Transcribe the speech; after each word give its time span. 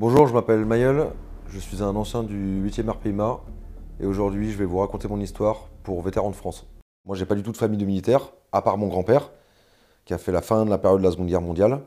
Bonjour, 0.00 0.28
je 0.28 0.32
m'appelle 0.32 0.64
Mayol, 0.64 1.08
je 1.48 1.58
suis 1.58 1.82
un 1.82 1.96
ancien 1.96 2.22
du 2.22 2.62
8e 2.64 2.88
RPIMA 2.88 3.40
et 3.98 4.06
aujourd'hui 4.06 4.52
je 4.52 4.56
vais 4.56 4.64
vous 4.64 4.78
raconter 4.78 5.08
mon 5.08 5.18
histoire 5.18 5.70
pour 5.82 6.00
Vétérans 6.02 6.30
de 6.30 6.36
France. 6.36 6.68
Moi 7.04 7.16
j'ai 7.16 7.26
pas 7.26 7.34
du 7.34 7.42
tout 7.42 7.50
de 7.50 7.56
famille 7.56 7.80
de 7.80 7.84
militaires, 7.84 8.32
à 8.52 8.62
part 8.62 8.78
mon 8.78 8.86
grand-père 8.86 9.32
qui 10.04 10.14
a 10.14 10.18
fait 10.18 10.30
la 10.30 10.40
fin 10.40 10.64
de 10.64 10.70
la 10.70 10.78
période 10.78 11.00
de 11.00 11.04
la 11.04 11.10
Seconde 11.10 11.26
Guerre 11.26 11.40
mondiale 11.40 11.80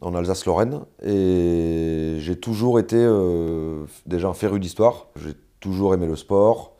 en 0.00 0.16
Alsace-Lorraine 0.16 0.80
et 1.00 2.16
j'ai 2.18 2.34
toujours 2.40 2.80
été 2.80 2.96
euh, 2.98 3.84
déjà 4.04 4.26
un 4.26 4.34
féru 4.34 4.58
d'histoire, 4.58 5.06
j'ai 5.14 5.34
toujours 5.60 5.94
aimé 5.94 6.08
le 6.08 6.16
sport, 6.16 6.74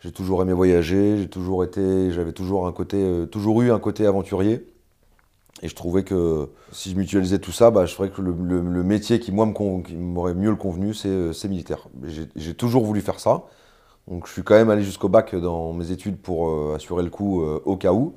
j'ai 0.00 0.12
toujours 0.12 0.42
aimé 0.42 0.52
voyager, 0.52 1.16
j'ai 1.16 1.28
toujours 1.30 1.64
été, 1.64 2.10
j'avais 2.10 2.34
toujours 2.34 2.66
un 2.66 2.72
côté, 2.72 2.98
euh, 2.98 3.24
toujours 3.24 3.62
eu 3.62 3.72
un 3.72 3.78
côté 3.78 4.04
aventurier. 4.04 4.69
Et 5.62 5.68
je 5.68 5.74
trouvais 5.74 6.04
que 6.04 6.48
si 6.72 6.90
je 6.90 6.96
mutualisais 6.96 7.38
tout 7.38 7.52
ça, 7.52 7.70
bah, 7.70 7.84
je 7.86 7.92
trouvais 7.92 8.08
que 8.08 8.22
le, 8.22 8.82
métier 8.82 9.20
qui 9.20 9.30
moi 9.30 9.46
m'aurait 9.46 10.34
mieux 10.34 10.50
le 10.50 10.56
convenu, 10.56 10.94
c'est 10.94 11.08
euh, 11.08 11.32
militaire. 11.48 11.88
J'ai 12.36 12.54
toujours 12.54 12.84
voulu 12.84 13.00
faire 13.00 13.20
ça. 13.20 13.44
Donc 14.08 14.26
je 14.26 14.32
suis 14.32 14.42
quand 14.42 14.54
même 14.54 14.70
allé 14.70 14.82
jusqu'au 14.82 15.08
bac 15.08 15.34
dans 15.34 15.72
mes 15.72 15.90
études 15.90 16.16
pour 16.16 16.48
euh, 16.48 16.74
assurer 16.76 17.02
le 17.02 17.10
coup 17.10 17.42
au 17.42 17.76
cas 17.76 17.92
où. 17.92 18.14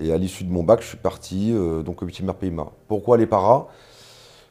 Et 0.00 0.12
à 0.12 0.18
l'issue 0.18 0.44
de 0.44 0.52
mon 0.52 0.62
bac, 0.62 0.80
je 0.82 0.86
suis 0.88 0.96
parti 0.96 1.52
donc 1.84 2.02
au 2.02 2.06
8e 2.06 2.30
RPIMA. 2.30 2.70
Pourquoi 2.86 3.16
les 3.16 3.26
paras? 3.26 3.68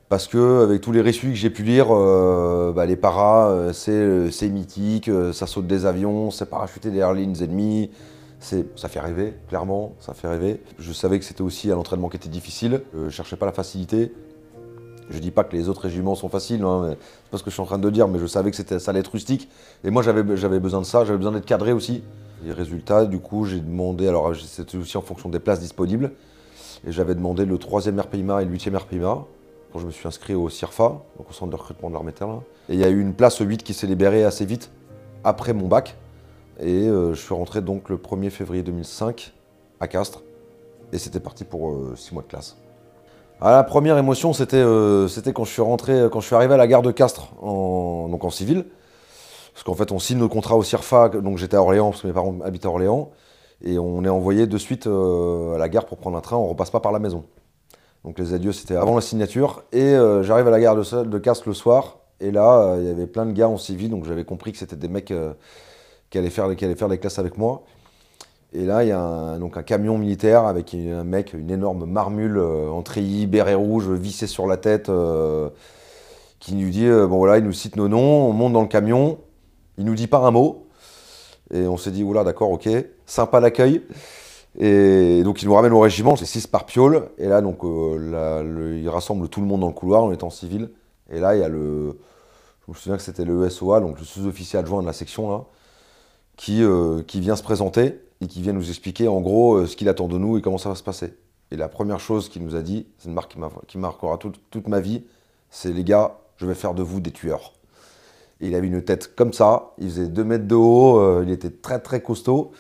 Parce 0.10 0.28
que 0.28 0.64
avec 0.64 0.80
tous 0.80 0.94
les 0.94 1.02
récits 1.02 1.28
que 1.28 1.34
j'ai 1.34 1.50
pu 1.50 1.64
lire, 1.64 1.88
euh, 1.92 2.72
bah, 2.74 2.86
les 2.86 2.96
paras, 2.96 3.50
euh, 3.50 3.74
euh, 3.90 4.30
c'est 4.32 4.48
mythique, 4.48 5.12
ça 5.34 5.48
saute 5.48 5.68
des 5.68 5.86
avions, 5.86 6.32
c'est 6.32 6.50
parachuter 6.50 6.92
des 6.92 7.06
lignes 7.14 7.36
ennemies, 7.42 7.92
ça 8.40 8.90
fait 8.90 9.00
rêver, 9.00 9.34
clairement, 9.50 9.94
ça 10.00 10.14
fait 10.14 10.28
rêver. 10.28 10.62
Je 10.80 10.94
savais 10.94 11.20
que 11.20 11.26
c'était 11.26 11.42
aussi 11.42 11.72
un 11.72 11.78
entraînement 11.78 12.10
qui 12.10 12.18
était 12.18 12.30
difficile, 12.30 12.82
je 12.94 13.06
ne 13.06 13.10
cherchais 13.10 13.36
pas 13.36 13.46
la 13.46 13.52
facilité. 13.52 14.14
Je 15.10 15.20
dis 15.20 15.32
pas 15.32 15.46
que 15.46 15.56
les 15.56 15.70
autres 15.70 15.82
régiments 15.82 16.16
sont 16.16 16.28
faciles, 16.28 16.64
hein, 16.64 16.90
c'est 16.92 17.32
pas 17.32 17.38
ce 17.38 17.44
que 17.44 17.50
je 17.50 17.54
suis 17.54 17.62
en 17.62 17.66
train 17.66 17.80
de 17.80 17.90
dire, 17.90 18.08
mais 18.10 18.20
je 18.20 18.26
savais 18.26 18.52
que 18.52 18.58
ça 18.58 18.92
allait 18.92 19.00
être 19.00 19.12
rustique. 19.12 19.50
Et 19.84 19.90
moi 19.90 20.04
j'avais 20.04 20.24
besoin 20.24 20.82
de 20.82 20.86
ça, 20.86 21.06
j'avais 21.06 21.18
besoin 21.18 21.32
d'être 21.32 21.46
cadré 21.46 21.72
aussi. 21.72 22.04
Les 22.44 22.52
résultats, 22.52 23.06
du 23.06 23.20
coup, 23.20 23.46
j'ai 23.46 23.60
demandé, 23.60 24.08
alors 24.08 24.36
c'était 24.36 24.78
aussi 24.78 24.98
en 24.98 25.02
fonction 25.02 25.30
des 25.30 25.40
places 25.40 25.60
disponibles, 25.60 26.12
et 26.86 26.92
j'avais 26.92 27.16
demandé 27.16 27.46
le 27.46 27.58
3e 27.58 28.00
RPIMA 28.00 28.42
et 28.42 28.46
le 28.46 28.56
8e 28.56 28.76
RPIMA 28.76 29.26
je 29.80 29.86
me 29.86 29.92
suis 29.92 30.08
inscrit 30.08 30.34
au 30.34 30.50
CIRFA, 30.50 31.02
donc 31.18 31.30
au 31.30 31.34
centre 31.34 31.52
de 31.52 31.56
recrutement 31.56 31.90
de 31.90 31.94
l'armée 31.94 32.12
terre. 32.12 32.30
Et 32.70 32.74
il 32.74 32.80
y 32.80 32.84
a 32.84 32.90
eu 32.90 33.00
une 33.00 33.14
place 33.14 33.38
8 33.40 33.64
qui 33.64 33.74
s'est 33.74 33.88
libérée 33.88 34.24
assez 34.24 34.46
vite 34.46 34.72
après 35.24 35.54
mon 35.54 35.68
bac. 35.68 35.96
Et 36.60 36.88
euh, 36.88 37.14
je 37.14 37.22
suis 37.22 37.34
rentré 37.34 37.62
donc 37.62 37.90
le 37.90 37.98
1er 37.98 38.30
février 38.30 38.64
2005 38.64 39.34
à 39.80 39.88
Castres. 39.88 40.24
Et 40.92 40.98
c'était 40.98 41.20
parti 41.20 41.44
pour 41.44 41.76
6 41.96 42.10
euh, 42.10 42.14
mois 42.14 42.24
de 42.24 42.28
classe. 42.28 42.58
Ah, 43.42 43.52
la 43.52 43.64
première 43.64 43.98
émotion, 43.98 44.32
euh, 44.54 45.08
c'était 45.08 45.34
quand 45.34 45.44
je 45.44 45.52
suis 45.52 45.62
rentré, 45.62 46.08
quand 46.12 46.22
je 46.22 46.26
suis 46.26 46.36
arrivé 46.36 46.56
à 46.56 46.58
la 46.58 46.66
gare 46.66 46.82
de 46.82 46.92
Castres, 46.92 47.34
en, 47.42 48.08
donc 48.10 48.24
en 48.24 48.32
civil. 48.32 48.66
Parce 49.54 49.64
qu'en 49.64 49.76
fait, 49.76 49.92
on 49.92 50.00
signe 50.00 50.20
le 50.20 50.28
contrat 50.28 50.56
au 50.56 50.64
CIRFA, 50.64 51.10
donc 51.10 51.38
j'étais 51.38 51.58
à 51.58 51.62
Orléans, 51.62 51.90
parce 51.92 52.02
que 52.02 52.08
mes 52.08 52.14
parents 52.14 52.36
habitaient 52.44 52.68
à 52.68 52.72
Orléans. 52.72 53.12
Et 53.64 53.78
on 53.78 54.04
est 54.04 54.10
envoyé 54.10 54.48
de 54.48 54.58
suite 54.58 54.88
à 54.88 55.58
la 55.58 55.70
gare 55.70 55.86
pour 55.86 55.98
prendre 55.98 56.18
un 56.18 56.22
train, 56.22 56.38
on 56.38 56.48
repasse 56.48 56.70
pas 56.70 56.80
par 56.80 56.92
la 56.92 57.00
maison. 57.00 57.26
Donc 58.04 58.20
les 58.20 58.34
adieux, 58.34 58.52
c'était 58.52 58.76
avant 58.76 58.94
la 58.94 59.02
signature. 59.02 59.64
Et 59.72 59.96
j'arrive 60.22 60.48
à 60.48 60.52
la 60.52 60.60
gare 60.60 60.76
de, 60.76 61.18
Castres 61.18 61.48
le 61.48 61.56
soir. 61.56 61.98
Et 62.20 62.30
là, 62.30 62.76
il 62.78 62.86
y 62.86 62.90
avait 62.90 63.08
plein 63.08 63.26
de 63.26 63.32
gars 63.32 63.50
en 63.50 63.58
civil. 63.58 63.90
Donc 63.90 64.06
j'avais 64.06 64.26
compris 64.26 64.52
que 64.52 64.60
c'était 64.60 64.76
des 64.76 64.88
mecs 64.88 65.12
qui, 66.10 66.18
allaient 66.18 66.30
faire, 66.30 66.56
qui 66.56 66.66
allaient 66.66 66.76
faire 66.76 66.88
les 66.88 66.98
classes 66.98 67.20
avec 67.20 67.38
moi. 67.38 67.64
Et 68.54 68.66
là, 68.66 68.84
il 68.84 68.90
y 68.90 68.92
a 68.92 69.00
un, 69.00 69.40
donc 69.40 69.58
un 69.58 69.64
camion 69.64 69.98
militaire 69.98 70.46
avec 70.46 70.74
un 70.74 71.04
mec, 71.04 71.34
une 71.34 71.52
énorme 71.52 71.86
marmule 71.86 72.40
en 72.40 72.82
treillis, 72.82 73.28
béret 73.28 73.56
rouge, 73.56 73.90
vissé 73.90 74.26
sur 74.26 74.48
la 74.48 74.58
tête, 74.58 74.90
qui 76.40 76.56
nous 76.56 76.70
dit, 76.70 76.88
bon 76.88 77.18
voilà, 77.18 77.38
il 77.40 77.44
nous 77.44 77.52
cite 77.52 77.76
nos 77.76 77.90
noms, 77.90 78.30
on 78.30 78.34
monte 78.34 78.54
dans 78.54 78.62
le 78.62 78.68
camion, 78.68 79.18
il 79.78 79.86
nous 79.86 79.96
dit 79.96 80.08
pas 80.08 80.20
un 80.20 80.32
mot. 80.32 80.68
Et 81.54 81.68
on 81.68 81.78
s'est 81.78 81.92
dit, 81.92 82.04
oula, 82.04 82.24
d'accord, 82.24 82.52
ok, 82.52 82.70
sympa 83.06 83.40
l'accueil. 83.42 83.84
Et 84.60 85.22
donc 85.24 85.42
il 85.42 85.48
nous 85.48 85.54
ramène 85.54 85.72
au 85.72 85.80
régiment, 85.80 86.16
c'est 86.16 86.26
6 86.26 86.48
par 86.48 86.66
piole, 86.66 87.10
et 87.20 87.28
là 87.28 87.42
donc 87.42 87.64
euh, 87.64 88.80
il 88.82 88.90
rassemble 88.90 89.30
tout 89.30 89.40
le 89.40 89.46
monde 89.46 89.62
dans 89.62 89.68
le 89.68 89.74
couloir, 89.74 90.04
on 90.04 90.12
est 90.12 90.24
en 90.24 90.32
civil, 90.32 90.72
et 91.12 91.20
là 91.20 91.36
il 91.36 91.42
y 91.42 91.44
a 91.44 91.48
le, 91.48 92.00
je 92.66 92.72
me 92.72 92.76
souviens 92.76 92.98
que 92.98 93.04
c'était 93.04 93.24
le 93.24 93.48
SOA, 93.52 93.82
donc 93.82 94.00
le 94.00 94.06
sous-officier 94.06 94.58
adjoint 94.58 94.82
de 94.82 94.88
la 94.88 94.94
section 94.94 95.30
là, 95.30 95.44
qui, 96.38 96.64
euh, 96.64 97.04
qui 97.04 97.20
vient 97.20 97.36
se 97.36 97.44
présenter 97.44 98.00
et 98.22 98.28
qui 98.28 98.42
vient 98.42 98.54
nous 98.54 98.70
expliquer 98.70 99.08
en 99.08 99.20
gros 99.20 99.56
euh, 99.56 99.68
ce 99.68 99.76
qu'il 99.76 99.90
attend 99.90 100.08
de 100.08 100.18
nous 100.18 100.38
et 100.38 100.42
comment 100.42 100.58
ça 100.58 100.70
va 100.70 100.76
se 100.76 100.84
passer. 100.84 101.14
Et 101.52 101.58
la 101.58 101.68
première 101.68 102.00
chose 102.00 102.30
qu'il 102.30 102.44
nous 102.44 102.56
a 102.56 102.62
dit, 102.62 102.88
c'est 102.98 103.10
une 103.10 103.16
marque 103.16 103.36
qui, 103.68 103.78
marquera 103.78 104.18
toute, 104.18 104.40
toute 104.50 104.68
ma 104.68 104.80
vie, 104.80 105.04
c'est 105.50 105.72
les 105.72 105.84
gars, 105.84 106.20
je 106.38 106.46
vais 106.46 106.56
faire 106.56 106.74
de 106.74 106.84
vous 106.84 107.00
des 107.00 107.12
tueurs. 107.12 107.54
Et 108.40 108.48
il 108.48 108.56
avait 108.56 108.68
une 108.68 108.82
tête 108.82 109.16
comme 109.16 109.34
ça, 109.34 109.74
il 109.78 109.90
faisait 109.90 110.08
2 110.08 110.24
mètres 110.24 110.48
de 110.48 110.56
haut, 110.56 111.24
il 111.24 111.32
était 111.32 111.50
très 111.50 111.80
très 111.80 112.02
costaud. 112.02 112.52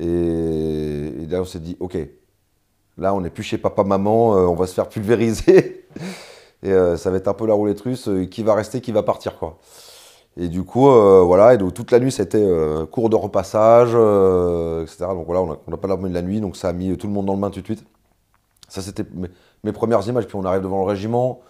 Et, 0.00 1.26
là, 1.28 1.40
on 1.42 1.44
s'est 1.44 1.60
dit, 1.60 1.76
OK, 1.80 1.96
là, 2.98 3.14
on 3.14 3.20
n'est 3.20 3.30
plus 3.30 3.42
chez 3.42 3.58
papa-maman, 3.58 4.36
euh, 4.36 4.46
on 4.46 4.54
va 4.54 4.66
se 4.66 4.74
faire 4.74 4.88
pulvériser. 4.88 5.86
et 6.62 6.72
euh, 6.72 6.96
ça 6.96 7.10
va 7.10 7.18
être 7.18 7.28
un 7.28 7.34
peu 7.34 7.46
la 7.46 7.54
roulette 7.54 7.80
russe, 7.80 8.08
euh, 8.08 8.24
qui 8.26 8.42
va 8.42 8.54
rester, 8.54 8.80
qui 8.80 8.92
va 8.92 9.02
partir, 9.02 9.38
quoi. 9.38 9.58
Et 10.36 10.48
du 10.48 10.64
coup, 10.64 10.86
voilà, 10.86 11.54
et 11.54 11.58
donc 11.58 11.74
toute 11.74 11.90
la 11.90 12.00
nuit, 12.00 12.10
c'était 12.10 12.42
cours 12.90 13.10
de 13.10 13.16
repassage, 13.16 13.90
etc. 14.82 15.06
Donc 15.10 15.26
voilà, 15.26 15.42
on 15.42 15.70
n'a 15.70 15.76
pas 15.76 15.88
dormi 15.88 16.08
de 16.08 16.14
la 16.14 16.22
nuit, 16.22 16.40
donc 16.40 16.56
ça 16.56 16.70
a 16.70 16.72
mis 16.72 16.96
tout 16.96 17.06
le 17.06 17.12
monde 17.12 17.26
dans 17.26 17.34
le 17.34 17.40
bain 17.40 17.50
tout 17.50 17.60
de 17.60 17.66
suite. 17.66 17.84
Ça, 18.68 18.80
c'était 18.80 19.04
mes, 19.62 19.72
premières 19.72 20.06
images. 20.08 20.26
Puis 20.26 20.36
on 20.36 20.44
arrive 20.44 20.62
devant 20.62 20.80
le 20.80 20.86
régiment, 20.86 21.40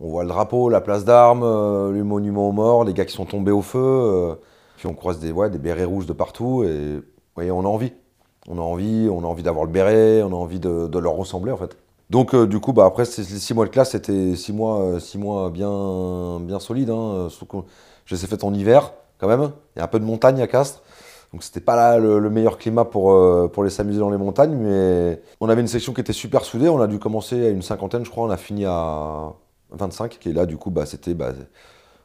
on 0.00 0.08
voit 0.08 0.22
le 0.22 0.30
drapeau, 0.30 0.70
la 0.70 0.80
place 0.80 1.04
d'armes, 1.04 1.42
le 1.42 2.02
monument 2.04 2.48
aux 2.48 2.52
morts, 2.52 2.84
les 2.84 2.94
gars 2.94 3.04
qui 3.04 3.14
sont 3.14 3.26
tombés 3.26 3.52
au 3.52 3.62
feu. 3.62 4.38
puis 4.78 4.86
on 4.86 4.94
croise 4.94 5.18
des, 5.18 5.30
ouais, 5.32 5.50
des 5.50 5.58
bérets 5.58 5.84
rouges 5.84 6.06
de 6.06 6.14
partout. 6.14 6.64
Et 6.64 7.02
voyez, 7.34 7.50
on 7.50 7.60
a 7.60 7.68
envie. 7.68 7.92
On 8.48 8.58
a 8.58 8.60
envie, 8.60 9.08
on 9.10 9.24
a 9.24 9.26
envie 9.26 9.42
d'avoir 9.42 9.64
le 9.64 9.70
béret, 9.70 10.22
on 10.22 10.28
a 10.28 10.36
envie 10.36 10.60
de, 10.60 10.98
leur 10.98 11.14
ressembler 11.14 11.52
en 11.52 11.56
fait. 11.56 11.76
Donc 12.10 12.34
euh, 12.34 12.46
du 12.46 12.60
coup, 12.60 12.72
bah, 12.72 12.84
après 12.86 13.04
ces 13.04 13.24
six 13.24 13.54
mois 13.54 13.64
de 13.64 13.70
classe, 13.70 13.90
c'était 13.90 14.36
six 14.36 14.52
mois, 14.52 14.80
euh, 14.80 15.00
six 15.00 15.18
mois 15.18 15.50
bien, 15.50 16.38
bien 16.40 16.60
solides. 16.60 16.90
Hein, 16.90 17.28
je 18.06 18.14
les 18.14 18.24
ai 18.24 18.26
fait 18.26 18.42
en 18.44 18.54
hiver 18.54 18.92
quand 19.18 19.28
même. 19.28 19.50
Il 19.74 19.80
y 19.80 19.82
a 19.82 19.84
un 19.84 19.88
peu 19.88 20.00
de 20.00 20.04
montagne 20.04 20.40
à 20.40 20.46
Castres. 20.46 20.82
Donc 21.32 21.42
c'était 21.42 21.60
pas 21.60 21.98
le, 21.98 22.30
meilleur 22.30 22.56
climat 22.56 22.84
pour, 22.84 23.12
euh, 23.12 23.48
pour 23.52 23.64
les 23.64 23.70
s'amuser 23.70 23.98
dans 23.98 24.10
les 24.10 24.16
montagnes, 24.16 24.56
mais 24.56 25.20
on 25.40 25.48
avait 25.48 25.60
une 25.60 25.68
section 25.68 25.92
qui 25.92 26.00
était 26.00 26.14
super 26.14 26.44
soudée. 26.44 26.68
On 26.68 26.80
a 26.80 26.86
dû 26.86 26.98
commencer 26.98 27.46
à 27.46 27.50
une 27.50 27.62
cinquantaine, 27.62 28.04
je 28.04 28.10
crois. 28.10 28.24
On 28.24 28.30
a 28.30 28.36
fini 28.38 28.64
à 28.64 29.32
25. 29.70 30.18
Et 30.26 30.32
là, 30.32 30.46
du 30.46 30.56
coup, 30.56 30.70
bah, 30.70 30.86
c'était 30.86 31.14
bah, 31.14 31.32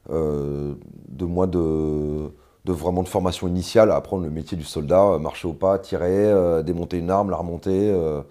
deux 0.10 1.26
mois 1.26 1.48
de 1.48 2.32
vraiment 2.66 3.04
de 3.04 3.08
formation 3.08 3.48
initiale 3.48 3.92
à 3.92 3.96
apprendre 3.96 4.24
le 4.24 4.30
métier 4.30 4.58
du 4.58 4.64
soldat, 4.64 5.04
euh, 5.04 5.20
marcher 5.20 5.48
au 5.48 5.54
pas, 5.54 5.80
tirer, 5.80 6.26
euh, 6.26 6.64
démonter 6.64 6.98
une 6.98 7.10
arme, 7.10 7.30
la 7.30 7.38
remonter. 7.38 7.92
Euh. 7.92 8.22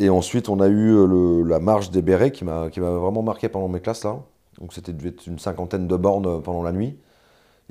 Et 0.00 0.10
ensuite, 0.10 0.48
on 0.48 0.60
a 0.60 0.68
eu 0.68 1.44
la 1.46 1.60
marche 1.60 1.90
des 1.90 2.02
bérets 2.02 2.32
qui 2.32 2.44
m'a 2.44 2.68
vraiment 2.68 3.22
marqué 3.22 3.48
pendant 3.48 3.68
mes 3.68 3.80
classes 3.80 4.04
là. 4.04 4.16
Donc 4.60 4.72
c'était 4.72 4.92
une 5.26 5.38
cinquantaine 5.38 5.86
de 5.86 5.96
bornes 5.96 6.42
pendant 6.42 6.62
la 6.62 6.72
nuit. 6.72 6.98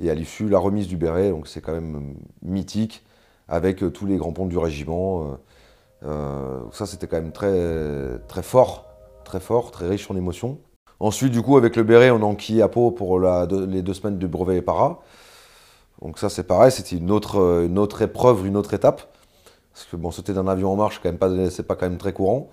Et 0.00 0.10
à 0.10 0.14
l'issue, 0.14 0.48
la 0.48 0.58
remise 0.58 0.88
du 0.88 0.96
béret, 0.96 1.30
donc 1.30 1.46
c'est 1.46 1.60
quand 1.60 1.72
même 1.72 2.16
mythique, 2.42 3.04
avec 3.48 3.92
tous 3.92 4.06
les 4.06 4.16
grands 4.16 4.32
ponts 4.32 4.46
du 4.46 4.58
régiment. 4.58 5.38
ça, 6.02 6.86
c'était 6.86 7.06
quand 7.06 7.16
même 7.16 7.32
très, 7.32 8.18
très 8.28 8.42
fort, 8.42 8.86
très 9.24 9.40
fort, 9.40 9.70
très 9.70 9.86
riche 9.88 10.10
en 10.10 10.16
émotions. 10.16 10.58
Ensuite, 10.98 11.32
du 11.32 11.42
coup, 11.42 11.56
avec 11.56 11.76
le 11.76 11.84
béret, 11.84 12.10
on 12.10 12.22
a 12.22 12.24
enquillé 12.24 12.62
à 12.62 12.68
Pau 12.68 12.90
pour 12.90 13.20
les 13.20 13.82
deux 13.82 13.94
semaines 13.94 14.18
de 14.18 14.26
brevet 14.26 14.56
et 14.56 14.62
para. 14.62 15.00
Donc 16.02 16.18
ça 16.18 16.28
c'est 16.28 16.44
pareil, 16.44 16.70
c'était 16.70 16.96
une 16.96 17.10
autre, 17.10 17.40
euh, 17.40 17.66
une 17.66 17.78
autre 17.78 18.02
épreuve, 18.02 18.46
une 18.46 18.56
autre 18.56 18.74
étape. 18.74 19.02
Parce 19.72 19.86
que 19.86 19.96
bon, 19.96 20.10
sauter 20.10 20.32
d'un 20.32 20.46
avion 20.46 20.72
en 20.72 20.76
marche, 20.76 21.00
c'est 21.02 21.18
pas, 21.18 21.28
pas 21.28 21.76
quand 21.76 21.88
même 21.88 21.98
très 21.98 22.12
courant. 22.12 22.50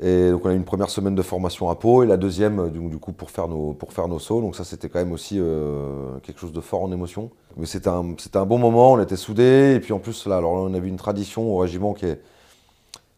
Et 0.00 0.30
donc 0.30 0.44
on 0.44 0.48
a 0.48 0.52
eu 0.52 0.56
une 0.56 0.64
première 0.64 0.90
semaine 0.90 1.14
de 1.14 1.22
formation 1.22 1.68
à 1.68 1.74
Pau 1.74 2.02
et 2.02 2.06
la 2.06 2.16
deuxième 2.16 2.58
euh, 2.58 2.68
du, 2.68 2.98
coup 2.98 3.12
pour 3.12 3.30
faire 3.30 3.46
nos, 3.48 3.72
pour 3.72 3.92
faire 3.92 4.08
nos 4.08 4.18
sauts. 4.18 4.40
Donc 4.40 4.56
ça 4.56 4.64
c'était 4.64 4.88
quand 4.88 4.98
même 4.98 5.12
aussi 5.12 5.36
euh, 5.38 6.18
quelque 6.22 6.40
chose 6.40 6.52
de 6.52 6.60
fort 6.60 6.82
en 6.82 6.90
émotion. 6.92 7.30
Mais 7.56 7.66
c'était 7.66 7.88
un, 7.88 8.14
un, 8.34 8.46
bon 8.46 8.58
moment, 8.58 8.92
on 8.92 9.00
était 9.00 9.16
soudés. 9.16 9.74
Et 9.76 9.80
puis 9.80 9.92
en 9.92 9.98
plus 9.98 10.26
là, 10.26 10.38
alors 10.38 10.52
on 10.52 10.74
a 10.74 10.78
vu 10.78 10.88
une 10.88 10.96
tradition 10.96 11.54
au 11.54 11.58
régiment 11.58 11.92
qui 11.92 12.06
est, 12.06 12.20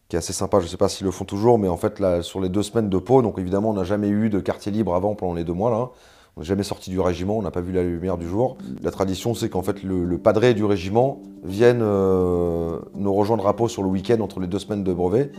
qui 0.08 0.16
est 0.16 0.18
assez 0.18 0.32
sympa. 0.32 0.58
Je 0.58 0.64
ne 0.64 0.68
sais 0.68 0.76
pas 0.76 0.88
s'ils 0.88 1.06
le 1.06 1.12
font 1.12 1.24
toujours, 1.24 1.58
mais 1.58 1.68
en 1.68 1.76
fait 1.76 2.00
là, 2.00 2.22
sur 2.22 2.40
les 2.40 2.48
deux 2.48 2.62
semaines 2.62 2.90
de 2.90 2.98
Pau, 2.98 3.22
donc 3.22 3.38
évidemment 3.38 3.70
on 3.70 3.74
n'a 3.74 3.84
jamais 3.84 4.08
eu 4.08 4.28
de 4.28 4.40
quartier 4.40 4.72
libre 4.72 4.94
avant 4.94 5.14
pendant 5.14 5.34
les 5.34 5.44
deux 5.44 5.54
mois 5.54 5.70
là. 5.70 5.90
On 6.36 6.40
n'est 6.40 6.46
jamais 6.46 6.64
sorti 6.64 6.90
du 6.90 6.98
régiment, 6.98 7.38
on 7.38 7.42
n'a 7.42 7.52
pas 7.52 7.60
vu 7.60 7.72
la 7.72 7.84
lumière 7.84 8.18
du 8.18 8.26
jour. 8.26 8.56
La 8.82 8.90
tradition, 8.90 9.34
c'est 9.34 9.48
qu'en 9.48 9.62
fait, 9.62 9.84
le, 9.84 10.18
padré 10.18 10.52
du 10.52 10.64
régiment 10.64 11.22
vienne 11.44 11.78
euh, 11.80 12.80
nous 12.96 13.14
rejoindre 13.14 13.46
à 13.46 13.54
Pau 13.54 13.68
sur 13.68 13.84
le 13.84 13.88
week-end 13.88 14.18
entre 14.18 14.40
les 14.40 14.48
deux 14.48 14.58
semaines 14.58 14.82
de 14.82 14.92
brevet 14.92 15.30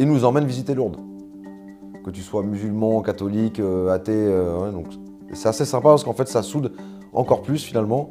et 0.00 0.06
nous 0.06 0.24
emmène 0.24 0.46
visiter 0.46 0.74
Lourdes. 0.74 0.96
Que 2.04 2.10
tu 2.10 2.22
sois 2.22 2.42
musulman, 2.42 3.02
catholique, 3.02 3.60
euh, 3.60 3.90
athée, 3.90 4.12
euh, 4.14 4.72
donc 4.72 4.86
c'est 5.34 5.48
assez 5.48 5.66
sympa 5.66 5.90
parce 5.90 6.02
qu'en 6.02 6.14
fait, 6.14 6.26
ça 6.26 6.42
soude 6.42 6.72
encore 7.12 7.42
plus 7.42 7.62
finalement. 7.62 8.10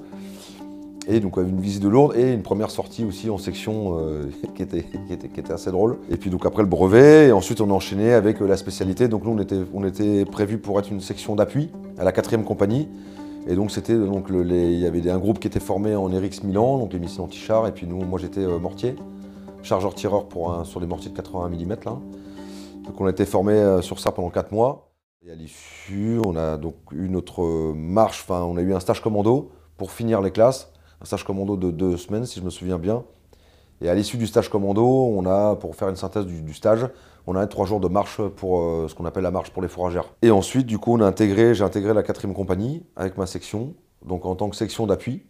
Et 1.08 1.20
donc 1.20 1.38
une 1.38 1.60
visite 1.60 1.82
de 1.82 1.90
Lourdes 1.90 2.16
et 2.16 2.32
une 2.34 2.44
première 2.44 2.70
sortie 2.70 3.04
aussi 3.04 3.32
en 3.32 3.40
section 3.40 3.98
euh, 3.98 4.26
qui, 4.56 4.62
était, 4.62 4.84
qui, 4.84 5.14
était, 5.14 5.28
qui, 5.28 5.40
était, 5.40 5.52
assez 5.52 5.72
drôle. 5.72 5.98
Et 6.12 6.18
puis 6.18 6.30
donc 6.30 6.46
après 6.46 6.62
le 6.62 6.70
brevet, 6.70 7.30
et 7.30 7.32
ensuite 7.32 7.60
on 7.60 7.72
a 7.72 7.74
enchaîné 7.74 8.14
avec 8.14 8.40
la 8.40 8.56
spécialité. 8.56 9.08
Donc 9.08 9.26
nous 9.26 9.32
on 9.32 9.40
était, 9.40 9.62
on 9.74 9.84
était 9.84 10.26
prévu 10.26 10.60
pour 10.60 10.78
être 10.78 10.92
une 10.92 11.02
section 11.02 11.36
d'appui 11.36 11.70
à 11.98 12.04
la 12.04 12.12
quatrième 12.12 12.44
compagnie. 12.44 12.88
Et 13.48 13.56
donc 13.56 13.72
c'était 13.72 13.96
donc 13.96 14.28
il 14.30 14.80
y 14.80 14.86
avait 14.86 15.10
un 15.10 15.18
groupe 15.18 15.40
qui 15.40 15.48
était 15.48 15.60
formé 15.60 15.96
en 15.96 16.06
RX 16.06 16.44
Milan, 16.44 16.78
donc 16.78 16.94
les 16.94 17.00
missiles 17.00 17.22
anti-char, 17.22 17.66
et 17.66 17.72
puis 17.72 17.88
nous, 17.88 18.06
moi 18.06 18.20
j'étais 18.20 18.46
mortier, 18.46 18.96
chargeur 19.64 19.94
tireur 19.94 20.28
pour 20.28 20.54
un, 20.54 20.64
sur 20.64 20.80
les 20.80 20.88
mortiers 20.88 21.12
de 21.12 21.16
80 21.16 21.50
mm 21.50 21.70
là. 21.86 21.98
Donc 22.86 23.00
on 23.00 23.06
a 23.06 23.10
été 23.10 23.26
formé 23.26 23.82
sur 23.82 24.00
ça 24.00 24.12
pendant 24.12 24.30
4 24.30 24.52
mois. 24.52 24.92
Et 25.26 25.32
à 25.32 25.36
l'issue, 25.36 26.20
on 26.26 26.36
a 26.36 26.58
donc 26.58 26.76
eu 26.92 27.10
notre 27.10 27.74
marche, 27.74 28.24
enfin 28.24 28.42
on 28.42 28.58
a 28.58 28.62
eu 28.62 28.74
un 28.74 28.80
stage 28.80 29.02
commando 29.02 29.52
pour 29.78 29.92
finir 29.92 30.22
les 30.22 30.32
classes, 30.32 30.72
un 31.02 31.06
stage 31.06 31.24
commando 31.24 31.58
de 31.58 31.72
deux 31.72 31.98
semaines 31.98 32.26
si 32.26 32.40
je 32.40 32.46
me 32.46 32.50
souviens 32.50 32.80
bien. 32.80 33.04
Et 33.82 33.90
à 33.90 33.96
l'issue 33.96 34.18
du 34.18 34.28
stage 34.28 34.50
commando, 34.50 34.86
on 34.86 35.26
a, 35.26 35.56
pour 35.56 35.76
faire 35.76 35.90
une 35.90 35.96
synthèse 35.96 36.26
du, 36.26 36.54
stage, 36.54 36.88
on 37.28 37.36
a 37.36 37.48
trois 37.48 37.66
jours 37.66 37.80
de 37.80 37.88
marche 37.88 38.22
pour 38.22 38.60
euh, 38.60 38.88
ce 38.90 38.96
qu'on 38.96 39.06
appelle 39.06 39.24
la 39.24 39.32
marche 39.32 39.52
pour 39.52 39.62
les 39.62 39.70
fourragères. 39.70 40.14
Et 40.22 40.32
ensuite, 40.32 40.66
du 40.66 40.78
coup, 40.78 40.94
on 40.94 41.02
a 41.02 41.06
intégré, 41.06 41.54
j'ai 41.54 41.64
intégré 41.64 41.94
la 41.94 42.04
quatrième 42.04 42.34
compagnie 42.34 42.84
avec 42.98 43.18
ma 43.18 43.26
section, 43.26 43.74
donc 44.06 44.26
en 44.26 44.36
tant 44.36 44.50
que 44.50 44.56
section 44.56 44.86
d'appui. 44.86 45.24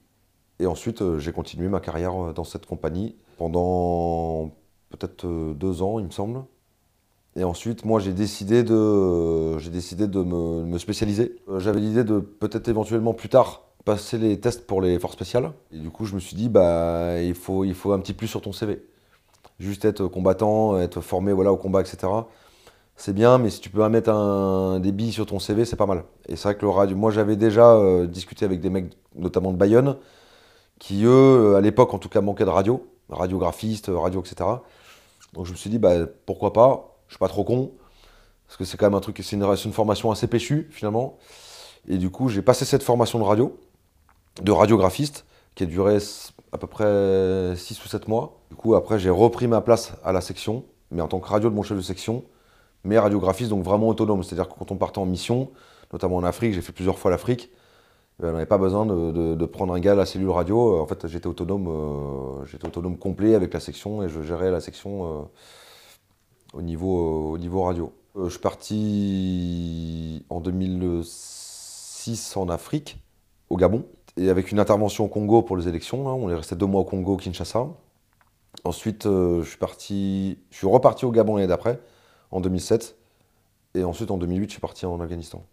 Et 0.59 0.65
ensuite, 0.65 1.01
euh, 1.01 1.19
j'ai 1.19 1.31
continué 1.31 1.67
ma 1.67 1.79
carrière 1.79 2.29
euh, 2.29 2.33
dans 2.33 2.43
cette 2.43 2.65
compagnie 2.65 3.15
pendant 3.37 4.51
peut-être 4.89 5.25
deux 5.53 5.81
ans, 5.81 5.99
il 5.99 6.05
me 6.05 6.11
semble. 6.11 6.43
Et 7.35 7.43
ensuite, 7.43 7.85
moi, 7.85 7.99
j'ai 7.99 8.11
décidé 8.11 8.63
de, 8.63 9.57
j'ai 9.59 9.69
décidé 9.69 10.07
de 10.07 10.21
me, 10.21 10.77
spécialiser. 10.77 11.35
Euh, 11.47 11.59
j'avais 11.59 11.79
l'idée 11.79 12.03
de 12.03 12.19
peut-être 12.19 12.67
éventuellement 12.67 13.13
plus 13.13 13.29
tard 13.29 13.63
passer 13.85 14.17
les 14.17 14.39
tests 14.39 14.67
pour 14.67 14.81
les 14.81 14.99
forces 14.99 15.13
spéciales. 15.13 15.51
Et 15.71 15.77
du 15.77 15.89
coup, 15.89 16.05
je 16.05 16.15
me 16.15 16.19
suis 16.19 16.35
dit, 16.35 16.49
bah, 16.49 17.21
il 17.21 17.35
faut, 17.35 17.63
il 17.63 17.73
faut 17.73 17.93
un 17.93 17.99
petit 17.99 18.13
plus 18.13 18.27
sur 18.27 18.41
ton 18.41 18.51
CV. 18.51 18.83
Juste 19.59 19.85
être 19.85 20.07
combattant, 20.07 20.79
être 20.79 21.01
formé 21.01 21.33
voilà, 21.33 21.51
au 21.53 21.57
combat, 21.57 21.81
etc. 21.81 22.07
C'est 22.99 23.13
bien, 23.13 23.37
mais 23.37 23.49
si 23.49 23.61
tu 23.61 23.69
peux 23.69 23.87
mettre 23.87 24.09
un, 24.09 24.81
des 24.81 24.91
billes 24.91 25.13
sur 25.13 25.25
ton 25.25 25.39
CV, 25.39 25.63
c'est 25.63 25.77
pas 25.77 25.85
mal. 25.85 26.03
Et 26.27 26.35
c'est 26.35 26.49
vrai 26.49 26.55
que 26.55 26.63
le 26.63 26.69
radio, 26.69 26.97
moi 26.97 27.11
j'avais 27.11 27.37
déjà 27.37 27.71
euh, 27.75 28.05
discuté 28.05 28.43
avec 28.43 28.59
des 28.59 28.69
mecs, 28.69 28.91
notamment 29.15 29.53
de 29.53 29.57
Bayonne, 29.57 29.95
qui 30.79 31.03
eux, 31.05 31.55
à 31.55 31.61
l'époque 31.61 31.93
en 31.93 31.99
tout 31.99 32.09
cas, 32.09 32.21
manquaient 32.21 32.45
de 32.45 32.49
radio, 32.49 32.87
radiographiste, 33.09 33.91
radio, 33.93 34.21
etc. 34.21 34.49
Donc 35.33 35.45
je 35.45 35.51
me 35.51 35.57
suis 35.57 35.69
dit, 35.69 35.77
bah, 35.77 36.05
pourquoi 36.25 36.53
pas? 36.53 36.97
Je 37.07 37.13
suis 37.13 37.19
pas 37.19 37.27
trop 37.27 37.43
con, 37.43 37.71
parce 38.47 38.57
que 38.57 38.65
c'est 38.65 38.77
quand 38.77 38.85
même 38.85 38.95
un 38.95 38.99
truc, 38.99 39.19
c'est 39.21 39.35
une, 39.35 39.43
une, 39.43 39.73
formation 39.73 40.11
assez 40.11 40.27
péchue 40.27 40.67
finalement. 40.71 41.17
Et 41.87 41.97
du 41.97 42.09
coup, 42.09 42.29
j'ai 42.29 42.41
passé 42.41 42.65
cette 42.65 42.83
formation 42.83 43.19
de 43.19 43.23
radio, 43.23 43.57
de 44.41 44.51
radiographiste, 44.51 45.25
qui 45.55 45.63
a 45.63 45.65
duré 45.65 45.97
à 46.51 46.57
peu 46.57 46.67
près 46.67 47.55
6 47.55 47.83
ou 47.83 47.87
7 47.87 48.07
mois. 48.07 48.39
Du 48.49 48.55
coup, 48.55 48.75
après, 48.75 48.99
j'ai 48.99 49.09
repris 49.09 49.47
ma 49.47 49.61
place 49.61 49.93
à 50.03 50.11
la 50.11 50.21
section, 50.21 50.65
mais 50.91 51.01
en 51.01 51.07
tant 51.07 51.19
que 51.19 51.27
radio 51.27 51.49
de 51.49 51.55
mon 51.55 51.63
chef 51.63 51.77
de 51.77 51.81
section, 51.83 52.23
mais 52.83 52.97
radiographiste, 52.97 53.49
donc 53.49 53.63
vraiment 53.63 53.87
autonome. 53.87 54.23
C'est-à-dire 54.23 54.47
que 54.47 54.57
quand 54.57 54.71
on 54.71 54.77
partait 54.77 54.99
en 54.99 55.05
mission, 55.05 55.49
notamment 55.91 56.17
en 56.17 56.23
Afrique, 56.23 56.53
j'ai 56.53 56.61
fait 56.61 56.71
plusieurs 56.71 56.97
fois 56.97 57.11
l'Afrique, 57.11 57.49
on 58.21 58.31
n'avait 58.31 58.45
pas 58.45 58.57
besoin 58.57 58.85
de, 58.85 59.45
prendre 59.45 59.73
un 59.73 59.79
gars 59.79 59.93
à 59.93 59.95
la 59.95 60.05
cellule 60.05 60.29
radio. 60.29 60.79
En 60.79 60.87
fait, 60.87 61.07
j'étais 61.07 61.27
autonome, 61.27 61.67
euh, 61.67 62.45
j'étais 62.45 62.67
autonome 62.67 62.97
complet 62.97 63.35
avec 63.35 63.53
la 63.53 63.59
section 63.59 64.03
et 64.03 64.09
je 64.09 64.21
gérais 64.21 64.51
la 64.51 64.61
section. 64.61 65.05
Euh, 65.05 65.23
au 66.53 66.61
niveau, 66.61 67.31
au 67.31 67.37
niveau 67.37 67.63
radio. 67.63 67.93
Euh, 68.15 68.25
je 68.25 68.31
suis 68.31 68.39
parti 68.39 70.25
en 70.29 70.39
2006 70.41 72.37
en 72.37 72.49
Afrique, 72.49 72.97
au 73.49 73.57
Gabon, 73.57 73.85
et 74.17 74.29
avec 74.29 74.51
une 74.51 74.59
intervention 74.59 75.05
au 75.05 75.07
Congo 75.07 75.41
pour 75.41 75.57
les 75.57 75.67
élections. 75.67 76.07
On 76.07 76.29
est 76.29 76.35
resté 76.35 76.55
deux 76.55 76.65
mois 76.65 76.81
au 76.81 76.85
Congo, 76.85 77.17
Kinshasa. 77.17 77.67
Ensuite, 78.63 79.05
euh, 79.05 79.43
je 79.43 79.49
suis 79.49 79.57
parti, 79.57 80.39
je 80.49 80.57
suis 80.57 80.67
reparti 80.67 81.05
au 81.05 81.11
Gabon 81.11 81.35
l'année 81.35 81.47
d'après, 81.47 81.79
en 82.31 82.41
2007. 82.41 82.97
Et 83.75 83.83
ensuite, 83.83 84.09
en 84.11 84.17
2008, 84.17 84.45
je 84.45 84.51
suis 84.51 84.61
parti 84.61 84.85
en 84.85 84.99
Afghanistan. 84.99 85.43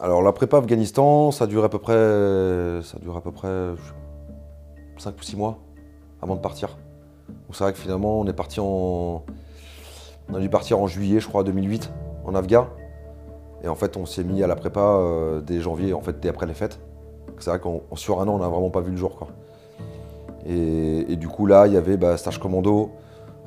Alors, 0.00 0.22
la 0.22 0.32
prépa 0.32 0.58
Afghanistan, 0.58 1.32
ça 1.32 1.46
dure 1.46 1.64
à 1.64 1.68
peu 1.68 1.78
près, 1.78 2.82
ça 2.82 2.98
dure 3.00 3.16
à 3.16 3.20
peu 3.20 3.32
près 3.32 3.74
5 4.96 5.18
ou 5.18 5.22
6 5.22 5.36
mois 5.36 5.58
avant 6.22 6.36
de 6.36 6.40
partir. 6.40 6.78
C'est 7.52 7.64
vrai 7.64 7.72
que 7.72 7.78
finalement, 7.78 8.20
on 8.20 8.26
est 8.26 8.32
parti 8.32 8.60
en, 8.60 9.24
on 10.30 10.34
a 10.34 10.40
dû 10.40 10.48
partir 10.48 10.78
en 10.80 10.86
juillet, 10.86 11.20
je 11.20 11.28
crois, 11.28 11.42
2008, 11.42 11.90
en 12.26 12.34
Afghan. 12.34 12.68
Et 13.64 13.68
en 13.68 13.74
fait, 13.74 13.96
on 13.96 14.06
s'est 14.06 14.24
mis 14.24 14.42
à 14.42 14.46
la 14.46 14.56
prépa 14.56 14.80
euh, 14.80 15.40
dès 15.40 15.60
janvier, 15.60 15.94
en 15.94 16.00
fait, 16.00 16.20
dès 16.20 16.28
après 16.28 16.46
les 16.46 16.54
fêtes. 16.54 16.78
C'est 17.38 17.50
vrai 17.50 17.58
qu'en 17.58 17.82
sur 17.94 18.20
un 18.20 18.28
an, 18.28 18.34
on 18.34 18.38
n'a 18.38 18.48
vraiment 18.48 18.70
pas 18.70 18.80
vu 18.80 18.90
le 18.90 18.96
jour. 18.96 19.26
Et, 20.46 21.16
du 21.16 21.28
coup, 21.28 21.46
là, 21.46 21.66
il 21.66 21.72
y 21.72 21.76
avait 21.76 21.96
bah, 21.96 22.16
stage 22.16 22.38
commando, 22.38 22.92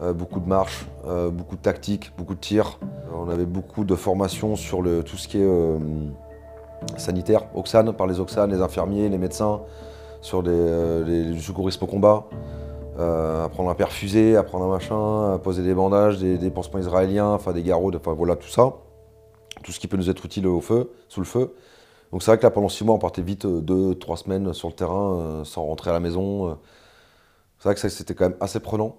euh, 0.01 0.13
beaucoup 0.13 0.39
de 0.39 0.47
marches, 0.47 0.85
euh, 1.07 1.29
beaucoup 1.29 1.55
de 1.55 1.61
tactiques, 1.61 2.11
beaucoup 2.17 2.35
de 2.35 2.39
tirs. 2.39 2.79
On 3.15 3.29
avait 3.29 3.45
beaucoup 3.45 3.83
de 3.83 3.95
formations 3.95 4.55
sur 4.55 4.83
tout 5.05 5.17
ce 5.17 5.27
qui 5.27 5.39
est 5.39 5.47
sanitaire, 6.97 7.45
Oxane, 7.55 7.93
par 7.93 8.07
les 8.07 8.19
Oxane, 8.19 8.51
les 8.51 8.61
infirmiers, 8.61 9.09
les 9.09 9.17
médecins, 9.17 9.61
sur 10.21 10.41
les, 10.41 11.39
secourisme 11.39 11.83
au 11.83 11.87
combat. 11.87 12.25
Euh, 12.99 13.45
apprendre 13.45 13.69
à 13.69 13.75
perfuser, 13.75 14.35
apprendre 14.35 14.65
un 14.65 14.69
machin, 14.69 15.33
à 15.33 15.39
poser 15.39 15.63
des 15.63 15.73
bandages, 15.73 16.19
des, 16.19 16.51
pansements 16.51 16.79
israéliens, 16.79 17.29
enfin 17.29 17.53
des 17.53 17.63
garrots, 17.63 17.91
enfin 17.95 18.13
voilà 18.13 18.35
tout 18.35 18.49
ça. 18.49 18.73
Tout 19.63 19.71
ce 19.71 19.79
qui 19.79 19.87
peut 19.87 19.97
nous 19.97 20.09
être 20.09 20.25
utile 20.25 20.47
au 20.47 20.59
feu, 20.61 20.91
sous 21.07 21.21
le 21.21 21.25
feu. 21.25 21.55
Donc 22.11 22.21
c'est 22.21 22.31
vrai 22.31 22.37
que 22.37 22.43
là 22.43 22.51
pendant 22.51 22.67
six 22.67 22.83
mois 22.83 22.95
on 22.95 22.99
partait 22.99 23.21
vite 23.21 23.45
euh, 23.45 23.61
deux, 23.61 23.95
trois 23.95 24.17
semaines 24.17 24.53
sur 24.53 24.67
le 24.67 24.73
terrain 24.73 25.15
euh, 25.15 25.43
sans 25.45 25.63
rentrer 25.63 25.89
à 25.89 25.93
la 25.93 26.01
maison. 26.01 26.57
C'est 27.59 27.69
vrai 27.69 27.75
que 27.75 27.89
c'était 27.89 28.13
quand 28.13 28.25
même 28.25 28.37
assez 28.41 28.59
prenant, 28.59 28.97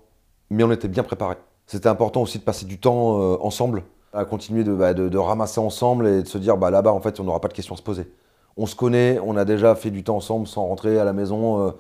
mais 0.51 0.65
on 0.65 0.73
était 0.73 0.89
bien 0.89 1.03
préparés. 1.03 1.37
C'était 1.67 1.89
important 1.89 2.23
aussi 2.23 2.39
de 2.39 2.45
passer 2.45 2.65
du 2.65 2.79
temps 2.79 3.19
ensemble, 3.41 3.83
à 4.13 4.25
continuer 4.25 4.65
bah, 4.65 4.95
de, 4.95 5.19
ramasser 5.19 5.61
ensemble 5.61 6.07
et 6.07 6.23
de 6.23 6.29
se 6.29 6.39
dire 6.39 6.57
bah 6.57 6.71
là-bas 6.71 6.93
en 6.93 7.01
fait 7.01 7.19
on 7.21 7.25
n'aura 7.25 7.41
pas 7.41 7.49
de 7.49 7.55
questions 7.55 7.75
à 7.75 7.79
se 7.79 7.83
poser. 7.83 8.13
On 8.57 8.67
se 8.67 8.77
connaît, 8.77 9.19
on 9.25 9.37
a 9.37 9.45
déjà 9.45 9.75
fait 9.75 9.91
du 9.91 10.05
temps 10.05 10.17
ensemble 10.17 10.47
sans 10.47 10.67
rentrer 10.67 10.99
à 10.99 11.05
la 11.05 11.15
maison 11.15 11.73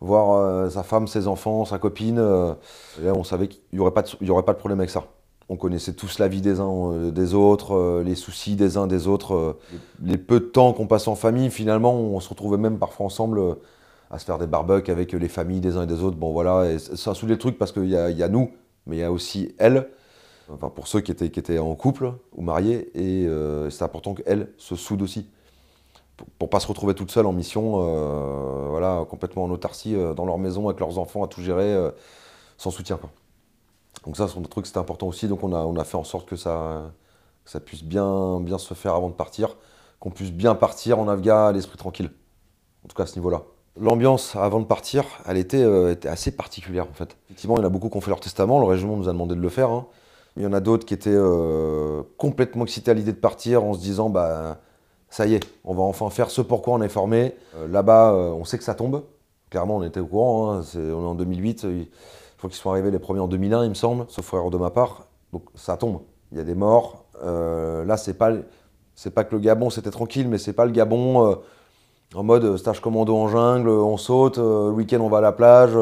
voir 0.00 0.32
euh, 0.32 0.70
sa 0.70 0.82
femme, 0.82 1.06
ses 1.06 1.26
enfants, 1.26 1.64
sa 1.64 1.78
copine. 1.78 2.18
Euh, 2.18 2.54
là, 3.02 3.12
on 3.14 3.24
savait 3.24 3.48
qu'il 3.48 3.60
n'y 3.72 3.78
aurait, 3.80 3.92
pas 3.92 4.02
de, 4.02 4.30
aurait 4.30 4.44
pas 4.44 4.52
de 4.52 4.58
problème 4.58 4.80
avec 4.80 4.90
ça. 4.90 5.04
On 5.48 5.56
connaissait 5.56 5.94
tous 5.94 6.18
la 6.18 6.28
vie 6.28 6.42
des 6.42 6.60
uns 6.60 6.92
euh, 6.92 7.10
des 7.10 7.34
autres, 7.34 8.02
les 8.04 8.14
soucis 8.14 8.54
des 8.54 8.76
uns 8.76 8.86
des 8.86 9.06
autres. 9.06 9.56
les 10.02 10.18
peu 10.18 10.40
de 10.40 10.44
temps 10.44 10.72
qu'on 10.72 10.86
passe 10.86 11.08
en 11.08 11.14
famille, 11.14 11.50
finalement, 11.50 11.94
on 11.94 12.20
se 12.20 12.28
retrouvait 12.28 12.58
même 12.58 12.78
parfois 12.78 13.06
ensemble 13.06 13.40
à 14.10 14.18
se 14.18 14.24
faire 14.24 14.38
des 14.38 14.46
barbecues 14.46 14.90
avec 14.90 15.12
les 15.12 15.28
familles 15.28 15.60
des 15.60 15.76
uns 15.76 15.82
et 15.82 15.86
des 15.86 16.02
autres. 16.02 16.16
Bon 16.16 16.32
voilà, 16.32 16.70
et 16.70 16.78
ça 16.78 17.14
sous 17.14 17.26
les 17.26 17.38
trucs 17.38 17.58
parce 17.58 17.72
qu'il 17.72 17.86
y, 17.86 17.90
y 17.90 18.22
a, 18.22 18.28
nous, 18.28 18.50
mais 18.86 18.96
il 18.96 19.00
y 19.00 19.04
a 19.04 19.12
aussi 19.12 19.54
elle. 19.58 19.88
Enfin, 20.50 20.70
pour 20.70 20.88
ceux 20.88 21.00
qui 21.00 21.12
étaient, 21.12 21.58
en 21.58 21.74
couple 21.74 22.12
ou 22.34 22.42
mariés, 22.42 22.90
et 22.94 23.28
c'est 23.70 23.84
important 23.84 24.14
qu'elle 24.14 24.50
se 24.56 24.76
soude 24.76 25.02
aussi 25.02 25.28
pour 26.38 26.50
pas 26.50 26.60
se 26.60 26.66
retrouver 26.66 26.94
toute 26.94 27.10
seule 27.10 27.26
en 27.26 27.32
mission, 27.32 27.74
euh, 27.76 28.68
voilà, 28.70 29.04
complètement 29.08 29.44
en 29.44 29.50
autarcie 29.50 29.94
euh, 29.94 30.14
dans 30.14 30.24
leur 30.24 30.38
maison 30.38 30.68
avec 30.68 30.80
leurs 30.80 30.98
enfants 30.98 31.24
à 31.24 31.28
tout 31.28 31.42
gérer, 31.42 31.72
euh, 31.72 31.90
sans 32.56 32.70
soutien. 32.70 32.98
Donc 34.04 34.16
ça, 34.16 34.28
c'est 34.28 34.38
un 34.38 34.42
truc 34.42 34.66
c'était 34.66 34.78
important 34.78 35.06
aussi. 35.06 35.28
Donc 35.28 35.42
on 35.42 35.76
a, 35.76 35.84
fait 35.84 35.96
en 35.96 36.04
sorte 36.04 36.28
que 36.28 36.36
ça, 36.36 36.90
puisse 37.64 37.84
bien, 37.84 38.40
se 38.58 38.74
faire 38.74 38.94
avant 38.94 39.08
de 39.08 39.14
partir, 39.14 39.56
qu'on 40.00 40.10
puisse 40.10 40.32
bien 40.32 40.54
partir 40.54 40.98
en 40.98 41.08
Afghan 41.08 41.46
à 41.46 41.52
l'esprit 41.52 41.78
tranquille. 41.78 42.10
En 42.84 42.88
tout 42.88 42.96
cas 42.96 43.04
à 43.04 43.06
ce 43.06 43.16
niveau-là. 43.16 43.42
L'ambiance 43.80 44.34
avant 44.34 44.60
de 44.60 44.64
partir, 44.64 45.04
elle 45.26 45.36
était, 45.36 45.92
était, 45.92 46.08
assez 46.08 46.32
particulière 46.32 46.88
en 46.88 46.94
fait. 46.94 47.16
Effectivement, 47.26 47.56
il 47.56 47.60
y 47.60 47.62
en 47.62 47.66
a 47.66 47.70
beaucoup 47.70 47.88
qui 47.90 47.96
ont 47.96 48.00
fait 48.00 48.10
leur 48.10 48.20
testament, 48.20 48.58
le 48.58 48.66
régiment 48.66 48.96
nous 48.96 49.08
a 49.08 49.12
demandé 49.12 49.36
de 49.36 49.40
le 49.40 49.48
faire. 49.48 49.70
Hein. 49.70 49.86
Il 50.36 50.42
y 50.42 50.46
en 50.46 50.52
a 50.52 50.60
d'autres 50.60 50.86
qui 50.86 50.94
étaient 50.94 51.18
complètement 52.16 52.64
excités 52.64 52.90
à 52.90 52.94
l'idée 52.94 53.12
de 53.12 53.18
partir 53.18 53.64
en 53.64 53.74
se 53.74 53.80
disant 53.80 54.08
bah 54.08 54.58
ça 55.10 55.26
y 55.26 55.34
est, 55.34 55.40
on 55.64 55.74
va 55.74 55.82
enfin 55.82 56.10
faire 56.10 56.30
ce 56.30 56.42
pourquoi 56.42 56.74
on 56.74 56.82
est 56.82 56.88
formé. 56.88 57.34
Euh, 57.56 57.66
là-bas, 57.68 58.12
euh, 58.12 58.30
on 58.30 58.44
sait 58.44 58.58
que 58.58 58.64
ça 58.64 58.74
tombe. 58.74 59.04
Clairement, 59.50 59.76
on 59.76 59.82
était 59.82 60.00
au 60.00 60.06
courant. 60.06 60.52
Hein. 60.52 60.62
on 60.74 60.78
est 60.78 60.92
en 60.92 61.14
2008. 61.14 61.62
Je 61.62 61.84
crois 62.36 62.50
qu'ils 62.50 62.58
sont 62.58 62.70
arrivés 62.70 62.90
les 62.90 62.98
premiers 62.98 63.20
en 63.20 63.28
2001, 63.28 63.64
il 63.64 63.70
me 63.70 63.74
semble, 63.74 64.04
sauf 64.08 64.32
erreur 64.34 64.50
de 64.50 64.58
ma 64.58 64.70
part. 64.70 65.06
Donc 65.32 65.44
ça 65.54 65.76
tombe. 65.76 66.00
Il 66.32 66.38
y 66.38 66.40
a 66.40 66.44
des 66.44 66.54
morts. 66.54 67.06
Euh, 67.24 67.84
là, 67.84 67.96
c'est 67.96 68.14
pas, 68.14 68.32
c'est 68.94 69.10
pas 69.10 69.24
que 69.24 69.34
le 69.34 69.40
Gabon 69.40 69.70
c'était 69.70 69.90
tranquille, 69.90 70.28
mais 70.28 70.38
c'est 70.38 70.52
pas 70.52 70.66
le 70.66 70.72
Gabon 70.72 71.38
en 72.14 72.22
mode 72.22 72.56
stage 72.56 72.80
commando 72.80 73.16
en 73.16 73.28
jungle, 73.28 73.68
on 73.68 73.96
saute, 73.96 74.38
le 74.38 74.70
week-end 74.70 75.00
on 75.00 75.10
va 75.10 75.18
à 75.18 75.20
la 75.20 75.32
plage 75.32 75.72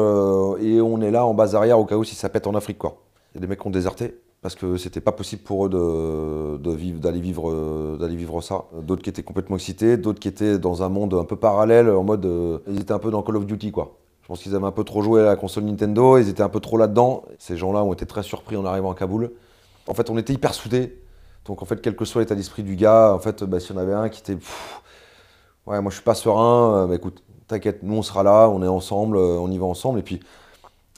et 0.61 0.81
on 0.81 1.01
est 1.01 1.11
là 1.11 1.25
en 1.25 1.33
base 1.33 1.55
arrière 1.55 1.79
au 1.79 1.85
cas 1.85 1.95
où 1.95 2.03
si 2.03 2.15
ça 2.15 2.27
pète 2.27 2.47
en 2.47 2.53
Afrique 2.53 2.77
quoi. 2.77 2.97
Il 3.31 3.35
y 3.35 3.37
a 3.37 3.41
des 3.41 3.47
mecs 3.47 3.61
qui 3.61 3.67
ont 3.67 3.71
déserté 3.71 4.19
parce 4.41 4.55
que 4.55 4.77
c'était 4.77 5.01
pas 5.01 5.11
possible 5.11 5.41
pour 5.41 5.65
eux 5.65 5.69
de, 5.69 6.71
vivre, 6.71 6.99
d'aller 6.99 7.19
vivre, 7.19 7.97
d'aller 7.97 8.15
vivre 8.15 8.41
ça. 8.41 8.65
D'autres 8.81 9.01
qui 9.01 9.09
étaient 9.09 9.23
complètement 9.23 9.55
excités, 9.55 9.97
d'autres 9.97 10.19
qui 10.19 10.27
étaient 10.27 10.59
dans 10.59 10.83
un 10.83 10.89
monde 10.89 11.13
un 11.15 11.23
peu 11.23 11.35
parallèle, 11.35 11.89
en 11.89 12.03
mode, 12.03 12.25
euh, 12.25 12.59
ils 12.67 12.79
étaient 12.79 12.93
un 12.93 12.99
peu 12.99 13.11
dans 13.11 13.23
Call 13.23 13.37
of 13.37 13.45
Duty 13.45 13.71
quoi. 13.71 13.97
Je 14.21 14.27
pense 14.27 14.41
qu'ils 14.41 14.55
avaient 14.55 14.65
un 14.65 14.71
peu 14.71 14.83
trop 14.83 15.01
joué 15.01 15.21
à 15.21 15.25
la 15.25 15.35
console 15.37 15.63
Nintendo, 15.63 16.17
ils 16.17 16.27
étaient 16.29 16.43
un 16.43 16.49
peu 16.49 16.59
trop 16.59 16.77
là-dedans. 16.77 17.23
Ces 17.39 17.55
gens-là 17.55 17.83
ont 17.83 17.93
été 17.93 18.05
très 18.05 18.23
surpris 18.23 18.57
en 18.57 18.65
arrivant 18.65 18.91
à 18.91 18.95
Kaboul. 18.95 19.31
En 19.87 19.93
fait, 19.93 20.09
on 20.09 20.17
était 20.17 20.33
hyper 20.33 20.53
soudés. 20.53 21.01
Donc 21.45 21.61
en 21.61 21.65
fait, 21.65 21.81
quel 21.81 21.95
que 21.95 22.03
soit 22.03 22.21
l'état 22.21 22.35
d'esprit 22.35 22.61
du 22.61 22.75
gars, 22.75 23.13
en 23.13 23.19
fait, 23.19 23.45
bah, 23.45 23.61
si 23.61 23.71
on 23.71 23.77
avait 23.77 23.93
un 23.93 24.09
qui 24.09 24.19
était, 24.19 24.37
ouais, 25.65 25.81
moi 25.81 25.89
je 25.89 25.95
suis 25.95 26.03
pas 26.03 26.13
serein, 26.13 26.83
euh, 26.83 26.87
bah, 26.87 26.95
écoute, 26.95 27.23
t'inquiète, 27.47 27.83
nous 27.83 27.95
on 27.95 28.01
sera 28.01 28.21
là, 28.21 28.49
on 28.49 28.61
est 28.61 28.67
ensemble, 28.67 29.15
on 29.15 29.49
y 29.49 29.57
va 29.57 29.65
ensemble. 29.65 29.99
Et 29.99 30.03
puis, 30.03 30.19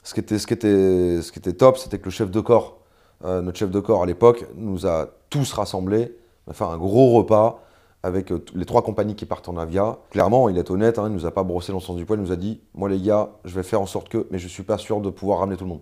ce 0.03 0.15
qui 0.15 0.19
était, 0.22 0.39
ce 0.39 0.48
qui 0.48 0.53
était, 0.55 1.22
ce 1.22 1.31
qui 1.31 1.38
était 1.38 1.53
top, 1.53 1.77
c'était 1.77 2.00
que 2.00 2.05
le 2.05 2.12
chef 2.12 2.31
de 2.31 2.39
corps, 2.39 2.78
notre 3.23 3.57
chef 3.57 3.71
de 3.71 3.79
corps 3.79 4.03
à 4.03 4.05
l'époque, 4.05 4.45
nous 4.55 4.88
a 4.88 5.07
tous 5.29 5.51
rassemblés, 5.53 6.15
on 6.47 6.51
a 6.51 6.53
fait 6.53 6.63
un 6.63 6.77
gros 6.77 7.11
repas 7.11 7.61
avec 8.01 8.31
les 8.55 8.65
trois 8.65 8.81
compagnies 8.81 9.15
qui 9.15 9.25
partent 9.25 9.49
en 9.49 9.57
avia. 9.57 9.97
Clairement, 10.09 10.47
il 10.47 10.57
est 10.57 10.71
honnête, 10.71 10.99
hein, 10.99 11.03
il 11.07 11.09
ne 11.09 11.15
nous 11.15 11.25
a 11.25 11.31
pas 11.31 11.43
brossé 11.43 11.73
dans 11.73 11.79
le 11.79 11.83
sens 11.83 11.97
du 11.97 12.05
poil, 12.05 12.19
il 12.19 12.23
nous 12.23 12.31
a 12.31 12.38
dit 12.38 12.61
Moi, 12.73 12.88
les 12.88 13.01
gars, 13.01 13.31
je 13.43 13.53
vais 13.53 13.63
faire 13.63 13.81
en 13.81 13.85
sorte 13.85 14.07
que, 14.07 14.27
mais 14.31 14.39
je 14.39 14.45
ne 14.45 14.49
suis 14.49 14.63
pas 14.63 14.77
sûr 14.77 15.01
de 15.01 15.09
pouvoir 15.09 15.39
ramener 15.39 15.57
tout 15.57 15.65
le 15.65 15.71
monde. 15.71 15.81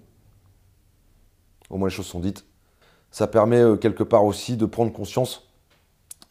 Au 1.69 1.77
moins, 1.77 1.89
les 1.89 1.93
choses 1.93 2.07
sont 2.07 2.19
dites. 2.19 2.45
Ça 3.11 3.27
permet 3.27 3.63
quelque 3.79 4.03
part 4.03 4.25
aussi 4.25 4.57
de 4.57 4.65
prendre 4.65 4.91
conscience 4.91 5.47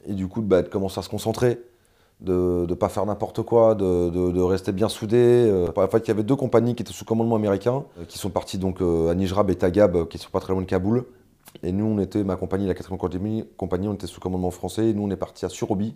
et 0.06 0.14
du 0.14 0.28
coup 0.28 0.40
bah, 0.40 0.62
de 0.62 0.68
commencer 0.68 0.98
à 0.98 1.02
se 1.02 1.08
concentrer, 1.08 1.60
de 2.20 2.66
ne 2.68 2.74
pas 2.74 2.88
faire 2.88 3.04
n'importe 3.04 3.42
quoi, 3.42 3.74
de, 3.74 4.40
rester 4.40 4.72
bien 4.72 4.88
soudé. 4.88 5.16
Euh. 5.18 5.68
En 5.76 5.88
fait, 5.88 5.98
il 5.98 6.08
y 6.08 6.10
avait 6.10 6.22
deux 6.22 6.36
compagnies 6.36 6.74
qui 6.74 6.82
étaient 6.82 6.92
sous 6.92 7.04
commandement 7.04 7.36
américain, 7.36 7.84
euh, 7.98 8.04
qui 8.04 8.18
sont 8.18 8.30
parties 8.30 8.58
donc 8.58 8.80
euh, 8.80 9.10
à 9.10 9.14
Nijrab 9.14 9.50
et 9.50 9.56
Tagab, 9.56 10.08
qui 10.08 10.18
sont 10.18 10.30
pas 10.30 10.40
très 10.40 10.52
loin 10.52 10.62
de 10.62 10.66
Kaboul. 10.66 11.04
Et 11.62 11.72
nous, 11.72 11.84
on 11.84 11.98
était, 11.98 12.24
ma 12.24 12.36
compagnie, 12.36 12.66
la 12.66 12.74
4 12.74 12.96
compagnie, 12.96 13.88
on 13.88 13.94
était 13.94 14.06
sous 14.06 14.20
commandement 14.20 14.50
français. 14.50 14.88
Et 14.88 14.94
nous, 14.94 15.02
on 15.02 15.10
est 15.10 15.16
parti 15.16 15.44
à 15.44 15.48
Surobi, 15.48 15.94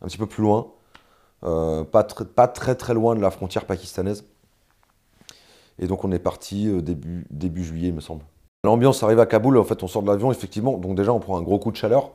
un 0.00 0.06
petit 0.06 0.18
peu 0.18 0.26
plus 0.26 0.42
loin, 0.42 0.68
pas, 1.40 2.02
très 2.04 2.74
très 2.74 2.94
loin 2.94 3.14
de 3.14 3.20
la 3.20 3.30
frontière 3.30 3.64
pakistanaise. 3.64 4.24
Et 5.78 5.86
donc, 5.86 6.04
on 6.04 6.10
est 6.10 6.18
parti 6.18 6.68
début, 6.82 7.26
début 7.30 7.64
juillet, 7.64 7.88
il 7.88 7.94
me 7.94 8.00
semble. 8.00 8.24
L'ambiance 8.64 9.02
arrive 9.02 9.20
à 9.20 9.26
Kaboul, 9.26 9.56
en 9.56 9.64
fait, 9.64 9.82
on 9.82 9.88
sort 9.88 10.02
de 10.02 10.08
l'avion, 10.08 10.32
effectivement. 10.32 10.76
Donc, 10.78 10.96
déjà, 10.96 11.12
on 11.12 11.20
prend 11.20 11.36
un 11.38 11.42
gros 11.42 11.58
coup 11.58 11.70
de 11.70 11.76
chaleur 11.76 12.12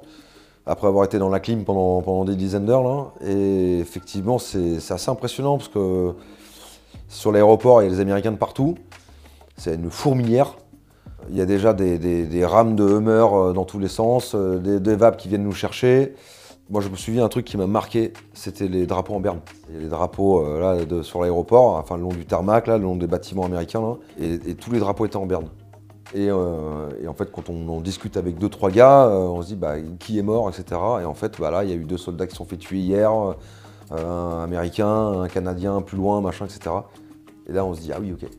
après 0.67 0.87
avoir 0.87 1.05
été 1.05 1.17
dans 1.17 1.29
la 1.29 1.39
clim 1.39 1.63
pendant, 1.63 2.01
pendant 2.01 2.25
des 2.25 2.35
dizaines 2.35 2.65
d'heures. 2.65 3.13
Et 3.25 3.79
effectivement, 3.79 4.37
c'est 4.37 4.77
assez 4.89 5.09
impressionnant 5.09 5.57
parce 5.57 5.69
que 5.69 6.13
sur 7.07 7.31
l'aéroport, 7.31 7.81
il 7.81 7.85
y 7.85 7.87
a 7.87 7.91
des 7.91 8.01
Américains 8.01 8.31
de 8.31 8.37
partout. 8.37 8.75
C'est 9.55 9.75
une 9.75 9.89
fourmilière. 9.89 10.55
Il 11.29 11.37
y 11.37 11.41
a 11.41 11.45
déjà 11.45 11.73
des, 11.73 12.45
rames 12.45 12.75
de 12.75 12.83
Hummer 12.83 13.27
euh, 13.33 13.53
dans 13.53 13.65
tous 13.65 13.79
les 13.79 13.87
sens, 13.87 14.33
euh, 14.33 14.59
des, 14.59 14.79
des 14.79 14.95
vapes 14.95 15.17
qui 15.17 15.27
viennent 15.27 15.43
nous 15.43 15.51
chercher. 15.51 16.13
Moi, 16.69 16.81
je 16.81 16.89
me 16.89 16.95
souviens 16.95 17.25
un 17.25 17.29
truc 17.29 17.45
qui 17.45 17.57
m'a 17.57 17.67
marqué, 17.67 18.13
c'était 18.33 18.67
les 18.67 18.85
drapeaux 18.85 19.15
en 19.15 19.19
berne. 19.19 19.39
Il 19.69 19.75
y 19.75 19.77
a 19.77 19.81
les 19.81 19.87
drapeaux 19.87 20.45
euh, 20.45 20.59
là, 20.59 21.03
sur 21.03 21.21
l'aéroport, 21.21 21.75
enfin 21.75 21.95
le 21.95 22.03
long 22.03 22.09
du 22.09 22.25
tarmac, 22.25 22.67
là, 22.67 22.77
le 22.77 22.83
long 22.83 22.95
des 22.95 23.07
bâtiments 23.07 23.45
américains, 23.45 23.97
et 24.19 24.53
tous 24.55 24.71
les 24.71 24.79
drapeaux 24.79 25.05
étaient 25.05 25.17
en 25.17 25.25
berne. 25.25 25.47
Euh, 26.15 26.89
et, 27.01 27.07
en 27.07 27.13
fait, 27.13 27.31
quand 27.31 27.49
on, 27.49 27.81
discute 27.81 28.17
avec 28.17 28.37
deux, 28.37 28.49
trois 28.49 28.71
gars, 28.71 29.07
euh, 29.07 29.27
on 29.27 29.41
se 29.41 29.47
dit 29.47 29.55
bah, 29.55 29.75
qui 29.99 30.17
est 30.19 30.23
mort, 30.23 30.49
etc. 30.49 30.79
Et 31.01 31.05
en 31.05 31.13
fait, 31.13 31.39
bah, 31.39 31.51
là, 31.51 31.63
il 31.63 31.69
y 31.69 31.73
a 31.73 31.75
eu 31.75 31.83
deux 31.83 31.97
soldats 31.97 32.27
qui 32.27 32.35
sont 32.35 32.45
fait 32.45 32.57
tuer 32.57 32.79
hier, 32.79 33.11
euh, 33.11 33.33
un 33.91 34.43
américain, 34.43 35.21
un 35.21 35.27
canadien 35.27 35.81
plus 35.81 35.97
loin, 35.97 36.21
machin, 36.21 36.45
etc. 36.45 36.75
Et 37.47 37.53
là, 37.53 37.65
on 37.65 37.73
se 37.73 37.81
dit 37.81 37.91
ah 37.93 37.99
oui, 37.99 38.13
ok. 38.13 38.29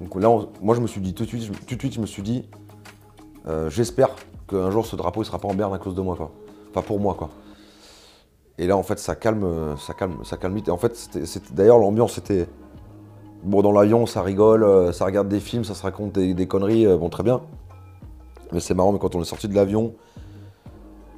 Donc 0.00 0.20
là, 0.20 0.28
moi, 0.60 0.74
je 0.74 0.80
me 0.80 0.86
suis 0.86 1.00
dit 1.00 1.14
tout 1.14 1.24
de 1.24 1.28
suite, 1.28 1.66
tout 1.66 1.74
de 1.74 1.80
suite, 1.80 1.94
je 1.94 2.00
me 2.00 2.06
suis 2.06 2.22
dit, 2.22 2.48
j'espère 3.68 4.08
qu'un 4.48 4.70
jour 4.70 4.84
ce 4.84 4.96
drapeau 4.96 5.20
ne 5.20 5.24
sera 5.24 5.38
pas 5.38 5.48
en 5.48 5.54
berne 5.54 5.72
à 5.72 5.78
cause 5.78 5.94
de 5.94 6.00
moi, 6.00 6.16
quoi. 6.16 6.32
Enfin 6.70 6.82
pour 6.82 6.98
moi, 6.98 7.14
quoi. 7.14 7.30
Et 8.58 8.66
là, 8.66 8.76
en 8.76 8.82
fait, 8.82 8.98
ça 8.98 9.14
calme, 9.14 9.76
ça 9.78 9.94
calme, 9.94 10.18
ça 10.24 10.36
calme 10.36 10.54
vite. 10.54 10.68
Et 10.68 10.70
en 10.70 10.76
fait, 10.76 11.10
d'ailleurs, 11.52 11.78
l'ambiance 11.78 12.18
était 12.18 12.48
Bon, 13.44 13.60
dans 13.60 13.72
l'avion, 13.72 14.06
ça 14.06 14.22
rigole, 14.22 14.64
euh, 14.64 14.90
ça 14.92 15.04
regarde 15.04 15.28
des 15.28 15.38
films, 15.38 15.64
ça 15.64 15.74
se 15.74 15.82
raconte 15.82 16.12
des, 16.12 16.46
conneries, 16.46 16.86
euh, 16.86 16.96
bon, 16.96 17.10
très 17.10 17.22
bien. 17.22 17.42
Mais 18.52 18.60
c'est 18.60 18.72
marrant, 18.72 18.90
mais 18.90 18.98
quand 18.98 19.14
on 19.14 19.20
est 19.20 19.26
sorti 19.26 19.48
de 19.48 19.54
l'avion, 19.54 19.94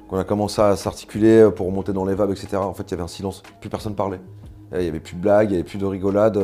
qu'on 0.09 0.17
a 0.17 0.25
commencé 0.25 0.61
à 0.61 0.75
s'articuler 0.75 1.43
euh, 1.43 1.51
pour 1.51 1.71
monter 1.71 1.93
dans 1.93 2.03
les 2.03 2.15
vagues, 2.15 2.31
etc., 2.31 2.57
en 2.57 2.73
fait, 2.73 2.83
il 2.83 2.91
y 2.91 2.93
avait 2.95 3.03
un 3.03 3.07
silence. 3.07 3.43
Plus 3.61 3.69
personne 3.69 3.95
parlait. 3.95 4.19
Il 4.73 4.79
n'y 4.79 4.87
avait 4.89 4.99
plus 4.99 5.15
de 5.15 5.21
blagues, 5.21 5.51
il 5.51 5.53
n'y 5.53 5.59
avait 5.59 5.63
plus 5.63 5.77
de 5.77 5.85
rigolade. 5.85 6.37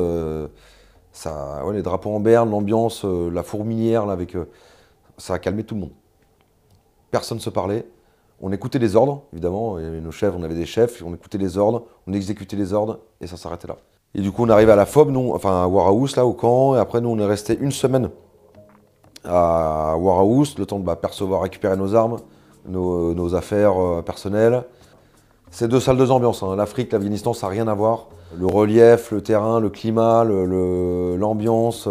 ça, 1.12 1.62
les 1.74 1.82
drapeaux 1.82 2.12
en 2.12 2.22
berne, 2.22 2.50
l'ambiance, 2.50 3.04
la 3.04 3.44
fourmilière, 3.44 4.10
avec, 4.10 4.38
ça 5.18 5.34
a 5.34 5.40
calmé 5.40 5.66
tout 5.66 5.76
le 5.76 5.82
monde. 5.82 5.92
Personne 7.12 7.40
ne 7.40 7.44
se 7.44 7.50
parlait. 7.50 7.86
On 8.42 8.54
écoutait 8.54 8.80
les 8.80 8.96
ordres, 8.96 9.24
évidemment. 9.34 9.78
Nos 9.78 10.12
chefs, 10.12 10.34
on 10.34 10.44
avait 10.44 10.56
des 10.56 10.66
chefs, 10.66 11.04
on 11.06 11.14
écoutait 11.14 11.38
les 11.38 11.58
ordres, 11.58 11.88
on 12.08 12.14
exécutait 12.14 12.56
les 12.56 12.72
ordres, 12.72 13.02
et 13.20 13.28
ça 13.28 13.36
s'arrêtait 13.36 13.68
là. 13.68 13.76
Et 14.16 14.22
du 14.22 14.32
coup, 14.32 14.46
on 14.46 14.50
arrive 14.50 14.70
à 14.70 14.76
la 14.76 14.86
FOB, 14.86 15.10
nous, 15.10 15.32
enfin 15.34 15.64
à 15.64 15.68
Warhouse, 15.68 16.16
là, 16.16 16.26
au 16.26 16.34
camp. 16.34 16.76
Et 16.76 16.80
après, 16.80 17.02
nous, 17.02 17.10
on 17.10 17.20
est 17.20 17.26
resté 17.26 17.58
une 17.60 17.72
semaine 17.72 18.10
à 19.26 19.96
Warhouse, 19.98 20.58
le 20.58 20.66
temps 20.66 20.80
de 20.80 20.86
bah, 20.86 20.96
percevoir, 20.96 21.42
récupérer 21.42 21.78
nos 21.78 21.96
armes, 21.96 22.18
nos, 22.68 23.36
affaires 23.36 23.82
euh, 23.82 24.02
personnelles. 24.02 24.64
C'est 25.52 25.68
deux 25.68 25.80
salles, 25.80 25.98
deux 25.98 26.12
ambiances. 26.12 26.44
Hein. 26.44 26.56
L'Afrique, 26.56 26.92
l'Afghanistan, 26.92 27.34
ça 27.34 27.48
n'a 27.48 27.52
rien 27.52 27.68
à 27.68 27.74
voir. 27.74 28.08
Le 28.38 28.48
relief, 28.48 29.12
le 29.12 29.22
terrain, 29.22 29.60
le 29.60 29.70
climat, 29.70 30.24
l'ambiance, 30.24 31.88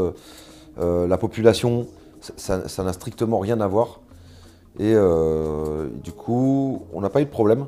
euh, 0.81 1.07
la 1.07 1.17
population, 1.17 1.87
ça 2.21 2.83
n'a 2.83 2.93
strictement 2.93 3.38
rien 3.38 3.61
à 3.61 3.67
voir. 3.67 4.00
Et 4.79 4.95
euh, 4.95 5.88
du 6.02 6.12
coup, 6.12 6.83
on 6.93 7.00
n'a 7.00 7.11
pas 7.11 7.21
eu 7.21 7.25
de 7.25 7.31
problème. 7.31 7.67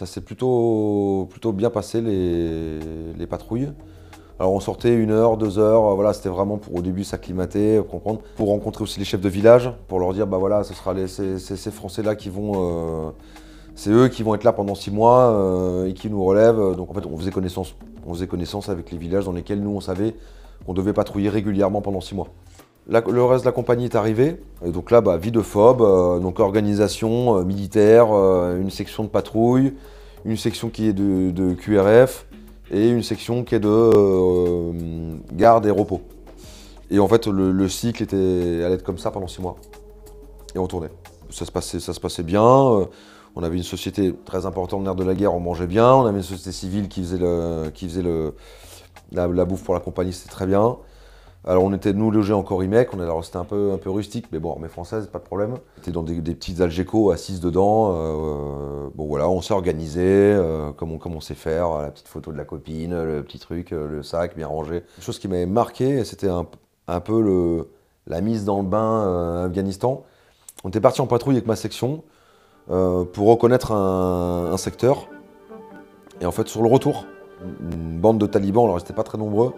Ça 0.00 0.06
s'est 0.06 0.22
plutôt, 0.22 1.28
plutôt 1.28 1.52
bien 1.52 1.68
passé, 1.68 2.00
les 2.00 3.26
patrouilles. 3.26 3.68
Alors 4.38 4.54
on 4.54 4.60
sortait 4.60 4.94
une 4.94 5.10
heure, 5.10 5.36
deux 5.36 5.58
heures, 5.58 5.94
voilà, 5.94 6.14
c'était 6.14 6.30
vraiment 6.30 6.56
pour 6.56 6.76
au 6.76 6.80
début 6.80 7.04
s'acclimater, 7.04 7.82
comprendre, 7.86 8.22
pour 8.36 8.48
rencontrer 8.48 8.82
aussi 8.82 8.98
les 8.98 9.04
chefs 9.04 9.20
de 9.20 9.28
village, 9.28 9.70
pour 9.88 10.00
leur 10.00 10.14
dire 10.14 10.26
bah 10.26 10.38
voilà, 10.38 10.64
ce 10.64 10.72
sera 10.72 10.94
les, 10.94 11.06
ces, 11.06 11.70
Français-là 11.70 12.14
qui 12.14 12.30
vont, 12.30 12.52
euh, 12.54 13.10
c'est 13.74 13.90
eux 13.90 14.08
qui 14.08 14.22
vont 14.22 14.34
être 14.34 14.44
là 14.44 14.54
pendant 14.54 14.74
six 14.74 14.90
mois 14.90 15.32
euh, 15.34 15.88
et 15.88 15.92
qui 15.92 16.08
nous 16.08 16.24
relèvent. 16.24 16.74
Donc 16.78 16.90
en 16.90 16.94
fait 16.94 17.04
on 17.04 17.18
faisait 17.18 17.30
connaissance, 17.30 17.74
on 18.06 18.14
faisait 18.14 18.26
connaissance 18.26 18.70
avec 18.70 18.90
les 18.92 18.96
villages 18.96 19.26
dans 19.26 19.32
lesquels 19.32 19.60
nous 19.60 19.76
on 19.76 19.82
savait 19.82 20.14
qu'on 20.64 20.72
devait 20.72 20.94
patrouiller 20.94 21.28
régulièrement 21.28 21.82
pendant 21.82 22.00
six 22.00 22.14
mois. 22.14 22.28
Le 22.88 23.24
reste 23.24 23.44
de 23.44 23.48
la 23.48 23.52
compagnie 23.52 23.84
est 23.84 23.94
arrivé, 23.94 24.42
et 24.64 24.70
donc 24.70 24.90
là, 24.90 25.00
bah, 25.00 25.16
vie 25.16 25.30
de 25.30 25.42
phobe, 25.42 25.82
euh, 25.82 26.18
donc 26.18 26.40
organisation 26.40 27.44
militaire, 27.44 28.08
une 28.08 28.70
section 28.70 29.04
de 29.04 29.08
patrouille, 29.08 29.74
une 30.24 30.36
section 30.36 30.70
qui 30.70 30.88
est 30.88 30.92
de 30.92 31.54
QRF, 31.54 32.26
et 32.70 32.88
une 32.88 33.02
section 33.02 33.44
qui 33.44 33.56
est 33.56 33.60
de 33.60 33.68
euh, 33.68 34.72
garde 35.32 35.66
et 35.66 35.70
repos. 35.70 36.02
Et 36.90 36.98
en 36.98 37.08
fait, 37.08 37.26
le, 37.26 37.68
cycle 37.68 38.02
était, 38.02 38.16
allait 38.64 38.74
être 38.74 38.82
comme 38.82 38.98
ça 38.98 39.10
pendant 39.10 39.28
six 39.28 39.40
mois. 39.40 39.56
Et 40.54 40.58
on 40.58 40.66
tournait. 40.66 40.90
Ça 41.30 41.44
se 41.44 41.52
passait, 41.52 41.78
ça 41.78 41.92
se 41.92 42.00
passait 42.00 42.22
bien. 42.22 42.42
Euh, 42.42 42.86
on 43.36 43.42
avait 43.44 43.56
une 43.56 43.62
société 43.62 44.12
très 44.24 44.46
importante, 44.46 44.82
l'air 44.82 44.96
de 44.96 45.04
la 45.04 45.14
guerre, 45.14 45.34
on 45.34 45.40
mangeait 45.40 45.68
bien. 45.68 45.92
On 45.94 46.06
avait 46.06 46.18
une 46.18 46.24
société 46.24 46.50
civile 46.50 46.88
qui 46.88 47.02
faisait, 47.02 47.18
le, 47.18 47.70
qui 47.72 47.88
faisait 47.88 48.04
la 49.12 49.44
bouffe 49.44 49.62
pour 49.62 49.74
la 49.74 49.80
compagnie, 49.80 50.12
c'était 50.12 50.30
très 50.30 50.46
bien. 50.46 50.76
Alors 51.46 51.64
on 51.64 51.72
était 51.72 51.94
nous 51.94 52.10
logés 52.10 52.34
en 52.34 52.42
Corimec, 52.42 52.90
on 52.92 53.22
c'était 53.22 53.38
un 53.38 53.44
peu, 53.44 53.72
un 53.72 53.78
peu 53.78 53.88
rustique, 53.88 54.26
mais 54.30 54.38
bon, 54.38 54.52
armée 54.52 54.68
française, 54.68 55.08
pas 55.10 55.18
de 55.18 55.24
problème. 55.24 55.54
C'était 55.76 55.90
dans 55.90 56.02
des, 56.02 56.20
petites 56.20 56.60
Algeco 56.60 57.10
assises 57.10 57.40
dedans. 57.40 57.94
Euh, 57.94 58.88
bon 58.94 59.06
voilà, 59.06 59.28
on 59.28 59.40
s'est 59.40 59.54
organisé, 59.54 60.02
euh, 60.04 60.70
comme, 60.72 60.92
on, 60.92 61.20
sait 61.20 61.34
faire, 61.34 61.78
la 61.78 61.90
petite 61.90 62.08
photo 62.08 62.30
de 62.30 62.36
la 62.36 62.44
copine, 62.44 63.02
le 63.02 63.22
petit 63.22 63.38
truc, 63.38 63.72
euh, 63.72 63.88
le 63.88 64.02
sac 64.02 64.36
bien 64.36 64.48
rangé. 64.48 64.84
Une 64.98 65.02
chose 65.02 65.18
qui 65.18 65.28
m'avait 65.28 65.46
marqué, 65.46 66.04
c'était 66.04 66.28
un, 66.28 66.44
peu 67.00 67.66
la 68.06 68.20
mise 68.20 68.44
dans 68.44 68.58
le 68.60 68.68
bain 68.68 69.44
Afghanistan. 69.44 70.04
On 70.64 70.68
était 70.68 70.80
parti 70.80 71.00
en 71.00 71.06
patrouille 71.06 71.36
avec 71.36 71.46
ma 71.46 71.56
section 71.56 72.04
pour 72.66 73.28
reconnaître 73.28 73.72
un, 73.72 74.50
un 74.52 74.56
secteur. 74.58 75.08
Et 76.20 76.26
en 76.26 76.32
fait, 76.32 76.48
sur 76.48 76.62
le 76.62 76.68
retour, 76.68 77.06
une 77.62 77.98
bande 77.98 78.18
de 78.18 78.26
talibans, 78.26 78.64
alors 78.64 78.76
ils 78.76 78.82
n'étaient 78.82 78.92
pas 78.92 79.04
très 79.04 79.16
nombreux, 79.16 79.54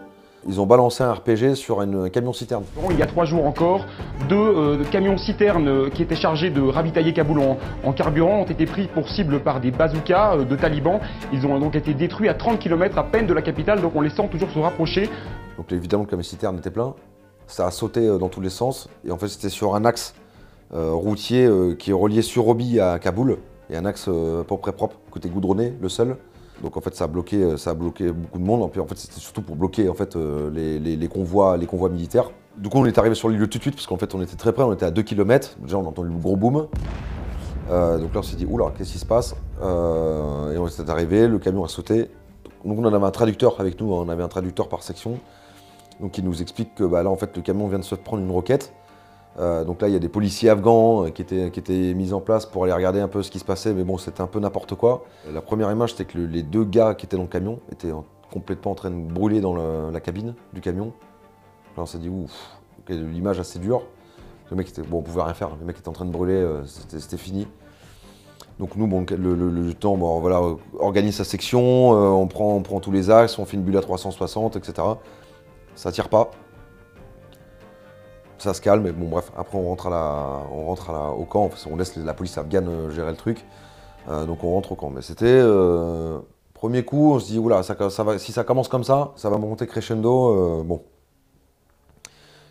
ils 0.46 0.60
ont 0.60 0.66
balancé 0.66 1.04
un 1.04 1.12
RPG 1.12 1.54
sur 1.54 1.80
un 1.80 2.08
camion-citerne. 2.08 2.64
Il 2.90 2.98
y 2.98 3.02
a 3.02 3.06
trois 3.06 3.24
jours 3.24 3.46
encore, 3.46 3.86
deux 4.28 4.36
euh, 4.36 4.84
camions-citernes 4.90 5.90
qui 5.90 6.02
étaient 6.02 6.16
chargés 6.16 6.50
de 6.50 6.60
ravitailler 6.60 7.12
Kaboul 7.12 7.40
en, 7.84 7.92
carburant 7.92 8.40
ont 8.40 8.44
été 8.44 8.66
pris 8.66 8.88
pour 8.88 9.08
cible 9.08 9.40
par 9.40 9.60
des 9.60 9.70
bazookas 9.70 10.36
euh, 10.36 10.44
de 10.44 10.56
talibans. 10.56 11.00
Ils 11.32 11.46
ont 11.46 11.58
donc 11.58 11.76
été 11.76 11.94
détruits 11.94 12.28
à 12.28 12.34
30 12.34 12.58
km 12.58 12.98
à 12.98 13.04
peine 13.04 13.26
de 13.26 13.34
la 13.34 13.42
capitale, 13.42 13.80
donc 13.80 13.94
on 13.94 14.00
les 14.00 14.10
sent 14.10 14.28
toujours 14.30 14.50
se 14.50 14.58
rapprocher. 14.58 15.08
Donc 15.56 15.70
évidemment 15.72 16.04
le 16.04 16.08
camion-citerne 16.10 16.58
était 16.58 16.70
plein, 16.70 16.94
ça 17.46 17.66
a 17.66 17.70
sauté 17.70 18.00
euh, 18.00 18.18
dans 18.18 18.28
tous 18.28 18.40
les 18.40 18.50
sens, 18.50 18.88
et 19.04 19.12
en 19.12 19.18
fait 19.18 19.28
c'était 19.28 19.50
sur 19.50 19.74
un 19.74 19.84
axe 19.84 20.14
routier 20.74 21.46
qui 21.78 21.90
est 21.90 21.92
relié 21.92 22.22
sur 22.22 22.44
Roby 22.44 22.80
à 22.80 22.98
Kaboul, 22.98 23.36
et 23.68 23.76
un 23.76 23.84
axe 23.84 24.08
pas 24.48 24.56
près 24.56 24.72
propre, 24.72 24.96
côté 25.10 25.28
goudronné, 25.28 25.74
le 25.78 25.90
seul. 25.90 26.16
Donc 26.62 26.76
en 26.76 26.80
fait, 26.80 26.94
ça 26.94 27.04
a 27.04 27.06
bloqué, 27.08 27.42
euh, 27.42 28.12
beaucoup 28.12 28.38
de 28.38 28.44
monde. 28.44 28.62
En 28.62 28.86
fait, 28.86 28.96
c'était 28.96 29.20
surtout 29.20 29.42
pour 29.42 29.56
bloquer 29.56 29.88
euh, 30.16 30.50
les, 30.50 31.08
convois, 31.08 31.56
les 31.56 31.66
militaires. 31.90 32.30
Du 32.56 32.68
coup, 32.68 32.78
on 32.78 32.86
est 32.86 32.96
arrivé 32.98 33.14
sur 33.14 33.28
l'île 33.28 33.40
tout 33.48 33.58
de 33.58 33.62
suite 33.62 33.74
parce 33.74 33.86
qu'en 33.86 33.96
fait, 33.96 34.14
on 34.14 34.22
était 34.22 34.36
très 34.36 34.52
près, 34.52 34.62
on 34.62 34.72
était 34.72 34.86
à 34.86 34.90
2 34.90 35.02
km. 35.02 35.56
Déjà, 35.60 35.76
on 35.78 35.84
a 35.84 35.88
entendu 35.88 36.10
le 36.10 36.18
gros 36.18 36.36
boom. 36.36 36.68
Euh, 37.70 37.98
donc 37.98 38.14
là, 38.14 38.20
on 38.20 38.22
s'est 38.22 38.36
dit, 38.36 38.46
oula, 38.46 38.72
qu'est-ce 38.76 38.92
qui 38.92 38.98
se 38.98 39.06
passe? 39.06 39.34
Et 39.60 39.64
on 39.64 40.66
est 40.66 40.90
arrivé, 40.90 41.26
le 41.26 41.38
camion 41.38 41.64
a 41.64 41.68
sauté. 41.68 42.08
Donc 42.64 42.78
on 42.78 42.84
avait 42.84 43.06
un 43.06 43.10
traducteur 43.10 43.58
avec 43.58 43.80
nous, 43.80 43.92
hein. 43.92 44.04
on 44.06 44.08
avait 44.08 44.22
un 44.22 44.28
traducteur 44.28 44.68
par 44.68 44.84
section. 44.84 45.18
Donc 46.00 46.16
il 46.16 46.24
nous 46.24 46.42
explique 46.42 46.76
que 46.76 46.84
bah, 46.84 47.02
là, 47.02 47.10
en 47.10 47.16
fait, 47.16 47.36
le 47.36 47.42
camion 47.42 47.66
vient 47.66 47.80
de 47.80 47.84
se 47.84 47.96
prendre 47.96 48.22
une 48.22 48.30
roquette. 48.30 48.72
Euh, 49.38 49.64
donc 49.64 49.80
là, 49.80 49.88
il 49.88 49.92
y 49.94 49.96
a 49.96 50.00
des 50.00 50.08
policiers 50.08 50.50
afghans 50.50 51.06
euh, 51.06 51.10
qui 51.10 51.22
étaient, 51.22 51.50
qui 51.50 51.60
étaient 51.60 51.94
mis 51.94 52.12
en 52.12 52.20
place 52.20 52.44
pour 52.44 52.64
aller 52.64 52.72
regarder 52.72 53.00
un 53.00 53.08
peu 53.08 53.22
ce 53.22 53.30
qui 53.30 53.38
se 53.38 53.44
passait, 53.44 53.72
mais 53.72 53.84
bon, 53.84 53.96
c'était 53.96 54.20
un 54.20 54.26
peu 54.26 54.40
n'importe 54.40 54.74
quoi. 54.74 55.04
La 55.32 55.40
première 55.40 55.70
image, 55.70 55.92
c'était 55.92 56.04
que 56.04 56.18
les 56.18 56.42
deux 56.42 56.64
gars 56.64 56.94
qui 56.94 57.06
étaient 57.06 57.16
dans 57.16 57.22
le 57.22 57.28
camion 57.28 57.60
étaient 57.70 57.92
complètement 58.30 58.72
en 58.72 58.74
train 58.74 58.90
de 58.90 59.12
brûler 59.12 59.40
dans 59.40 59.54
la 59.90 60.00
cabine 60.00 60.34
du 60.52 60.60
camion. 60.60 60.92
Là, 61.76 61.82
on 61.82 61.86
s'est 61.86 61.98
dit, 61.98 62.08
ouf, 62.08 62.58
l'image 62.88 63.40
assez 63.40 63.58
dure. 63.58 63.82
Le 64.50 64.56
mec 64.56 64.68
était, 64.68 64.82
bon, 64.82 64.98
on 64.98 65.02
pouvait 65.02 65.22
rien 65.22 65.34
faire, 65.34 65.56
le 65.58 65.64
mec 65.64 65.78
était 65.78 65.88
en 65.88 65.92
train 65.92 66.04
de 66.04 66.10
brûler, 66.10 66.34
euh, 66.34 66.62
c'était 66.66 67.16
fini. 67.16 67.48
Donc 68.58 68.76
nous, 68.76 68.86
bon, 68.86 69.06
le, 69.08 69.72
temps, 69.72 69.96
bon, 69.96 70.20
voilà, 70.20 70.42
organise 70.78 71.16
sa 71.16 71.24
section, 71.24 71.90
on, 71.90 72.26
prend, 72.26 72.54
on 72.54 72.60
prend 72.60 72.80
tous 72.80 72.92
les 72.92 73.08
axes, 73.08 73.38
on 73.38 73.46
fait 73.46 73.56
une 73.56 73.62
bulle 73.62 73.78
à 73.78 73.80
360, 73.80 74.56
etc. 74.56 74.86
Ça 75.74 75.90
tire 75.90 76.10
pas. 76.10 76.30
Ça 78.42 78.54
se 78.54 78.60
calme, 78.60 78.82
mais 78.82 78.92
bon 78.92 79.08
bref, 79.08 79.30
après 79.36 79.56
on 79.56 79.68
rentre, 79.68 79.86
à 79.86 79.90
la, 79.90 80.42
on 80.52 80.66
rentre 80.66 80.90
à 80.90 80.92
la, 80.92 81.10
au 81.10 81.24
camp, 81.24 81.50
on 81.70 81.76
laisse 81.76 81.96
la 81.96 82.12
police 82.12 82.36
afghane 82.36 82.68
euh, 82.68 82.90
gérer 82.90 83.10
le 83.10 83.16
truc. 83.16 83.44
donc 84.08 84.42
on 84.42 84.50
rentre 84.50 84.72
au 84.72 84.74
camp. 84.74 84.90
Mais 84.90 85.02
c'était 85.02 85.40
premier 86.54 86.84
coup, 86.84 87.12
on 87.14 87.20
se 87.20 87.26
dit, 87.26 87.38
oula, 87.38 87.62
ça, 87.62 87.74
va, 87.74 88.18
si 88.18 88.32
ça 88.32 88.42
commence 88.44 88.68
comme 88.68 88.84
ça, 88.84 89.12
ça 89.16 89.30
va 89.30 89.38
monter 89.38 89.66
crescendo. 89.66 90.64
bon, 90.64 90.82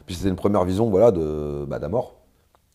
puis 0.05 0.15
c'était 0.15 0.29
une 0.29 0.35
première 0.35 0.63
vision 0.65 0.89
voilà, 0.89 1.11
de 1.11 1.65
bah, 1.67 1.79
mort. 1.87 2.15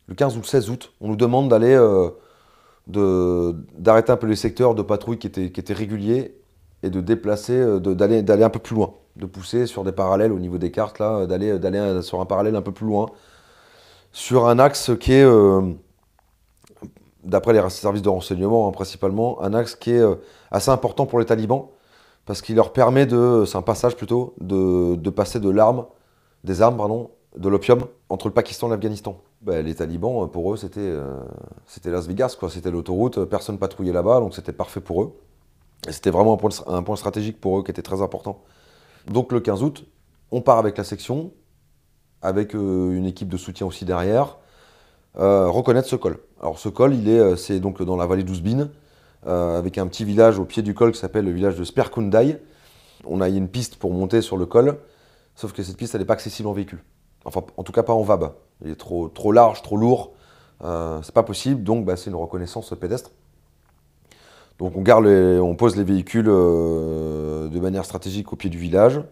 Le 0.08 0.14
15 0.14 0.36
ou 0.36 0.40
le 0.40 0.46
16 0.46 0.70
août, 0.70 0.92
on 1.00 1.08
nous 1.08 1.16
demande 1.16 1.48
d'aller 1.48 1.74
euh, 1.74 3.52
d'arrêter 3.76 4.12
un 4.12 4.16
peu 4.16 4.26
les 4.26 4.36
secteurs 4.36 4.74
de 4.74 4.82
patrouille 4.82 5.18
qui 5.18 5.26
étaient, 5.26 5.50
qui 5.50 5.60
étaient 5.60 5.74
réguliers 5.74 6.38
et 6.82 6.90
de 6.90 7.00
déplacer, 7.00 7.54
euh, 7.54 7.80
d'aller 7.80 8.44
un 8.44 8.50
peu 8.50 8.60
plus 8.60 8.76
loin, 8.76 8.94
de 9.16 9.26
pousser 9.26 9.66
sur 9.66 9.84
des 9.84 9.92
parallèles 9.92 10.32
au 10.32 10.38
niveau 10.38 10.58
des 10.58 10.70
cartes, 10.70 10.98
là, 10.98 11.26
d'aller 11.26 11.58
d'aller 11.58 12.02
sur 12.02 12.20
un 12.20 12.26
parallèle 12.26 12.56
un 12.56 12.62
peu 12.62 12.72
plus 12.72 12.86
loin, 12.86 13.06
sur 14.12 14.46
un 14.48 14.58
axe 14.58 14.92
qui 15.00 15.12
est, 15.12 15.24
euh, 15.24 15.62
d'après 17.24 17.52
les 17.52 17.70
services 17.70 18.02
de 18.02 18.08
renseignement 18.08 18.68
hein, 18.68 18.72
principalement, 18.72 19.42
un 19.42 19.54
axe 19.54 19.74
qui 19.74 19.92
est 19.92 20.04
assez 20.50 20.70
important 20.70 21.06
pour 21.06 21.18
les 21.18 21.26
talibans, 21.26 21.66
parce 22.26 22.42
qu'il 22.42 22.56
leur 22.56 22.72
permet 22.72 23.06
de, 23.06 23.44
c'est 23.46 23.56
un 23.56 23.62
passage 23.62 23.96
plutôt, 23.96 24.34
de, 24.40 24.96
de 24.96 25.10
passer 25.10 25.40
de 25.40 25.50
l'arme, 25.50 25.86
des 26.44 26.62
armes, 26.62 26.76
pardon, 26.76 27.10
de 27.36 27.48
l'opium 27.48 27.86
entre 28.08 28.28
le 28.28 28.34
Pakistan 28.34 28.68
et 28.68 28.70
l'Afghanistan. 28.70 29.20
Ben, 29.42 29.64
les 29.64 29.74
talibans, 29.74 30.28
pour 30.30 30.52
eux, 30.52 30.56
c'était 30.56 30.80
euh, 30.80 31.20
Las 31.84 32.06
Vegas, 32.06 32.36
quoi. 32.38 32.50
C'était 32.50 32.70
l'autoroute, 32.70 33.24
personne 33.26 33.58
patrouillait 33.58 33.92
là-bas, 33.92 34.20
donc 34.20 34.34
c'était 34.34 34.52
parfait 34.52 34.80
pour 34.80 35.02
eux. 35.02 35.12
Et 35.88 35.92
c'était 35.92 36.10
vraiment 36.10 36.34
un 36.34 36.36
point, 36.36 36.50
un 36.66 36.82
point, 36.82 36.96
stratégique 36.96 37.40
pour 37.40 37.58
eux 37.58 37.62
qui 37.62 37.70
était 37.70 37.82
très 37.82 38.02
important. 38.02 38.42
Donc 39.10 39.32
le 39.32 39.40
15 39.40 39.62
août, 39.62 39.86
on 40.30 40.40
part 40.40 40.58
avec 40.58 40.76
la 40.76 40.84
section, 40.84 41.32
avec 42.22 42.54
euh, 42.54 42.92
une 42.92 43.06
équipe 43.06 43.28
de 43.28 43.36
soutien 43.36 43.66
aussi 43.66 43.84
derrière, 43.84 44.38
euh, 45.18 45.48
reconnaître 45.48 45.88
ce 45.88 45.96
col. 45.96 46.18
Alors 46.40 46.58
ce 46.58 46.68
col, 46.68 46.94
est, 47.08 47.36
c'est 47.36 47.60
donc 47.60 47.82
dans 47.82 47.96
la 47.96 48.06
vallée 48.06 48.24
d'Ouzbine, 48.24 48.70
avec 49.24 49.76
un 49.78 49.88
petit 49.88 50.04
village 50.04 50.38
au 50.38 50.44
pied 50.44 50.62
du 50.62 50.72
col 50.72 50.92
qui 50.92 51.00
s'appelle 51.00 51.24
le 51.24 51.32
village 51.32 51.56
de 51.56 51.64
Sperkundai. 51.64 52.38
On 53.04 53.20
a 53.20 53.28
une 53.28 53.48
piste 53.48 53.74
pour 53.74 53.92
monter 53.92 54.22
sur 54.22 54.36
le 54.36 54.46
col, 54.46 54.78
sauf 55.34 55.52
que 55.52 55.64
cette 55.64 55.76
piste, 55.76 55.96
elle 55.96 56.00
n'est 56.00 56.06
pas 56.06 56.14
accessible 56.14 56.48
en 56.48 56.52
véhicule. 56.52 56.82
Enfin, 57.24 57.42
en 57.56 57.64
tout 57.64 57.72
cas 57.72 57.82
pas 57.82 57.92
en 57.92 58.02
VAB. 58.02 58.32
Il 58.64 58.70
est 58.70 58.76
trop, 58.76 59.08
trop 59.08 59.32
large, 59.32 59.62
trop 59.62 59.76
lourd. 59.76 60.12
Euh, 60.64 61.00
c'est 61.02 61.14
pas 61.14 61.22
possible, 61.22 61.62
donc 61.62 61.84
bah, 61.84 61.96
c'est 61.96 62.10
une 62.10 62.16
reconnaissance 62.16 62.72
pédestre. 62.80 63.10
Donc 64.58 64.72
on, 64.76 65.54
pose 65.54 65.76
les 65.76 65.84
véhicules 65.84 66.28
euh, 66.28 67.48
de 67.48 67.60
manière 67.60 67.84
stratégique 67.84 68.32
au 68.32 68.36
pied 68.36 68.48
du 68.48 68.56
village, 68.56 69.02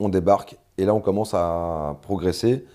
on 0.00 0.10
débarque, 0.10 0.56
et 0.76 0.84
là 0.84 0.92
on 0.94 1.00
commence 1.00 1.32
à 1.32 1.96
progresser 2.02 2.66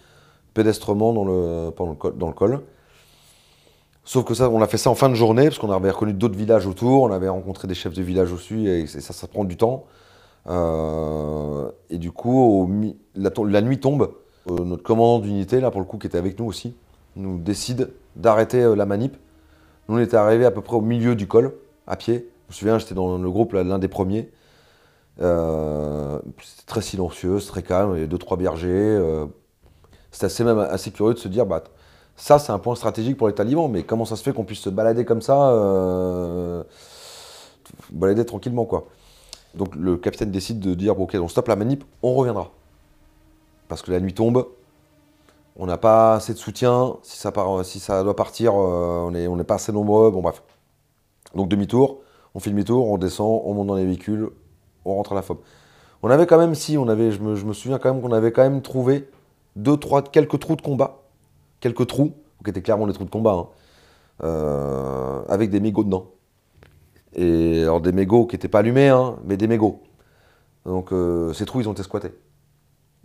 pédestrement 0.56 1.14
dans 1.14 1.24
le, 1.26 2.32
col. 2.32 2.62
Sauf 4.04 4.26
que 4.26 4.34
ça, 4.34 4.50
on 4.50 4.62
a 4.62 4.68
fait 4.68 4.78
ça 4.78 4.90
en 4.90 4.96
fin 4.96 5.10
de 5.10 5.14
journée, 5.14 5.46
parce 5.46 5.60
qu'on 5.60 5.72
avait 5.72 5.92
reconnu 5.92 6.14
d'autres 6.14 6.36
villages 6.36 6.66
autour, 6.66 7.04
on 7.04 7.12
avait 7.12 7.30
rencontré 7.30 7.68
des 7.68 7.76
chefs 7.76 7.94
de 7.94 8.02
village 8.02 8.32
aussi, 8.34 8.68
et 8.68 8.88
ça, 8.88 9.14
ça 9.14 9.28
prend 9.28 9.44
du 9.44 9.56
temps. 9.56 9.86
Euh, 10.50 11.70
et 11.92 12.00
du 12.00 12.12
coup, 12.12 12.68
la, 13.16 13.62
nuit 13.62 13.80
tombe, 13.80 14.12
euh, 14.50 14.66
notre 14.66 14.82
commandant 14.82 15.20
d'unité, 15.20 15.62
là 15.62 15.70
pour 15.70 15.82
le 15.82 15.86
coup, 15.86 16.00
qui 16.00 16.08
était 16.08 16.18
avec 16.18 16.40
nous 16.40 16.46
aussi, 16.46 16.76
nous 17.16 17.38
décide 17.38 17.92
d'arrêter 18.16 18.76
la 18.76 18.88
manip. 18.88 19.16
Nous, 19.88 19.98
on 19.98 20.00
était 20.00 20.18
arrivés 20.18 20.46
à 20.46 20.52
peu 20.52 20.62
près 20.62 20.76
au 20.76 20.82
milieu 20.82 21.16
du 21.16 21.28
col, 21.28 21.54
à 21.88 21.96
pied. 21.96 22.30
Je 22.50 22.54
me 22.54 22.58
souviens, 22.58 22.80
j'étais 22.80 22.96
dans 22.96 23.18
le 23.18 23.30
groupe, 23.30 23.54
l'un 23.54 23.80
des 23.80 23.88
premiers. 23.88 24.30
Euh, 25.22 26.20
c'était 26.42 26.66
très 26.66 26.82
silencieux, 26.82 27.40
très 27.40 27.64
calme, 27.64 27.92
il 27.92 27.96
y 27.96 27.98
avait 28.00 28.08
deux, 28.08 28.18
trois 28.18 28.38
bergers. 28.38 29.00
c'était 30.12 30.26
assez, 30.26 30.44
même 30.44 30.60
assez 30.60 30.92
curieux 30.92 31.14
de 31.14 31.20
se 31.20 31.28
dire, 31.28 31.46
bah, 31.46 31.64
ça 32.16 32.40
c'est 32.40 32.52
un 32.52 32.60
point 32.60 32.76
stratégique 32.76 33.18
pour 33.18 33.28
les 33.28 33.34
talibans, 33.34 33.70
mais 33.70 33.84
comment 33.84 34.06
ça 34.06 34.16
se 34.16 34.24
fait 34.24 34.34
qu'on 34.34 34.44
puisse 34.44 34.60
se 34.60 34.70
balader 34.70 35.06
comme 35.06 35.22
ça, 35.22 36.64
balader 37.92 38.26
tranquillement 38.26 38.66
quoi. 38.66 38.88
Donc 39.56 39.76
le 39.76 39.98
capitaine 39.98 40.32
décide 40.32 40.60
de 40.60 40.74
dire, 40.74 40.96
bon, 40.96 41.04
ok, 41.04 41.18
on 41.22 41.28
stoppe 41.28 41.48
la 41.48 41.56
manip, 41.56 41.84
on 42.04 42.14
reviendra 42.14 42.52
parce 43.72 43.84
que 43.84 43.92
la 43.92 44.02
nuit 44.02 44.14
tombe, 44.14 44.46
on 45.56 45.66
n'a 45.66 45.78
pas 45.78 46.16
assez 46.16 46.34
de 46.34 46.38
soutien, 46.38 46.98
si 47.04 47.18
ça, 47.80 48.04
doit 48.04 48.16
partir, 48.18 48.52
euh, 48.54 49.10
on 49.10 49.36
n'est 49.38 49.44
pas 49.46 49.56
assez 49.56 49.72
nombreux, 49.72 50.12
bon 50.12 50.22
bref. 50.22 50.44
Donc 51.36 51.50
demi-tour, 51.50 52.00
on 52.36 52.40
fait 52.40 52.50
demi-tour, 52.50 52.88
on 52.88 52.98
descend, 52.98 53.42
on 53.46 53.54
monte 53.54 53.68
dans 53.68 53.76
les 53.76 53.86
véhicules, 53.86 54.30
on 54.86 54.96
rentre 54.96 55.14
à 55.14 55.16
la 55.16 55.22
FOB. 55.22 55.40
On 56.04 56.10
avait 56.10 56.26
quand 56.26 56.38
même, 56.38 56.56
si, 56.56 56.78
on 56.78 56.88
avait, 56.88 57.12
je 57.12 57.22
me, 57.22 57.54
souviens 57.54 57.78
quand 57.78 57.94
même 57.94 58.02
qu'on 58.02 58.12
avait 58.12 58.32
quand 58.32 58.42
même 58.42 58.62
trouvé 58.62 59.10
deux, 59.56 59.78
trois, 59.78 60.02
quelques 60.02 60.40
trous 60.40 60.56
de 60.56 60.62
combat, 60.62 61.04
quelques 61.60 61.88
trous, 61.88 62.14
qui 62.44 62.50
étaient 62.50 62.62
clairement 62.62 62.88
des 62.88 62.94
trous 62.94 63.06
de 63.06 63.10
combat, 63.10 63.34
hein, 63.34 63.48
euh, 64.24 65.22
avec 65.28 65.52
des 65.52 65.60
mégots 65.60 65.84
dedans. 65.84 66.08
Et 67.14 67.64
alors 67.64 67.82
des 67.82 67.92
mégots 67.92 68.26
qui 68.26 68.36
n'étaient 68.36 68.48
pas 68.48 68.60
allumés, 68.60 68.88
hein, 68.88 69.18
mais 69.26 69.38
des 69.38 69.48
mégots. 69.48 69.84
Donc 70.66 70.92
euh, 70.92 71.34
ces 71.34 71.46
trous, 71.46 71.62
ils 71.62 71.70
ont 71.70 71.74
été 71.74 71.84
squattés. 71.84 72.14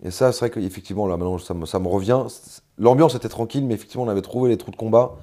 Et 0.03 0.11
ça, 0.11 0.33
c'est 0.33 0.41
vrai 0.41 0.51
qu'effectivement, 0.51 1.07
là, 1.07 1.17
maintenant, 1.17 1.39
ça 1.39 1.79
me, 1.79 1.89
revient. 1.89 2.23
L'ambiance 2.79 3.15
était 3.15 3.29
tranquille, 3.29 3.65
mais 3.65 3.75
effectivement, 3.75 4.05
on 4.05 4.09
avait 4.09 4.23
trouvé 4.23 4.51
les 4.51 4.59
trous 4.59 4.71
de 4.71 4.77
combat 4.77 5.17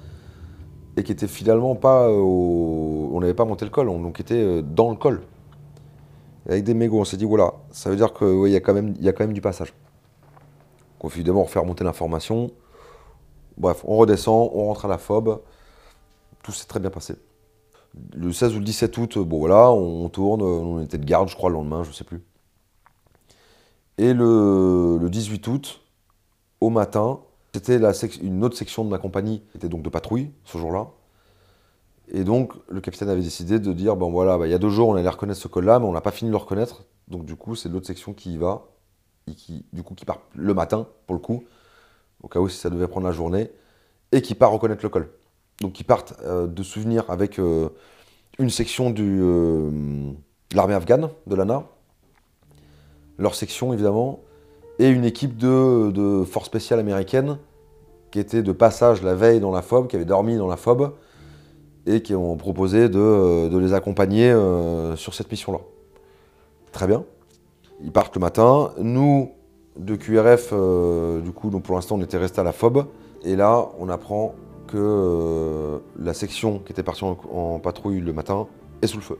et 0.96 1.02
qui 1.02 1.12
étaient 1.12 1.28
finalement 1.28 1.74
pas 1.74 2.10
au... 2.10 3.10
On 3.12 3.20
n'avait 3.20 3.34
pas 3.34 3.44
monté 3.44 3.64
le 3.64 3.70
col, 3.70 3.88
on 3.88 4.00
donc 4.00 4.20
était 4.20 4.34
euh, 4.34 4.62
dans 4.62 4.90
le 4.90 4.96
col. 4.96 5.22
avec 6.48 6.64
des 6.64 6.74
mégots, 6.74 7.00
on 7.00 7.04
s'est 7.04 7.16
dit, 7.16 7.24
voilà, 7.24 7.54
ça 7.70 7.90
veut 7.90 7.96
dire 7.96 8.12
qu'il 8.12 8.48
y, 8.48 8.56
a 8.56 8.60
quand 8.60 8.74
même, 8.74 8.92
du 9.32 9.40
passage. 9.40 9.74
Donc 11.00 11.12
on 11.28 11.42
refait 11.42 11.58
remonter 11.58 11.84
l'information. 11.84 12.50
Bref, 13.56 13.84
on 13.86 13.96
redescend, 13.96 14.50
on 14.52 14.66
rentre 14.66 14.86
à 14.86 14.88
la 14.88 14.98
FOB. 14.98 15.40
Tout 16.42 16.52
s'est 16.52 16.66
très 16.66 16.80
bien 16.80 16.90
passé. 16.90 17.14
Le 18.14 18.32
16 18.32 18.56
ou 18.56 18.58
le 18.58 18.64
17 18.64 18.96
août, 18.98 19.18
bon 19.18 19.38
voilà, 19.38 19.70
on 19.70 20.08
tourne, 20.08 20.42
on 20.42 20.80
était 20.80 20.98
de 20.98 21.04
garde, 21.04 21.28
je 21.28 21.36
crois, 21.36 21.50
le 21.50 21.54
lendemain, 21.54 21.84
je 21.84 21.92
sais 21.92 22.04
plus. 22.04 22.22
Et 23.98 24.12
le, 24.12 25.08
18 25.08 25.46
août, 25.48 25.80
au 26.60 26.70
matin, 26.70 27.20
c'était 27.54 27.78
une 28.20 28.42
autre 28.42 28.56
section 28.56 28.84
de 28.84 28.90
ma 28.90 28.98
compagnie 28.98 29.40
qui 29.52 29.58
était 29.58 29.68
donc 29.68 29.82
de 29.82 29.88
patrouille 29.88 30.32
ce 30.44 30.58
jour-là. 30.58 30.88
Et 32.08 32.24
donc, 32.24 32.52
le 32.68 32.80
capitaine 32.80 33.08
avait 33.08 33.22
décidé 33.22 33.60
de 33.60 33.72
dire, 33.72 33.94
bon 33.94 34.10
voilà, 34.10 34.36
bah, 34.36 34.48
il 34.48 34.50
y 34.50 34.54
a 34.54 34.58
deux 34.58 34.70
jours, 34.70 34.88
on 34.88 34.96
allait 34.96 35.08
reconnaître 35.08 35.40
ce 35.40 35.46
col-là, 35.46 35.78
mais 35.78 35.86
on 35.86 35.92
n'a 35.92 36.00
pas 36.00 36.10
fini 36.10 36.30
de 36.30 36.32
le 36.32 36.38
reconnaître. 36.38 36.84
Donc 37.06 37.24
du 37.24 37.36
coup, 37.36 37.54
c'est 37.54 37.68
l'autre 37.68 37.86
section 37.86 38.12
qui 38.12 38.34
y 38.34 38.38
va, 38.38 38.66
et 39.28 39.34
qui, 39.34 39.64
du 39.72 39.84
coup, 39.84 39.94
qui 39.94 40.04
part 40.04 40.22
le 40.34 40.52
matin, 40.52 40.88
pour 41.06 41.14
le 41.14 41.20
coup, 41.20 41.44
au 42.22 42.28
cas 42.28 42.40
où 42.40 42.48
si 42.48 42.58
ça 42.58 42.70
devait 42.70 42.88
prendre 42.88 43.06
la 43.06 43.12
journée, 43.12 43.52
et 44.10 44.20
qui 44.20 44.34
part 44.34 44.50
reconnaître 44.50 44.82
le 44.82 44.88
col. 44.88 45.08
Donc 45.60 45.74
qui 45.74 45.84
partent 45.84 46.14
euh, 46.24 46.48
de 46.48 46.62
souvenirs 46.64 47.04
avec 47.08 47.38
euh, 47.38 47.68
une 48.40 48.50
section 48.50 48.92
euh, 48.98 49.70
de 50.50 50.56
l'armée 50.56 50.74
afghane, 50.74 51.08
de 51.28 51.34
l'ANA, 51.36 51.64
leur 53.18 53.36
section 53.36 53.72
évidemment, 53.72 54.20
et 54.78 54.88
une 54.88 55.04
équipe 55.04 55.36
de, 55.36 55.90
de 55.90 56.24
force 56.24 56.46
spéciale 56.46 56.80
américaine 56.80 57.38
qui 58.14 58.20
était 58.20 58.44
de 58.44 58.52
passage 58.52 59.02
la 59.02 59.16
veille 59.16 59.40
dans 59.40 59.50
la 59.50 59.60
FOB, 59.60 59.88
qui 59.88 59.96
avait 59.96 60.04
dormi 60.04 60.36
dans 60.36 60.46
la 60.46 60.56
FOB, 60.56 60.92
et 61.84 62.00
qui 62.00 62.14
ont 62.14 62.36
proposé 62.36 62.88
de, 62.88 63.58
les 63.58 63.72
accompagner 63.72 64.30
euh, 64.30 64.94
sur 64.94 65.14
cette 65.14 65.28
mission-là. 65.32 65.58
Très 66.70 66.86
bien. 66.86 67.02
Ils 67.82 67.90
partent 67.90 68.14
le 68.14 68.20
matin. 68.20 68.70
Nous, 68.78 69.32
de 69.76 69.96
QRF, 69.96 70.50
euh, 70.52 71.20
du 71.22 71.32
coup, 71.32 71.50
donc 71.50 71.64
pour 71.64 71.74
l'instant, 71.74 71.96
on 71.96 72.02
était 72.02 72.16
resté 72.16 72.40
à 72.40 72.44
la 72.44 72.52
FOB. 72.52 72.86
Et 73.24 73.34
là, 73.34 73.68
on 73.80 73.88
apprend 73.88 74.36
que 74.68 74.76
euh, 74.76 75.78
la 75.98 76.14
section 76.14 76.60
qui 76.60 76.70
était 76.70 76.84
partie 76.84 77.02
en 77.04 77.58
patrouille 77.58 78.00
le 78.00 78.12
matin 78.12 78.46
est 78.80 78.86
sous 78.86 78.98
le 78.98 79.02
feu. 79.02 79.18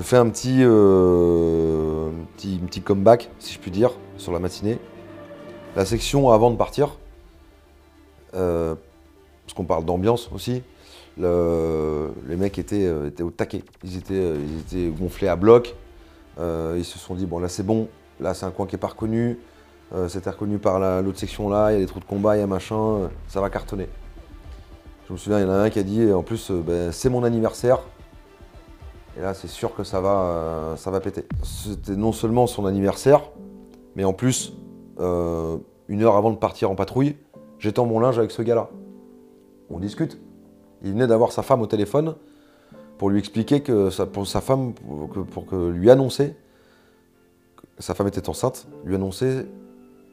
Je 0.00 0.02
fais 0.02 0.16
un 0.16 0.30
petit, 0.30 0.60
euh, 0.60 2.08
petit, 2.38 2.80
comeback, 2.80 3.28
si 3.38 3.52
je 3.52 3.58
puis 3.58 3.70
dire, 3.70 3.90
sur 4.16 4.32
la 4.32 4.38
matinée. 4.38 4.78
La 5.76 5.84
section 5.84 6.30
avant 6.30 6.50
de 6.50 6.56
partir, 6.56 6.96
euh, 8.32 8.74
parce 9.44 9.52
qu'on 9.52 9.66
parle 9.66 9.84
d'ambiance 9.84 10.30
aussi, 10.32 10.62
les 11.18 12.36
mecs 12.38 12.58
étaient, 12.58 12.86
euh, 12.86 13.08
étaient, 13.08 13.22
au 13.22 13.30
taquet. 13.30 13.62
Ils 13.84 13.98
étaient, 13.98 14.36
ils 14.36 14.60
étaient 14.60 14.88
gonflés 14.88 15.28
à 15.28 15.36
bloc. 15.36 15.76
ils 16.38 16.84
se 16.86 16.98
sont 16.98 17.14
dit, 17.14 17.26
bon 17.26 17.38
là 17.38 17.50
c'est 17.50 17.66
bon, 17.66 17.86
là 18.20 18.32
c'est 18.32 18.46
un 18.46 18.52
coin 18.52 18.66
qui 18.66 18.76
n'est 18.76 18.80
pas 18.80 18.88
reconnu. 18.88 19.38
C'était 20.08 20.30
reconnu 20.30 20.56
par 20.56 21.02
l'autre 21.02 21.18
section 21.18 21.50
là, 21.50 21.72
il 21.72 21.74
y 21.74 21.76
a 21.76 21.78
des 21.78 21.86
trous 21.86 22.00
de 22.00 22.06
combat, 22.06 22.38
il 22.38 22.40
y 22.40 22.42
a 22.42 22.46
machin, 22.46 23.10
ça 23.28 23.42
va 23.42 23.50
cartonner. 23.50 23.90
Je 25.06 25.12
me 25.12 25.18
souviens, 25.18 25.40
il 25.40 25.42
y 25.42 25.44
en 25.44 25.50
a 25.50 25.56
un 25.56 25.68
qui 25.68 25.78
a 25.78 25.82
dit, 25.82 26.10
en 26.10 26.22
plus, 26.22 26.50
ben, 26.50 26.90
c'est 26.90 27.10
mon 27.10 27.22
anniversaire, 27.22 27.80
Et 29.16 29.22
là, 29.22 29.34
c'est 29.34 29.48
sûr 29.48 29.74
que 29.74 29.84
ça 29.84 30.00
va, 30.00 30.22
euh, 30.22 30.76
ça 30.76 30.90
va 30.90 31.00
péter. 31.00 31.24
C'était 31.42 31.96
non 31.96 32.12
seulement 32.12 32.46
son 32.46 32.66
anniversaire, 32.66 33.22
mais 33.96 34.04
en 34.04 34.12
plus, 34.12 34.52
euh, 35.00 35.56
une 35.88 36.02
heure 36.02 36.16
avant 36.16 36.30
de 36.30 36.36
partir 36.36 36.70
en 36.70 36.74
patrouille, 36.74 37.16
j'étends 37.58 37.86
mon 37.86 37.98
linge 37.98 38.18
avec 38.18 38.30
ce 38.30 38.42
gars-là. 38.42 38.70
On 39.68 39.80
discute. 39.80 40.20
Il 40.82 40.92
venait 40.92 41.06
d'avoir 41.06 41.32
sa 41.32 41.42
femme 41.42 41.60
au 41.60 41.66
téléphone 41.66 42.14
pour 42.98 43.10
lui 43.10 43.18
expliquer 43.18 43.62
que 43.62 43.90
sa, 43.90 44.06
pour 44.06 44.26
sa 44.26 44.40
femme, 44.40 44.72
pour 44.74 45.54
lui 45.54 45.90
annoncer, 45.90 46.34
que 47.56 47.82
sa 47.82 47.94
femme 47.94 48.08
était 48.08 48.28
enceinte, 48.28 48.66
lui 48.84 48.94
annoncer 48.94 49.46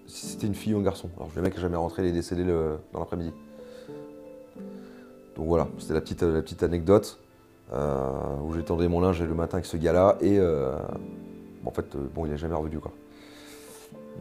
si 0.07 0.27
c'était 0.27 0.47
une 0.47 0.55
fille 0.55 0.73
ou 0.73 0.79
un 0.79 0.83
garçon. 0.83 1.10
Alors 1.17 1.29
le 1.36 1.41
mec 1.41 1.55
n'est 1.55 1.62
jamais 1.62 1.77
rentré, 1.77 2.03
il 2.03 2.10
est 2.10 2.13
décédé 2.13 2.43
dans 2.45 2.99
l'après-midi. 2.99 3.31
Donc 5.36 5.47
voilà, 5.47 5.67
c'était 5.77 5.93
la 5.93 6.01
petite 6.41 6.63
anecdote 6.63 7.19
euh, 7.73 8.10
où 8.45 8.53
j'étendais 8.53 8.88
mon 8.88 9.01
linge 9.01 9.21
le 9.21 9.34
matin 9.34 9.58
avec 9.58 9.65
ce 9.65 9.75
gars-là 9.75 10.17
et 10.21 10.39
euh, 10.39 10.71
en 11.65 11.71
fait, 11.71 11.95
euh, 11.95 12.08
bon, 12.15 12.25
il 12.25 12.32
n'est 12.32 12.38
jamais 12.38 12.56
revenu 12.56 12.80
quoi. 12.80 12.93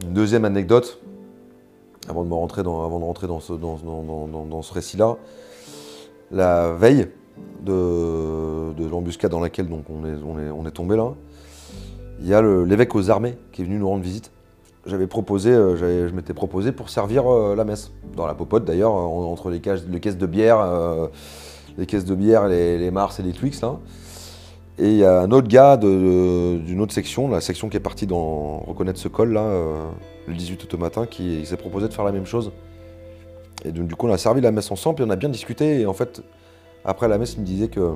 Une 0.03 0.11
deuxième 0.11 0.43
anecdote, 0.43 0.99
avant 2.09 2.25
de, 2.25 2.33
rentrer 2.33 2.61
dans, 2.61 3.39
ce, 3.39 4.73
récit-là, 4.73 5.15
la 6.29 6.73
veille 6.73 7.07
de, 7.61 8.73
de 8.73 8.85
l'embuscade 8.85 9.31
dans 9.31 9.39
laquelle 9.39 9.69
donc, 9.69 9.85
on, 9.89 10.05
est, 10.65 10.71
tombé 10.71 10.97
là, 10.97 11.13
il 12.19 12.27
y 12.27 12.33
a 12.33 12.41
l'évêque 12.41 12.95
aux 12.95 13.09
armées 13.09 13.37
qui 13.53 13.61
est 13.61 13.65
venu 13.65 13.77
nous 13.77 13.87
rendre 13.87 14.03
visite. 14.03 14.29
J'avais 14.85 15.07
proposé, 15.07 15.51
je 15.53 16.13
m'étais 16.13 16.33
proposé 16.33 16.71
pour 16.73 16.89
servir 16.89 17.27
la 17.55 17.63
messe, 17.63 17.91
dans 18.15 18.27
la 18.27 18.35
popote 18.35 18.65
d'ailleurs, 18.65 18.91
en- 18.91 19.31
entre 19.31 19.49
les, 19.49 19.61
cages, 19.61 19.83
les 19.89 19.99
caisses 19.99 20.17
de 20.17 20.25
bière, 20.27 20.59
les 21.77 21.85
caisses 21.85 22.05
de 22.05 22.15
bière, 22.15 22.47
les, 22.47 22.77
les 22.77 22.91
Mars 22.91 23.19
et 23.19 23.23
les 23.23 23.33
Twix 23.33 23.61
là. 23.61 23.77
Et 24.79 24.89
il 24.91 24.97
y 24.97 25.05
a 25.05 25.21
un 25.21 25.31
autre 25.31 25.47
gars 25.47 25.75
d'une 25.75 26.81
autre 26.81 26.93
section, 26.93 27.27
la 27.27 27.41
section 27.41 27.67
qui 27.67 27.77
est 27.77 27.81
partie 27.81 28.05
dans 28.05 28.59
reconnaître 28.59 28.99
ce 28.99 29.07
col 29.07 29.33
là, 29.33 29.41
euh, 29.41 29.89
le 30.27 30.35
18 30.35 30.63
août 30.63 30.73
au 30.75 30.77
matin, 30.77 31.07
qui, 31.07 31.43
s'est 31.45 31.57
proposé 31.57 31.87
de 31.87 31.93
faire 31.93 32.05
la 32.05 32.11
même 32.11 32.27
chose. 32.27 32.51
Et 33.65 33.71
donc 33.71 33.87
du 33.87 33.95
coup 33.95 34.07
on 34.07 34.13
a 34.13 34.17
servi 34.19 34.39
la 34.41 34.51
messe 34.51 34.69
ensemble, 34.69 34.97
puis 34.97 35.05
on 35.07 35.09
a 35.09 35.15
bien 35.15 35.29
discuté. 35.29 35.81
Et 35.81 35.85
en 35.87 35.93
fait, 35.93 36.21
après 36.85 37.07
la 37.07 37.17
messe, 37.17 37.33
il 37.33 37.41
me 37.41 37.45
disait 37.45 37.69
que 37.69 37.95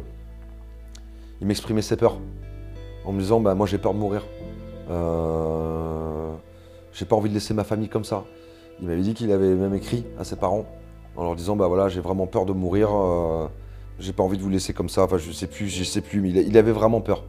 il 1.40 1.48
m'exprimait 1.48 1.84
ses 1.84 1.98
peurs, 1.98 2.18
en 3.06 3.12
me 3.12 3.20
disant 3.20 3.40
bah 3.40 3.54
moi 3.54 3.68
j'ai 3.68 3.78
peur 3.78 3.94
de 3.94 4.00
mourir. 4.00 4.24
Euh, 4.90 6.32
j'ai 6.94 7.06
pas 7.06 7.16
envie 7.16 7.30
de 7.30 7.36
laisser 7.36 7.54
ma 7.54 7.64
famille 7.64 7.90
comme 7.90 8.04
ça. 8.04 8.24
Il 8.82 8.88
m'avait 8.88 9.02
dit 9.02 9.14
qu'il 9.14 9.32
avait 9.32 9.54
même 9.54 9.76
écrit 9.76 10.04
à 10.20 10.24
ses 10.24 10.36
parents 10.36 10.66
en 11.16 11.24
leur 11.24 11.36
disant 11.36 11.56
bah 11.56 11.68
voilà 11.68 11.90
j'ai 11.90 12.02
vraiment 12.02 12.26
peur 12.26 12.48
de 12.48 12.54
mourir. 12.54 12.90
euh, 12.92 13.48
j'ai 14.00 14.14
pas 14.14 14.24
envie 14.24 14.38
de 14.38 14.44
vous 14.44 14.50
laisser 14.50 14.74
comme 14.74 14.90
ça. 14.90 15.04
Enfin 15.04 15.18
je 15.18 15.32
sais 15.32 15.48
plus, 15.48 15.68
je 15.68 15.84
sais 15.84 16.02
plus, 16.02 16.22
mais 16.22 16.30
il, 16.30 16.58
avait 16.58 16.72
vraiment 16.72 17.02
peur. 17.02 17.24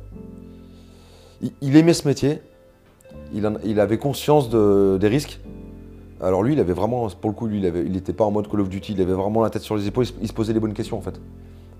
Il, 1.60 1.76
aimait 1.76 1.94
ce 1.94 2.06
métier. 2.06 2.40
Il, 3.34 3.46
avait 3.80 3.98
conscience 3.98 4.48
de- 4.48 4.98
des 5.00 5.08
risques. 5.08 5.40
Alors 6.20 6.42
lui, 6.42 6.52
il 6.52 6.60
avait 6.60 6.72
vraiment, 6.72 7.08
pour 7.08 7.30
le 7.30 7.34
coup, 7.36 7.46
lui, 7.46 7.60
il 7.60 7.92
n'était 7.92 8.12
pas 8.12 8.24
en 8.24 8.30
mode 8.30 8.48
Call 8.48 8.60
of 8.60 8.68
Duty. 8.68 8.92
Il 8.92 9.00
avait 9.00 9.12
vraiment 9.12 9.42
la 9.42 9.50
tête 9.50 9.62
sur 9.62 9.76
les 9.76 9.86
épaules. 9.88 10.06
Il 10.20 10.28
se, 10.28 10.32
posait 10.32 10.52
les 10.52 10.60
bonnes 10.60 10.74
questions 10.74 10.98
en 10.98 11.02
fait. 11.02 11.20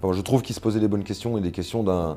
Enfin, 0.03 0.12
je 0.14 0.21
trouve 0.21 0.42
qu'il 0.42 0.55
se 0.55 0.61
posait 0.61 0.81
les 0.81 0.88
bonnes 0.88 1.05
questions 1.05 1.38
et 1.38 1.40
des 1.40 1.53
questions 1.53 1.85
d'un 1.85 2.16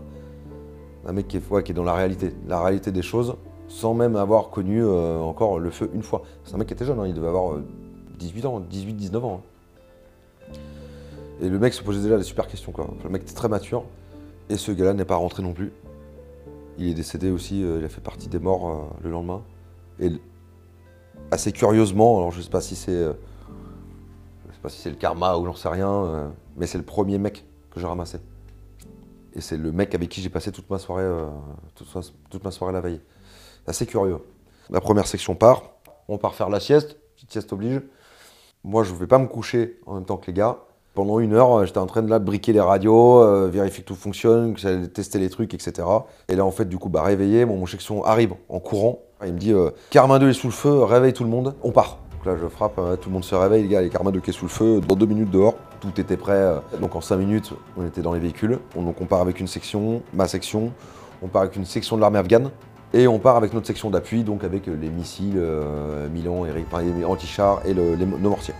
mec 1.14 1.28
qui 1.28 1.38
est, 1.38 1.64
qui 1.64 1.72
est 1.72 1.76
dans 1.76 1.84
la 1.84 1.94
réalité, 1.94 2.34
la 2.48 2.62
réalité 2.64 2.92
des 2.92 3.04
choses, 3.04 3.36
sans 3.68 3.94
même 3.94 4.16
avoir 4.16 4.50
connu 4.50 4.84
euh, 4.84 5.20
encore 5.20 5.60
le 5.60 5.70
feu 5.70 5.92
une 5.94 6.02
fois. 6.02 6.24
C'est 6.44 6.56
un 6.56 6.58
mec 6.58 6.68
qui 6.68 6.74
était 6.74 6.86
jeune, 6.86 7.00
hein, 7.00 7.06
il 7.08 7.14
devait 7.14 7.28
avoir 7.28 7.54
euh, 7.54 7.64
18 8.18 8.46
ans, 8.46 8.60
18-19 8.60 9.18
ans. 9.18 9.42
hein. 10.50 10.56
Et 11.42 11.50
le 11.50 11.60
mec 11.60 11.74
se 11.74 11.84
posait 11.84 12.02
déjà 12.02 12.18
des 12.18 12.24
super 12.24 12.48
questions. 12.48 12.72
Quoi. 12.72 12.90
Le 13.04 13.10
mec 13.10 13.24
était 13.24 13.34
très 13.34 13.50
mature. 13.50 13.84
Et 14.50 14.58
ce 14.58 14.72
gars-là 14.72 14.94
n'est 14.94 15.06
pas 15.06 15.16
rentré 15.16 15.44
non 15.44 15.54
plus. 15.54 15.72
Il 16.78 16.88
est 16.88 16.94
décédé 16.94 17.32
aussi, 17.32 17.64
euh, 17.64 17.80
il 17.80 17.86
a 17.86 17.90
fait 17.90 18.02
partie 18.02 18.28
des 18.28 18.40
morts 18.40 18.70
euh, 18.70 19.04
le 19.04 19.10
lendemain. 19.12 19.42
Et 20.00 20.12
assez 21.32 21.52
curieusement, 21.52 22.18
alors 22.18 22.32
je 22.32 22.42
sais 22.42 22.50
pas 22.50 22.62
si 22.62 22.76
c'est. 22.76 22.92
euh, 22.92 23.14
sais 24.52 24.60
pas 24.62 24.70
si 24.70 24.82
c'est 24.82 24.90
le 24.90 24.96
karma 24.96 25.38
ou 25.38 25.46
j'en 25.46 25.56
sais 25.56 25.70
rien, 25.70 26.32
mais 26.58 26.68
c'est 26.68 26.78
le 26.78 26.84
premier 26.84 27.18
mec 27.18 27.46
que 27.72 27.80
j'ai 27.80 27.88
ramassé. 27.88 28.20
Et 29.34 29.42
c'est 29.42 29.58
le 29.58 29.72
mec 29.72 29.94
avec 29.96 30.10
qui 30.10 30.22
j'ai 30.22 30.30
passé 30.30 30.52
toute 30.52 30.70
ma 30.70 30.80
soirée, 30.80 31.08
toute, 31.76 32.44
ma- 32.44 32.52
soirée 32.52 32.74
la 32.74 32.82
veille. 32.82 33.02
Assez 33.68 33.86
curieux. 33.86 34.20
La 34.70 34.80
première 34.82 35.08
section 35.08 35.36
part, 35.36 35.64
on 36.08 36.18
part 36.18 36.36
faire 36.36 36.50
la 36.50 36.60
sieste, 36.60 36.98
petite 37.16 37.32
sieste 37.32 37.52
oblige. 37.54 37.82
Moi, 38.64 38.84
je 38.84 38.94
vais 38.94 39.08
pas 39.08 39.20
me 39.20 39.28
coucher 39.28 39.80
en 39.86 39.96
même 39.96 40.06
temps 40.06 40.18
que 40.18 40.28
les 40.28 40.34
gars. 40.34 40.60
Pendant 40.96 41.20
une 41.20 41.34
heure, 41.34 41.66
j'étais 41.66 41.78
en 41.78 41.88
train 41.88 42.02
de 42.02 42.10
là, 42.10 42.20
briquer 42.20 42.54
les 42.54 42.62
radios, 42.62 43.22
euh, 43.22 43.50
vérifier 43.52 43.84
que 43.84 43.88
tout 43.90 43.96
fonctionne, 43.96 44.54
que 44.54 44.62
j'allais 44.62 44.88
tester 44.88 45.20
les 45.20 45.30
trucs, 45.30 45.54
etc. 45.54 45.86
Et 46.30 46.38
là, 46.38 46.46
en 46.46 46.52
fait, 46.52 46.70
du 46.70 46.78
coup, 46.78 46.88
bah, 46.88 47.04
réveillé, 47.04 47.44
mon, 47.44 47.66
section 47.66 48.06
arrive 48.06 48.34
en 48.48 48.62
courant. 48.62 49.00
Il 49.26 49.34
me 49.34 49.38
dit 49.38 49.52
euh, 49.52 49.72
Carmin 49.90 50.20
2 50.20 50.30
est 50.30 50.34
sous 50.34 50.48
le 50.48 50.54
feu, 50.54 50.84
réveille 50.84 51.12
tout 51.12 51.26
le 51.26 51.30
monde, 51.30 51.54
on 51.64 51.72
part. 51.72 52.00
Donc 52.14 52.26
là, 52.26 52.38
je 52.42 52.48
frappe, 52.48 52.80
euh, 52.80 52.96
tout 52.96 53.10
le 53.10 53.14
monde 53.14 53.26
se 53.26 53.36
réveille, 53.36 53.64
les 53.64 53.68
gars, 53.68 53.82
les 53.82 53.90
Carmin 53.90 54.12
2 54.12 54.22
qui 54.22 54.30
est 54.30 54.34
sous 54.34 54.46
le 54.46 54.50
feu, 54.50 54.80
dans 54.88 54.96
deux 54.96 55.06
minutes 55.06 55.32
dehors, 55.32 55.56
tout 55.82 56.00
était 56.00 56.16
prêt. 56.16 56.32
euh. 56.32 56.60
Donc 56.80 56.96
en 56.96 57.02
cinq 57.02 57.18
minutes, 57.18 57.52
on 57.76 57.86
était 57.86 58.02
dans 58.02 58.14
les 58.14 58.22
véhicules. 58.22 58.60
On, 58.78 58.84
donc 58.84 59.02
on 59.02 59.06
part 59.06 59.20
avec 59.20 59.42
une 59.42 59.48
section, 59.48 60.02
ma 60.14 60.30
section, 60.30 60.72
on 61.22 61.28
part 61.28 61.42
avec 61.42 61.58
une 61.58 61.66
section 61.66 61.98
de 61.98 62.02
l'armée 62.02 62.20
afghane. 62.20 62.52
Et 62.94 63.06
on 63.06 63.20
part 63.20 63.36
avec 63.36 63.54
notre 63.54 63.68
section 63.68 63.90
d'appui, 63.90 64.24
donc 64.24 64.46
avec 64.46 64.68
les 64.68 64.90
missiles 64.90 65.42
Milan, 66.14 66.46
enfin, 66.72 66.82
les 66.82 67.04
anti-chars 67.04 67.60
et 67.66 67.74
nos 67.74 68.30
mortiers. 68.30 68.54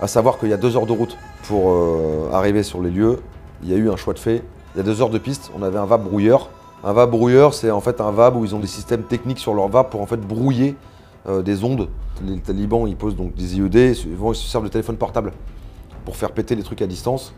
À 0.00 0.06
savoir 0.06 0.38
qu'il 0.38 0.48
y 0.48 0.54
a 0.54 0.56
deux 0.56 0.78
heures 0.78 0.86
de 0.86 0.92
route 0.92 1.18
pour 1.46 1.70
euh, 1.70 2.30
arriver 2.32 2.62
sur 2.62 2.82
les 2.82 2.90
lieux. 2.90 3.20
Il 3.62 3.70
y 3.70 3.74
a 3.74 3.76
eu 3.76 3.90
un 3.90 3.96
choix 3.96 4.14
de 4.14 4.18
fait. 4.18 4.42
Il 4.74 4.78
y 4.78 4.80
a 4.80 4.82
deux 4.82 5.00
heures 5.00 5.10
de 5.10 5.18
piste. 5.18 5.50
On 5.56 5.62
avait 5.62 5.78
un 5.78 5.86
VAB 5.86 6.04
brouilleur. 6.04 6.50
Un 6.84 6.92
VAB 6.92 7.10
brouilleur, 7.10 7.54
c'est 7.54 7.70
en 7.70 7.80
fait 7.80 8.00
un 8.00 8.10
VAB 8.10 8.36
où 8.36 8.44
ils 8.44 8.54
ont 8.54 8.60
des 8.60 8.66
systèmes 8.66 9.02
techniques 9.02 9.38
sur 9.38 9.54
leur 9.54 9.68
VAB 9.68 9.90
pour 9.90 10.02
en 10.02 10.06
fait 10.06 10.20
brouiller 10.20 10.76
euh, 11.28 11.42
des 11.42 11.64
ondes. 11.64 11.88
Les 12.24 12.38
talibans, 12.38 12.86
ils 12.86 12.96
posent 12.96 13.16
donc 13.16 13.34
des 13.34 13.56
IED. 13.56 13.94
Souvent, 13.94 14.32
ils 14.32 14.36
se 14.36 14.46
servent 14.46 14.64
de 14.64 14.68
téléphone 14.68 14.96
portable 14.96 15.32
pour 16.04 16.16
faire 16.16 16.32
péter 16.32 16.54
les 16.54 16.62
trucs 16.62 16.82
à 16.82 16.86
distance. 16.86 17.32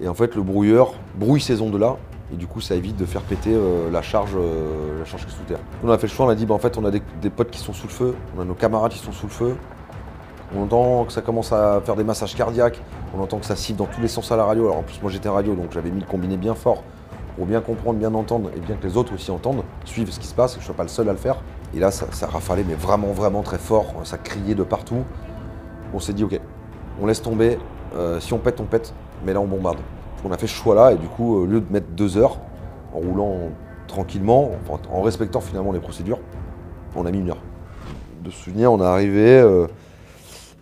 Et 0.00 0.08
en 0.08 0.14
fait, 0.14 0.34
le 0.34 0.42
brouilleur 0.42 0.94
brouille 1.16 1.40
ces 1.40 1.60
ondes-là. 1.60 1.96
Et 2.32 2.36
du 2.36 2.46
coup, 2.46 2.60
ça 2.60 2.74
évite 2.74 2.96
de 2.96 3.04
faire 3.04 3.22
péter 3.22 3.54
euh, 3.54 3.90
la 3.90 4.02
charge, 4.02 4.32
euh, 4.36 4.98
la 4.98 5.04
charge 5.04 5.24
qui 5.24 5.32
est 5.32 5.36
sous 5.36 5.44
terre. 5.44 5.60
On 5.84 5.90
a 5.90 5.96
fait 5.96 6.08
le 6.08 6.12
choix, 6.12 6.26
on 6.26 6.28
a 6.28 6.34
dit, 6.34 6.44
bah, 6.44 6.54
en 6.54 6.58
fait, 6.58 6.76
on 6.76 6.84
a 6.84 6.90
des 6.90 7.30
potes 7.30 7.50
qui 7.50 7.60
sont 7.60 7.72
sous 7.72 7.86
le 7.86 7.92
feu, 7.92 8.14
on 8.36 8.40
a 8.42 8.44
nos 8.44 8.54
camarades 8.54 8.92
qui 8.92 8.98
sont 8.98 9.12
sous 9.12 9.26
le 9.26 9.32
feu. 9.32 9.56
On 10.54 10.62
entend 10.62 11.04
que 11.04 11.12
ça 11.12 11.22
commence 11.22 11.52
à 11.52 11.80
faire 11.84 11.96
des 11.96 12.04
massages 12.04 12.34
cardiaques, 12.34 12.80
on 13.14 13.20
entend 13.20 13.38
que 13.38 13.46
ça 13.46 13.56
siffle 13.56 13.78
dans 13.78 13.86
tous 13.86 14.00
les 14.00 14.08
sens 14.08 14.30
à 14.32 14.36
la 14.36 14.44
radio. 14.44 14.64
Alors 14.64 14.78
en 14.78 14.82
plus, 14.82 15.00
moi 15.02 15.10
j'étais 15.10 15.28
radio, 15.28 15.54
donc 15.54 15.72
j'avais 15.72 15.90
mis 15.90 16.00
le 16.00 16.06
combiné 16.06 16.36
bien 16.36 16.54
fort 16.54 16.82
pour 17.36 17.46
bien 17.46 17.60
comprendre, 17.60 17.98
bien 17.98 18.14
entendre 18.14 18.50
et 18.56 18.60
bien 18.60 18.76
que 18.76 18.86
les 18.86 18.96
autres 18.96 19.14
aussi 19.14 19.30
entendent, 19.30 19.62
suivent 19.84 20.10
ce 20.10 20.18
qui 20.18 20.26
se 20.26 20.34
passe, 20.34 20.54
que 20.54 20.60
je 20.60 20.62
ne 20.62 20.66
sois 20.66 20.74
pas 20.74 20.82
le 20.82 20.88
seul 20.88 21.08
à 21.08 21.12
le 21.12 21.18
faire. 21.18 21.36
Et 21.74 21.78
là, 21.78 21.90
ça, 21.90 22.06
ça 22.12 22.26
rafalait, 22.26 22.64
mais 22.66 22.74
vraiment, 22.74 23.08
vraiment 23.08 23.42
très 23.42 23.58
fort, 23.58 23.92
ça 24.04 24.16
criait 24.16 24.54
de 24.54 24.62
partout. 24.62 25.04
On 25.92 26.00
s'est 26.00 26.14
dit, 26.14 26.24
ok, 26.24 26.40
on 27.00 27.06
laisse 27.06 27.20
tomber, 27.20 27.58
euh, 27.94 28.20
si 28.20 28.32
on 28.32 28.38
pète, 28.38 28.58
on 28.60 28.64
pète, 28.64 28.94
mais 29.24 29.34
là 29.34 29.40
on 29.40 29.46
bombarde. 29.46 29.78
On 30.24 30.32
a 30.32 30.38
fait 30.38 30.46
ce 30.46 30.54
choix-là, 30.54 30.92
et 30.92 30.96
du 30.96 31.06
coup, 31.06 31.36
au 31.36 31.46
lieu 31.46 31.60
de 31.60 31.70
mettre 31.70 31.88
deux 31.88 32.16
heures, 32.16 32.38
en 32.94 32.98
roulant 32.98 33.50
tranquillement, 33.86 34.52
en 34.90 35.02
respectant 35.02 35.40
finalement 35.40 35.72
les 35.72 35.80
procédures, 35.80 36.18
on 36.94 37.04
a 37.04 37.10
mis 37.10 37.18
une 37.18 37.30
heure. 37.30 37.42
De 38.22 38.30
souvenir, 38.30 38.72
on 38.72 38.80
est 38.80 38.86
arrivé, 38.86 39.38
euh, 39.38 39.66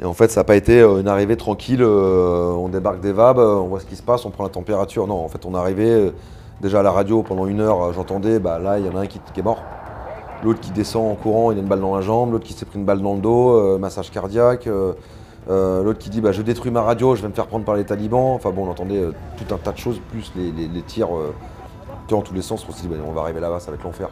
et 0.01 0.05
en 0.05 0.13
fait, 0.13 0.31
ça 0.31 0.41
n'a 0.41 0.45
pas 0.45 0.57
été 0.57 0.81
euh, 0.81 1.01
une 1.01 1.09
arrivée 1.09 1.37
tranquille, 1.37 1.83
euh, 1.83 2.51
on 2.53 2.69
débarque 2.69 3.01
des 3.01 3.13
VAB, 3.13 3.39
euh, 3.39 3.55
on 3.57 3.69
voit 3.69 3.81
ce 3.81 3.87
qui 3.87 3.97
se 3.97 4.03
passe, 4.03 4.25
on 4.25 4.31
prend 4.31 4.43
la 4.45 4.51
température. 4.51 5.07
Non, 5.07 5.25
en 5.25 5.29
fait, 5.29 5.47
on 5.47 5.55
est 5.55 5.59
arrivé, 5.59 6.13
déjà 6.61 6.81
à 6.81 6.83
la 6.83 6.91
radio, 6.91 7.23
pendant 7.23 7.47
une 7.47 7.61
heure, 7.61 7.93
j'entendais, 7.93 8.39
bah 8.41 8.59
là, 8.59 8.79
il 8.79 8.87
y 8.87 8.89
en 8.89 8.97
a 8.97 9.01
un 9.01 9.07
qui, 9.07 9.21
est 9.37 9.43
mort. 9.43 9.63
L'autre 10.43 10.61
qui 10.61 10.73
descend 10.73 11.11
en 11.11 11.15
courant, 11.15 11.53
il 11.53 11.59
a 11.59 11.61
une 11.61 11.69
balle 11.69 11.81
dans 11.81 11.95
la 11.95 12.03
jambe, 12.03 12.33
l'autre 12.33 12.45
qui 12.45 12.53
s'est 12.55 12.67
pris 12.67 12.79
une 12.79 12.85
balle 12.85 13.01
dans 13.01 13.15
le 13.15 13.21
dos, 13.21 13.79
massage 13.79 14.11
cardiaque. 14.11 14.69
l'autre 15.49 15.99
qui 15.99 16.11
dit 16.11 16.21
bah, 16.21 16.33
je 16.33 16.43
détruis 16.43 16.71
ma 16.73 16.83
radio, 16.83 17.15
je 17.15 17.23
vais 17.23 17.29
me 17.29 17.33
faire 17.35 17.47
prendre 17.47 17.65
par 17.65 17.77
les 17.77 17.85
talibans. 17.85 18.35
Enfin 18.35 18.51
bon, 18.51 18.67
on 18.67 18.71
entendait 18.71 19.01
tout 19.39 19.55
un 19.55 19.59
tas 19.59 19.73
de 19.73 19.79
choses, 19.79 20.01
plus 20.11 20.33
les, 20.37 20.51
les- 20.53 20.69
les 20.69 20.83
tirs 20.83 21.09
dans 22.09 22.21
tous 22.21 22.35
les 22.35 22.43
sens. 22.43 22.67
On 22.69 22.73
s'est 22.73 22.83
dit 22.83 22.89
bah, 22.89 22.97
on 23.09 23.13
va 23.13 23.23
arriver 23.23 23.41
là-bas, 23.41 23.61
ça 23.61 23.71
va 23.71 23.77
être 23.77 23.85
l'enfer. 23.85 24.09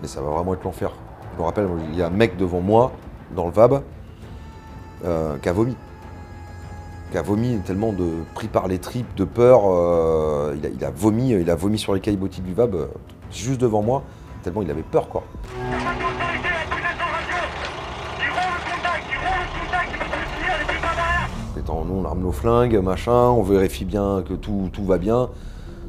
Mais 0.00 0.08
ça 0.08 0.22
va 0.22 0.30
vraiment 0.30 0.54
être 0.54 0.64
l'enfer. 0.64 0.92
Je 1.34 1.40
me 1.40 1.44
rappelle, 1.44 1.68
il 1.92 1.98
y 1.98 2.02
a 2.02 2.06
un 2.06 2.10
mec 2.10 2.36
devant 2.38 2.60
moi, 2.60 2.92
dans 3.36 3.44
le 3.44 3.52
VAB, 3.52 3.82
euh, 5.04 5.36
qui 5.38 5.48
a 5.48 5.52
vomi. 5.52 5.76
Qui 7.10 7.18
a 7.18 7.22
vomi 7.22 7.58
tellement 7.64 7.92
de 7.92 8.08
pris 8.34 8.48
par 8.48 8.68
les 8.68 8.78
tripes, 8.78 9.14
de 9.16 9.24
peur. 9.24 9.62
euh, 9.66 10.56
il, 10.56 10.84
a, 10.84 10.90
vomi, 10.90 11.30
il 11.30 11.50
a 11.50 11.54
vomi 11.54 11.78
sur 11.78 11.94
les 11.94 12.00
caillebotis 12.00 12.40
du 12.40 12.54
VAB, 12.54 12.74
euh, 12.74 12.86
juste 13.32 13.60
devant 13.60 13.82
moi, 13.82 14.02
tellement 14.42 14.62
il 14.62 14.70
avait 14.70 14.82
peur 14.82 15.08
quoi. 15.08 15.24
Étant, 21.58 21.84
nous, 21.84 21.94
on 21.94 22.04
arme 22.04 22.20
nos 22.20 22.32
flingues, 22.32 22.76
machin, 22.76 23.12
on 23.12 23.42
vérifie 23.42 23.84
bien 23.84 24.22
que 24.26 24.34
tout, 24.34 24.70
tout 24.72 24.84
va 24.84 24.98
bien, 24.98 25.28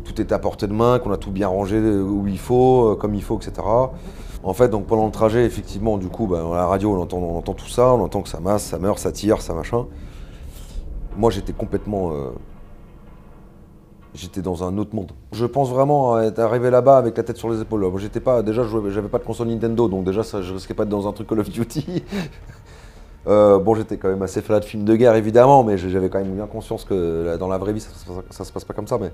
tout 0.03 0.19
est 0.19 0.31
à 0.31 0.39
portée 0.39 0.67
de 0.67 0.73
main, 0.73 0.99
qu'on 0.99 1.11
a 1.11 1.17
tout 1.17 1.31
bien 1.31 1.47
rangé 1.47 1.79
où 1.79 2.27
il 2.27 2.39
faut, 2.39 2.91
euh, 2.91 2.95
comme 2.95 3.15
il 3.15 3.23
faut, 3.23 3.37
etc. 3.37 3.53
En 4.43 4.53
fait, 4.53 4.69
donc 4.69 4.87
pendant 4.87 5.05
le 5.05 5.11
trajet, 5.11 5.45
effectivement, 5.45 5.97
du 5.97 6.07
coup, 6.07 6.27
bah, 6.27 6.43
à 6.51 6.55
la 6.55 6.65
radio, 6.65 6.95
on 6.95 7.01
entend, 7.37 7.53
tout 7.53 7.67
ça, 7.67 7.93
on 7.93 8.03
entend 8.03 8.21
que 8.21 8.29
ça 8.29 8.39
masse, 8.39 8.63
ça 8.63 8.79
meurt, 8.79 8.97
ça 8.97 9.11
tire, 9.11 9.41
ça 9.41 9.53
machin. 9.53 9.85
Moi, 11.15 11.29
j'étais 11.29 11.53
complètement 11.53 12.11
euh, 12.11 12.31
j'étais 14.13 14.41
dans 14.41 14.63
un 14.63 14.77
autre 14.77 14.95
monde. 14.95 15.11
Je 15.31 15.45
pense 15.45 15.69
vraiment 15.69 16.19
être 16.19 16.39
arrivé 16.39 16.69
là-bas 16.69 16.97
avec 16.97 17.17
la 17.17 17.23
tête 17.23 17.37
sur 17.37 17.49
les 17.49 17.61
épaules. 17.61 17.91
J'étais 17.97 18.19
pas, 18.19 18.41
déjà, 18.41 18.63
j'avais 18.89 19.09
pas 19.09 19.19
de 19.19 19.23
console 19.23 19.47
Nintendo, 19.47 19.87
donc 19.87 20.05
déjà, 20.05 20.23
ça, 20.23 20.41
je 20.41 20.53
risquais 20.53 20.73
pas 20.73 20.85
d'être 20.85 20.91
dans 20.91 21.07
un 21.07 21.13
truc 21.13 21.27
Call 21.27 21.39
of 21.39 21.49
Duty. 21.49 22.03
Euh, 23.27 23.59
bon, 23.59 23.75
j'étais 23.75 23.97
quand 23.97 24.09
même 24.09 24.23
assez 24.23 24.41
fan 24.41 24.59
de 24.59 24.65
films 24.65 24.83
de 24.83 24.95
guerre, 24.95 25.13
évidemment, 25.13 25.63
mais 25.63 25.77
j'avais 25.77 26.09
quand 26.09 26.17
même 26.17 26.33
bien 26.33 26.47
conscience 26.47 26.85
que 26.85 27.37
dans 27.37 27.47
la 27.47 27.59
vraie 27.59 27.71
vie, 27.71 27.79
ça, 27.79 27.91
ça, 28.31 28.43
se 28.43 28.51
passe 28.51 28.65
pas 28.65 28.73
comme 28.73 28.87
ça. 28.87 28.97
Mais 28.97 29.11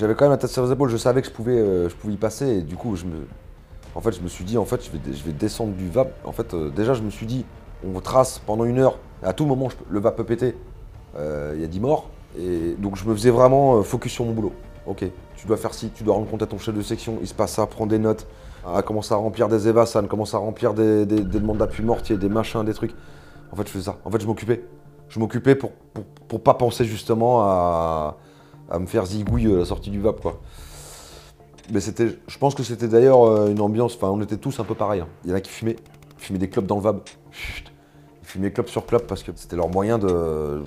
j'avais 0.00 0.14
quand 0.14 0.24
même 0.24 0.32
la 0.32 0.38
tête 0.38 0.50
sur 0.50 0.64
les 0.64 0.72
épaules. 0.72 0.90
Je 0.90 0.96
savais 0.96 1.22
que 1.22 1.28
je 1.28 1.32
pouvais, 1.32 1.58
euh, 1.58 1.88
je 1.88 1.94
pouvais 1.94 2.14
y 2.14 2.16
passer, 2.16 2.46
et 2.48 2.62
du 2.62 2.76
coup, 2.76 2.96
je 2.96 3.04
me, 3.04 3.26
en 3.94 4.00
fait, 4.00 4.12
je 4.12 4.20
me 4.20 4.28
suis 4.28 4.44
dit, 4.44 4.58
en 4.58 4.64
fait, 4.64 4.84
je 4.84 4.90
vais, 4.90 5.16
je 5.16 5.22
vais 5.22 5.32
descendre 5.32 5.74
du 5.74 5.88
VAP. 5.88 6.12
En 6.24 6.32
fait, 6.32 6.54
euh, 6.54 6.70
déjà, 6.70 6.94
je 6.94 7.02
me 7.02 7.10
suis 7.10 7.26
dit, 7.26 7.44
on 7.86 8.00
trace 8.00 8.40
pendant 8.40 8.64
une 8.64 8.78
heure, 8.78 8.98
à 9.22 9.32
tout 9.32 9.46
moment, 9.46 9.68
le 9.88 10.00
VAP 10.00 10.16
peut 10.16 10.24
péter. 10.24 10.56
Il 11.16 11.60
y 11.60 11.64
a 11.64 11.66
10 11.66 11.80
morts. 11.80 12.08
Et 12.38 12.74
donc 12.78 12.96
je 12.96 13.04
me 13.04 13.14
faisais 13.14 13.30
vraiment 13.30 13.76
euh, 13.76 13.82
focus 13.82 14.12
sur 14.12 14.24
mon 14.24 14.32
boulot. 14.32 14.52
Ok, 14.86 15.04
tu 15.36 15.46
dois 15.46 15.56
faire 15.56 15.74
ci, 15.74 15.90
tu 15.94 16.04
dois 16.04 16.14
rendre 16.14 16.28
compte 16.28 16.42
à 16.42 16.46
ton 16.46 16.58
chef 16.58 16.74
de 16.74 16.82
section, 16.82 17.18
il 17.20 17.28
se 17.28 17.34
passe 17.34 17.52
ça, 17.52 17.66
prends 17.66 17.86
des 17.86 17.98
notes, 17.98 18.26
à 18.66 18.82
commencer 18.82 19.12
à 19.12 19.16
remplir 19.16 19.48
des 19.48 19.68
évasans, 19.68 20.06
commence 20.06 20.34
à 20.34 20.38
remplir 20.38 20.74
des, 20.74 21.04
demandes 21.06 21.58
d'appui 21.58 21.82
mortier, 21.82 22.16
des 22.16 22.28
machins, 22.28 22.64
des 22.64 22.74
trucs. 22.74 22.94
En 23.52 23.56
fait, 23.56 23.66
je 23.66 23.72
faisais 23.72 23.84
ça. 23.84 23.96
En 24.04 24.10
fait, 24.10 24.20
je 24.20 24.26
m'occupais. 24.26 24.64
Je 25.08 25.18
m'occupais 25.18 25.54
pour, 25.54 25.72
pour, 26.28 26.40
pas 26.40 26.54
penser 26.54 26.84
justement 26.84 27.42
à, 27.42 28.16
me 28.78 28.86
faire 28.86 29.06
zigouille 29.06 29.52
à 29.52 29.58
la 29.58 29.64
sortie 29.64 29.90
du 29.90 30.00
VAP, 30.00 30.20
quoi. 30.20 30.40
Mais 31.72 31.80
c'était, 31.80 32.18
je 32.26 32.38
pense 32.38 32.54
que 32.54 32.62
c'était 32.62 32.88
d'ailleurs 32.88 33.24
euh, 33.24 33.50
une 33.50 33.60
ambiance, 33.60 33.94
enfin, 33.94 34.08
on 34.08 34.20
était 34.20 34.36
tous 34.36 34.58
un 34.60 34.64
peu 34.64 34.74
pareils. 34.74 35.00
Hein. 35.00 35.08
Il 35.24 35.30
y 35.30 35.32
en 35.32 35.36
a 35.36 35.40
qui 35.40 35.50
fumaient, 35.50 35.76
fumaient 36.18 36.38
des 36.38 36.48
clopes 36.48 36.66
dans 36.66 36.76
le 36.76 36.82
VAB. 36.82 37.00
Ils 38.22 38.26
fumaient 38.26 38.52
clope 38.52 38.68
sur 38.68 38.86
clope 38.86 39.06
parce 39.06 39.22
que 39.22 39.32
c'était 39.34 39.56
leur 39.56 39.68
moyen 39.68 39.98
de, 39.98 40.62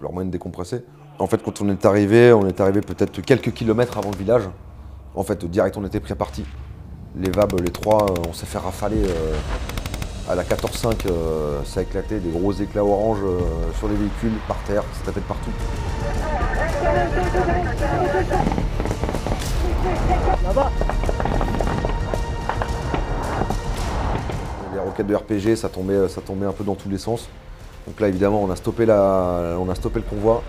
leur 0.00 0.12
moyen 0.12 0.26
de 0.26 0.32
décompresser. 0.32 0.84
En 1.18 1.26
fait, 1.26 1.42
quand 1.42 1.60
on 1.60 1.68
est 1.68 1.84
arrivé, 1.84 2.32
on 2.32 2.46
est 2.46 2.60
arrivé 2.60 2.80
peut-être 2.80 3.20
quelques 3.20 3.52
kilomètres 3.52 3.98
avant 3.98 4.10
le 4.10 4.16
village. 4.16 4.42
En 5.14 5.22
fait, 5.22 5.44
direct, 5.44 5.76
on 5.76 5.84
était 5.84 6.00
pris 6.00 6.12
à 6.12 6.16
partie. 6.16 6.44
Les 7.16 7.30
VAB, 7.30 7.60
les 7.60 7.70
trois, 7.70 8.04
euh, 8.10 8.28
on 8.28 8.32
s'est 8.32 8.46
fait 8.46 8.58
rafaler 8.58 9.04
euh, 9.04 9.36
à 10.28 10.34
la 10.34 10.42
14-5. 10.42 11.06
Euh, 11.06 11.60
ça 11.64 11.80
a 11.80 11.82
éclaté, 11.84 12.18
des 12.18 12.30
gros 12.30 12.52
éclats 12.52 12.84
orange 12.84 13.20
sur 13.78 13.88
les 13.88 13.94
véhicules, 13.94 14.32
par 14.48 14.56
terre, 14.64 14.82
ça 14.94 15.06
tapait 15.06 15.20
de 15.20 15.26
partout. 15.26 15.52
Là-bas 20.44 20.70
Les 24.74 24.80
roquettes 24.80 25.06
de 25.06 25.14
RPG, 25.14 25.56
ça 25.56 25.68
tombait, 25.68 26.08
ça 26.08 26.20
tombait 26.20 26.46
un 26.46 26.52
peu 26.52 26.64
dans 26.64 26.74
tous 26.74 26.88
les 26.88 26.98
sens. 26.98 27.28
Donc 27.86 28.00
là, 28.00 28.08
évidemment, 28.08 28.42
on 28.42 28.50
a 28.50 28.56
stoppé, 28.56 28.86
le 28.86 30.02
convoi. 30.02 30.42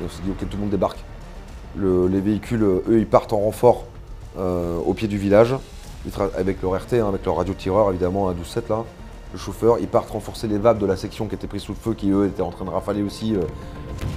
Et 0.00 0.04
on 0.04 0.08
s'est 0.08 0.22
dit, 0.22 0.30
ok, 0.30 0.48
tout 0.48 0.56
le 0.56 0.62
monde 0.62 0.70
débarque. 0.70 0.98
les 1.76 2.20
véhicules, 2.20 2.62
eux, 2.62 2.98
ils 2.98 3.06
partent 3.06 3.32
en 3.32 3.38
renfort 3.38 3.86
euh, 4.38 4.78
au 4.78 4.94
pied 4.94 5.08
du 5.08 5.18
village, 5.18 5.54
avec 6.36 6.62
leur 6.62 6.72
RT, 6.72 6.94
hein, 6.94 7.08
avec 7.08 7.24
leur 7.24 7.36
radio-tireur, 7.36 7.90
évidemment, 7.90 8.28
à 8.28 8.34
12-7 8.34 8.68
là. 8.68 8.84
Le 9.32 9.38
chauffeur, 9.38 9.78
ils 9.80 9.88
partent 9.88 10.10
renforcer 10.10 10.46
les 10.46 10.58
vagues 10.58 10.78
de 10.78 10.86
la 10.86 10.96
section 10.96 11.26
qui 11.26 11.34
était 11.34 11.46
prise 11.46 11.62
sous 11.62 11.72
le 11.72 11.78
feu, 11.78 11.94
qui 11.94 12.10
eux 12.10 12.26
étaient 12.26 12.42
en 12.42 12.50
train 12.50 12.64
de 12.64 12.70
rafaler 12.70 13.02
aussi, 13.02 13.34
euh, 13.34 13.40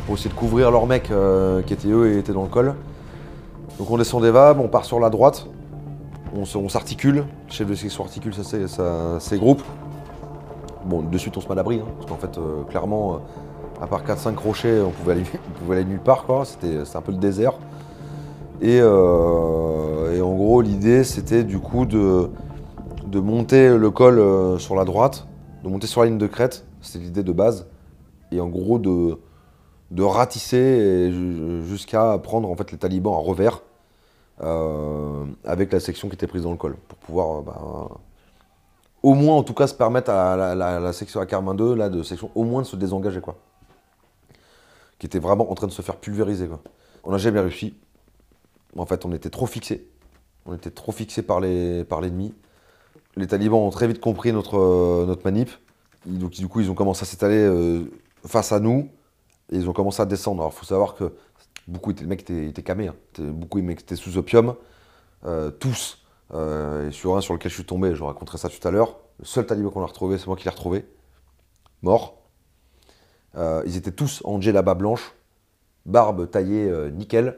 pour 0.06 0.16
essayer 0.16 0.30
de 0.30 0.36
couvrir 0.36 0.72
leurs 0.72 0.88
mecs 0.88 1.10
euh, 1.12 1.62
qui 1.62 1.74
étaient 1.74 1.88
eux 1.88 2.14
et 2.14 2.20
étaient 2.20 2.34
dans 2.34 2.44
le 2.44 2.50
col. 2.50 2.76
Donc 3.80 3.90
on 3.90 3.98
descend 3.98 4.22
des 4.22 4.32
VAB, 4.32 4.60
on 4.60 4.68
part 4.68 4.86
sur 4.86 5.00
la 5.00 5.10
droite, 5.10 5.48
on 6.34 6.68
s'articule, 6.70 7.16
le 7.16 7.24
chef 7.52 7.68
de 7.68 7.76
section 7.76 8.04
articule 8.04 8.34
ses 9.20 9.38
groupes. 9.38 9.64
Bon, 10.86 11.02
de 11.02 11.18
suite 11.18 11.36
on 11.38 11.42
se 11.42 11.48
met 11.48 11.54
à 11.54 11.56
l'abri, 11.56 11.80
hein, 11.82 11.88
parce 11.98 12.10
qu'en 12.10 12.18
fait, 12.18 12.40
clairement, 12.70 13.22
à 13.82 13.88
part 13.88 14.04
4-5 14.04 14.36
rochers, 14.38 14.82
on 14.86 14.92
pouvait 14.92 15.14
aller, 15.74 15.86
nulle 15.86 16.00
part, 16.00 16.26
quoi. 16.26 16.44
C'était 16.46 16.78
un 16.94 17.02
peu 17.02 17.12
le 17.12 17.18
désert. 17.18 17.54
Euh, 18.64 20.16
et, 20.16 20.22
en 20.22 20.34
gros, 20.34 20.62
l'idée, 20.62 21.04
c'était 21.04 21.44
du 21.44 21.60
coup 21.60 21.86
de, 21.86 22.30
de, 23.16 23.20
monter 23.20 23.78
le 23.78 23.92
col 23.92 24.20
euh, 24.20 24.58
sur 24.58 24.76
la 24.76 24.86
droite, 24.86 25.28
de 25.64 25.70
monter 25.70 25.88
sur 25.88 26.02
la 26.02 26.08
ligne 26.08 26.18
de 26.18 26.28
crête, 26.28 26.66
c'était 26.82 27.06
l'idée 27.06 27.24
de 27.24 27.32
base, 27.32 27.68
et 28.32 28.40
en 28.42 28.48
gros 28.48 28.80
de, 28.80 29.18
ratisser 30.02 31.12
jusqu'à 31.64 32.18
prendre 32.18 32.50
en 32.50 32.56
fait 32.56 32.72
les 32.72 32.78
talibans 32.78 33.14
à 33.14 33.18
revers 33.18 33.62
euh, 34.44 35.24
avec 35.46 35.72
la 35.72 35.80
section 35.80 36.10
qui 36.10 36.16
était 36.16 36.28
prise 36.28 36.44
dans 36.44 36.52
le 36.52 36.58
col, 36.58 36.76
pour 36.88 36.98
pouvoir 36.98 37.42
bah, 37.42 37.88
au 39.04 39.14
moins 39.14 39.38
en 39.38 39.44
tout 39.44 39.54
cas 39.54 39.68
se 39.68 39.74
permettre 39.74 40.12
à 40.12 40.56
la, 40.56 40.94
section 40.94 41.22
à 41.22 41.26
Carmin 41.26 41.54
2, 41.54 41.76
là, 41.76 41.90
de 41.90 42.04
section, 42.04 42.30
au 42.36 42.44
moins 42.44 42.62
de 42.62 42.68
se 42.68 42.76
désengager 42.76 43.22
quoi 43.22 43.36
qui 45.00 45.06
était 45.06 45.20
vraiment 45.20 45.52
en 45.52 45.56
train 45.56 45.68
de 45.68 45.72
se 45.72 45.82
faire 45.82 45.98
pulvériser. 45.98 46.50
On 47.04 47.12
n'a 47.12 47.18
jamais 47.18 47.40
réussi. 47.40 47.76
En 48.78 48.86
fait, 48.86 49.06
on 49.06 49.12
était 49.12 49.30
trop 49.30 49.46
fixés. 49.46 49.88
On 50.46 50.54
était 50.54 50.72
trop 50.72 50.92
fixés 50.92 51.22
par 51.22 51.40
l'ennemi. 51.40 52.34
Les 53.18 53.28
talibans 53.28 53.60
ont 53.60 53.70
très 53.70 53.88
vite 53.88 54.00
compris 54.00 54.34
notre, 54.34 54.58
euh, 54.58 55.06
notre 55.06 55.24
manip. 55.24 55.50
Du 56.06 56.48
coup, 56.48 56.60
ils 56.60 56.70
ont 56.70 56.76
commencé 56.76 57.04
à 57.04 57.06
s'étaler 57.06 57.38
euh, 57.38 57.92
face 58.26 58.52
à 58.52 58.60
nous. 58.60 58.90
Et 59.52 59.58
ils 59.58 59.70
ont 59.70 59.74
commencé 59.74 60.02
à 60.02 60.06
descendre. 60.06 60.42
Alors, 60.42 60.54
il 60.54 60.58
faut 60.58 60.66
savoir 60.66 60.96
que 60.96 61.14
beaucoup, 61.68 61.94
les 61.94 62.06
mecs 62.06 62.22
étaient, 62.22 62.48
étaient 62.48 62.64
camés. 62.64 62.88
Hein. 62.88 62.96
Beaucoup, 63.20 63.58
les 63.58 63.64
mecs 63.64 63.82
étaient 63.82 63.96
sous 63.96 64.18
opium. 64.18 64.56
Euh, 65.26 65.50
tous. 65.52 66.04
sur 66.92 67.16
un 67.16 67.22
sur 67.22 67.34
lequel 67.34 67.50
je 67.50 67.56
suis 67.56 67.66
tombé, 67.66 67.94
je 67.94 68.00
vous 68.00 68.06
raconterai 68.06 68.38
ça 68.38 68.50
tout 68.50 68.68
à 68.68 68.72
l'heure. 68.72 68.98
Le 69.20 69.26
seul 69.26 69.46
taliban 69.46 69.70
qu'on 69.70 69.82
a 69.82 69.86
retrouvé, 69.86 70.18
c'est 70.18 70.28
moi 70.28 70.36
qui 70.36 70.44
l'ai 70.44 70.52
retrouvé. 70.52 70.86
Mort. 71.82 72.18
Ils 73.38 73.76
étaient 73.76 73.92
tous 73.92 74.22
en 74.24 74.40
djellaba 74.40 74.76
blanche, 74.76 75.14
barbe 75.86 76.30
taillée 76.30 76.72
nickel. 76.92 77.38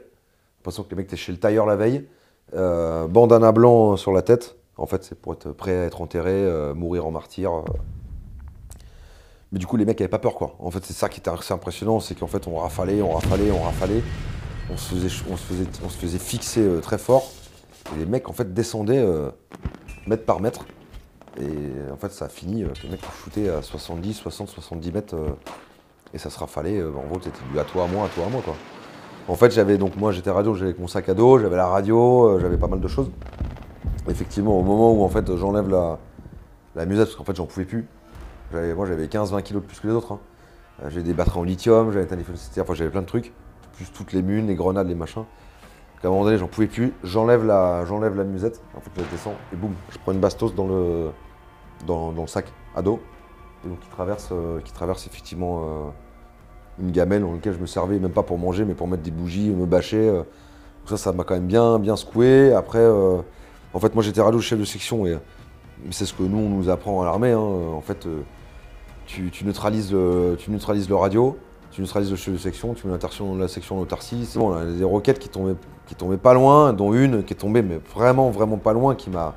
L'impression 0.58 0.82
que 0.84 0.90
les 0.90 0.96
mecs 0.96 1.06
étaient 1.06 1.16
chez 1.16 1.32
le 1.32 1.38
tailleur 1.38 1.66
la 1.66 1.76
veille. 1.76 2.08
Bandana 2.52 3.52
blanc 3.52 3.96
sur 3.96 4.12
la 4.12 4.22
tête. 4.22 4.57
En 4.78 4.86
fait, 4.86 5.04
c'est 5.04 5.14
pour 5.14 5.32
être 5.34 5.50
prêt 5.52 5.76
à 5.76 5.84
être 5.84 6.00
enterré, 6.00 6.46
mourir 6.74 7.06
en 7.06 7.10
martyr. 7.10 7.64
Mais 9.52 9.58
du 9.58 9.66
coup, 9.66 9.76
les 9.76 9.84
mecs 9.84 9.98
n'avaient 9.98 10.08
pas 10.08 10.18
peur, 10.18 10.34
quoi. 10.34 10.54
En 10.58 10.70
fait, 10.70 10.84
c'est 10.84 10.92
ça 10.92 11.08
qui 11.08 11.20
était 11.20 11.30
assez 11.30 11.52
impressionnant, 11.52 12.00
c'est 12.00 12.14
qu'en 12.14 12.26
fait, 12.26 12.46
on 12.46 12.56
rafalait, 12.56 13.02
on 13.02 13.12
rafalait, 13.12 13.50
on 13.50 13.62
rafalait. 13.62 14.02
On 14.70 14.76
se 14.76 14.94
faisait, 14.94 15.22
on 15.30 15.88
se 15.88 15.96
faisait, 15.96 16.18
fixer 16.18 16.66
très 16.80 16.98
fort. 16.98 17.30
Et 17.94 17.98
les 17.98 18.06
mecs, 18.06 18.28
en 18.28 18.32
fait, 18.32 18.54
descendaient 18.54 19.04
mètre 20.06 20.24
par 20.24 20.40
mètre. 20.40 20.64
Et 21.40 21.90
en 21.92 21.96
fait, 21.96 22.12
ça 22.12 22.26
a 22.26 22.28
fini, 22.28 22.64
les 22.82 22.90
mecs 22.90 23.02
ont 23.02 23.24
shooté 23.24 23.48
à 23.48 23.62
70, 23.62 24.14
60, 24.14 24.48
70 24.48 24.92
mètres 24.92 25.16
et 26.14 26.18
ça 26.18 26.30
se 26.30 26.38
rafalait, 26.38 26.78
euh, 26.78 26.90
en 26.90 27.06
gros, 27.06 27.20
c'était 27.22 27.38
du 27.52 27.58
à 27.58 27.64
toi, 27.64 27.84
à 27.84 27.86
moi, 27.86 28.06
à 28.06 28.08
toi, 28.08 28.24
à 28.26 28.28
moi, 28.28 28.40
quoi. 28.44 28.54
En 29.28 29.34
fait, 29.34 29.50
j'avais 29.50 29.76
donc, 29.76 29.96
moi, 29.96 30.10
j'étais 30.12 30.30
radio, 30.30 30.54
j'avais 30.54 30.74
mon 30.78 30.88
sac 30.88 31.08
à 31.08 31.14
dos, 31.14 31.38
j'avais 31.38 31.56
la 31.56 31.66
radio, 31.66 32.28
euh, 32.28 32.40
j'avais 32.40 32.56
pas 32.56 32.66
mal 32.66 32.80
de 32.80 32.88
choses. 32.88 33.10
Effectivement, 34.08 34.58
au 34.58 34.62
moment 34.62 34.92
où, 34.92 35.02
en 35.02 35.08
fait, 35.08 35.34
j'enlève 35.36 35.68
la, 35.68 35.98
la 36.74 36.86
musette, 36.86 37.06
parce 37.06 37.16
qu'en 37.16 37.24
fait, 37.24 37.36
j'en 37.36 37.46
pouvais 37.46 37.66
plus. 37.66 37.86
Moi, 38.52 38.86
j'avais 38.86 39.06
15-20 39.06 39.42
kilos 39.42 39.62
de 39.62 39.66
plus 39.68 39.80
que 39.80 39.86
les 39.86 39.92
autres. 39.92 40.12
Hein. 40.12 40.20
Euh, 40.82 40.90
j'avais 40.90 41.02
des 41.02 41.12
batteries 41.12 41.40
en 41.40 41.42
lithium, 41.42 41.92
j'avais 41.92 42.06
enfin, 42.60 42.74
j'avais 42.74 42.90
plein 42.90 43.02
de 43.02 43.06
trucs. 43.06 43.32
Plus 43.74 43.90
toutes 43.92 44.12
les 44.12 44.22
munes, 44.22 44.46
les 44.46 44.54
grenades, 44.54 44.88
les 44.88 44.94
machins. 44.94 45.24
à 46.02 46.06
un 46.06 46.10
moment 46.10 46.24
donné, 46.24 46.38
j'en 46.38 46.48
pouvais 46.48 46.66
plus. 46.66 46.92
J'enlève 47.04 47.44
la, 47.44 47.84
j'enlève 47.84 48.16
la 48.16 48.24
musette, 48.24 48.60
en 48.76 48.80
fait, 48.80 48.90
je 48.96 49.10
descends, 49.10 49.34
et 49.52 49.56
boum, 49.56 49.72
je 49.90 49.98
prends 49.98 50.12
une 50.12 50.20
bastos 50.20 50.54
dans 50.54 50.66
le, 50.66 51.10
dans, 51.86 52.12
dans 52.12 52.22
le 52.22 52.28
sac 52.28 52.46
à 52.74 52.82
dos 52.82 53.00
et 53.64 53.68
donc 53.68 53.80
qui 53.80 53.88
traverse, 53.88 54.28
euh, 54.32 54.60
qui 54.60 54.72
traverse 54.72 55.06
effectivement 55.06 55.62
euh, 55.62 55.90
une 56.80 56.92
gamelle 56.92 57.22
dans 57.22 57.32
laquelle 57.32 57.54
je 57.54 57.58
me 57.58 57.66
servais, 57.66 57.98
même 57.98 58.12
pas 58.12 58.22
pour 58.22 58.38
manger, 58.38 58.64
mais 58.64 58.74
pour 58.74 58.86
mettre 58.88 59.02
des 59.02 59.10
bougies, 59.10 59.50
me 59.50 59.66
bâcher. 59.66 60.08
Euh. 60.08 60.22
ça, 60.86 60.96
ça 60.96 61.12
m'a 61.12 61.24
quand 61.24 61.34
même 61.34 61.46
bien, 61.46 61.78
bien 61.78 61.96
secoué. 61.96 62.52
Après, 62.52 62.86
en 63.78 63.80
fait, 63.80 63.94
moi 63.94 64.02
j'étais 64.02 64.20
radio 64.20 64.40
chef 64.40 64.58
de 64.58 64.64
section 64.64 65.06
et 65.06 65.16
c'est 65.92 66.04
ce 66.04 66.12
que 66.12 66.24
nous 66.24 66.38
on 66.38 66.48
nous 66.48 66.68
apprend 66.68 67.00
à 67.00 67.04
l'armée. 67.04 67.30
Hein. 67.30 67.38
En 67.38 67.80
fait, 67.80 68.08
tu, 69.06 69.30
neutralises 69.44 69.92
le, 69.92 70.34
tu 70.36 70.50
neutralises 70.50 70.88
le 70.88 70.96
radio, 70.96 71.38
tu 71.70 71.80
neutralises 71.80 72.10
le 72.10 72.16
chef 72.16 72.34
de 72.34 72.38
section, 72.38 72.74
tu 72.74 72.88
mets 72.88 72.98
de 72.98 73.40
la 73.40 73.46
section 73.46 73.78
en 73.78 73.80
autarcie. 73.80 74.26
C'est 74.26 74.40
bon, 74.40 74.60
il 74.64 74.70
y 74.72 74.74
a 74.74 74.78
des 74.78 74.84
roquettes 74.84 75.20
qui 75.20 75.28
tombaient, 75.28 75.54
qui 75.86 75.94
tombaient 75.94 76.16
pas 76.16 76.34
loin, 76.34 76.72
dont 76.72 76.92
une 76.92 77.22
qui 77.22 77.34
est 77.34 77.36
tombée, 77.36 77.62
mais 77.62 77.78
vraiment, 77.94 78.30
vraiment 78.30 78.56
pas 78.56 78.72
loin, 78.72 78.96
qui 78.96 79.10
m'a 79.10 79.36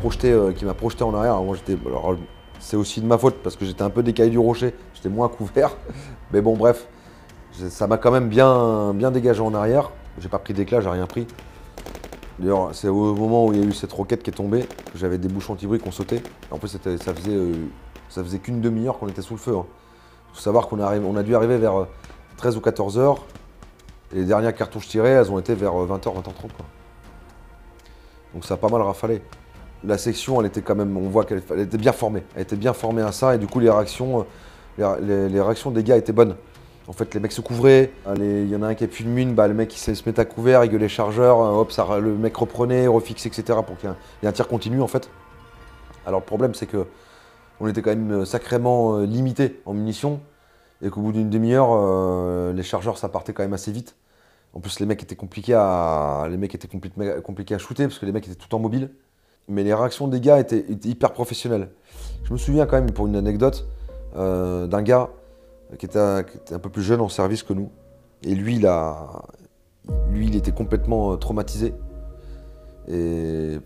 projeté, 0.00 0.34
qui 0.56 0.64
m'a 0.64 0.72
projeté 0.72 1.04
en 1.04 1.14
arrière. 1.14 1.42
moi, 1.42 1.56
j'étais, 1.56 1.78
c'est 2.58 2.78
aussi 2.78 3.02
de 3.02 3.06
ma 3.06 3.18
faute 3.18 3.36
parce 3.42 3.54
que 3.54 3.66
j'étais 3.66 3.82
un 3.82 3.90
peu 3.90 4.02
décalé 4.02 4.30
du 4.30 4.38
rocher, 4.38 4.72
j'étais 4.94 5.10
moins 5.10 5.28
couvert. 5.36 5.76
Mais 6.32 6.40
bon, 6.40 6.56
bref, 6.56 6.88
ça 7.52 7.86
m'a 7.86 7.98
quand 7.98 8.12
même 8.12 8.30
bien, 8.30 8.94
bien 8.94 9.10
dégagé 9.10 9.42
en 9.42 9.52
arrière. 9.52 9.90
J'ai 10.18 10.30
pas 10.30 10.38
pris 10.38 10.54
d'éclat, 10.54 10.80
j'ai 10.80 10.88
rien 10.88 11.06
pris. 11.06 11.26
D'ailleurs, 12.40 12.70
c'est 12.72 12.88
au 12.88 13.14
moment 13.14 13.46
où 13.46 13.52
il 13.52 13.60
y 13.60 13.62
a 13.62 13.66
eu 13.66 13.72
cette 13.72 13.92
roquette 13.92 14.22
qui 14.22 14.30
est 14.30 14.34
tombée 14.34 14.62
que 14.62 14.98
j'avais 14.98 15.18
des 15.18 15.28
bouchons 15.28 15.52
anti-bruit 15.52 15.78
qu'on 15.78 15.92
sautait. 15.92 16.22
En 16.50 16.58
plus, 16.58 16.68
ça 16.68 17.14
faisait, 17.14 17.34
euh, 17.34 17.66
faisait 18.08 18.38
qu'une 18.38 18.60
demi-heure 18.60 18.98
qu'on 18.98 19.08
était 19.08 19.22
sous 19.22 19.34
le 19.34 19.40
feu. 19.40 19.52
Il 19.52 19.58
hein. 19.58 19.66
faut 20.32 20.40
savoir 20.40 20.66
qu'on 20.66 20.80
on 20.80 21.16
a 21.16 21.22
dû 21.22 21.36
arriver 21.36 21.58
vers 21.58 21.86
13 22.38 22.54
euh, 22.54 22.58
ou 22.58 22.60
14 22.62 22.98
heures. 22.98 23.24
Et 24.12 24.16
les 24.16 24.24
dernières 24.24 24.54
cartouches 24.54 24.88
tirées, 24.88 25.10
elles 25.10 25.30
ont 25.30 25.38
été 25.38 25.54
vers 25.54 25.72
20h, 25.72 26.08
euh, 26.08 26.20
20h30. 26.20 26.48
Donc 28.34 28.44
ça 28.44 28.54
a 28.54 28.56
pas 28.56 28.68
mal 28.68 28.80
rafalé 28.82 29.22
la 29.84 29.98
section, 29.98 30.40
elle 30.40 30.46
était 30.46 30.62
quand 30.62 30.74
même, 30.74 30.96
on 30.96 31.08
voit 31.08 31.24
qu'elle 31.24 31.42
était 31.58 31.78
bien 31.78 31.92
formée. 31.92 32.22
Elle 32.34 32.42
était 32.42 32.56
bien 32.56 32.72
formée 32.72 33.02
à 33.02 33.12
ça 33.12 33.34
et 33.34 33.38
du 33.38 33.46
coup 33.46 33.60
les 33.60 33.70
réactions, 33.70 34.26
les, 34.78 35.40
réactions 35.40 35.70
des 35.70 35.82
gars 35.82 35.96
étaient 35.96 36.12
bonnes. 36.12 36.36
En 36.88 36.92
fait, 36.92 37.14
les 37.14 37.20
mecs 37.20 37.32
se 37.32 37.40
couvraient. 37.40 37.92
Il 38.16 38.48
y 38.48 38.56
en 38.56 38.62
a 38.62 38.68
un 38.68 38.74
qui 38.74 38.84
a 38.84 38.88
pu 38.88 39.04
une 39.04 39.10
mine, 39.10 39.34
bah, 39.34 39.46
le 39.46 39.54
mec 39.54 39.74
il 39.74 39.96
se 39.96 40.08
met 40.08 40.18
à 40.18 40.24
couvert, 40.24 40.64
il 40.64 40.70
gueulait 40.70 40.88
chargeur, 40.88 41.38
hop, 41.38 41.70
ça, 41.70 41.86
le 42.00 42.14
mec 42.14 42.36
reprenait, 42.36 42.86
refixait, 42.86 43.28
etc. 43.28 43.58
pour 43.66 43.76
qu'il 43.78 43.90
y 44.22 44.26
ait 44.26 44.28
un 44.28 44.32
tir 44.32 44.48
continu 44.48 44.80
en 44.82 44.88
fait. 44.88 45.08
Alors 46.06 46.20
le 46.20 46.26
problème 46.26 46.54
c'est 46.54 46.66
que 46.66 46.86
on 47.60 47.68
était 47.68 47.82
quand 47.82 47.90
même 47.90 48.24
sacrément 48.24 48.98
limité 49.00 49.60
en 49.66 49.74
munitions 49.74 50.20
et 50.82 50.88
qu'au 50.88 51.02
bout 51.02 51.12
d'une 51.12 51.30
demi-heure, 51.30 52.52
les 52.52 52.62
chargeurs 52.62 52.98
ça 52.98 53.08
partait 53.08 53.32
quand 53.32 53.42
même 53.42 53.52
assez 53.52 53.70
vite. 53.70 53.94
En 54.52 54.60
plus, 54.60 54.80
les 54.80 54.86
mecs 54.86 55.02
étaient 55.02 55.16
compliqués 55.16 55.54
à, 55.54 56.26
les 56.28 56.36
mecs 56.36 56.54
étaient 56.54 56.68
compliqués 57.22 57.54
à 57.54 57.58
shooter 57.58 57.84
parce 57.84 57.98
que 57.98 58.06
les 58.06 58.12
mecs 58.12 58.26
étaient 58.26 58.34
tout 58.34 58.54
en 58.54 58.58
mobile. 58.58 58.90
Mais 59.48 59.64
les 59.64 59.74
réactions 59.74 60.08
des 60.08 60.20
gars 60.20 60.38
étaient, 60.38 60.64
hyper 60.84 61.12
professionnelles. 61.12 61.70
Je 62.24 62.32
me 62.32 62.38
souviens 62.38 62.66
quand 62.66 62.76
même, 62.76 62.90
pour 62.92 63.06
une 63.06 63.16
anecdote, 63.16 63.68
euh, 64.16 64.66
d'un 64.66 64.82
gars 64.82 65.10
qui 65.78 65.86
était, 65.86 65.98
un, 65.98 66.58
peu 66.58 66.68
plus 66.68 66.82
jeune 66.82 67.00
en 67.00 67.08
service 67.08 67.42
que 67.42 67.52
nous. 67.52 67.70
Et 68.22 68.34
lui, 68.34 68.56
il, 68.56 68.68
lui, 70.10 70.26
il 70.26 70.36
était 70.36 70.52
complètement 70.52 71.12
euh, 71.12 71.16
traumatisé. 71.16 71.74
Et, 72.88 73.58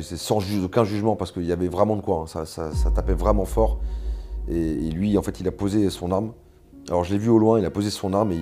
c'est 0.00 0.16
sans 0.16 0.40
aucun 0.62 0.84
jugement 0.84 1.16
parce 1.16 1.32
qu'il 1.32 1.44
y 1.44 1.52
avait 1.52 1.68
vraiment 1.68 1.96
de 1.96 2.02
quoi. 2.02 2.24
Hein. 2.34 2.44
Ça, 2.44 2.90
tapait 2.94 3.14
vraiment 3.14 3.44
fort. 3.44 3.80
Et, 4.48 4.90
lui, 4.90 5.18
en 5.18 5.22
fait, 5.22 5.40
il 5.40 5.48
a 5.48 5.52
posé 5.52 5.90
son 5.90 6.12
arme. 6.12 6.32
Alors, 6.88 7.02
je 7.02 7.12
l'ai 7.12 7.18
vu 7.18 7.30
au 7.30 7.38
loin, 7.38 7.58
il 7.58 7.64
a 7.64 7.70
posé 7.70 7.90
son 7.90 8.12
arme 8.12 8.32
et 8.32 8.40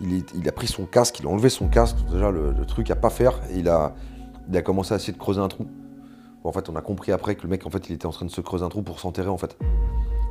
il, 0.00 0.48
a 0.48 0.52
pris 0.52 0.66
son 0.66 0.84
casque, 0.84 1.20
il 1.20 1.26
a 1.26 1.30
enlevé 1.30 1.48
son 1.48 1.68
casque, 1.68 1.96
déjà 2.10 2.30
le, 2.30 2.54
truc 2.66 2.90
à 2.90 2.96
pas 2.96 3.10
faire, 3.10 3.40
et 3.50 3.58
il 3.58 3.68
a, 3.68 3.94
il 4.48 4.56
a 4.56 4.62
commencé 4.62 4.92
à 4.92 4.96
essayer 4.96 5.12
de 5.12 5.18
creuser 5.18 5.40
un 5.40 5.48
trou. 5.48 5.66
en 6.44 6.52
fait, 6.52 6.68
on 6.68 6.76
a 6.76 6.82
compris 6.82 7.12
après 7.12 7.34
que 7.34 7.42
le 7.42 7.48
mec, 7.48 7.66
en 7.66 7.70
fait, 7.70 7.88
il 7.88 7.94
était 7.94 8.06
en 8.06 8.10
train 8.10 8.26
de 8.26 8.30
se 8.30 8.40
creuser 8.40 8.64
un 8.64 8.68
trou 8.68 8.82
pour 8.82 9.00
s'enterrer, 9.00 9.28
en 9.28 9.38
fait. 9.38 9.56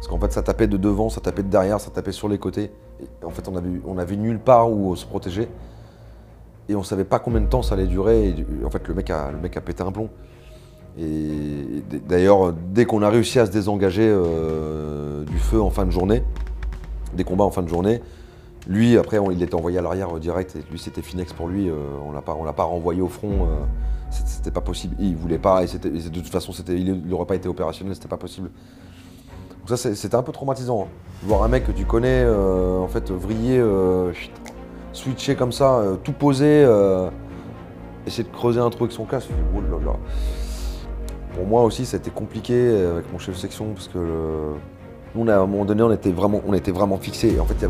Parce 0.01 0.07
qu'en 0.07 0.19
fait, 0.19 0.33
ça 0.33 0.41
tapait 0.41 0.65
de 0.65 0.77
devant, 0.77 1.09
ça 1.09 1.21
tapait 1.21 1.43
de 1.43 1.49
derrière, 1.49 1.79
ça 1.79 1.91
tapait 1.91 2.11
sur 2.11 2.27
les 2.27 2.39
côtés. 2.39 2.71
En 3.23 3.29
fait, 3.29 3.47
on 3.47 3.55
avait, 3.55 3.69
on 3.85 4.17
nulle 4.17 4.39
part 4.39 4.71
où 4.71 4.95
se 4.95 5.05
protéger. 5.05 5.47
Et 6.69 6.75
on 6.75 6.81
savait 6.81 7.03
pas 7.03 7.19
combien 7.19 7.39
de 7.39 7.45
temps 7.45 7.61
ça 7.61 7.75
allait 7.75 7.85
durer. 7.85 8.33
En 8.65 8.71
fait, 8.71 8.87
le 8.87 8.95
mec 8.95 9.11
a, 9.11 9.31
le 9.31 9.37
mec 9.37 9.55
a 9.57 9.61
pété 9.61 9.83
un 9.83 9.91
plomb. 9.91 10.09
Et 10.99 11.83
d'ailleurs, 12.07 12.51
dès 12.51 12.85
qu'on 12.85 13.03
a 13.03 13.09
réussi 13.09 13.37
à 13.37 13.45
se 13.45 13.51
désengager 13.51 14.07
euh, 14.07 15.23
du 15.23 15.37
feu 15.37 15.61
en 15.61 15.69
fin 15.69 15.85
de 15.85 15.91
journée, 15.91 16.23
des 17.13 17.23
combats 17.23 17.45
en 17.45 17.51
fin 17.51 17.61
de 17.61 17.69
journée, 17.69 18.01
lui, 18.67 18.97
après, 18.97 19.17
il 19.31 19.41
était 19.41 19.55
envoyé 19.55 19.77
à 19.77 19.81
l'arrière 19.81 20.15
euh, 20.15 20.19
direct. 20.19 20.55
Et 20.55 20.63
lui, 20.71 20.79
c'était 20.79 21.01
Finex 21.01 21.33
pour 21.33 21.47
lui. 21.47 21.69
Euh, 21.69 21.75
on 22.05 22.11
l'a 22.11 22.21
pas, 22.21 22.35
l'a 22.43 22.53
pas 22.53 22.63
renvoyé 22.63 23.01
au 23.01 23.07
front. 23.07 23.43
Euh, 23.43 23.63
c'était 24.09 24.51
pas 24.51 24.61
possible. 24.61 24.95
Il 24.99 25.15
voulait 25.15 25.39
pas. 25.39 25.63
Et, 25.63 25.67
de 25.77 26.19
toute 26.19 26.27
façon, 26.27 26.51
il 26.67 27.07
n'aurait 27.07 27.25
pas 27.25 27.35
été 27.35 27.47
opérationnel. 27.47 27.95
C'était 27.95 28.07
pas 28.07 28.17
possible. 28.17 28.49
Donc 29.61 29.77
ça, 29.77 29.77
c'était 29.77 30.15
un 30.15 30.23
peu 30.23 30.31
traumatisant. 30.31 30.83
Hein. 30.83 30.87
Voir 31.23 31.43
un 31.43 31.47
mec 31.47 31.65
que 31.65 31.71
tu 31.71 31.85
connais, 31.85 32.25
en 32.27 32.87
fait, 32.87 33.11
vriller, 33.11 33.63
switcher 34.91 35.35
comme 35.35 35.51
ça, 35.51 35.83
tout 36.03 36.13
poser, 36.13 36.67
essayer 38.07 38.23
de 38.23 38.35
creuser 38.35 38.59
un 38.59 38.69
trou 38.71 38.85
avec 38.85 38.91
son 38.91 39.05
casque. 39.05 39.29
Oh 39.55 39.59
pour 41.35 41.45
moi 41.45 41.63
aussi, 41.63 41.85
ça 41.85 41.97
a 41.97 41.99
été 41.99 42.09
compliqué 42.09 42.53
avec 42.91 43.11
mon 43.13 43.19
chef 43.19 43.35
de 43.35 43.39
section 43.39 43.73
parce 43.73 43.87
que 43.87 43.99
nous, 45.15 45.29
à 45.29 45.35
un 45.35 45.45
moment 45.45 45.65
donné, 45.65 45.83
on 45.83 45.91
était 45.91 46.11
vraiment, 46.11 46.41
on 46.47 46.53
était 46.53 46.73
fixés. 46.99 47.39
En 47.39 47.45
fait, 47.45 47.67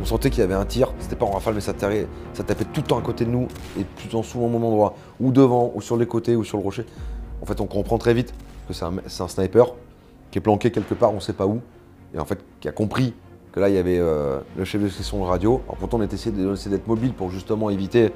on 0.00 0.04
sentait 0.04 0.30
qu'il 0.30 0.40
y 0.40 0.42
avait 0.42 0.54
un 0.54 0.64
tir, 0.64 0.92
c'était 1.00 1.16
pas 1.16 1.26
en 1.26 1.30
rafale, 1.30 1.54
mais 1.54 1.60
ça, 1.60 1.72
tapait, 1.72 2.06
ça 2.32 2.44
tout 2.44 2.54
le 2.76 2.82
temps 2.82 2.98
à 2.98 3.02
côté 3.02 3.24
de 3.24 3.30
nous, 3.30 3.48
et 3.78 3.84
tout 3.84 4.16
en 4.16 4.22
souvent 4.22 4.46
au 4.46 4.50
même 4.50 4.62
endroit, 4.62 4.94
ou 5.20 5.32
devant, 5.32 5.72
ou 5.74 5.80
sur 5.80 5.96
les 5.96 6.06
côtés, 6.06 6.36
ou 6.36 6.44
sur 6.44 6.58
le 6.58 6.62
rocher. 6.62 6.86
En 7.42 7.46
fait, 7.46 7.60
on 7.60 7.66
comprend 7.66 7.98
très 7.98 8.14
vite 8.14 8.32
que 8.68 8.74
c'est 8.74 8.84
un, 8.84 9.28
sniper 9.28 9.74
qui 10.30 10.38
est 10.38 10.40
planqué 10.40 10.70
quelque 10.70 10.94
part, 10.94 11.12
on 11.12 11.20
sait 11.20 11.32
pas 11.32 11.46
où, 11.46 11.60
et 12.14 12.18
en 12.18 12.24
fait, 12.24 12.38
qui 12.60 12.68
a 12.68 12.72
compris 12.72 13.14
que 13.52 13.60
là, 13.60 13.68
il 13.68 13.74
y 13.74 13.78
avait 13.78 13.98
euh, 13.98 14.40
le 14.56 14.64
chef 14.64 14.82
de 14.82 14.88
section 14.88 15.20
de 15.20 15.24
radio. 15.24 15.62
Alors 15.64 15.76
pourtant, 15.76 15.98
on 15.98 16.02
essayé 16.02 16.32
d'être 16.32 16.86
mobile 16.86 17.12
pour 17.12 17.30
justement 17.30 17.70
éviter 17.70 18.12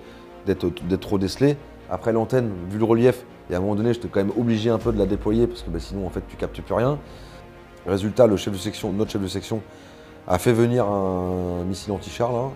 d'être 0.47 0.71
trop 1.01 1.19
décelé. 1.19 1.57
Après 1.91 2.13
l'antenne, 2.13 2.51
vu 2.71 2.79
le 2.79 2.85
relief, 2.85 3.25
et 3.51 3.55
à 3.55 3.59
un 3.59 3.61
moment 3.61 3.75
donné, 3.75 3.93
j'étais 3.93 4.09
quand 4.09 4.21
même 4.21 4.33
obligé 4.39 4.71
un 4.71 4.79
peu 4.79 4.93
de 4.93 4.99
la 4.99 5.07
déployer, 5.07 5.47
parce 5.47 5.63
que 5.63 5.71
bah, 5.71 5.79
sinon, 5.79 6.07
en 6.07 6.11
fait, 6.11 6.23
tu 6.29 6.37
captes 6.37 6.61
plus 6.61 6.75
rien. 6.75 6.99
Résultat, 7.87 8.27
le 8.27 8.37
chef 8.37 8.53
de 8.53 8.59
section, 8.59 8.93
notre 8.93 9.11
chef 9.11 9.23
de 9.23 9.29
section, 9.29 9.61
a 10.27 10.39
fait 10.39 10.53
venir 10.53 10.87
un 10.87 11.65
missile 11.65 11.93
anti-char 11.93 12.33
là, 12.33 12.51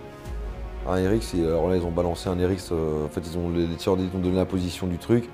un 0.89 0.95
RX, 0.95 1.35
alors 1.35 1.69
là 1.69 1.77
ils 1.77 1.83
ont 1.83 1.91
balancé 1.91 2.29
un 2.29 2.35
RX, 2.35 2.71
euh, 2.71 3.07
en 3.07 3.09
fait 3.09 3.23
ils 3.27 3.37
ont, 3.37 3.51
les, 3.51 3.67
tireurs 3.77 3.99
ont 4.15 4.19
donné 4.19 4.37
la 4.37 4.45
position 4.45 4.87
du 4.87 4.99
truc, 4.99 5.29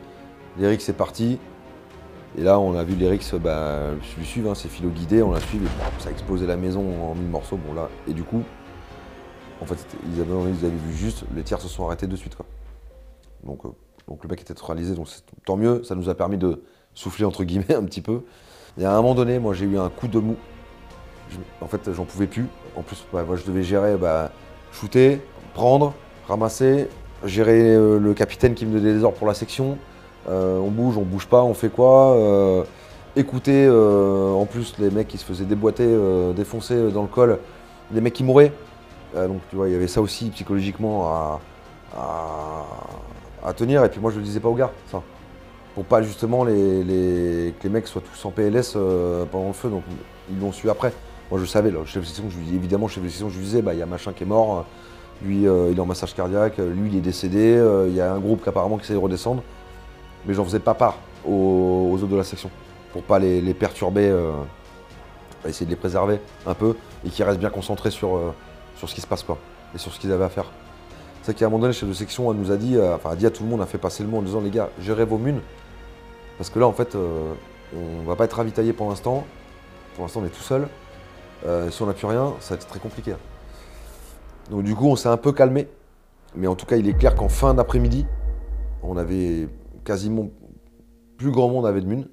l'RX 0.58 0.88
est 0.88 0.94
parti, 0.94 1.38
et 2.38 2.42
là 2.42 2.58
on 2.58 2.74
a 2.74 2.84
vu 2.84 2.94
l'RX, 2.94 3.34
bah, 3.34 3.94
je 4.00 4.24
suivre, 4.24 4.50
hein, 4.50 4.54
c'est 4.54 4.68
philo 4.68 4.90
guidé, 4.90 5.22
on 5.22 5.32
l'a 5.32 5.40
suivi, 5.40 5.66
ça 5.98 6.08
a 6.08 6.12
explosé 6.12 6.46
la 6.46 6.56
maison 6.56 6.82
en 7.02 7.14
mille 7.14 7.28
morceaux, 7.28 7.56
bon 7.56 7.74
là, 7.74 7.88
et 8.08 8.12
du 8.12 8.22
coup, 8.22 8.42
en 9.60 9.66
fait 9.66 9.86
ils 10.12 10.20
avaient, 10.20 10.32
ils 10.50 10.66
avaient 10.66 10.76
vu 10.76 10.94
juste, 10.94 11.24
les 11.34 11.42
tirs 11.42 11.60
se 11.60 11.68
sont 11.68 11.86
arrêtés 11.86 12.06
de 12.06 12.16
suite. 12.16 12.36
Donc, 13.44 13.64
euh, 13.64 13.68
donc 14.08 14.22
le 14.22 14.28
mec 14.28 14.40
était 14.40 14.54
neutralisé, 14.54 14.94
donc 14.94 15.08
tant 15.44 15.56
mieux, 15.56 15.82
ça 15.84 15.94
nous 15.94 16.08
a 16.08 16.14
permis 16.14 16.38
de 16.38 16.62
souffler 16.94 17.24
entre 17.24 17.44
guillemets 17.44 17.74
un 17.74 17.84
petit 17.84 18.02
peu. 18.02 18.22
Et 18.78 18.84
à 18.84 18.92
un 18.92 18.96
moment 18.96 19.14
donné, 19.14 19.38
moi 19.38 19.52
j'ai 19.52 19.66
eu 19.66 19.78
un 19.78 19.90
coup 19.90 20.08
de 20.08 20.18
mou, 20.18 20.36
en 21.60 21.66
fait, 21.66 21.92
j'en 21.92 22.04
pouvais 22.04 22.26
plus. 22.26 22.46
En 22.76 22.82
plus, 22.82 23.04
bah, 23.12 23.24
moi, 23.26 23.36
je 23.36 23.44
devais 23.44 23.62
gérer, 23.62 23.96
bah, 23.96 24.30
shooter, 24.72 25.20
prendre, 25.54 25.94
ramasser, 26.28 26.88
gérer 27.24 27.74
euh, 27.74 27.98
le 27.98 28.14
capitaine 28.14 28.54
qui 28.54 28.66
me 28.66 28.78
donnait 28.78 28.94
des 28.94 29.04
ordres 29.04 29.18
pour 29.18 29.26
la 29.26 29.34
section. 29.34 29.78
Euh, 30.28 30.58
on 30.58 30.70
bouge, 30.70 30.96
on 30.96 31.02
bouge 31.02 31.26
pas, 31.26 31.42
on 31.42 31.54
fait 31.54 31.68
quoi 31.68 32.14
euh, 32.16 32.62
Écouter, 33.16 33.68
en 33.68 34.46
plus, 34.46 34.74
les 34.78 34.90
mecs 34.90 35.08
qui 35.08 35.18
se 35.18 35.24
faisaient 35.24 35.44
déboîter, 35.44 35.86
défoncer 36.34 36.90
dans 36.90 37.02
le 37.02 37.08
col, 37.08 37.38
les 37.92 38.00
mecs 38.00 38.14
qui 38.14 38.24
mouraient. 38.24 38.52
donc, 39.14 39.42
tu 39.50 39.56
vois, 39.56 39.68
il 39.68 39.72
y 39.72 39.74
avait 39.74 39.86
ça 39.86 40.00
aussi 40.00 40.30
psychologiquement 40.30 41.38
à, 41.94 43.52
tenir. 43.54 43.84
Et 43.84 43.90
puis, 43.90 44.00
moi, 44.00 44.10
je 44.10 44.16
le 44.16 44.22
disais 44.22 44.40
pas 44.40 44.48
aux 44.48 44.54
gars, 44.54 44.70
ça. 44.90 45.02
Pour 45.74 45.84
pas 45.84 46.00
justement 46.00 46.44
les, 46.44 47.52
que 47.58 47.64
les 47.64 47.68
mecs 47.68 47.86
soient 47.86 48.00
tous 48.00 48.24
en 48.24 48.30
PLS 48.30 48.78
pendant 49.30 49.48
le 49.48 49.52
feu. 49.52 49.68
Donc, 49.68 49.82
ils 50.30 50.40
l'ont 50.40 50.52
su 50.52 50.70
après. 50.70 50.94
Moi, 51.30 51.38
je 51.38 51.44
savais, 51.44 51.70
le 51.70 51.84
chef 51.84 52.02
de 52.02 52.30
je 52.30 52.54
évidemment, 52.54 52.88
chef 52.88 53.04
de 53.04 53.08
je 53.08 53.24
lui 53.24 53.44
disais, 53.44 53.60
bah, 53.60 53.74
il 53.74 53.78
y 53.78 53.82
a 53.82 53.86
machin 53.86 54.12
qui 54.14 54.22
est 54.22 54.26
mort, 54.26 54.64
lui, 55.24 55.46
euh, 55.46 55.70
il 55.70 55.78
est 55.78 55.80
en 55.80 55.86
massage 55.86 56.14
cardiaque, 56.14 56.58
lui, 56.58 56.90
il 56.90 56.96
est 56.96 57.00
décédé, 57.00 57.54
euh, 57.56 57.86
il 57.88 57.94
y 57.94 58.00
a 58.00 58.12
un 58.12 58.18
groupe 58.18 58.42
qui 58.42 58.48
apparemment 58.48 58.76
qui 58.76 58.84
essaie 58.84 58.92
de 58.92 58.98
redescendre. 58.98 59.42
Mais 60.26 60.34
j'en 60.34 60.44
faisais 60.44 60.60
pas 60.60 60.74
part 60.74 60.98
aux, 61.26 61.94
autres 61.94 62.06
de 62.06 62.16
la 62.16 62.24
section, 62.24 62.50
pour 62.92 63.02
pas 63.02 63.18
les, 63.18 63.54
perturber, 63.54 64.08
euh, 64.08 64.32
essayer 65.46 65.66
de 65.66 65.70
les 65.70 65.76
préserver 65.76 66.20
un 66.46 66.54
peu, 66.54 66.76
et 67.04 67.10
qu'ils 67.10 67.24
restent 67.24 67.40
bien 67.40 67.50
concentrés 67.50 67.90
sur, 67.90 68.18
sur 68.76 68.88
ce 68.88 68.94
qui 68.94 69.00
se 69.00 69.06
passe, 69.06 69.22
quoi, 69.22 69.38
et 69.74 69.78
sur 69.78 69.92
ce 69.92 70.00
qu'ils 70.00 70.12
avaient 70.12 70.24
à 70.24 70.28
faire. 70.28 70.46
C'est 71.22 71.34
qu'à 71.34 71.46
un 71.46 71.48
moment 71.48 71.60
donné, 71.60 71.68
le 71.68 71.78
chef 71.78 71.88
de 71.88 71.94
section 71.94 72.32
elle 72.32 72.38
nous 72.38 72.50
a 72.50 72.56
dit, 72.56 72.76
enfin, 72.80 73.10
a 73.10 73.16
dit 73.16 73.26
à 73.26 73.30
tout 73.30 73.44
le 73.44 73.48
monde, 73.48 73.60
a 73.60 73.66
fait 73.66 73.78
passer 73.78 74.02
le 74.02 74.08
mot 74.08 74.18
en 74.18 74.22
disant, 74.22 74.40
les 74.40 74.50
gars, 74.50 74.70
gérez 74.80 75.04
vos 75.04 75.18
munes, 75.18 75.40
parce 76.38 76.50
que 76.50 76.58
là, 76.58 76.66
en 76.66 76.72
fait, 76.72 76.96
on 76.96 78.02
va 78.04 78.16
pas 78.16 78.24
être 78.24 78.34
ravitaillé 78.34 78.72
pour 78.72 78.88
l'instant. 78.88 79.24
Pour 79.94 80.04
l'instant, 80.04 80.20
on 80.22 80.26
est 80.26 80.30
tout 80.30 80.42
seul. 80.42 80.68
Euh, 81.46 81.70
si 81.70 81.82
on 81.82 81.86
n'a 81.86 81.92
plus 81.92 82.06
rien, 82.06 82.34
ça 82.40 82.54
va 82.54 82.60
être 82.60 82.66
très 82.66 82.78
compliqué. 82.78 83.14
Donc 84.50 84.62
du 84.62 84.74
coup, 84.74 84.86
on 84.88 84.96
s'est 84.96 85.08
un 85.08 85.16
peu 85.16 85.32
calmé. 85.32 85.68
Mais 86.34 86.46
en 86.46 86.54
tout 86.54 86.66
cas, 86.66 86.76
il 86.76 86.88
est 86.88 86.94
clair 86.94 87.14
qu'en 87.14 87.28
fin 87.28 87.54
d'après-midi, 87.54 88.06
on 88.82 88.96
avait 88.96 89.48
quasiment 89.84 90.30
plus 91.16 91.30
grand 91.30 91.48
monde 91.48 91.66
avait 91.66 91.80
de 91.80 91.86
mune. 91.86 92.08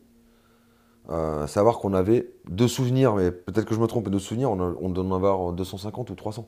Euh, 1.09 1.47
savoir 1.47 1.79
qu'on 1.79 1.93
avait 1.93 2.31
deux 2.47 2.67
souvenirs, 2.67 3.15
mais 3.15 3.31
peut-être 3.31 3.65
que 3.65 3.73
je 3.73 3.79
me 3.79 3.87
trompe, 3.87 4.09
deux 4.09 4.19
souvenirs, 4.19 4.51
on, 4.51 4.75
on 4.79 4.89
doit 4.89 5.03
en 5.03 5.15
avoir 5.15 5.53
250 5.53 6.09
ou 6.11 6.15
300. 6.15 6.47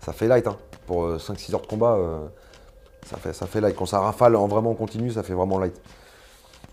Ça 0.00 0.12
fait 0.12 0.28
light, 0.28 0.46
hein. 0.46 0.56
Pour 0.86 1.08
5-6 1.08 1.50
euh, 1.50 1.54
heures 1.54 1.62
de 1.62 1.66
combat, 1.66 1.98
ça, 3.06 3.16
fait, 3.16 3.32
ça 3.32 3.46
fait 3.46 3.60
light. 3.60 3.76
Quand 3.76 3.86
ça 3.86 4.00
rafale 4.00 4.36
en 4.36 4.48
vraiment 4.48 4.74
continu, 4.74 5.10
ça 5.10 5.22
fait 5.22 5.32
vraiment 5.32 5.58
light. 5.58 5.80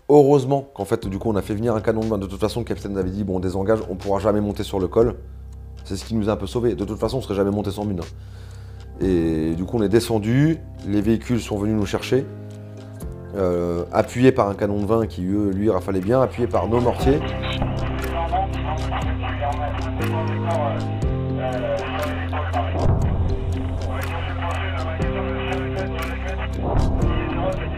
Heureusement 0.08 0.68
qu'en 0.74 0.84
fait, 0.84 1.06
du 1.06 1.18
coup, 1.18 1.30
on 1.30 1.36
a 1.36 1.42
fait 1.42 1.54
venir 1.54 1.74
un 1.74 1.80
canon 1.80 2.00
de 2.00 2.06
main. 2.06 2.18
De 2.18 2.26
toute 2.26 2.40
façon, 2.40 2.60
le 2.60 2.66
capitaine 2.66 2.98
avait 2.98 3.10
dit, 3.10 3.22
bon, 3.22 3.36
on 3.36 3.40
désengage, 3.40 3.78
on 3.88 3.94
pourra 3.94 4.18
jamais 4.18 4.40
monter 4.40 4.64
sur 4.64 4.80
le 4.80 4.88
col. 4.88 5.16
C'est 5.84 5.96
ce 5.96 6.04
qui 6.04 6.14
nous 6.14 6.28
a 6.28 6.32
un 6.32 6.36
peu 6.36 6.48
sauvés. 6.48 6.74
De 6.74 6.84
toute 6.84 6.98
façon, 6.98 7.18
on 7.18 7.22
serait 7.22 7.36
jamais 7.36 7.52
monté 7.52 7.70
sans 7.70 7.84
mine. 7.84 8.00
Hein. 8.00 9.04
Et 9.04 9.54
du 9.54 9.64
coup, 9.64 9.78
on 9.78 9.82
est 9.82 9.88
descendu, 9.88 10.58
les 10.86 11.00
véhicules 11.00 11.40
sont 11.40 11.56
venus 11.56 11.76
nous 11.76 11.86
chercher, 11.86 12.26
euh, 13.36 13.84
appuyés 13.92 14.32
par 14.32 14.48
un 14.48 14.54
canon 14.54 14.80
de 14.80 14.86
vin 14.86 15.06
qui, 15.06 15.22
lui, 15.22 15.70
rafalait 15.70 16.00
bien, 16.00 16.20
appuyé 16.20 16.48
par 16.48 16.68
nos 16.68 16.80
mortiers. 16.80 17.20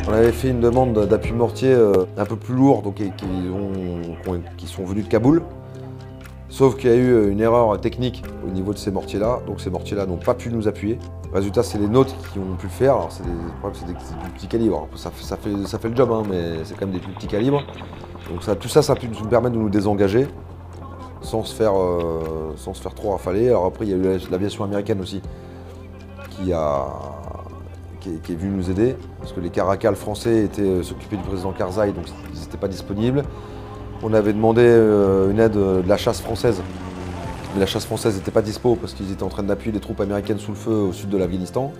On 0.09 0.13
avait 0.15 0.33
fait 0.33 0.49
une 0.49 0.61
demande 0.61 1.07
d'appui 1.07 1.33
mortier 1.33 1.73
euh, 1.73 2.05
un 2.17 2.25
peu 2.25 2.37
plus 2.37 2.55
lourd, 2.55 2.83
donc 2.83 2.97
qui, 2.97 4.67
sont 4.67 4.85
venus 4.85 5.05
de 5.05 5.11
Kaboul. 5.11 5.43
Sauf 6.53 6.77
qu'il 6.77 6.91
y 6.91 6.93
a 6.93 6.97
eu 6.97 7.15
euh, 7.15 7.33
une 7.33 7.41
erreur 7.41 7.81
technique 7.81 8.23
au 8.47 8.51
niveau 8.51 8.75
de 8.75 8.79
ces 8.79 8.91
mortiers-là, 8.91 9.41
donc 9.47 9.59
ces 9.63 9.71
mortiers-là 9.71 10.05
n'ont 10.05 10.19
pas 10.19 10.35
pu 10.35 10.51
nous 10.51 10.69
appuyer. 10.69 10.99
Résultat, 11.33 11.63
c'est 11.63 11.79
les 11.79 11.89
nôtres 11.89 12.15
qui 12.31 12.39
ont 12.39 12.57
pu 12.59 12.67
le 12.67 12.73
faire. 12.73 12.93
Alors, 12.93 13.11
c'est 13.11 13.23
des, 13.23 13.93
des, 13.93 14.31
petits 14.35 14.49
calibres. 14.49 14.87
Ça, 14.95 15.11
fait, 15.11 15.89
le 15.89 15.97
job, 15.97 16.13
hein, 16.13 16.25
mais 16.29 16.63
c'est 16.65 16.75
quand 16.75 16.85
même 16.85 16.95
des 16.95 17.01
plus 17.01 17.13
petits 17.15 17.27
calibres. 17.27 17.65
Donc 18.29 18.59
tout 18.61 18.69
ça, 18.69 18.83
ça 18.83 18.93
a 18.93 18.97
pu 18.97 19.09
nous 19.09 19.29
permettre 19.29 19.55
de 19.55 19.61
nous 19.61 19.71
désengager. 19.71 20.27
sans 21.23 21.43
se 21.43 21.55
faire, 21.55 21.73
sans 22.57 22.75
se 22.75 22.83
faire 22.83 22.95
trop 22.95 23.13
rafaler. 23.13 23.49
Alors 23.49 23.65
après, 23.65 23.87
il 23.87 23.91
y 23.91 23.95
a 23.95 23.97
eu 23.97 24.21
l'aviation 24.31 24.63
américaine 24.63 25.01
aussi 25.01 25.23
qui 26.31 26.53
a 26.53 26.87
qui 28.01 28.33
est, 28.33 28.37
venu 28.37 28.57
nous 28.57 28.69
aider, 28.69 28.97
parce 29.21 29.33
que 29.33 29.39
les 29.39 29.51
caracals 29.51 29.95
français 29.95 30.45
étaient 30.45 30.83
s'occuper 30.83 31.17
du 31.17 31.23
président 31.23 31.53
Karzai, 31.53 31.93
donc 31.93 32.05
ils 32.35 32.41
n'étaient 32.41 32.59
pas 32.59 32.69
disponibles. 32.69 33.23
On 34.03 34.13
avait 34.15 34.33
demandé 34.33 34.63
une 34.63 35.39
aide 35.39 35.53
de 35.53 35.89
la 35.89 35.97
chasse 35.97 36.21
française, 36.21 36.61
mais 37.55 37.61
la 37.61 37.67
chasse 37.67 37.85
française 37.85 38.17
n'était 38.17 38.31
pas 38.31 38.43
dispo 38.43 38.77
parce 38.77 38.95
qu'ils 38.95 39.13
étaient 39.13 39.23
en 39.23 39.29
train 39.29 39.43
d'appuyer 39.43 39.73
les 39.73 39.81
troupes 39.81 40.01
américaines 40.01 40.39
sous 40.39 40.53
le 40.53 40.57
feu 40.57 40.73
au 40.73 40.93
sud 40.93 41.09
de 41.09 41.17
l'Afghanistan. 41.17 41.73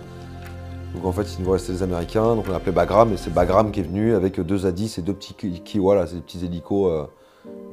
Donc 0.93 1.05
en 1.05 1.11
fait, 1.11 1.35
il 1.37 1.43
nous 1.43 1.51
restait 1.51 1.71
les 1.73 1.83
Américains, 1.83 2.35
donc 2.35 2.45
on 2.47 2.53
a 2.53 2.57
appelé 2.57 2.71
Bagram, 2.71 3.11
et 3.13 3.17
c'est 3.17 3.33
Bagram 3.33 3.71
qui 3.71 3.79
est 3.79 3.83
venu 3.83 4.13
avec 4.13 4.39
deux 4.39 4.65
A-10 4.67 4.99
et 4.99 5.01
deux 5.01 5.13
petits 5.13 5.33
Kiwa, 5.33 5.95
là, 5.95 6.05
c'est 6.05 6.15
des 6.15 6.21
petits 6.21 6.45
hélicos, 6.45 6.91
euh, 6.91 7.05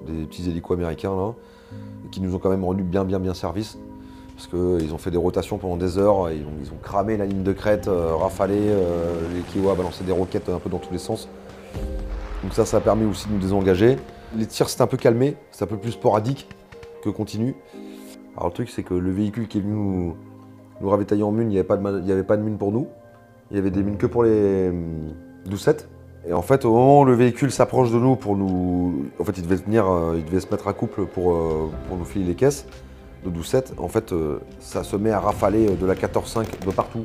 des 0.07 0.25
petits 0.25 0.49
hélicos 0.49 0.77
américains, 0.77 1.15
là, 1.15 1.35
qui 2.11 2.21
nous 2.21 2.35
ont 2.35 2.39
quand 2.39 2.49
même 2.49 2.65
rendu 2.65 2.83
bien, 2.83 3.05
bien, 3.05 3.21
bien 3.21 3.35
service. 3.35 3.79
Parce 4.35 4.49
qu'ils 4.49 4.95
ont 4.95 4.99
fait 4.99 5.11
des 5.11 5.19
rotations 5.19 5.59
pendant 5.59 5.77
des 5.77 5.99
heures, 5.99 6.31
ils, 6.31 6.47
ont, 6.47 6.79
cramé 6.83 7.19
la 7.19 7.27
ligne 7.27 7.43
de 7.43 7.53
crête, 7.53 7.89
euh, 7.89 8.15
rafalé, 8.15 8.57
euh, 8.59 9.21
les 9.35 9.43
Kiwa 9.43 9.75
balancé 9.75 10.03
des 10.03 10.13
roquettes 10.13 10.49
un 10.49 10.59
peu 10.59 10.71
dans 10.71 10.79
tous 10.79 10.93
les 10.93 10.99
sens. 10.99 11.29
Donc 12.43 12.55
ça, 12.55 12.65
ça 12.65 12.79
a 12.79 12.81
permis 12.81 13.05
aussi 13.05 13.29
de 13.29 13.35
nous 13.35 13.39
désengager. 13.39 13.99
Les 14.37 14.47
tirs, 14.47 14.69
c'était 14.69 14.83
un 14.83 14.87
peu 14.87 14.97
calmé, 14.97 15.37
c'est 15.51 15.65
un 15.65 15.67
peu 15.67 15.77
plus 15.77 15.93
sporadique 15.93 16.49
que 17.03 17.11
continu. 17.11 17.57
Alors 18.37 18.49
le 18.49 18.53
truc, 18.55 18.71
c'est 18.71 18.83
que 18.83 18.95
le 18.95 19.11
véhicule 19.11 19.49
qui 19.49 19.59
est 19.59 19.61
venu 19.61 19.75
nous, 19.75 20.89
ravitailler 20.89 21.25
en 21.25 21.33
mine, 21.33 21.51
il 21.51 21.55
n'y 21.55 21.59
avait, 21.59 22.23
pas 22.23 22.37
de 22.37 22.43
mine 22.43 22.57
pour 22.57 22.71
nous. 22.71 22.87
Il 23.51 23.57
y 23.57 23.61
avait 23.61 23.71
des 23.71 23.83
mines 23.83 23.97
que 23.97 24.07
pour 24.07 24.23
les 24.23 24.71
doucettes. 25.47 25.89
Et 26.29 26.33
en 26.33 26.43
fait, 26.43 26.65
au 26.65 26.73
moment 26.73 27.01
où 27.01 27.05
le 27.05 27.15
véhicule 27.15 27.51
s'approche 27.51 27.91
de 27.91 27.99
nous 27.99 28.15
pour 28.15 28.37
nous. 28.37 29.07
En 29.19 29.25
fait, 29.25 29.37
il 29.39 29.47
devait 29.47 29.61
euh, 29.77 30.41
se 30.41 30.47
mettre 30.51 30.69
à 30.69 30.73
couple 30.75 31.07
pour, 31.07 31.33
euh, 31.33 31.71
pour 31.89 31.97
nous 31.97 32.05
filer 32.05 32.25
les 32.25 32.35
caisses 32.35 32.67
de 33.25 33.31
doucettes. 33.31 33.73
En 33.79 33.89
fait, 33.89 34.13
euh, 34.13 34.39
ça 34.61 34.85
se 34.85 34.97
met 34.97 35.11
à 35.11 35.21
rafaler 35.21 35.75
de 35.77 35.87
la 35.87 35.95
14.5 35.95 36.65
de 36.65 36.71
partout, 36.71 37.05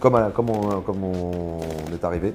comme, 0.00 0.18
comme, 0.32 0.50
on, 0.50 0.80
comme 0.80 1.04
on 1.04 1.60
est 1.92 2.04
arrivé. 2.04 2.32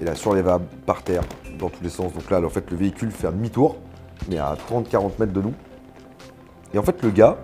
Et 0.00 0.04
là, 0.04 0.14
sur 0.14 0.34
les 0.34 0.42
vagues, 0.42 0.62
par 0.86 1.02
terre, 1.02 1.22
dans 1.58 1.68
tous 1.68 1.82
les 1.82 1.90
sens. 1.90 2.12
Donc 2.12 2.30
là, 2.30 2.40
en 2.40 2.48
fait, 2.48 2.70
le 2.70 2.76
véhicule 2.76 3.10
fait 3.10 3.26
un 3.26 3.32
demi-tour, 3.32 3.76
mais 4.28 4.38
à 4.38 4.56
30-40 4.70 5.12
mètres 5.18 5.32
de 5.32 5.42
nous. 5.42 5.54
Et 6.74 6.78
en 6.78 6.82
fait, 6.82 7.02
le 7.02 7.10
gars 7.10 7.36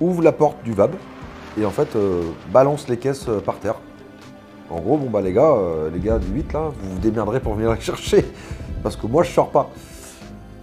ouvre 0.00 0.22
la 0.22 0.32
porte 0.32 0.62
du 0.64 0.72
VAB 0.72 0.92
et 1.58 1.64
en 1.64 1.70
fait, 1.70 1.88
balance 2.52 2.88
les 2.88 2.96
caisses 2.96 3.26
par 3.44 3.58
terre. 3.58 3.74
En 4.70 4.78
gros, 4.78 4.96
bon 4.96 5.10
bah 5.10 5.20
les 5.20 5.32
gars, 5.32 5.50
euh, 5.50 5.90
les 5.90 5.98
gars 5.98 6.20
du 6.20 6.28
8 6.28 6.52
là, 6.52 6.70
vous 6.72 6.94
vous 6.94 6.98
démerderez 7.00 7.40
pour 7.40 7.54
venir 7.54 7.74
les 7.74 7.80
chercher. 7.80 8.24
Parce 8.84 8.94
que 8.94 9.06
moi 9.06 9.24
je 9.24 9.32
sors 9.32 9.50
pas. 9.50 9.68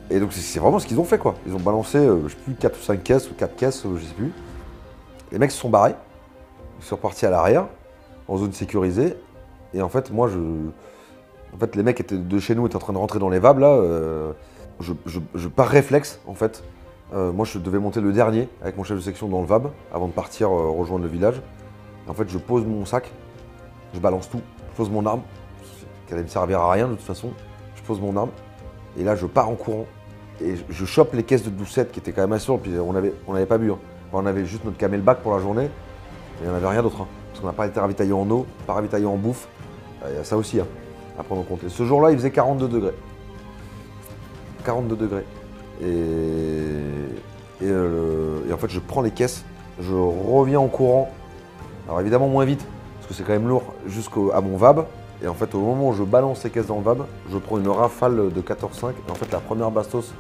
Et 0.10 0.22
donc 0.22 0.32
c'est 0.32 0.60
vraiment 0.60 0.80
ce 0.80 0.88
qu'ils 0.88 1.00
ont 1.00 1.04
fait 1.04 1.18
quoi. 1.18 1.36
Ils 1.46 1.54
ont 1.54 1.60
balancé, 1.60 1.98
euh, 1.98 2.24
je 2.26 2.30
sais 2.30 2.42
plus, 2.42 2.56
4 2.56 2.80
ou 2.80 2.82
5 2.82 3.04
caisses 3.04 3.30
ou 3.30 3.34
4 3.34 3.56
caisses, 3.58 3.86
euh, 3.86 3.98
je 3.98 4.06
sais 4.06 4.14
plus. 4.14 4.32
Les 5.34 5.38
mecs 5.38 5.52
se 5.52 5.60
sont 5.60 5.70
barrés. 5.70 5.96
Ils 6.80 6.86
sont 6.86 6.96
repartis 6.96 7.26
à 7.26 7.30
l'arrière, 7.30 7.66
en 8.30 8.38
zone 8.38 8.54
sécurisée. 8.54 9.18
Et 9.74 9.82
en 9.82 9.90
fait, 9.90 10.10
moi 10.12 10.30
je. 10.30 10.40
En 11.58 11.60
fait, 11.60 11.76
les 11.76 11.84
mecs 11.84 12.14
de 12.14 12.40
chez 12.40 12.56
nous 12.56 12.68
étaient 12.68 12.76
en 12.76 12.80
train 12.80 12.94
de 12.94 12.98
rentrer 12.98 13.20
dans 13.20 13.30
les 13.30 13.40
vables 13.40 13.62
là. 13.62 13.82
je, 14.80 14.94
je, 15.06 15.48
par 15.48 15.68
réflexe, 15.68 16.20
en 16.28 16.36
fait, 16.36 16.64
moi 17.12 17.46
je 17.46 17.58
devais 17.58 17.80
monter 17.80 18.00
le 18.00 18.14
dernier 18.14 18.48
avec 18.62 18.78
mon 18.78 18.84
chef 18.84 18.98
de 18.98 19.02
section 19.02 19.28
dans 19.28 19.42
le 19.42 19.48
VAB 19.48 19.72
avant 19.94 20.08
de 20.08 20.14
partir 20.14 20.50
rejoindre 20.50 21.04
le 21.04 21.10
village. 21.10 21.42
en 22.08 22.14
fait, 22.14 22.30
je 22.30 22.38
pose 22.38 22.66
mon 22.66 22.86
sac 22.86 23.12
je 23.94 24.00
balance 24.00 24.30
tout, 24.30 24.42
je 24.72 24.78
pose 24.78 24.90
mon 24.90 25.06
arme, 25.06 25.22
qui 26.08 26.14
allait 26.14 26.24
me 26.24 26.28
servir 26.28 26.62
à 26.62 26.72
rien 26.72 26.88
de 26.88 26.94
toute 26.94 27.06
façon, 27.06 27.32
je 27.76 27.82
pose 27.84 28.00
mon 28.00 28.16
arme, 28.16 28.30
et 28.98 29.04
là 29.04 29.16
je 29.16 29.26
pars 29.26 29.50
en 29.50 29.56
courant, 29.56 29.86
et 30.42 30.56
je 30.70 30.86
chope 30.86 31.14
les 31.14 31.24
caisses 31.24 31.44
de 31.44 31.50
doucette 31.50 31.92
qui 31.92 32.00
étaient 32.00 32.12
quand 32.12 32.22
même 32.22 32.34
assez 32.34 32.48
lourdes, 32.48 32.62
puis 32.62 32.74
on 32.80 32.94
n'avait 32.94 33.14
on 33.28 33.36
avait 33.36 33.46
pas 33.46 33.58
bu, 33.58 33.72
hein. 33.72 33.80
on 34.14 34.26
avait 34.26 34.46
juste 34.46 34.64
notre 34.66 34.78
camelback 34.78 35.20
pour 35.20 35.34
la 35.34 35.40
journée, 35.40 35.66
et 35.66 35.70
il 36.42 36.48
n'y 36.48 36.54
en 36.54 36.56
avait 36.56 36.68
rien 36.68 36.84
d'autre, 36.84 37.02
hein. 37.02 37.08
parce 37.30 37.42
qu'on 37.42 37.48
n'a 37.48 37.54
pas 37.54 37.68
été 37.68 37.80
ravitaillé 37.80 38.14
en 38.14 38.30
eau, 38.30 38.46
pas 38.66 38.74
ravitaillé 38.74 39.06
en 39.06 39.16
bouffe, 39.16 39.48
il 40.08 40.16
y 40.16 40.20
a 40.20 40.24
ça 40.24 40.38
aussi 40.38 40.60
hein, 40.60 40.68
à 41.18 41.24
prendre 41.24 41.42
en 41.42 41.44
compte. 41.44 41.68
Ce 41.68 41.84
jour-là, 41.84 42.12
il 42.12 42.18
faisait 42.18 42.32
42 42.32 42.68
degrés. 42.68 42.94
42 44.64 44.96
degrés. 44.96 45.26
Et, 45.82 45.86
euh, 47.64 48.50
et 48.50 48.54
en 48.54 48.58
fait, 48.58 48.70
je 48.70 48.80
prends 48.80 49.02
les 49.02 49.12
caisses, 49.12 49.46
je 49.80 49.94
reviens 49.94 50.60
en 50.60 50.68
courant, 50.68 51.12
alors 51.88 52.02
évidemment 52.02 52.28
moins 52.28 52.46
vite, 52.46 52.66
parce 52.96 53.08
que 53.08 53.14
c'est 53.14 53.24
quand 53.24 53.34
même 53.34 53.48
lourd, 53.48 53.64
jusqu'à 53.88 54.42
mon 54.42 54.58
VAB. 54.58 54.86
Et 55.24 55.28
en 55.28 55.34
fait, 55.34 55.56
au 55.56 55.60
moment 55.60 55.90
où 55.90 55.94
je 55.94 56.04
balance 56.04 56.42
ces 56.42 56.50
caisses 56.50 56.68
dans 56.68 56.78
le 56.78 56.84
VAB, 56.84 57.06
je 57.32 57.38
prends 57.38 57.58
une 57.58 57.68
rafale 57.70 58.32
de 58.32 58.42
14.5. 58.42 58.92
Et 59.08 59.12
en 59.12 59.16
fait, 59.16 59.32
la 59.32 59.40
première 59.40 59.72
bastos 59.72 60.14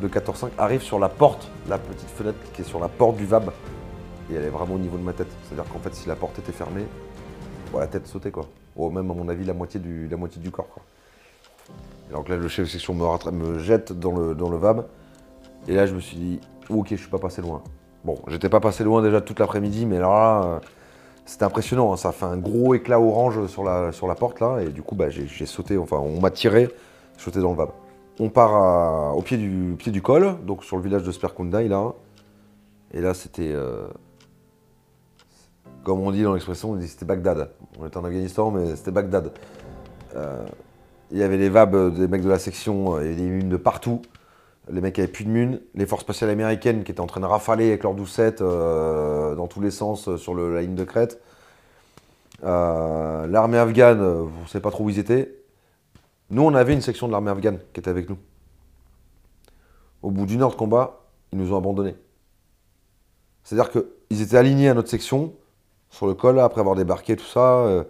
de 0.00 0.08
14.5 0.08 0.48
arrive 0.56 0.82
sur 0.82 0.98
la 0.98 1.10
porte, 1.10 1.48
la 1.68 1.76
petite 1.76 2.08
fenêtre 2.08 2.38
qui 2.54 2.62
est 2.62 2.64
sur 2.64 2.80
la 2.80 2.88
porte 2.88 3.16
du 3.16 3.26
VAB. 3.26 3.50
Et 4.30 4.34
elle 4.34 4.44
est 4.44 4.48
vraiment 4.48 4.74
au 4.74 4.78
niveau 4.78 4.96
de 4.96 5.02
ma 5.02 5.12
tête. 5.12 5.30
C'est-à-dire 5.44 5.70
qu'en 5.70 5.78
fait, 5.78 5.94
si 5.94 6.08
la 6.08 6.16
porte 6.16 6.38
était 6.38 6.52
fermée, 6.52 6.86
la 7.78 7.86
tête 7.86 8.06
sautait 8.06 8.30
quoi. 8.30 8.46
Même, 8.76 9.10
à 9.10 9.14
mon 9.14 9.28
avis, 9.28 9.44
la 9.44 9.54
moitié 9.54 9.80
du, 9.80 10.08
la 10.08 10.16
moitié 10.16 10.40
du 10.40 10.50
corps 10.50 10.68
quoi. 10.68 10.82
Donc 12.12 12.28
là, 12.28 12.36
le 12.36 12.48
chef 12.48 12.66
de 12.66 12.70
section 12.70 12.94
me, 12.94 13.58
jette 13.58 13.92
dans 13.92 14.12
le, 14.12 14.56
VAB. 14.56 14.86
Et 15.68 15.74
là, 15.74 15.86
je 15.86 15.94
me 15.94 16.00
suis 16.00 16.16
dit, 16.16 16.40
ok, 16.68 16.88
je 16.90 16.96
suis 16.96 17.08
pas 17.08 17.18
passé 17.18 17.40
loin. 17.40 17.62
Bon, 18.04 18.18
j'étais 18.28 18.50
pas 18.50 18.60
passé 18.60 18.84
loin 18.84 19.02
déjà 19.02 19.22
toute 19.22 19.40
l'après-midi, 19.40 19.86
mais 19.86 19.98
là, 19.98 20.60
c'était 21.24 21.44
impressionnant, 21.44 21.92
hein. 21.92 21.96
ça 21.96 22.12
fait 22.12 22.26
un 22.26 22.36
gros 22.36 22.74
éclat 22.74 23.00
orange 23.00 23.46
sur 23.46 23.64
la, 23.64 24.14
porte 24.14 24.40
là, 24.40 24.60
et 24.60 24.68
du 24.68 24.82
coup 24.82 24.94
bah, 24.94 25.08
j'ai 25.08 25.46
sauté, 25.46 25.78
enfin 25.78 25.96
on 25.96 26.20
m'a 26.20 26.30
tiré, 26.30 26.68
sauté 27.16 27.40
dans 27.40 27.50
le 27.50 27.56
VAB. 27.56 27.70
On 28.20 28.28
part 28.28 29.16
au 29.16 29.22
pied 29.22 29.38
du, 29.38 29.74
pied 29.78 29.90
du 29.90 30.02
col, 30.02 30.36
donc 30.44 30.64
sur 30.64 30.76
le 30.76 30.82
village 30.82 31.02
de 31.02 31.10
Sperkundai 31.10 31.68
là, 31.68 31.94
et 32.92 33.00
là 33.00 33.14
c'était, 33.14 33.52
euh, 33.52 33.86
comme 35.84 36.00
on 36.00 36.10
dit 36.10 36.22
dans 36.22 36.32
l'expression, 36.32 36.72
on 36.72 36.76
dit 36.76 36.88
c'était 36.88 37.04
Bagdad. 37.04 37.50
On 37.78 37.86
était 37.86 37.96
en 37.96 38.04
Afghanistan, 38.04 38.50
mais 38.50 38.74
c'était 38.76 38.90
Bagdad. 38.90 39.32
Euh, 40.16 40.44
il 41.10 41.18
y 41.18 41.22
avait 41.22 41.36
les 41.36 41.48
VAB 41.48 41.94
des 41.94 42.08
mecs 42.08 42.22
de 42.22 42.28
la 42.28 42.38
section, 42.38 43.00
il 43.00 43.12
y 43.12 43.16
des 43.16 43.22
mines 43.22 43.48
de 43.48 43.56
partout. 43.56 44.02
Les 44.70 44.80
mecs 44.80 44.98
avaient 44.98 45.08
plus 45.08 45.24
de 45.24 45.30
mune. 45.30 45.60
Les 45.74 45.86
forces 45.86 46.02
spatiales 46.02 46.30
américaines 46.30 46.84
qui 46.84 46.92
étaient 46.92 47.00
en 47.00 47.06
train 47.06 47.20
de 47.20 47.26
rafaler 47.26 47.68
avec 47.68 47.82
leurs 47.82 47.94
doucettes 47.94 48.40
euh, 48.40 49.34
dans 49.34 49.46
tous 49.46 49.60
les 49.60 49.70
sens 49.70 50.08
euh, 50.08 50.16
sur 50.16 50.34
la 50.34 50.62
ligne 50.62 50.74
de 50.74 50.84
crête. 50.84 51.20
Euh, 52.44 53.26
l'armée 53.26 53.58
afghane, 53.58 54.00
on 54.00 54.42
ne 54.42 54.46
sait 54.48 54.60
pas 54.60 54.70
trop 54.70 54.84
où 54.84 54.90
ils 54.90 54.98
étaient. 54.98 55.34
Nous, 56.30 56.42
on 56.42 56.54
avait 56.54 56.72
une 56.72 56.80
section 56.80 57.06
de 57.06 57.12
l'armée 57.12 57.30
afghane 57.30 57.58
qui 57.72 57.80
était 57.80 57.90
avec 57.90 58.08
nous. 58.08 58.18
Au 60.02 60.10
bout 60.10 60.26
d'une 60.26 60.42
heure 60.42 60.50
de 60.50 60.56
combat, 60.56 61.02
ils 61.32 61.38
nous 61.38 61.52
ont 61.52 61.58
abandonnés. 61.58 61.96
C'est-à-dire 63.42 63.70
qu'ils 63.70 64.22
étaient 64.22 64.36
alignés 64.36 64.70
à 64.70 64.74
notre 64.74 64.88
section, 64.88 65.34
sur 65.94 66.06
le 66.06 66.14
col, 66.14 66.38
après 66.40 66.60
avoir 66.60 66.76
débarqué, 66.76 67.16
tout 67.16 67.24
ça. 67.24 67.84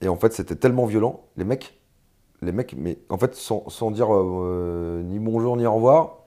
et 0.00 0.08
en 0.08 0.16
fait, 0.16 0.32
c'était 0.32 0.56
tellement 0.56 0.86
violent. 0.86 1.24
Les 1.36 1.44
mecs, 1.44 1.76
les 2.42 2.52
mecs, 2.52 2.74
mais 2.76 2.98
en 3.08 3.18
fait, 3.18 3.34
sans, 3.34 3.90
dire 3.90 4.08
euh, 4.14 5.02
ni 5.02 5.18
bonjour 5.18 5.56
ni 5.56 5.66
au 5.66 5.74
revoir, 5.74 6.18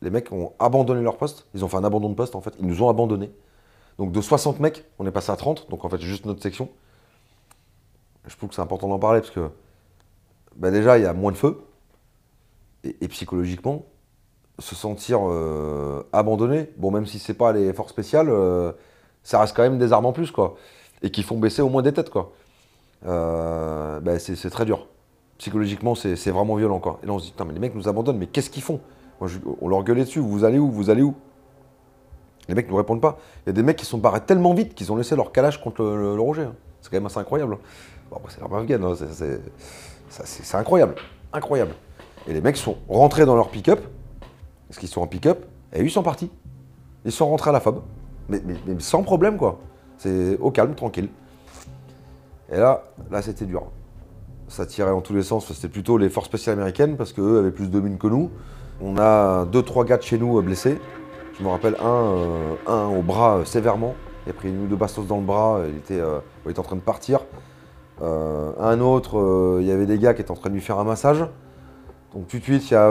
les 0.00 0.10
mecs 0.10 0.32
ont 0.32 0.52
abandonné 0.58 1.02
leur 1.02 1.16
poste. 1.16 1.46
Ils 1.54 1.64
ont 1.64 1.68
fait 1.68 1.76
un 1.76 1.84
abandon 1.84 2.08
de 2.08 2.14
poste, 2.14 2.34
en 2.34 2.40
fait. 2.40 2.54
Ils 2.58 2.66
nous 2.66 2.82
ont 2.82 2.88
abandonnés. 2.88 3.30
Donc 3.98 4.12
de 4.12 4.20
60 4.20 4.60
mecs, 4.60 4.84
on 4.98 5.06
est 5.06 5.10
passé 5.10 5.30
à 5.30 5.36
30, 5.36 5.68
donc 5.70 5.84
en 5.84 5.88
fait, 5.88 6.00
juste 6.00 6.24
notre 6.24 6.42
section. 6.42 6.68
Je 8.26 8.36
trouve 8.36 8.48
que 8.48 8.54
c'est 8.54 8.62
important 8.62 8.88
d'en 8.88 8.98
parler 8.98 9.20
parce 9.20 9.32
que 9.32 9.50
bah, 10.56 10.70
déjà, 10.70 10.98
il 10.98 11.02
y 11.02 11.06
a 11.06 11.12
moins 11.12 11.32
de 11.32 11.36
feu. 11.36 11.62
Et, 12.84 13.06
psychologiquement, 13.08 13.84
se 14.58 14.74
sentir 14.74 15.20
euh, 15.22 16.02
abandonné, 16.12 16.70
bon, 16.78 16.90
même 16.90 17.06
si 17.06 17.20
c'est 17.20 17.34
pas 17.34 17.52
les 17.52 17.72
forces 17.72 17.92
spéciales, 17.92 18.28
euh, 18.28 18.72
ça 19.22 19.40
reste 19.40 19.54
quand 19.56 19.62
même 19.62 19.78
des 19.78 19.92
armes 19.92 20.06
en 20.06 20.12
plus, 20.12 20.30
quoi. 20.30 20.56
Et 21.02 21.10
qui 21.10 21.22
font 21.22 21.38
baisser 21.38 21.62
au 21.62 21.68
moins 21.68 21.82
des 21.82 21.92
têtes, 21.92 22.10
quoi. 22.10 22.32
Bah, 23.04 24.18
c'est 24.18 24.50
très 24.50 24.64
dur 24.64 24.86
psychologiquement, 25.42 25.96
c'est 25.96 26.30
vraiment 26.30 26.54
violent. 26.54 26.78
Quoi. 26.78 27.00
Et 27.02 27.06
là, 27.06 27.12
on 27.12 27.18
se 27.18 27.24
dit, 27.24 27.30
putain, 27.32 27.44
mais 27.44 27.52
les 27.52 27.58
mecs 27.58 27.74
nous 27.74 27.88
abandonnent, 27.88 28.16
mais 28.16 28.28
qu'est-ce 28.28 28.48
qu'ils 28.48 28.62
font? 28.62 28.78
On 29.60 29.68
leur 29.68 29.82
gueulait 29.82 30.04
dessus, 30.04 30.20
vous 30.20 30.44
allez 30.44 30.60
où 30.60 30.70
Vous 30.70 30.88
allez 30.88 31.02
où? 31.02 31.16
Les 32.48 32.54
mecs 32.54 32.66
ne 32.66 32.70
nous 32.70 32.76
répondent 32.76 33.00
pas. 33.00 33.18
Il 33.44 33.48
y 33.48 33.50
a 33.50 33.52
des 33.52 33.64
mecs 33.64 33.76
qui 33.76 33.84
sont 33.84 33.98
barrés 33.98 34.20
tellement 34.20 34.54
vite 34.54 34.76
qu'ils 34.76 34.92
ont 34.92 34.96
laissé 34.96 35.16
leur 35.16 35.32
calage 35.32 35.60
contre 35.60 35.82
le, 35.82 36.12
Roger. 36.12 36.42
Hein. 36.42 36.54
C'est 36.80 36.90
quand 36.90 36.96
même 36.96 37.06
assez 37.06 37.18
incroyable. 37.18 37.58
Bon, 38.08 38.20
c'est 38.28 38.40
l'armée 38.40 38.58
afghane, 38.58 38.84
hein. 38.84 38.94
c'est 40.10 40.56
incroyable. 40.56 40.94
Incroyable. 41.32 41.72
Et 42.28 42.32
les 42.32 42.40
mecs 42.40 42.56
sont 42.56 42.76
rentrés 42.88 43.26
dans 43.26 43.34
leur 43.34 43.48
pick-up, 43.48 43.80
parce 44.68 44.78
qu'ils 44.78 44.88
sont 44.88 45.00
en 45.00 45.08
pick-up, 45.08 45.44
et 45.72 45.82
ils 45.82 45.90
sont 45.90 46.04
partis. 46.04 46.30
Ils 47.04 47.10
sont 47.10 47.28
rentrés 47.28 47.50
à 47.50 47.52
la 47.52 47.60
FOB, 47.60 47.82
mais, 48.44 48.76
sans 48.78 49.02
problème, 49.02 49.36
quoi. 49.36 49.60
C'est 49.98 50.38
au 50.38 50.50
calme, 50.50 50.74
tranquille. 50.74 51.08
Et 52.50 52.56
là, 52.56 52.82
là, 53.10 53.22
c'était 53.22 53.46
dur 53.46 53.70
ça 54.52 54.66
tirait 54.66 54.90
en 54.90 55.00
tous 55.00 55.14
les 55.14 55.22
sens. 55.22 55.50
C'était 55.52 55.68
plutôt 55.68 55.98
les 55.98 56.08
forces 56.08 56.26
spéciales 56.26 56.56
américaines 56.56 56.96
parce 56.96 57.12
qu'eux 57.12 57.38
avaient 57.38 57.50
plus 57.50 57.70
de 57.70 57.80
mines 57.80 57.98
que 57.98 58.06
nous. 58.06 58.30
On 58.80 58.98
a 58.98 59.44
deux, 59.46 59.62
trois 59.62 59.84
gars 59.84 59.96
de 59.96 60.02
chez 60.02 60.18
nous 60.18 60.40
blessés. 60.42 60.78
Je 61.38 61.42
me 61.42 61.48
rappelle 61.48 61.76
un, 61.80 61.86
euh, 61.86 62.54
un 62.66 62.86
au 62.88 63.02
bras 63.02 63.38
euh, 63.38 63.44
sévèrement. 63.44 63.94
Il 64.26 64.30
a 64.30 64.32
pris 64.34 64.50
une 64.50 64.64
ou 64.64 64.66
deux 64.66 64.76
bastos 64.76 65.06
dans 65.06 65.16
le 65.16 65.24
bras. 65.24 65.62
Il 65.68 65.76
était, 65.76 66.00
euh, 66.00 66.18
il 66.48 66.58
en 66.58 66.62
train 66.62 66.76
de 66.76 66.80
partir. 66.80 67.20
un 68.00 68.80
autre, 68.80 69.58
il 69.60 69.66
y 69.66 69.70
avait 69.70 69.86
des 69.86 69.98
gars 69.98 70.12
qui 70.12 70.20
étaient 70.20 70.30
en 70.30 70.36
train 70.36 70.50
de 70.50 70.54
lui 70.54 70.60
faire 70.60 70.78
un 70.78 70.84
massage. 70.84 71.24
Donc 72.12 72.28
tout 72.28 72.38
de 72.38 72.42
suite, 72.42 72.70
il 72.70 72.74
y 72.74 72.76
a 72.76 72.88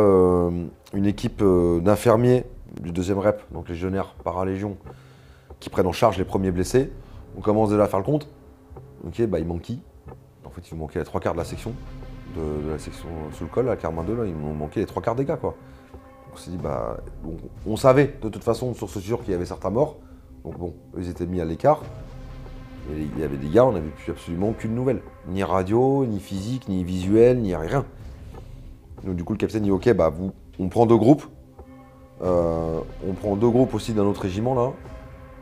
une 0.93 1.05
équipe 1.05 1.43
d'infirmiers 1.81 2.45
du 2.81 2.91
deuxième 2.91 3.19
rep, 3.19 3.41
donc 3.51 3.67
légionnaires 3.67 4.15
para-légion, 4.23 4.77
qui 5.61 5.69
prennent 5.69 5.87
en 5.87 5.93
charge 5.93 6.17
les 6.17 6.25
premiers 6.25 6.51
blessés. 6.51 6.91
On 7.37 7.41
commence 7.41 7.69
déjà 7.69 7.83
à 7.83 7.87
faire 7.87 7.99
le 7.99 8.05
compte. 8.05 8.27
Ok, 9.07 9.21
bah 9.27 9.39
il 9.39 9.45
manque 9.45 9.61
qui? 9.61 9.79
En 10.43 10.49
fait, 10.49 10.69
il 10.69 10.77
manquait 10.77 10.99
les 10.99 11.05
trois 11.05 11.21
quarts 11.21 11.33
de 11.33 11.37
la 11.37 11.45
section, 11.45 11.71
de, 12.35 12.71
la 12.71 12.77
section 12.77 13.07
sous 13.31 13.45
le 13.45 13.49
col, 13.49 13.69
à 13.69 13.77
Carmin 13.77 14.03
2, 14.03 14.15
là, 14.15 14.25
il 14.25 14.35
nous 14.35 14.53
manquait 14.53 14.81
les 14.81 14.85
trois 14.85 15.01
quarts 15.01 15.15
des 15.15 15.23
gars, 15.23 15.37
quoi. 15.37 15.55
On 16.33 16.37
s'est 16.37 16.51
dit, 16.51 16.57
bah, 16.57 16.97
on 17.65 17.75
savait 17.77 18.15
de 18.21 18.27
toute 18.27 18.43
façon 18.43 18.73
sur 18.73 18.89
ce 18.89 18.99
sûr 18.99 19.21
qu'il 19.21 19.31
y 19.31 19.33
avait 19.33 19.45
certains 19.45 19.69
morts. 19.69 19.97
Donc 20.43 20.57
bon, 20.57 20.73
ils 20.97 21.09
étaient 21.09 21.25
mis 21.25 21.39
à 21.39 21.45
l'écart. 21.45 21.81
Il 22.89 23.19
y 23.19 23.23
avait 23.23 23.37
des 23.37 23.49
gars, 23.49 23.65
on 23.65 23.73
n'avait 23.73 23.89
plus 23.89 24.11
absolument 24.11 24.49
aucune 24.49 24.73
nouvelle. 24.73 25.01
Ni 25.27 25.43
radio, 25.43 26.05
ni 26.05 26.19
physique, 26.19 26.67
ni 26.67 26.83
visuel, 26.83 27.39
ni 27.39 27.55
rien. 27.55 27.85
Donc 29.03 29.15
du 29.15 29.23
coup, 29.23 29.33
le 29.33 29.37
capitaine 29.37 29.63
dit, 29.63 29.71
ok, 29.71 29.93
bah, 29.93 30.09
vous, 30.09 30.31
on 30.59 30.67
prend 30.67 30.85
deux 30.85 30.97
groupes. 30.97 31.23
Euh, 32.23 32.79
on 33.07 33.13
prend 33.13 33.35
deux 33.35 33.49
groupes 33.49 33.73
aussi 33.73 33.93
d'un 33.93 34.03
autre 34.03 34.21
régiment, 34.21 34.55
là. 34.55 34.71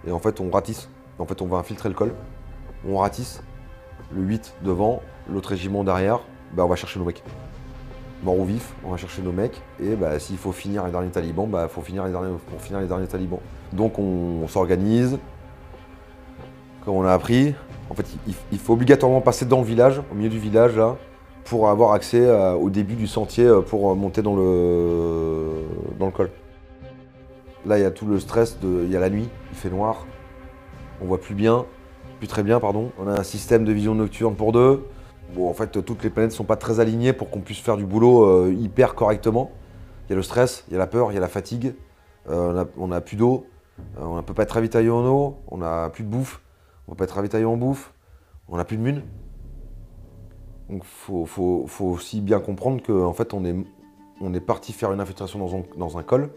Et 0.10 0.12
en 0.12 0.20
fait, 0.20 0.42
on 0.42 0.50
ratisse. 0.50 0.90
En 1.20 1.26
fait, 1.26 1.42
on 1.42 1.46
va 1.46 1.58
infiltrer 1.58 1.88
le 1.88 1.96
col. 1.96 2.14
On 2.88 2.98
ratisse. 2.98 3.44
Le 4.12 4.24
8 4.24 4.56
devant, 4.64 5.04
l'autre 5.32 5.50
régiment 5.50 5.84
derrière. 5.84 6.22
Bah, 6.54 6.66
on 6.66 6.68
va 6.68 6.76
chercher 6.76 7.00
nos 7.00 7.06
mecs. 7.06 7.24
Mort 8.24 8.40
ou 8.40 8.44
vif, 8.44 8.74
on 8.84 8.90
va 8.90 8.98
chercher 8.98 9.22
nos 9.22 9.32
mecs. 9.32 9.62
Et 9.80 9.96
bah, 9.96 10.18
s'il 10.18 10.38
faut 10.38 10.52
finir 10.52 10.84
les 10.86 10.92
derniers 10.92 11.12
talibans, 11.12 11.48
bah, 11.48 11.68
faut 11.68 11.82
finir 11.82 12.06
les 12.06 12.12
derniers, 12.12 12.36
pour 12.50 12.60
finir 12.60 12.80
les 12.80 12.88
derniers 12.88 13.06
talibans. 13.06 13.40
Donc 13.72 14.00
on, 14.00 14.48
s'organise. 14.48 15.20
Comme 16.84 16.96
on 16.96 17.04
a 17.06 17.14
appris, 17.14 17.54
en 17.92 17.94
fait, 17.94 18.06
il, 18.52 18.58
faut 18.58 18.74
obligatoirement 18.74 19.22
passer 19.22 19.46
dans 19.46 19.60
le 19.60 19.66
village, 19.66 20.02
au 20.12 20.16
milieu 20.16 20.30
du 20.30 20.40
village, 20.40 20.76
là, 20.76 20.96
pour 21.46 21.70
avoir 21.70 21.92
accès 21.94 22.26
euh, 22.26 22.54
au 22.54 22.72
début 22.72 22.96
du 22.96 23.06
sentier 23.06 23.46
euh, 23.46 23.62
pour 23.62 23.96
monter 23.96 24.24
dans 24.24 24.36
le, 24.36 25.66
dans 26.00 26.08
le 26.08 26.12
col. 26.12 26.32
Là, 27.66 27.78
il 27.78 27.82
y 27.82 27.86
a 27.86 27.92
tout 27.92 28.06
le 28.06 28.20
stress, 28.20 28.60
de, 28.60 28.84
il 28.86 28.92
y 28.92 28.96
a 28.96 29.00
la 29.00 29.10
nuit, 29.10 29.30
il 29.52 29.58
fait 29.58 29.70
noir, 29.70 30.06
on 31.02 31.06
voit 31.06 31.20
plus 31.20 31.36
bien, 31.36 31.66
plus 32.20 32.28
très 32.28 32.44
bien, 32.44 32.60
pardon. 32.60 32.92
On 32.98 33.08
a 33.08 33.20
un 33.20 33.24
système 33.24 33.66
de 33.66 33.72
vision 33.72 33.96
nocturne 33.96 34.36
pour 34.36 34.52
deux. 34.52 34.86
Bon, 35.36 35.50
en 35.50 35.54
fait, 35.54 35.84
toutes 35.84 36.04
les 36.04 36.10
planètes 36.10 36.32
ne 36.32 36.36
sont 36.36 36.46
pas 36.46 36.56
très 36.56 36.80
alignées 36.80 37.14
pour 37.14 37.30
qu'on 37.30 37.42
puisse 37.42 37.60
faire 37.60 37.78
du 37.78 37.86
boulot 37.86 38.24
euh, 38.24 38.54
hyper 38.54 38.96
correctement. 38.96 39.52
Il 40.08 40.12
y 40.12 40.14
a 40.14 40.16
le 40.16 40.24
stress, 40.24 40.64
il 40.68 40.74
y 40.74 40.76
a 40.76 40.80
la 40.80 40.88
peur, 40.88 41.12
il 41.12 41.16
y 41.16 41.18
a 41.18 41.22
la 41.22 41.28
fatigue. 41.28 41.76
on 42.28 42.88
n'a 42.88 43.02
plus 43.02 43.18
d'eau, 43.18 43.46
euh, 43.98 44.04
on 44.04 44.16
ne 44.16 44.22
peut 44.22 44.34
pas 44.34 44.44
être 44.44 44.54
ravitaillé 44.54 44.90
en 44.90 45.06
eau, 45.06 45.38
on 45.48 45.58
n'a 45.58 45.90
plus 45.90 46.04
de 46.04 46.10
bouffe, 46.10 46.42
on 46.88 46.92
ne 46.92 46.96
peut 46.96 47.00
pas 47.00 47.04
être 47.06 47.16
ravitaillé 47.16 47.46
en 47.46 47.58
bouffe, 47.58 47.94
on 48.48 48.58
n'a 48.58 48.66
plus 48.66 48.78
de 48.78 48.82
mune. 48.82 49.04
Donc 50.70 50.84
il 50.84 51.28
faut, 51.28 51.66
aussi 51.80 52.22
bien 52.22 52.40
comprendre 52.40 52.82
qu'en 52.84 53.14
fait 53.14 53.34
on 53.34 53.44
est, 53.44 54.40
parti 54.40 54.72
faire 54.72 54.92
une 54.92 55.00
infiltration 55.00 55.66
dans 55.78 55.98
un 55.98 56.04
col 56.04 56.30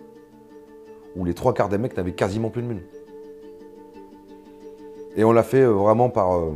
où 1.16 1.24
les 1.24 1.34
trois 1.34 1.54
quarts 1.54 1.68
des 1.68 1.78
mecs 1.78 1.96
n'avaient 1.96 2.12
quasiment 2.12 2.50
plus 2.50 2.62
de 2.62 2.66
mune. 2.68 2.82
Et 5.16 5.24
on 5.24 5.32
l'a 5.32 5.42
fait 5.42 5.62
euh, 5.62 5.70
vraiment 5.70 6.08
par. 6.08 6.36
Euh, 6.36 6.52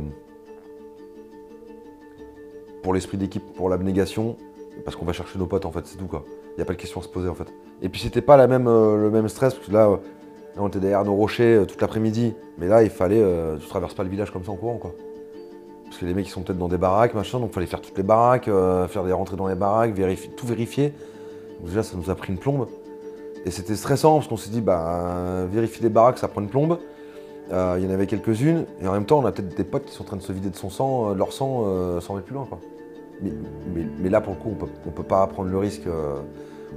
pour 2.83 2.93
l'esprit 2.93 3.17
d'équipe, 3.17 3.43
pour 3.55 3.69
l'abnégation, 3.69 4.37
parce 4.85 4.95
qu'on 4.95 5.05
va 5.05 5.13
chercher 5.13 5.37
nos 5.37 5.45
potes 5.45 5.65
en 5.65 5.71
fait, 5.71 5.85
c'est 5.85 5.97
tout 5.97 6.07
quoi. 6.07 6.23
Il 6.51 6.55
n'y 6.57 6.61
a 6.61 6.65
pas 6.65 6.73
de 6.73 6.79
question 6.79 7.01
à 7.01 7.03
se 7.03 7.09
poser 7.09 7.27
en 7.27 7.35
fait. 7.35 7.51
Et 7.81 7.89
puis 7.89 7.99
c'était 7.99 8.21
pas 8.21 8.47
même, 8.47 8.65
le 8.65 9.09
même 9.11 9.27
stress, 9.27 9.53
parce 9.53 9.67
que 9.67 9.73
là, 9.73 9.99
on 10.59 10.67
était 10.67 10.79
derrière 10.79 11.03
nos 11.03 11.15
rochers 11.15 11.55
euh, 11.55 11.65
toute 11.65 11.81
l'après-midi. 11.81 12.33
Mais 12.57 12.67
là, 12.67 12.83
il 12.83 12.89
fallait. 12.89 13.21
Euh, 13.21 13.57
tu 13.57 13.67
traverses 13.67 13.93
pas 13.93 14.03
le 14.03 14.09
village 14.09 14.31
comme 14.31 14.43
ça 14.43 14.51
en 14.51 14.55
courant, 14.55 14.77
quoi. 14.77 14.93
Parce 15.85 15.97
que 15.97 16.05
les 16.05 16.13
mecs, 16.13 16.27
ils 16.27 16.31
sont 16.31 16.41
peut-être 16.41 16.57
dans 16.57 16.67
des 16.67 16.77
baraques, 16.77 17.13
machin, 17.13 17.39
donc 17.39 17.49
il 17.51 17.53
fallait 17.53 17.65
faire 17.65 17.81
toutes 17.81 17.97
les 17.97 18.03
baraques, 18.03 18.47
euh, 18.47 18.87
faire 18.87 19.03
des 19.03 19.13
rentrées 19.13 19.37
dans 19.37 19.47
les 19.47 19.55
baraques, 19.55 19.93
vérifier, 19.93 20.29
tout 20.31 20.45
vérifier. 20.45 20.93
Donc 21.59 21.69
déjà, 21.69 21.83
ça 21.83 21.95
nous 21.95 22.09
a 22.09 22.15
pris 22.15 22.33
une 22.33 22.39
plombe. 22.39 22.67
Et 23.47 23.51
c'était 23.51 23.75
stressant 23.75 24.15
parce 24.15 24.27
qu'on 24.27 24.37
s'est 24.37 24.51
dit, 24.51 24.61
bah, 24.61 25.45
vérifier 25.49 25.81
des 25.81 25.89
baraques, 25.89 26.17
ça 26.17 26.27
prend 26.27 26.41
une 26.41 26.49
plombe. 26.49 26.77
Il 27.49 27.83
y 27.83 27.87
en 27.87 27.89
avait 27.89 28.07
quelques-unes, 28.07 28.65
et 28.81 28.87
en 28.87 28.91
même 28.91 29.05
temps, 29.05 29.19
on 29.19 29.25
a 29.25 29.31
peut-être 29.31 29.55
des 29.55 29.63
potes 29.63 29.85
qui 29.85 29.93
sont 29.93 30.03
en 30.03 30.05
train 30.05 30.17
de 30.17 30.21
se 30.21 30.33
vider 30.33 30.49
de 30.49 30.55
son 30.57 30.69
sang, 30.69 31.13
de 31.13 31.17
leur 31.17 31.31
sang, 31.31 31.63
sans 32.01 32.15
aller 32.15 32.25
plus 32.25 32.35
loin, 32.35 32.45
quoi. 32.45 32.59
Mais, 34.01 34.09
là, 34.09 34.19
pour 34.19 34.33
le 34.33 34.39
coup, 34.39 34.49
on 34.51 34.55
peut, 34.55 34.91
peut 34.91 35.03
pas 35.03 35.25
prendre 35.27 35.49
le 35.49 35.57
risque. 35.57 35.87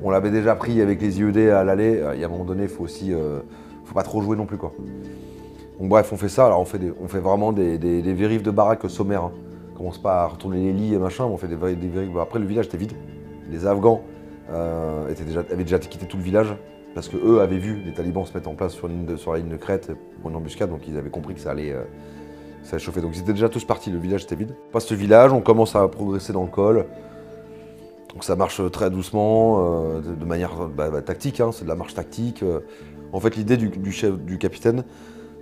on 0.01 0.11
l'avait 0.11 0.31
déjà 0.31 0.55
pris 0.55 0.81
avec 0.81 1.03
les 1.03 1.19
IED 1.19 1.51
à 1.51 1.65
l'aller. 1.65 2.01
Il 2.15 2.21
y 2.21 2.23
a 2.23 2.29
un 2.29 2.31
moment 2.31 2.45
donné, 2.45 2.63
il 2.63 2.69
faut 2.69 2.85
aussi 2.85 3.13
faut 3.91 3.95
pas 3.95 4.05
trop 4.05 4.23
jouer 4.23 4.37
non 4.37 4.47
plus 4.47 4.57
quoi. 4.57 4.73
Donc 5.81 5.89
bref, 5.89 6.13
on 6.13 6.17
fait 6.17 6.29
ça, 6.29 6.47
alors 6.47 6.61
on 6.61 6.65
fait, 6.65 6.81
on 7.03 7.09
fait 7.09 7.19
vraiment 7.19 7.53
des, 7.53 7.79
vérifs 8.13 8.45
de 8.45 8.53
baraque 8.53 8.89
sommaires. 8.89 9.25
Hein. 9.25 9.33
On 9.75 9.79
commence 9.79 9.99
pas 9.99 10.23
à 10.23 10.27
retourner 10.29 10.59
les 10.59 10.73
lits 10.73 10.95
et 10.95 10.99
machin, 10.99 11.27
mais 11.27 11.35
on 11.35 11.37
fait 11.37 11.49
des, 11.49 11.57
vérifs. 11.57 12.11
Après 12.21 12.39
le 12.39 12.47
village 12.47 12.67
était 12.67 12.79
vide. 12.79 12.93
Les 13.51 13.67
Afghans 13.67 14.03
euh, 14.53 15.15
avaient 15.51 15.65
déjà 15.65 15.79
quitté 15.79 16.07
tout 16.07 16.17
le 16.17 16.23
village 16.23 16.55
parce 16.95 17.09
que 17.09 17.17
eux 17.17 17.41
avaient 17.41 17.59
vu 17.59 17.81
les 17.85 17.93
talibans 17.93 18.27
se 18.27 18.35
mettre 18.35 18.49
en 18.49 18.55
place 18.55 18.73
sur, 18.73 18.89
sur 19.17 19.33
la 19.33 19.39
ligne 19.39 19.49
de 19.49 19.57
crête 19.57 19.93
pour 20.21 20.31
une 20.31 20.37
embuscade, 20.37 20.71
donc 20.71 20.87
ils 20.89 20.97
avaient 20.99 21.11
compris 21.11 21.35
que 21.35 21.41
ça 21.41 21.53
allait, 21.53 21.73
euh, 21.73 21.83
ça 22.63 22.77
allait 22.77 22.85
chauffer. 22.85 23.01
Donc 23.01 23.13
ils 23.15 23.21
étaient 23.21 23.33
déjà 23.33 23.49
tous 23.49 23.65
partis, 23.65 23.91
le 23.91 23.99
village 23.99 24.25
était 24.25 24.35
vide. 24.35 24.57
On 24.69 24.73
passe 24.73 24.87
ce 24.87 24.95
village, 24.95 25.33
on 25.33 25.41
commence 25.41 25.77
à 25.77 25.87
progresser 25.87 26.33
dans 26.33 26.43
le 26.43 26.51
col. 26.51 26.87
Donc 28.13 28.25
ça 28.25 28.35
marche 28.35 28.61
très 28.73 28.91
doucement, 28.91 29.95
euh, 29.95 30.01
de, 30.01 30.25
manière 30.25 30.67
bah, 30.67 30.91
bah, 30.91 31.01
tactique, 31.01 31.41
hein, 31.41 31.51
c'est 31.53 31.65
de 31.65 31.69
la 31.69 31.77
marche 31.77 31.95
tactique. 31.95 32.45
En 33.13 33.21
fait, 33.21 33.37
l'idée 33.37 33.57
du, 33.57 33.93
chef, 33.93 34.19
du 34.19 34.39
capitaine, 34.39 34.85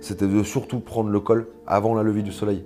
c'était 0.01 0.27
de 0.27 0.43
surtout 0.43 0.79
prendre 0.79 1.09
le 1.09 1.19
col 1.19 1.47
avant 1.67 1.95
la 1.95 2.03
levée 2.03 2.21
du 2.21 2.31
soleil. 2.31 2.63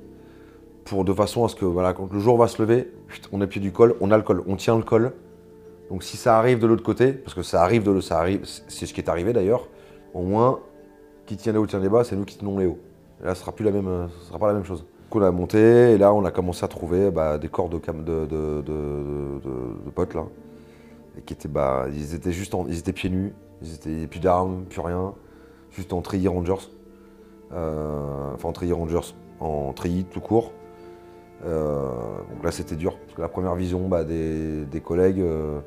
Pour, 0.86 1.06
de 1.06 1.14
façon 1.14 1.46
à 1.46 1.48
ce 1.48 1.56
que, 1.56 1.66
voilà, 1.66 1.94
quand 1.94 2.12
le 2.12 2.20
jour 2.20 2.38
va 2.38 2.48
se 2.48 2.62
lever, 2.62 2.92
on 3.32 3.42
est 3.42 3.48
pied 3.48 3.62
du 3.62 3.72
col, 3.72 3.96
on 4.02 4.12
a 4.12 4.18
le 4.18 4.24
col, 4.24 4.44
on 4.48 4.58
tient 4.58 4.76
le 4.76 4.84
col. 4.84 5.14
Donc 5.90 6.04
si 6.04 6.18
ça 6.18 6.38
arrive 6.38 6.60
de 6.60 6.68
l'autre 6.68 6.84
côté, 6.84 7.14
parce 7.14 7.34
que 7.34 7.44
ça 7.44 7.62
arrive 7.62 7.84
de 7.84 7.92
l'autre, 7.92 8.06
ça 8.06 8.20
arrive, 8.20 8.42
c'est 8.46 8.86
ce 8.86 8.94
qui 8.94 9.02
est 9.02 9.10
arrivé 9.10 9.34
d'ailleurs, 9.34 9.68
au 10.14 10.22
moins, 10.24 10.60
qui 11.26 11.38
tient 11.38 11.54
les 11.54 11.60
hauts 11.60 11.68
tient 11.68 11.80
les 11.80 11.90
bas, 11.90 12.04
c'est 12.04 12.16
nous 12.16 12.26
qui 12.26 12.38
tenons 12.38 12.58
les 12.58 12.66
hauts. 12.66 12.80
Là, 13.24 13.36
ce 13.36 13.42
sera 13.42 13.52
plus 13.52 13.64
la 13.64 13.72
même, 13.72 14.10
ce 14.20 14.28
sera 14.28 14.40
pas 14.40 14.48
la 14.48 14.54
même 14.54 14.66
chose. 14.66 14.80
Donc 14.82 15.16
on 15.16 15.22
a 15.22 15.32
monté, 15.32 15.92
et 15.92 15.98
là, 15.98 16.14
on 16.14 16.26
a 16.26 16.32
commencé 16.32 16.64
à 16.66 16.68
trouver 16.68 17.12
bah, 17.12 17.38
des 17.38 17.50
corps 17.50 17.70
de, 17.70 17.78
potes 19.94 20.14
là, 20.14 20.26
qui 21.26 21.34
étaient, 21.34 21.48
bah, 21.48 21.86
ils 21.94 22.16
étaient 22.16 22.32
juste, 22.32 22.56
ils 22.68 22.80
étaient 22.80 22.94
pieds 22.94 23.10
nus, 23.10 23.34
ils 23.62 23.76
étaient 23.76 24.08
plus 24.08 24.20
d'armes, 24.20 24.66
plus 24.66 24.82
rien, 24.82 25.14
juste 25.72 25.94
en 25.94 26.02
treillis 26.02 26.28
Rangers. 26.28 26.70
Euh, 27.54 28.34
enfin 28.34 28.50
en 28.50 28.54
treillis 28.54 28.74
Rangers, 28.74 29.14
en 29.40 29.74
treillis 29.74 30.06
tout 30.06 30.22
court. 30.22 30.52
Euh, 31.46 31.90
donc 32.34 32.44
là 32.44 32.52
c'était 32.52 32.76
dur, 32.76 32.98
parce 32.98 33.14
que 33.14 33.22
la 33.22 33.28
première 33.28 33.56
vision 33.56 33.88
bah, 33.88 34.04
des, 34.04 34.82
collègues, 34.84 35.20
euh, 35.20 35.60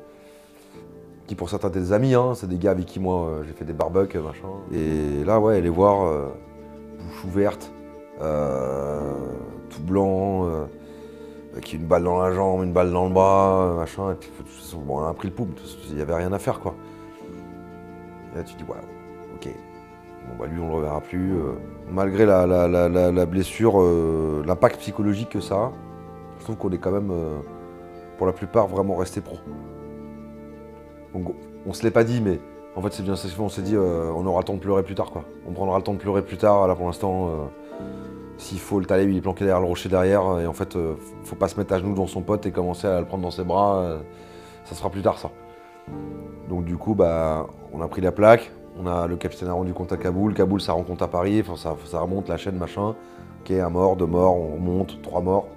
qui 1.27 1.35
pour 1.35 1.49
certains 1.49 1.69
étaient 1.69 1.79
des 1.79 1.93
amis, 1.93 2.13
hein, 2.13 2.33
c'est 2.35 2.47
des 2.47 2.57
gars 2.57 2.71
avec 2.71 2.85
qui 2.85 2.99
moi 2.99 3.41
j'ai 3.45 3.53
fait 3.53 3.65
des 3.65 3.73
barbecues, 3.73 4.19
machin. 4.19 4.47
Et 4.73 5.23
là 5.23 5.39
ouais, 5.39 5.61
les 5.61 5.69
voir, 5.69 6.11
bouche 6.99 7.25
ouverte, 7.25 7.71
tout 8.19 9.81
blanc, 9.83 10.49
avec 11.53 11.73
une 11.73 11.85
balle 11.85 12.03
dans 12.03 12.19
la 12.19 12.31
jambe, 12.31 12.63
une 12.63 12.73
balle 12.73 12.91
dans 12.91 13.07
le 13.07 13.13
bras, 13.13 13.73
machin, 13.77 14.11
et 14.13 14.15
puis 14.15 14.31
bon, 14.85 14.99
on 14.99 15.05
a 15.05 15.13
pris 15.13 15.27
le 15.27 15.33
pouls, 15.33 15.47
il 15.89 15.95
n'y 15.95 16.01
avait 16.01 16.15
rien 16.15 16.33
à 16.33 16.39
faire 16.39 16.59
quoi. 16.59 16.73
Et 18.33 18.37
là, 18.37 18.43
tu 18.43 18.55
dis, 18.55 18.63
waouh. 18.63 18.96
Bon, 20.27 20.35
bah, 20.39 20.45
lui, 20.47 20.59
on 20.59 20.67
le 20.67 20.75
reverra 20.75 21.01
plus. 21.01 21.33
Euh. 21.33 21.53
malgré 21.89 22.25
la, 22.25 23.25
blessure, 23.25 23.81
euh, 23.81 24.43
l'impact 24.45 24.79
psychologique 24.79 25.29
que 25.29 25.39
ça 25.39 25.55
a, 25.55 25.71
je 26.39 26.43
trouve 26.43 26.57
qu'on 26.57 26.71
est 26.71 26.77
quand 26.77 26.91
même, 26.91 27.11
euh, 27.11 27.39
pour 28.17 28.27
la 28.27 28.33
plupart, 28.33 28.67
vraiment 28.67 28.95
resté 28.95 29.21
pro. 29.21 29.37
Donc, 31.13 31.33
on 31.65 31.73
se 31.73 31.83
l'est 31.83 31.91
pas 31.91 32.03
dit, 32.03 32.21
mais 32.21 32.39
en 32.75 32.81
fait, 32.81 32.93
c'est 32.93 33.03
bien 33.03 33.15
ça. 33.15 33.27
On 33.39 33.49
s'est 33.49 33.61
dit, 33.61 33.75
on 33.77 34.25
aura 34.25 34.41
le 34.41 34.45
temps 34.45 34.53
de 34.53 34.59
pleurer 34.59 34.83
plus 34.83 34.95
tard, 34.95 35.11
quoi. 35.11 35.23
On 35.47 35.51
prendra 35.51 35.77
le 35.77 35.83
temps 35.83 35.93
de 35.93 35.99
pleurer 35.99 36.21
plus 36.21 36.37
tard. 36.37 36.67
Là, 36.67 36.75
pour 36.75 36.85
l'instant, 36.85 37.49
s'il 38.37 38.59
faut, 38.59 38.79
le 38.79 38.85
talib, 38.85 39.09
il 39.09 39.17
est 39.17 39.21
planqué 39.21 39.45
derrière 39.45 39.61
le 39.61 39.67
rocher 39.67 39.89
derrière. 39.89 40.39
Et 40.39 40.45
en 40.45 40.53
fait, 40.53 40.77
faut 41.23 41.35
pas 41.35 41.47
se 41.47 41.57
mettre 41.57 41.73
à 41.73 41.79
genoux 41.79 41.95
dans 41.95 42.05
son 42.05 42.21
pote 42.21 42.45
et 42.45 42.51
commencer 42.51 42.85
à 42.85 42.99
le 42.99 43.07
prendre 43.07 43.23
dans 43.23 43.31
ses 43.31 43.43
bras. 43.43 43.97
ça 44.65 44.75
sera 44.75 44.91
plus 44.91 45.01
tard, 45.01 45.17
ça. 45.17 45.31
Donc 46.49 46.65
du 46.65 46.77
coup, 46.77 46.95
bah, 46.95 47.47
on 47.73 47.81
a 47.81 47.87
pris 47.87 48.01
la 48.01 48.11
plaque, 48.11 48.51
on 48.79 48.85
a, 48.87 49.07
le 49.07 49.15
capitaine 49.15 49.49
a 49.49 49.53
rendu 49.53 49.73
compte 49.73 49.91
à 49.91 49.97
Kaboul, 49.97 50.33
Kaboul 50.33 50.61
ça 50.61 50.73
rend 50.73 50.83
compte 50.83 51.01
à 51.01 51.07
Paris, 51.07 51.43
ça, 51.55 51.75
ça 51.85 51.99
remonte 51.99 52.29
la 52.29 52.37
chaîne 52.37 52.57
machin. 52.57 52.95
Ok, 53.41 53.51
un 53.51 53.69
mort, 53.69 53.95
deux 53.95 54.05
morts, 54.05 54.35
on 54.35 54.55
remonte, 54.55 55.01
trois 55.01 55.21
morts. 55.21 55.47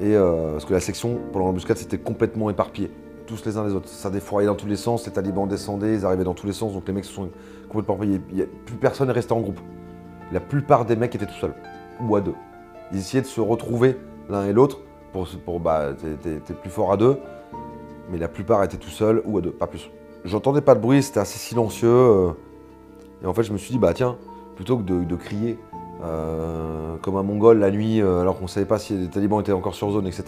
Et 0.00 0.16
euh, 0.16 0.52
parce 0.52 0.64
que 0.64 0.72
la 0.72 0.80
section, 0.80 1.18
pendant 1.32 1.46
l'embuscade, 1.46 1.76
c'était 1.76 1.98
complètement 1.98 2.48
éparpillé, 2.48 2.90
tous 3.26 3.44
les 3.44 3.56
uns 3.56 3.66
les 3.66 3.74
autres. 3.74 3.88
Ça 3.88 4.10
défroyait 4.10 4.46
dans 4.46 4.54
tous 4.54 4.66
les 4.66 4.76
sens, 4.76 5.06
les 5.06 5.12
talibans 5.12 5.46
descendaient, 5.46 5.94
ils 5.94 6.06
arrivaient 6.06 6.24
dans 6.24 6.34
tous 6.34 6.46
les 6.46 6.52
sens, 6.52 6.72
donc 6.72 6.88
les 6.88 6.94
mecs 6.94 7.04
se 7.04 7.12
sont 7.12 7.28
complètement 7.68 8.02
éparpillés. 8.02 8.46
plus 8.46 8.76
personne 8.76 9.08
n'est 9.08 9.12
resté 9.12 9.32
en 9.32 9.40
groupe. 9.40 9.60
La 10.32 10.40
plupart 10.40 10.84
des 10.86 10.96
mecs 10.96 11.14
étaient 11.14 11.26
tout 11.26 11.34
seuls, 11.34 11.54
ou 12.00 12.16
à 12.16 12.20
deux. 12.20 12.34
Ils 12.92 12.98
essayaient 12.98 13.22
de 13.22 13.26
se 13.26 13.40
retrouver 13.40 13.98
l'un 14.28 14.46
et 14.46 14.52
l'autre, 14.52 14.78
pour, 15.12 15.28
pour 15.44 15.60
bah, 15.60 15.90
t'es 16.22 16.54
plus 16.54 16.70
fort 16.70 16.92
à 16.92 16.96
deux, 16.96 17.18
mais 18.10 18.18
la 18.18 18.28
plupart 18.28 18.64
étaient 18.64 18.78
tout 18.78 18.90
seuls 18.90 19.22
ou 19.26 19.36
à 19.38 19.40
deux, 19.40 19.52
pas 19.52 19.66
plus. 19.66 19.90
J'entendais 20.24 20.60
pas 20.60 20.74
de 20.74 20.80
bruit, 20.80 21.02
c'était 21.02 21.20
assez 21.20 21.38
silencieux. 21.38 21.88
Euh, 21.88 22.30
et 23.22 23.26
en 23.26 23.34
fait, 23.34 23.42
je 23.42 23.52
me 23.52 23.58
suis 23.58 23.72
dit, 23.72 23.78
bah 23.78 23.94
tiens, 23.94 24.16
plutôt 24.56 24.76
que 24.76 24.82
de, 24.82 25.16
crier 25.16 25.58
euh, 26.02 26.96
comme 27.02 27.16
un 27.16 27.22
mongol 27.22 27.58
la 27.58 27.70
nuit, 27.70 28.00
euh, 28.00 28.20
alors 28.20 28.38
qu'on 28.38 28.46
savait 28.46 28.66
pas 28.66 28.78
si 28.78 28.94
les 28.94 29.08
talibans 29.08 29.40
étaient 29.40 29.52
encore 29.52 29.74
sur 29.74 29.90
zone, 29.90 30.06
etc., 30.06 30.24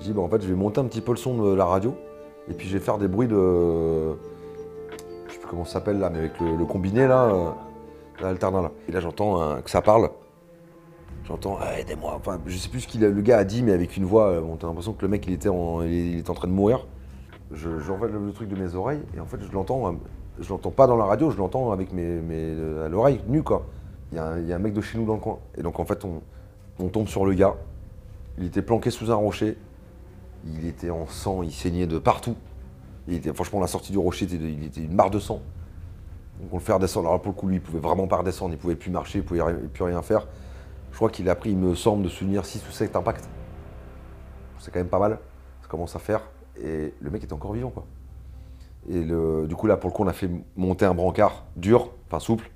j'ai 0.00 0.08
dit, 0.08 0.12
bah 0.12 0.22
en 0.22 0.28
fait, 0.28 0.42
je 0.42 0.48
vais 0.48 0.54
monter 0.54 0.80
un 0.80 0.84
petit 0.84 1.00
peu 1.00 1.10
le 1.12 1.16
son 1.16 1.42
de 1.42 1.54
la 1.54 1.64
radio, 1.64 1.94
et 2.48 2.54
puis 2.54 2.68
je 2.68 2.78
vais 2.78 2.84
faire 2.84 2.98
des 2.98 3.08
bruits 3.08 3.28
de. 3.28 4.14
plus 5.26 5.38
comment 5.48 5.64
ça 5.64 5.74
s'appelle 5.74 5.98
là, 5.98 6.08
mais 6.10 6.18
avec 6.18 6.40
le, 6.40 6.64
combiné 6.64 7.08
là, 7.08 7.56
l'alternat 8.20 8.62
là. 8.62 8.70
Et 8.88 8.92
là 8.92 9.00
j'entends 9.00 9.60
que 9.60 9.70
ça 9.70 9.82
parle. 9.82 10.10
J'entends 11.28 11.58
aidez-moi. 11.78 12.14
Enfin, 12.16 12.40
je 12.46 12.56
sais 12.56 12.70
plus 12.70 12.80
ce 12.80 12.88
qu'il 12.88 13.02
le 13.02 13.20
gars 13.20 13.36
a 13.36 13.44
dit, 13.44 13.62
mais 13.62 13.72
avec 13.72 13.98
une 13.98 14.06
voix, 14.06 14.28
euh, 14.28 14.40
on 14.40 14.54
a 14.54 14.66
l'impression 14.66 14.94
que 14.94 15.02
le 15.02 15.08
mec 15.08 15.26
il 15.26 15.34
était 15.34 15.50
en, 15.50 15.82
il, 15.82 16.20
était 16.20 16.30
en 16.30 16.34
train 16.34 16.48
de 16.48 16.54
mourir. 16.54 16.86
Je, 17.52 17.68
le, 17.68 18.32
truc 18.32 18.48
de 18.48 18.56
mes 18.56 18.74
oreilles 18.74 19.02
et 19.16 19.20
en 19.20 19.26
fait 19.26 19.38
je 19.40 19.50
l'entends, 19.52 19.94
je 20.38 20.48
l'entends 20.50 20.70
pas 20.70 20.86
dans 20.86 20.96
la 20.96 21.06
radio, 21.06 21.30
je 21.30 21.38
l'entends 21.38 21.72
avec 21.72 21.92
mes, 21.92 22.20
à 22.84 22.88
l'oreille, 22.88 23.20
nu 23.26 23.42
quoi. 23.42 23.66
Il 24.12 24.16
y, 24.16 24.20
a 24.20 24.56
un, 24.56 24.58
mec 24.58 24.72
de 24.72 24.80
chez 24.80 24.98
nous 24.98 25.04
dans 25.04 25.14
le 25.14 25.20
coin. 25.20 25.38
Et 25.56 25.62
donc 25.62 25.78
en 25.80 25.84
fait 25.84 26.04
on, 26.04 26.22
on 26.78 26.88
tombe 26.88 27.08
sur 27.08 27.26
le 27.26 27.34
gars. 27.34 27.54
Il 28.38 28.44
était 28.44 28.62
planqué 28.62 28.90
sous 28.90 29.10
un 29.10 29.16
rocher. 29.16 29.58
Il 30.46 30.66
était 30.66 30.90
en 30.90 31.06
sang, 31.06 31.42
il 31.42 31.52
saignait 31.52 31.86
de 31.86 31.98
partout. 31.98 32.36
Il 33.08 33.14
était, 33.14 33.32
franchement, 33.32 33.60
la 33.60 33.66
sortie 33.66 33.90
du 33.90 33.98
rocher, 33.98 34.26
il 34.30 34.64
était 34.64 34.80
une 34.80 34.94
mare 34.94 35.10
de 35.10 35.18
sang. 35.18 35.40
Donc 36.40 36.52
on 36.52 36.56
le 36.56 36.62
fait 36.62 36.72
redescendre. 36.72 37.08
Alors 37.08 37.20
pour 37.20 37.32
le 37.32 37.38
coup, 37.38 37.48
lui, 37.48 37.56
il 37.56 37.62
pouvait 37.62 37.80
vraiment 37.80 38.06
pas 38.06 38.18
redescendre, 38.18 38.54
il 38.54 38.58
pouvait 38.58 38.76
plus 38.76 38.90
marcher, 38.90 39.18
il 39.18 39.24
pouvait 39.24 39.42
plus 39.72 39.84
rien 39.84 40.02
faire. 40.02 40.26
Je 40.92 40.96
crois 40.96 41.10
qu'il 41.10 41.28
a 41.28 41.34
pris, 41.34 41.50
il 41.50 41.56
me 41.56 41.74
semble, 41.74 42.04
de 42.04 42.08
souvenir 42.08 42.44
6 42.44 42.66
ou 42.68 42.72
7 42.72 42.96
impacts. 42.96 43.28
C'est 44.58 44.72
quand 44.72 44.80
même 44.80 44.88
pas 44.88 44.98
mal. 44.98 45.18
Ça 45.62 45.68
commence 45.68 45.96
à 45.96 45.98
faire. 45.98 46.22
Et 46.62 46.92
le 47.00 47.10
mec 47.10 47.22
était 47.24 47.32
encore 47.32 47.52
vivant, 47.52 47.70
quoi. 47.70 47.86
Et 48.90 49.02
le, 49.02 49.46
du 49.46 49.54
coup, 49.54 49.66
là, 49.66 49.76
pour 49.76 49.90
le 49.90 49.94
coup, 49.94 50.02
on 50.02 50.08
a 50.08 50.12
fait 50.12 50.30
monter 50.56 50.84
un 50.84 50.94
brancard 50.94 51.44
dur, 51.56 51.90
enfin 52.06 52.20
souple. 52.20 52.50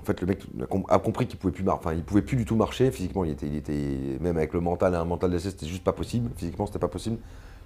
En 0.00 0.04
fait, 0.04 0.20
le 0.20 0.26
mec 0.26 0.46
a 0.88 0.98
compris 0.98 1.26
qu'il 1.26 1.38
pouvait 1.38 1.52
plus 1.52 1.64
marcher. 1.64 1.80
Enfin, 1.84 1.94
il 1.94 2.02
pouvait 2.02 2.22
plus 2.22 2.36
du 2.36 2.44
tout 2.44 2.56
marcher. 2.56 2.90
Physiquement, 2.90 3.24
il 3.24 3.32
était, 3.32 3.46
il 3.46 4.18
même 4.20 4.36
avec 4.36 4.52
le 4.52 4.60
mental 4.60 4.94
et 4.94 4.96
un 4.96 5.04
mental 5.04 5.30
d'essai, 5.30 5.50
c'était 5.50 5.66
juste 5.66 5.84
pas 5.84 5.92
possible. 5.92 6.30
Physiquement, 6.36 6.66
c'était 6.66 6.78
pas 6.78 6.88
possible. 6.88 7.18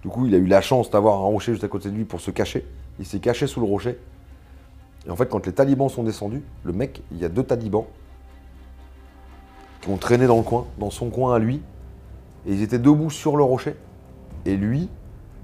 Du 0.02 0.08
coup, 0.08 0.26
il 0.26 0.34
a 0.34 0.38
eu 0.38 0.46
la 0.46 0.62
chance 0.62 0.90
d'avoir 0.90 1.16
un 1.16 1.24
rocher 1.24 1.52
juste 1.52 1.64
à 1.64 1.68
côté 1.68 1.90
de 1.90 1.94
lui 1.94 2.04
pour 2.04 2.20
se 2.20 2.30
cacher. 2.30 2.66
Il 2.98 3.06
s'est 3.06 3.20
caché 3.20 3.46
sous 3.46 3.60
le 3.60 3.66
rocher. 3.66 3.98
Et 5.06 5.10
en 5.10 5.16
fait, 5.16 5.28
quand 5.28 5.46
les 5.46 5.52
talibans 5.52 5.88
sont 5.88 6.02
descendus, 6.02 6.42
le 6.64 6.72
mec, 6.72 7.02
il 7.12 7.18
y 7.18 7.24
a 7.24 7.28
deux 7.28 7.42
talibans 7.42 7.84
qui 9.82 9.90
ont 9.90 9.96
traîné 9.98 10.26
dans 10.26 10.36
le 10.36 10.42
coin, 10.42 10.66
dans 10.78 10.90
son 10.90 11.10
coin 11.10 11.34
à 11.34 11.38
lui. 11.38 11.62
Et 12.46 12.52
ils 12.52 12.62
étaient 12.62 12.78
debout 12.78 13.10
sur 13.10 13.36
le 13.36 13.44
rocher. 13.44 13.76
Et 14.46 14.56
lui, 14.56 14.88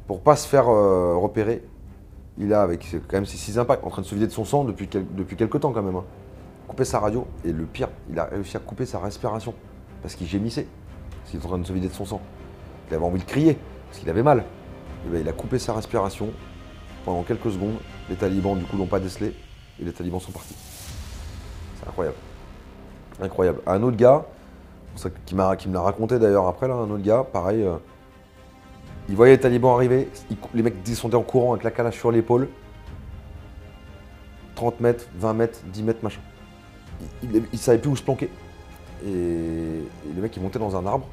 pour 0.07 0.21
pas 0.21 0.37
se 0.37 0.47
faire 0.47 0.69
euh, 0.69 1.17
repérer, 1.17 1.63
il 2.39 2.53
a, 2.53 2.63
avec 2.63 2.87
quand 3.09 3.17
même 3.17 3.27
ses 3.27 3.37
six 3.37 3.59
impacts, 3.59 3.85
en 3.85 3.91
train 3.91 4.03
de 4.03 4.07
se 4.07 4.15
vider 4.15 4.27
de 4.27 4.33
son 4.33 4.45
sang 4.45 4.65
depuis, 4.65 4.89
quelques 4.89 5.61
temps 5.61 5.73
quand 5.73 5.83
même, 5.83 5.97
hein, 5.97 6.05
coupé 6.69 6.85
sa 6.85 7.01
radio. 7.01 7.27
Et 7.45 7.53
le 7.53 7.65
pire, 7.65 7.89
il 8.11 8.19
a 8.19 8.25
réussi 8.25 8.57
à 8.57 8.61
couper 8.61 8.87
sa 8.87 8.99
respiration. 8.99 9.55
Parce 10.03 10.15
qu'il 10.15 10.27
gémissait. 10.27 10.67
Parce 11.11 11.31
qu'il 11.31 11.39
était 11.39 11.47
en 11.47 11.51
train 11.51 11.59
de 11.59 11.67
se 11.67 11.73
vider 11.73 11.89
de 11.89 11.95
son 11.95 12.05
sang. 12.05 12.21
Il 12.89 12.95
avait 12.95 13.05
envie 13.05 13.19
de 13.19 13.25
crier 13.25 13.59
parce 13.87 13.99
qu'il 13.99 14.11
avait 14.11 14.23
mal. 14.23 14.45
Et 15.07 15.11
ben, 15.11 15.21
il 15.21 15.29
a 15.29 15.33
coupé 15.33 15.59
sa 15.59 15.73
respiration 15.73 16.29
pendant 17.05 17.23
quelques 17.23 17.51
secondes. 17.51 17.77
Les 18.09 18.17
talibans, 18.17 18.57
du 18.57 18.65
coup, 18.65 18.77
l'ont 18.77 18.87
pas 18.87 19.01
décelé 19.01 19.35
et 19.81 19.85
les 19.85 19.93
talibans 19.93 20.21
sont 20.21 20.33
partis. 20.33 20.55
C'est 21.81 21.89
incroyable. 21.89 22.17
Incroyable. 23.21 23.61
Un 23.67 23.83
autre 23.83 23.97
gars, 23.97 24.27
qui, 25.25 25.35
qui 25.59 25.69
me 25.69 25.75
l'a 25.75 25.81
raconté 25.81 26.19
d'ailleurs 26.19 26.47
après, 26.47 26.69
là, 26.69 26.75
un 26.75 26.91
autre 26.91 27.03
gars, 27.03 27.25
pareil, 27.25 27.63
euh, 27.63 27.77
il 29.09 29.17
voyait 29.17 29.35
les 29.35 29.41
talibans 29.41 29.75
arriver, 29.75 30.09
les 30.55 30.63
mecs 30.63 30.83
descendaient 30.83 31.17
en 31.17 31.23
courant 31.23 31.53
avec 31.53 31.65
la 31.65 31.71
calache 31.71 31.99
sur 31.99 32.11
l'épaule. 32.11 32.49
30 34.57 34.81
mètres, 34.81 35.07
20 35.17 35.35
mètres, 35.35 35.61
10 35.73 35.83
mètres, 35.83 36.03
machin. 36.03 36.21
Il, 37.23 37.43
il, 37.53 37.59
savait 37.59 37.79
plus 37.79 37.91
où 37.91 37.97
se 37.97 38.03
planquer. 38.03 38.31
Et, 39.05 39.09
le 40.15 40.23
mec, 40.23 40.35
il 40.37 40.43
montait 40.43 40.59
dans 40.59 40.77
un 40.77 40.87
arbre, 40.87 41.07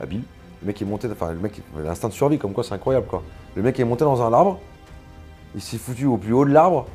habile. 0.00 0.22
Le 0.62 0.66
mec 0.68 0.80
est 0.80 0.86
monté, 0.86 1.06
enfin 1.10 1.32
le 1.32 1.38
mec, 1.38 1.60
l'instinct 1.76 2.08
de 2.08 2.14
survie, 2.14 2.38
comme 2.38 2.52
quoi 2.52 2.64
c'est 2.64 2.72
incroyable 2.72 3.06
quoi. 3.06 3.22
Le 3.54 3.62
mec 3.62 3.78
est 3.78 3.84
monté 3.84 4.04
dans 4.04 4.22
un 4.22 4.32
arbre, 4.32 4.58
il 5.54 5.60
s'est 5.60 5.76
foutu 5.76 6.06
au 6.06 6.16
plus 6.16 6.32
haut 6.32 6.46
de 6.46 6.50
l'arbre. 6.50 6.86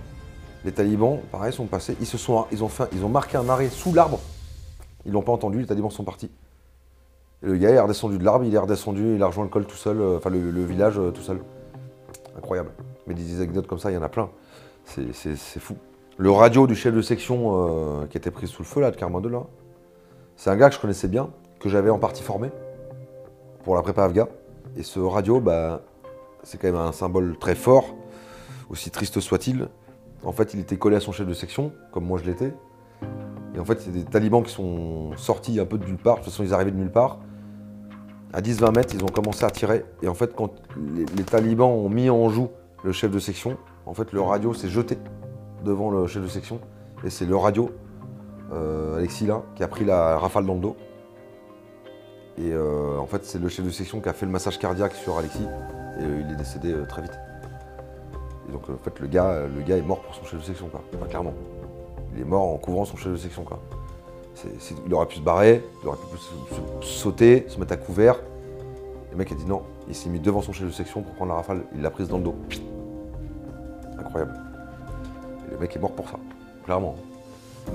Les 0.65 0.71
talibans, 0.71 1.19
pareil, 1.31 1.53
sont 1.53 1.65
passés, 1.65 1.95
ils 1.99 2.07
se 2.07 2.17
sont, 2.17 2.45
ils 2.51 2.63
ont 2.63 2.67
fait, 2.69 2.85
ils 2.91 3.03
ont 3.05 3.09
marqué 3.09 3.37
un 3.37 3.47
arrêt 3.49 3.69
sous 3.69 3.93
l'arbre. 3.93 4.19
Ils 5.05 5.11
l'ont 5.11 5.21
pas 5.21 5.31
entendu, 5.31 5.59
les 5.59 5.67
talibans 5.67 5.91
sont 5.91 6.03
partis. 6.03 6.29
Le 7.43 7.57
gars 7.57 7.71
est 7.71 7.79
redescendu 7.79 8.19
de 8.19 8.23
l'arbre, 8.23 8.45
il 8.45 8.53
est 8.53 8.57
redescendu, 8.57 9.15
il 9.15 9.23
a 9.23 9.27
rejoint 9.27 9.43
le 9.43 9.49
col 9.49 9.65
tout 9.65 9.75
seul, 9.75 9.99
euh, 9.99 10.17
enfin 10.17 10.29
le, 10.29 10.63
village 10.63 10.99
euh, 10.99 11.09
tout 11.09 11.23
seul. 11.23 11.41
Incroyable. 12.37 12.69
Mais 13.07 13.15
des 13.15 13.37
anecdotes 13.37 13.65
comme 13.65 13.79
ça, 13.79 13.89
il 13.89 13.95
y 13.95 13.97
en 13.97 14.03
a 14.03 14.09
plein. 14.09 14.29
C'est 14.85 15.59
fou. 15.59 15.75
Le 16.17 16.29
radio 16.29 16.67
du 16.67 16.75
chef 16.75 16.93
de 16.93 17.01
section 17.01 18.01
euh, 18.03 18.05
qui 18.05 18.17
était 18.17 18.29
pris 18.29 18.45
sous 18.47 18.61
le 18.61 18.67
feu 18.67 18.79
là, 18.79 18.91
de 18.91 18.95
Carmin 18.95 19.21
là, 19.27 19.43
c'est 20.35 20.51
un 20.51 20.55
gars 20.55 20.69
que 20.69 20.75
je 20.75 20.79
connaissais 20.79 21.07
bien, 21.07 21.31
que 21.59 21.67
j'avais 21.67 21.89
en 21.89 21.97
partie 21.97 22.21
formé 22.21 22.51
pour 23.63 23.75
la 23.75 23.81
prépa 23.81 24.03
Afgha. 24.03 24.27
Et 24.77 24.83
ce 24.83 24.99
radio, 24.99 25.39
bah, 25.39 25.81
c'est 26.43 26.59
quand 26.59 26.67
même 26.67 26.79
un 26.79 26.91
symbole 26.91 27.37
très 27.39 27.55
fort, 27.55 27.95
aussi 28.69 28.91
triste 28.91 29.19
soit-il. 29.19 29.67
En 30.23 30.31
fait, 30.31 30.53
il 30.53 30.59
était 30.59 30.77
collé 30.77 30.95
à 30.95 30.99
son 30.99 31.11
chef 31.11 31.25
de 31.25 31.33
section, 31.33 31.73
comme 31.91 32.05
moi 32.05 32.19
je 32.23 32.29
l'étais. 32.29 32.53
Et 33.55 33.59
en 33.59 33.65
fait, 33.65 33.81
c'est 33.81 33.91
des 33.91 34.03
talibans 34.03 34.43
qui 34.43 34.51
sont 34.51 35.17
sortis 35.17 35.59
un 35.59 35.65
peu 35.65 35.79
de 35.79 35.85
nulle 35.85 35.97
part. 35.97 36.17
De 36.17 36.21
toute 36.21 36.31
façon, 36.31 36.43
ils 36.43 36.53
arrivaient 36.53 36.71
de 36.71 36.77
nulle 36.77 36.91
part. 36.91 37.17
À 38.33 38.41
10-20 38.41 38.75
mètres, 38.75 38.95
ils 38.95 39.03
ont 39.03 39.09
commencé 39.09 39.43
à 39.43 39.49
tirer. 39.49 39.83
Et 40.01 40.07
en 40.07 40.13
fait, 40.13 40.33
quand 40.33 40.51
les, 40.95 41.05
talibans 41.23 41.69
ont 41.69 41.89
mis 41.89 42.09
en 42.09 42.29
joue 42.29 42.49
le 42.83 42.93
chef 42.93 43.11
de 43.11 43.19
section, 43.19 43.57
en 43.85 43.93
fait, 43.93 44.13
le 44.13 44.21
radio 44.21 44.53
s'est 44.53 44.69
jeté 44.69 44.97
devant 45.65 45.91
le 45.91 46.07
chef 46.07 46.23
de 46.23 46.27
section. 46.27 46.61
Et 47.03 47.09
c'est 47.09 47.25
le 47.25 47.35
radio, 47.35 47.71
euh, 48.53 48.97
Alexis 48.97 49.25
là, 49.25 49.43
qui 49.55 49.63
a 49.63 49.67
pris 49.67 49.83
la 49.83 50.17
rafale 50.17 50.45
dans 50.45 50.53
le 50.53 50.61
dos. 50.61 50.77
Et 52.37 52.53
euh, 52.53 52.97
en 52.99 53.05
fait, 53.05 53.25
c'est 53.25 53.39
le 53.39 53.49
chef 53.49 53.65
de 53.65 53.71
section 53.71 53.99
qui 53.99 54.07
a 54.07 54.13
fait 54.13 54.25
le 54.25 54.31
massage 54.31 54.57
cardiaque 54.57 54.93
sur 54.93 55.17
Alexis. 55.17 55.43
Et 55.99 56.03
euh, 56.03 56.23
il 56.25 56.31
est 56.31 56.37
décédé 56.37 56.73
très 56.87 57.01
vite. 57.01 57.19
Et 58.47 58.51
donc, 58.53 58.69
en 58.69 58.77
fait, 58.77 58.97
le 59.01 59.07
gars, 59.07 59.41
le 59.53 59.61
gars 59.61 59.75
est 59.75 59.81
mort 59.81 60.01
pour 60.01 60.15
son 60.15 60.23
chef 60.23 60.39
de 60.39 60.45
section, 60.45 60.69
quoi. 60.69 60.81
clairement. 61.09 61.33
Il 62.15 62.21
est 62.21 62.25
mort 62.25 62.43
en 62.43 62.57
couvrant 62.57 62.85
son 62.85 62.95
chef 62.95 63.11
de 63.11 63.17
section, 63.17 63.43
quoi. 63.43 63.59
Il 64.85 64.93
aurait 64.93 65.07
pu 65.07 65.17
se 65.17 65.21
barrer, 65.21 65.63
il 65.81 65.87
aurait 65.87 65.97
pu 65.97 66.85
sauter, 66.85 67.45
se 67.47 67.59
mettre 67.59 67.73
à 67.73 67.77
couvert. 67.77 68.15
le 69.11 69.17
mec 69.17 69.31
a 69.31 69.35
dit 69.35 69.45
non. 69.45 69.61
Il 69.87 69.95
s'est 69.95 70.09
mis 70.09 70.19
devant 70.19 70.41
son 70.41 70.53
chef 70.53 70.67
de 70.67 70.71
section 70.71 71.01
pour 71.01 71.13
prendre 71.13 71.31
la 71.31 71.37
rafale. 71.37 71.63
Il 71.75 71.81
l'a 71.81 71.89
prise 71.89 72.07
dans 72.07 72.17
le 72.17 72.23
dos. 72.23 72.35
Incroyable. 73.97 74.33
Le 75.51 75.57
mec 75.57 75.75
est 75.75 75.79
mort 75.79 75.91
pour 75.91 76.07
ça, 76.07 76.17
clairement. 76.63 76.95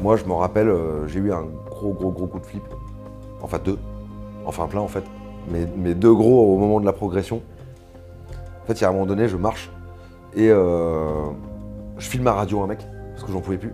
Moi, 0.01 0.17
je 0.17 0.25
me 0.25 0.33
rappelle, 0.33 0.73
j'ai 1.07 1.21
eu 1.21 1.33
un 1.33 1.45
gros, 1.69 1.93
gros, 1.93 2.11
gros 2.11 2.27
coup 2.27 2.41
de 2.41 2.47
flip. 2.47 2.65
Enfin, 3.43 3.59
deux 3.59 3.79
enfin 4.47 4.67
plein 4.69 4.81
en 4.81 4.89
fait, 4.89 5.05
mais, 5.51 5.95
deux 5.95 6.15
gros 6.15 6.55
au 6.55 6.59
moment 6.59 6.81
de 6.81 6.87
la 6.87 6.93
progression. 6.93 7.43
En 8.63 8.67
fait, 8.67 8.75
il 8.75 8.83
y 8.83 8.85
a 8.85 8.89
un 8.89 8.93
moment 8.93 9.07
donné, 9.07 9.29
je 9.29 9.37
marche 9.37 9.71
et 10.35 10.51
euh, 10.51 11.31
je 11.99 12.09
filme 12.09 12.25
ma 12.25 12.33
radio 12.33 12.61
à 12.61 12.65
un 12.65 12.67
mec, 12.69 12.81
parce 13.13 13.25
que 13.25 13.33
j'en 13.33 13.41
pouvais 13.41 13.59
plus. 13.59 13.73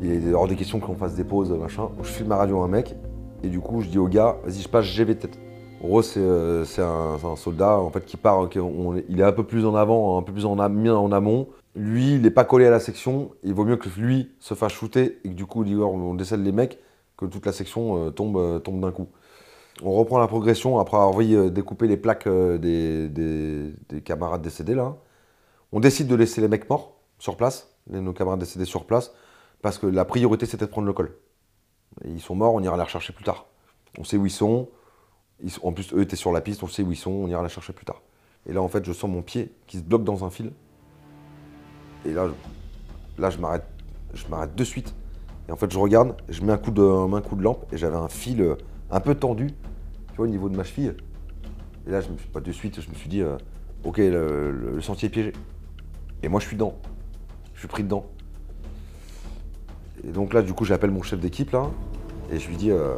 Il 0.00 0.28
est 0.28 0.32
hors 0.32 0.48
des 0.48 0.56
questions 0.56 0.80
qu'on 0.80 0.94
fasse 0.94 1.14
des 1.14 1.24
pauses, 1.24 1.50
machin. 1.52 1.88
Je 2.02 2.08
filme 2.08 2.28
ma 2.28 2.36
radio 2.36 2.60
à 2.60 2.64
un 2.64 2.68
mec, 2.68 2.94
et 3.42 3.48
du 3.48 3.60
coup, 3.60 3.80
je 3.80 3.88
dis 3.88 3.98
au 3.98 4.08
gars, 4.08 4.36
vas-y, 4.44 4.60
je 4.60 4.68
passe 4.68 4.86
GV 4.86 5.16
tête. 5.16 5.38
En 5.82 5.88
gros, 5.88 6.02
c'est 6.02 6.20
euh, 6.20 6.64
un, 6.78 7.36
soldat 7.36 7.78
en 7.78 7.90
fait, 7.90 8.04
qui 8.04 8.16
part, 8.16 8.48
il 9.08 9.20
est 9.20 9.24
un 9.24 9.32
peu 9.32 9.44
plus 9.44 9.64
en 9.64 9.74
avant, 9.74 10.18
un 10.18 10.22
peu 10.22 10.32
plus 10.32 10.44
en, 10.44 10.58
en 10.58 11.12
amont. 11.12 11.48
Lui, 11.76 12.14
il 12.14 12.22
n'est 12.22 12.30
pas 12.30 12.44
collé 12.44 12.66
à 12.66 12.70
la 12.70 12.80
section. 12.80 13.30
Il 13.44 13.54
vaut 13.54 13.64
mieux 13.64 13.76
que 13.76 13.88
lui 13.88 14.32
se 14.40 14.54
fasse 14.54 14.72
shooter 14.72 15.20
et 15.24 15.28
que 15.28 15.34
du 15.34 15.46
coup, 15.46 15.64
on 15.64 16.14
décèle 16.14 16.42
les 16.42 16.52
mecs, 16.52 16.78
que 17.16 17.26
toute 17.26 17.46
la 17.46 17.52
section 17.52 18.06
euh, 18.06 18.10
tombe, 18.10 18.62
tombe 18.62 18.80
d'un 18.80 18.90
coup. 18.90 19.08
On 19.82 19.92
reprend 19.92 20.18
la 20.18 20.26
progression 20.26 20.78
après 20.78 20.96
avoir 20.96 21.20
euh, 21.20 21.50
découper 21.50 21.86
les 21.86 21.96
plaques 21.96 22.26
euh, 22.26 22.58
des, 22.58 24.00
camarades 24.00 24.42
décédés 24.42 24.74
là. 24.74 24.96
On 25.70 25.80
décide 25.80 26.08
de 26.08 26.14
laisser 26.14 26.40
les 26.40 26.48
mecs 26.48 26.68
morts 26.68 26.96
sur 27.18 27.36
place, 27.36 27.68
nos 27.90 28.12
camarades 28.12 28.40
décédés 28.40 28.64
sur 28.64 28.86
place, 28.86 29.12
parce 29.62 29.78
que 29.78 29.86
la 29.86 30.04
priorité 30.04 30.46
c'était 30.46 30.66
de 30.66 30.70
prendre 30.70 30.86
le 30.86 30.92
col. 30.92 31.16
ils 32.04 32.20
sont 32.20 32.34
morts, 32.34 32.54
on 32.54 32.62
ira 32.62 32.76
les 32.76 32.82
rechercher 32.82 33.12
plus 33.12 33.24
tard. 33.24 33.46
On 33.98 34.04
sait 34.04 34.16
où 34.16 34.26
ils 34.26 34.30
sont. 34.30 34.68
en 35.62 35.72
plus, 35.72 35.92
eux 35.94 36.02
étaient 36.02 36.16
sur 36.16 36.32
la 36.32 36.40
piste, 36.40 36.62
on 36.62 36.68
sait 36.68 36.82
où 36.82 36.92
ils 36.92 36.96
sont, 36.96 37.10
on 37.10 37.28
ira 37.28 37.42
les 37.42 37.48
chercher 37.48 37.72
plus 37.72 37.84
tard. 37.84 38.02
Et 38.46 38.52
là, 38.52 38.62
en 38.62 38.68
fait, 38.68 38.84
je 38.84 38.92
sens 38.92 39.10
mon 39.10 39.22
pied 39.22 39.52
qui 39.66 39.78
se 39.78 39.82
bloque 39.82 40.04
dans 40.04 40.24
un 40.24 40.30
fil. 40.30 40.52
Et 42.04 42.12
là, 42.12 42.28
je, 42.28 43.22
là, 43.22 43.30
je 43.30 43.38
m'arrête, 43.38 43.66
je 44.14 44.26
m'arrête 44.28 44.54
de 44.54 44.64
suite. 44.64 44.94
Et 45.48 45.52
en 45.52 45.56
fait, 45.56 45.72
je 45.72 45.78
regarde, 45.78 46.14
je 46.28 46.42
mets 46.42 46.52
un 46.52 46.58
coup 46.58 46.70
de, 46.70 46.82
un 46.82 47.20
coup 47.20 47.36
de 47.36 47.42
lampe 47.42 47.72
et 47.72 47.78
j'avais 47.78 47.96
un 47.96 48.08
fil 48.08 48.40
euh, 48.42 48.56
un 48.90 49.00
peu 49.00 49.14
tendu 49.14 49.48
au 50.18 50.26
niveau 50.26 50.48
de 50.48 50.56
ma 50.56 50.64
cheville. 50.64 50.94
Et 51.86 51.90
là, 51.90 52.00
je 52.00 52.10
me 52.10 52.18
suis 52.18 52.28
pas 52.28 52.40
de 52.40 52.52
suite, 52.52 52.80
je 52.80 52.90
me 52.90 52.94
suis 52.94 53.08
dit, 53.08 53.22
euh, 53.22 53.36
ok, 53.84 53.98
le, 53.98 54.78
sentier 54.80 55.06
est 55.06 55.10
piégé. 55.10 55.32
Et 56.22 56.28
moi, 56.28 56.40
je 56.40 56.46
suis 56.46 56.56
dedans. 56.56 56.74
Je 57.54 57.60
suis 57.60 57.68
pris 57.68 57.82
dedans. 57.82 58.06
Et 60.06 60.10
donc 60.10 60.32
là, 60.32 60.42
du 60.42 60.52
coup, 60.52 60.64
j'appelle 60.64 60.90
mon 60.90 61.02
chef 61.02 61.20
d'équipe 61.20 61.50
là, 61.52 61.66
et 62.32 62.38
je 62.38 62.48
lui 62.48 62.56
dis, 62.56 62.70
euh, 62.70 62.94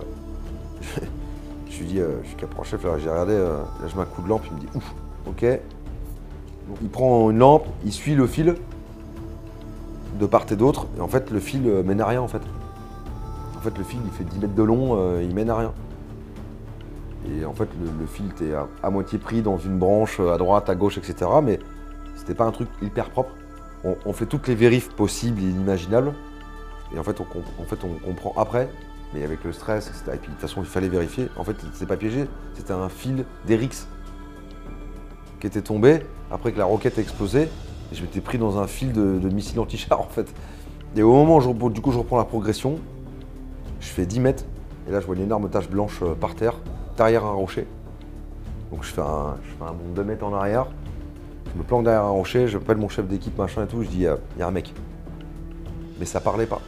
je 1.70 1.78
lui 1.78 1.86
dis, 1.86 2.00
euh, 2.00 2.22
je 2.22 2.28
suis 2.28 2.36
capron 2.36 2.62
chef, 2.62 2.84
là, 2.84 2.98
j'ai 2.98 3.08
regardé, 3.08 3.36
là, 3.36 3.64
je 3.88 3.94
mets 3.96 4.02
un 4.02 4.06
coup 4.06 4.22
de 4.22 4.28
lampe, 4.28 4.42
il 4.46 4.54
me 4.56 4.60
dit, 4.60 4.68
ouf, 4.74 4.94
ok. 5.26 5.42
Donc, 6.68 6.78
il 6.82 6.88
prend 6.88 7.30
une 7.30 7.38
lampe, 7.38 7.66
il 7.84 7.92
suit 7.92 8.14
le 8.14 8.26
fil 8.26 8.54
de 10.18 10.26
part 10.26 10.46
et 10.50 10.56
d'autre, 10.56 10.86
et 10.98 11.00
en 11.00 11.08
fait, 11.08 11.30
le 11.30 11.40
fil 11.40 11.62
mène 11.62 12.00
à 12.00 12.06
rien 12.06 12.20
en 12.20 12.28
fait. 12.28 12.42
En 13.56 13.60
fait, 13.60 13.76
le 13.76 13.84
fil, 13.84 14.00
il 14.04 14.10
fait 14.12 14.24
10 14.24 14.38
mètres 14.38 14.54
de 14.54 14.62
long, 14.62 15.18
il 15.20 15.34
mène 15.34 15.50
à 15.50 15.56
rien. 15.56 15.72
Et 17.28 17.44
en 17.44 17.52
fait, 17.52 17.68
le, 18.00 18.06
fil 18.06 18.26
était 18.26 18.54
à, 18.82 18.90
moitié 18.90 19.18
pris 19.18 19.42
dans 19.42 19.58
une 19.58 19.78
branche 19.78 20.20
à 20.20 20.38
droite, 20.38 20.70
à 20.70 20.74
gauche, 20.74 20.98
etc. 20.98 21.30
Mais 21.42 21.58
c'était 22.16 22.34
pas 22.34 22.44
un 22.44 22.52
truc 22.52 22.68
hyper 22.82 23.10
propre. 23.10 23.30
On, 23.84 24.12
fait 24.12 24.26
toutes 24.26 24.46
les 24.46 24.54
vérifs 24.54 24.90
possibles 24.90 25.40
et 25.40 25.44
inimaginables. 25.44 26.12
Et 26.94 26.98
en 26.98 27.02
fait, 27.02 27.20
on, 27.20 27.24
comprend 27.24 28.34
après, 28.36 28.68
mais 29.14 29.22
avec 29.22 29.44
le 29.44 29.52
stress, 29.52 29.88
etc. 29.88 30.02
Et 30.14 30.16
puis 30.16 30.28
de 30.28 30.32
toute 30.32 30.40
façon, 30.40 30.60
il 30.60 30.66
fallait 30.66 30.88
vérifier. 30.88 31.28
En 31.36 31.44
fait, 31.44 31.56
c'était 31.72 31.86
pas 31.86 31.96
piégé, 31.96 32.26
c'était 32.54 32.72
un 32.72 32.88
fil 32.88 33.24
d'Erix 33.46 33.86
qui 35.40 35.46
était 35.46 35.62
tombé 35.62 36.00
après 36.30 36.52
que 36.52 36.58
la 36.58 36.64
roquette 36.64 36.98
a 36.98 37.00
explosé. 37.00 37.48
Et 37.92 37.94
je 37.94 38.02
m'étais 38.02 38.20
pris 38.20 38.38
dans 38.38 38.58
un 38.58 38.66
fil 38.66 38.92
de, 38.92 39.28
missile 39.28 39.58
anti-char 39.60 40.00
en 40.00 40.08
fait. 40.08 40.32
Et 40.96 41.02
au 41.02 41.12
moment 41.12 41.38
où 41.38 41.70
du 41.70 41.80
coup, 41.80 41.92
je 41.92 41.98
reprends 41.98 42.18
la 42.18 42.24
progression, 42.24 42.78
je 43.80 43.88
fais 43.88 44.06
10 44.06 44.20
mètres. 44.20 44.44
Et 44.88 44.92
là, 44.92 45.00
je 45.00 45.06
vois 45.06 45.14
une 45.14 45.22
énorme 45.22 45.48
tache 45.48 45.68
blanche 45.68 46.00
euh, 46.02 46.14
par 46.14 46.34
terre, 46.34 46.54
derrière 46.96 47.24
un 47.24 47.32
rocher. 47.32 47.66
Donc 48.72 48.82
je 48.82 48.88
fais 48.88 49.00
un, 49.00 49.36
je 49.44 49.54
bond 49.58 49.90
de 49.90 49.96
2 49.96 50.04
mètres 50.04 50.24
en 50.24 50.34
arrière. 50.34 50.66
Je 51.52 51.58
me 51.58 51.64
planque 51.64 51.84
derrière 51.84 52.04
un 52.04 52.10
rocher, 52.10 52.48
j'appelle 52.48 52.76
mon 52.76 52.88
chef 52.88 53.06
d'équipe, 53.06 53.36
machin 53.36 53.64
et 53.64 53.66
tout, 53.66 53.82
je 53.82 53.88
dis, 53.88 54.02
il 54.02 54.38
y 54.38 54.42
a 54.42 54.46
un 54.46 54.50
mec. 54.50 54.72
Mais 55.98 56.06
ça 56.06 56.20
parlait 56.20 56.46
pas. 56.46 56.60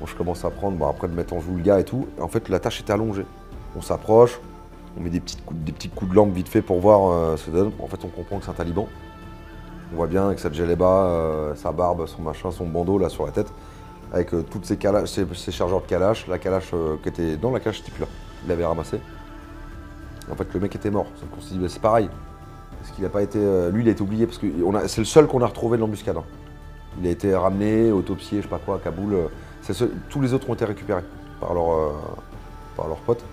Bon, 0.00 0.06
je 0.06 0.14
commence 0.14 0.44
à 0.44 0.50
prendre, 0.50 0.76
bon, 0.76 0.88
après 0.88 1.08
de 1.08 1.14
mettre 1.14 1.32
en 1.32 1.40
joue 1.40 1.56
le 1.56 1.62
gars 1.62 1.80
et 1.80 1.84
tout. 1.84 2.06
en 2.20 2.28
fait, 2.28 2.48
la 2.48 2.58
tâche 2.58 2.80
était 2.80 2.92
allongée. 2.92 3.24
On 3.76 3.80
s'approche, 3.80 4.40
on 4.98 5.02
met 5.02 5.10
des, 5.10 5.20
petits 5.20 5.88
coups 5.88 6.10
de 6.10 6.16
lampe 6.16 6.32
vite 6.32 6.48
fait 6.48 6.62
pour 6.62 6.80
voir 6.80 7.10
euh, 7.10 7.36
ce 7.36 7.46
que 7.46 7.50
donne. 7.50 7.72
En 7.80 7.86
fait, 7.86 8.02
on 8.04 8.08
comprend 8.08 8.38
que 8.38 8.44
c'est 8.44 8.50
un 8.50 8.54
taliban. 8.54 8.88
On 9.92 9.96
voit 9.96 10.06
bien 10.06 10.26
avec 10.26 10.38
sa 10.38 10.50
djellaba, 10.50 10.86
euh, 10.86 11.54
sa 11.54 11.72
barbe, 11.72 12.06
son 12.06 12.22
machin, 12.22 12.50
son 12.50 12.66
bandeau 12.66 12.98
là 12.98 13.08
sur 13.08 13.24
la 13.24 13.32
tête, 13.32 13.52
avec 14.12 14.34
euh, 14.34 14.42
toutes 14.42 14.64
ses, 14.64 14.78
chargeurs 15.52 15.82
de 15.82 15.86
calache, 15.86 16.26
la 16.26 16.38
calache 16.38 16.72
qui 17.02 17.08
était 17.08 17.36
dans 17.36 17.52
la 17.52 17.60
calache 17.60 17.82
type 17.82 17.98
là, 18.00 18.06
il 18.42 18.48
l'avait 18.48 18.64
ramassé. 18.64 18.98
En 20.30 20.34
fait, 20.34 20.52
le 20.52 20.60
mec 20.60 20.74
était 20.74 20.90
mort. 20.90 21.06
c'est 21.40 21.80
pareil. 21.80 22.08
Parce 22.80 22.90
qu'il 22.92 23.04
n'a 23.04 23.10
pas 23.10 23.22
été. 23.22 23.38
lui, 23.70 23.82
il 23.82 23.88
a 23.88 23.92
été 23.92 24.02
oublié 24.02 24.26
parce 24.26 24.38
que 24.38 24.46
c'est 24.86 25.00
le 25.00 25.04
seul 25.04 25.26
qu'on 25.26 25.40
a 25.42 25.46
retrouvé 25.46 25.76
de 25.76 25.82
l'embuscade. 25.82 26.16
Hein. 26.16 26.24
Il 27.00 27.06
a 27.06 27.10
été 27.10 27.34
ramené, 27.34 27.92
autopsié, 27.92 28.38
je 28.38 28.42
sais 28.42 28.48
pas 28.48 28.58
quoi, 28.58 28.76
à 28.76 28.78
Kaboul. 28.78 29.28
Tous 30.08 30.20
les 30.20 30.34
autres 30.34 30.48
ont 30.50 30.54
été 30.54 30.64
récupérés 30.64 31.02
par, 31.40 31.54
leur, 31.54 31.92
par 32.76 32.88
leurs 32.88 32.98
potes. 32.98 33.24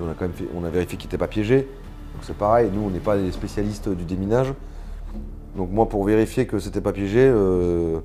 On 0.00 0.08
a 0.08 0.14
quand 0.14 0.26
même 0.26 0.48
on 0.54 0.64
a 0.64 0.70
vérifié 0.70 0.96
qu'il 0.96 1.08
n'était 1.08 1.18
pas 1.18 1.28
piégé. 1.28 1.68
Donc 2.14 2.22
c'est 2.22 2.36
pareil, 2.36 2.70
nous 2.72 2.82
on 2.82 2.90
n'est 2.90 3.00
pas 3.00 3.16
des 3.16 3.32
spécialistes 3.32 3.88
du 3.88 4.04
déminage. 4.04 4.52
Donc 5.56 5.70
moi 5.70 5.88
pour 5.88 6.04
vérifier 6.04 6.46
que 6.46 6.58
c'était 6.58 6.80
pas 6.80 6.92
piégé, 6.92 7.20
euh, 7.20 8.00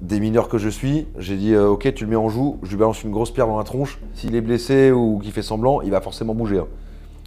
des 0.00 0.20
mineurs 0.20 0.48
que 0.48 0.58
je 0.58 0.68
suis, 0.68 1.06
j'ai 1.18 1.36
dit 1.36 1.54
euh, 1.54 1.68
ok 1.68 1.94
tu 1.94 2.04
le 2.04 2.10
mets 2.10 2.16
en 2.16 2.28
joue, 2.28 2.58
je 2.62 2.70
lui 2.70 2.76
balance 2.76 3.02
une 3.02 3.10
grosse 3.10 3.30
pierre 3.30 3.46
dans 3.46 3.58
la 3.58 3.64
tronche. 3.64 3.98
S'il 4.14 4.34
est 4.34 4.40
blessé 4.40 4.90
ou 4.90 5.18
qu'il 5.18 5.32
fait 5.32 5.42
semblant, 5.42 5.80
il 5.82 5.90
va 5.90 6.00
forcément 6.00 6.34
bouger. 6.34 6.58
Hein. 6.58 6.66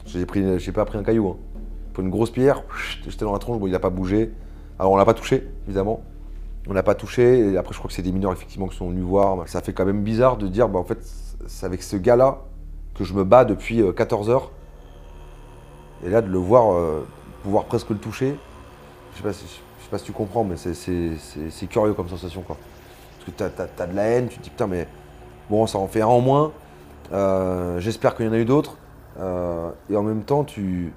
J'ai 0.05 0.71
pas 0.71 0.85
pris 0.85 0.97
un 0.97 1.03
caillou. 1.03 1.29
Hein. 1.29 1.37
Pour 1.93 2.03
une 2.03 2.09
grosse 2.09 2.31
pierre, 2.31 2.63
j'étais 3.05 3.25
dans 3.25 3.33
la 3.33 3.39
tronche, 3.39 3.59
il 3.63 3.71
n'a 3.71 3.79
pas 3.79 3.89
bougé. 3.89 4.31
Alors 4.77 4.91
on 4.91 4.97
l'a 4.97 5.05
pas 5.05 5.13
touché, 5.13 5.47
évidemment. 5.67 6.01
On 6.69 6.73
l'a 6.73 6.83
pas 6.83 6.95
touché. 6.95 7.51
Et 7.51 7.57
après 7.57 7.73
je 7.73 7.79
crois 7.79 7.89
que 7.89 7.95
c'est 7.95 8.03
des 8.03 8.11
mineurs 8.11 8.31
effectivement 8.31 8.67
qui 8.67 8.77
sont 8.77 8.89
venus 8.89 9.03
voir. 9.03 9.47
Ça 9.47 9.61
fait 9.61 9.73
quand 9.73 9.85
même 9.85 10.03
bizarre 10.03 10.37
de 10.37 10.47
dire 10.47 10.69
bah 10.69 10.79
en 10.79 10.83
fait 10.83 10.99
c'est 11.47 11.65
avec 11.65 11.81
ce 11.81 11.95
gars-là 11.95 12.39
que 12.95 13.03
je 13.03 13.13
me 13.13 13.23
bats 13.23 13.45
depuis 13.45 13.81
14 13.95 14.29
euh, 14.29 14.33
heures. 14.33 14.51
Et 16.05 16.09
là, 16.09 16.21
de 16.21 16.29
le 16.29 16.37
voir, 16.37 16.73
euh, 16.73 17.05
pouvoir 17.43 17.65
presque 17.65 17.89
le 17.89 17.97
toucher, 17.97 18.35
je 19.11 19.17
sais 19.17 19.23
pas 19.23 19.33
si, 19.33 19.45
je 19.45 19.83
sais 19.83 19.89
pas 19.89 19.97
si 19.97 20.05
tu 20.05 20.11
comprends, 20.11 20.43
mais 20.43 20.55
c'est 20.55 21.67
curieux 21.67 21.93
comme 21.93 22.07
sensation. 22.07 22.41
Quoi. 22.41 22.57
Parce 23.17 23.31
que 23.31 23.31
tu 23.31 23.81
as, 23.81 23.87
de 23.87 23.95
la 23.95 24.03
haine, 24.03 24.27
tu 24.27 24.37
te 24.37 24.43
dis 24.43 24.49
putain, 24.49 24.67
mais 24.67 24.87
bon, 25.49 25.65
ça 25.67 25.77
en 25.77 25.87
fait 25.87 26.01
un 26.01 26.07
en 26.07 26.21
moins. 26.21 26.51
Euh, 27.11 27.79
j'espère 27.79 28.15
qu'il 28.15 28.27
y 28.27 28.29
en 28.29 28.33
a 28.33 28.37
eu 28.37 28.45
d'autres. 28.45 28.77
et 29.17 29.95
en 29.95 30.03
même 30.03 30.23
temps, 30.23 30.43
tu. 30.43 30.93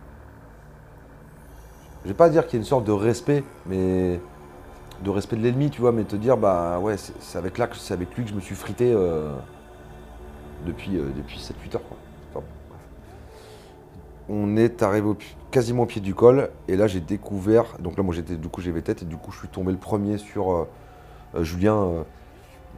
Je 2.05 2.09
vais 2.09 2.15
pas 2.15 2.29
dire 2.29 2.47
qu'il 2.47 2.55
y 2.55 2.57
a 2.57 2.63
une 2.63 2.69
sorte 2.69 2.85
de 2.85 2.93
respect, 2.93 3.45
mais 3.67 4.21
de 5.03 5.11
respect 5.11 5.37
de 5.37 5.43
l'ennemi, 5.43 5.71
tu 5.71 5.81
vois, 5.81 5.93
mais 5.93 6.05
te 6.05 6.17
dire, 6.17 6.37
bah 6.37 6.79
ouais, 6.79 6.97
c'est 6.97 7.39
avec, 7.39 7.59
là, 7.59 7.69
avec 7.91 8.17
lui 8.17 8.25
que 8.25 8.31
je 8.31 8.35
me 8.35 8.41
suis 8.41 8.55
frité 8.55 8.95
depuis, 10.67 10.97
euh, 10.97 11.11
depuis 11.17 11.39
7-8 11.39 11.77
heures. 11.77 12.43
on 14.29 14.57
est 14.57 14.83
arrivé 14.83 15.11
quasiment 15.51 15.83
au 15.83 15.87
pied 15.87 16.01
du 16.01 16.15
col 16.15 16.51
et 16.69 16.77
là 16.77 16.87
j'ai 16.87 17.01
découvert, 17.01 17.77
donc 17.79 17.97
là 17.97 18.03
moi 18.03 18.15
j'étais 18.15 18.37
du 18.37 18.49
coup 18.49 18.61
j'avais 18.61 18.81
tête 18.81 19.03
et 19.03 19.05
du 19.05 19.17
coup 19.17 19.33
je 19.33 19.39
suis 19.39 19.49
tombé 19.49 19.73
le 19.73 19.79
premier 19.79 20.17
sur 20.17 20.53
euh, 20.53 20.69
euh, 21.35 21.45
Julien, 21.45 22.05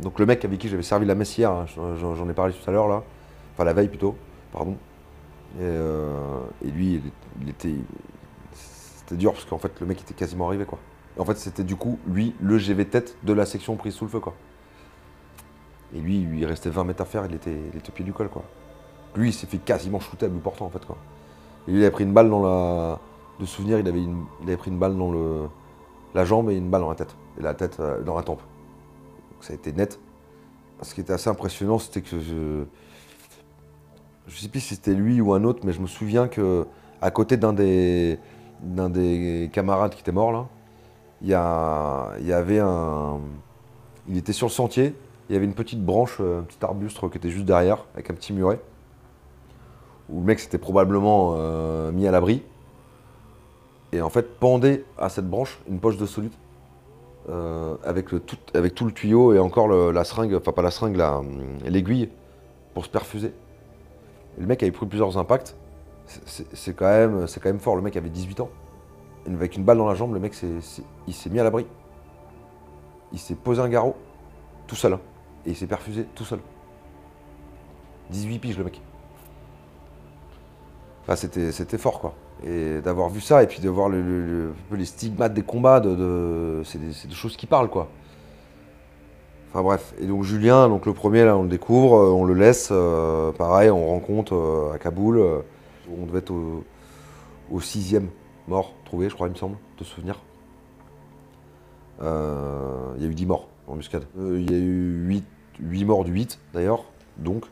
donc 0.00 0.18
le 0.18 0.26
mec 0.26 0.44
avec 0.44 0.58
qui 0.58 0.68
j'avais 0.68 0.82
servi 0.82 1.06
la 1.06 1.14
messe 1.14 1.36
hier, 1.36 1.50
hein, 1.50 1.66
j'en 1.76 2.28
ai 2.28 2.32
parlé 2.32 2.52
tout 2.54 2.68
à 2.68 2.72
l'heure 2.72 2.88
là, 2.88 3.02
enfin 3.52 3.64
la 3.64 3.72
veille 3.72 3.88
plutôt, 3.88 4.16
pardon. 4.52 4.76
Et, 5.60 6.70
lui 6.70 7.00
il, 7.40 7.48
était, 7.48 7.74
c'était 8.52 9.14
dur 9.14 9.32
parce 9.34 9.44
qu'en 9.44 9.58
fait 9.58 9.78
le 9.80 9.86
mec 9.86 10.00
était 10.00 10.14
quasiment 10.14 10.48
arrivé 10.48 10.64
quoi. 10.64 10.80
En 11.18 11.24
fait 11.24 11.36
c'était 11.36 11.64
du 11.64 11.76
coup 11.76 11.98
lui 12.06 12.34
le 12.40 12.58
GV 12.58 12.86
tête 12.86 13.16
de 13.22 13.32
la 13.32 13.46
section 13.46 13.76
prise 13.76 13.94
sous 13.94 14.04
le 14.04 14.10
feu 14.10 14.20
quoi. 14.20 14.34
Et 15.94 16.00
lui, 16.00 16.26
il 16.38 16.44
restait 16.44 16.70
20 16.70 16.84
mètres 16.84 17.02
à 17.02 17.04
faire, 17.04 17.24
il 17.26 17.34
était, 17.34 17.56
il 17.72 17.78
était 17.78 17.90
au 17.90 17.92
pied 17.92 18.04
du 18.04 18.12
col, 18.12 18.28
quoi. 18.28 18.42
Lui, 19.14 19.28
il 19.28 19.32
s'est 19.32 19.46
fait 19.46 19.58
quasiment 19.58 20.00
shooter 20.00 20.26
à 20.26 20.28
bout 20.28 20.40
portant, 20.40 20.66
en 20.66 20.70
fait, 20.70 20.84
quoi. 20.84 20.96
Et 21.68 21.72
il 21.72 21.76
avait 21.78 21.90
pris 21.90 22.04
une 22.04 22.12
balle 22.12 22.28
dans 22.28 22.42
la... 22.42 22.98
De 23.38 23.46
souvenir, 23.46 23.78
il 23.78 23.86
avait, 23.86 24.02
il 24.02 24.46
avait 24.46 24.56
pris 24.56 24.70
une 24.70 24.78
balle 24.78 24.96
dans 24.96 25.12
le... 25.12 25.48
la 26.14 26.24
jambe 26.24 26.50
et 26.50 26.56
une 26.56 26.68
balle 26.68 26.80
dans 26.80 26.88
la 26.88 26.96
tête. 26.96 27.14
Et 27.38 27.42
la 27.42 27.54
tête 27.54 27.78
euh, 27.78 28.02
dans 28.02 28.16
la 28.16 28.22
tempe. 28.22 28.40
Donc 29.32 29.44
ça 29.44 29.52
a 29.52 29.56
été 29.56 29.72
net. 29.72 30.00
Ce 30.82 30.94
qui 30.94 31.00
était 31.00 31.12
assez 31.12 31.30
impressionnant, 31.30 31.78
c'était 31.78 32.02
que 32.02 32.18
je... 32.18 32.64
Je 34.26 34.40
sais 34.40 34.48
plus 34.48 34.60
si 34.60 34.74
c'était 34.74 34.94
lui 34.94 35.20
ou 35.20 35.32
un 35.32 35.44
autre, 35.44 35.60
mais 35.64 35.72
je 35.72 35.80
me 35.80 35.86
souviens 35.86 36.28
que 36.28 36.66
à 37.02 37.10
côté 37.10 37.36
d'un 37.36 37.52
des, 37.52 38.18
d'un 38.62 38.88
des 38.88 39.50
camarades 39.52 39.94
qui 39.94 40.00
était 40.00 40.12
mort, 40.12 40.32
là, 40.32 40.48
il 41.22 41.28
y, 41.28 41.34
avait 41.34 42.58
un... 42.58 43.20
Il 44.08 44.16
était 44.16 44.32
sur 44.32 44.46
le 44.46 44.52
sentier, 44.52 44.94
il 45.28 45.32
y 45.32 45.36
avait 45.36 45.46
une 45.46 45.54
petite 45.54 45.82
branche, 45.82 46.18
euh, 46.20 46.40
un 46.40 46.42
petit 46.42 46.62
arbuste 46.62 46.98
qui 47.10 47.16
était 47.16 47.30
juste 47.30 47.46
derrière, 47.46 47.86
avec 47.94 48.10
un 48.10 48.14
petit 48.14 48.32
muret, 48.32 48.60
où 50.10 50.20
le 50.20 50.26
mec 50.26 50.38
s'était 50.38 50.58
probablement 50.58 51.34
euh, 51.36 51.92
mis 51.92 52.06
à 52.06 52.10
l'abri. 52.10 52.42
Et 53.92 54.02
en 54.02 54.10
fait, 54.10 54.38
pendait 54.38 54.84
à 54.98 55.08
cette 55.08 55.28
branche 55.28 55.60
une 55.68 55.78
poche 55.78 55.96
de 55.96 56.06
solide, 56.06 56.32
euh, 57.30 57.76
avec, 57.84 58.08
tout, 58.08 58.84
le 58.84 58.92
tuyau 58.92 59.32
et 59.32 59.38
encore 59.38 59.68
la 59.68 60.04
seringue, 60.04 60.34
enfin 60.34 60.52
pas 60.52 60.60
la 60.60 60.70
seringue, 60.70 61.00
l'aiguille, 61.64 62.10
pour 62.74 62.84
se 62.84 62.90
perfuser. 62.90 63.32
le 64.36 64.46
mec 64.46 64.62
avait 64.62 64.72
pris 64.72 64.84
plusieurs 64.84 65.16
impacts. 65.16 65.56
C'est 66.06 66.74
quand, 66.74 66.84
quand 66.84 67.44
même 67.46 67.60
fort. 67.60 67.76
Le 67.76 67.82
mec 67.82 67.96
avait 67.96 68.10
18 68.10 68.40
ans. 68.40 68.50
Avec 69.26 69.56
une 69.56 69.64
balle 69.64 69.78
dans 69.78 69.88
la 69.88 69.94
jambe, 69.94 70.12
le 70.14 70.20
mec 70.20 70.34
s'est 70.34 71.30
mis 71.30 71.40
à 71.40 71.44
l'abri. 71.44 71.66
Il 73.12 73.18
s'est 73.18 73.34
posé 73.34 73.60
un 73.60 73.68
garrot, 73.68 73.96
tout 74.66 74.76
seul. 74.76 74.94
Hein. 74.94 75.00
Et 75.46 75.50
il 75.50 75.56
s'est 75.56 75.66
perfusé 75.66 76.06
tout 76.14 76.24
seul. 76.24 76.40
18 78.10 78.38
piges 78.38 78.58
le 78.58 78.64
mec. 78.64 78.80
Enfin, 81.02 81.16
c'était 81.16 81.78
fort 81.78 82.00
quoi. 82.00 82.14
Et 82.46 82.80
d'avoir 82.80 83.08
vu 83.08 83.20
ça 83.20 83.42
et 83.42 83.46
puis 83.46 83.60
de 83.60 83.68
voir 83.68 83.88
le, 83.88 84.52
les 84.72 84.84
stigmates 84.84 85.34
des 85.34 85.42
combats, 85.42 85.82
c'est 86.64 86.78
des, 86.78 87.14
choses 87.14 87.36
qui 87.36 87.46
parlent 87.46 87.70
quoi. 87.70 87.88
Enfin 89.50 89.62
bref. 89.62 89.94
Et 90.00 90.06
donc 90.06 90.24
Julien, 90.24 90.68
donc 90.68 90.84
le 90.84 90.92
premier 90.92 91.24
là, 91.24 91.36
on 91.36 91.44
le 91.44 91.48
découvre, 91.48 91.96
euh, 91.96 92.10
on 92.10 92.24
le 92.24 92.34
laisse. 92.34 92.70
Euh, 92.72 93.32
pareil, 93.32 93.70
on 93.70 93.86
rencontre 93.86 94.34
euh, 94.34 94.74
à 94.74 94.78
Kaboul. 94.78 95.22
on 95.96 96.06
devait 96.06 96.18
être 96.18 96.32
au, 97.50 97.60
sixième 97.60 98.08
mort 98.48 98.74
trouvé, 98.84 99.08
je 99.08 99.14
crois, 99.14 99.28
il 99.28 99.32
me 99.32 99.36
semble, 99.36 99.56
de 99.78 99.84
souvenir. 99.84 100.20
Il 102.00 103.02
y 103.02 103.04
a 103.04 103.08
eu 103.08 103.14
10 103.14 103.26
morts 103.26 103.48
en 103.66 103.76
muscade. 103.76 104.04
Il 104.18 104.50
y 104.50 104.54
a 104.54 104.58
eu 104.58 105.06
8 105.06 105.24
8 105.60 105.84
morts 105.84 106.04
du 106.04 106.12
8 106.12 106.38
d'ailleurs, 106.52 106.84
donc. 107.18 107.44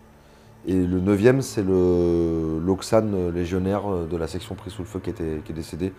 Et 0.66 0.74
le 0.74 1.01
9e, 1.01 1.40
c'est 1.40 1.62
le 1.62 2.61
l'Oxane 2.64 3.30
légionnaire 3.30 4.07
de 4.09 4.16
la 4.16 4.28
section 4.28 4.55
pris 4.55 4.70
sous 4.70 4.82
le 4.82 4.88
feu 4.88 5.01
qui, 5.01 5.11
était, 5.11 5.38
est 5.49 5.53
décédé 5.53 5.93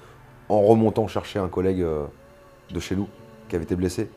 en 0.48 0.62
remontant 0.62 1.08
chercher 1.08 1.40
un 1.40 1.50
collègue 1.50 1.82
euh, 1.82 2.06
de 2.72 2.80
chez 2.80 2.96
nous 2.96 3.08
qui 3.50 3.56
avait 3.56 3.66
été 3.66 3.76
blessé. 3.76 4.10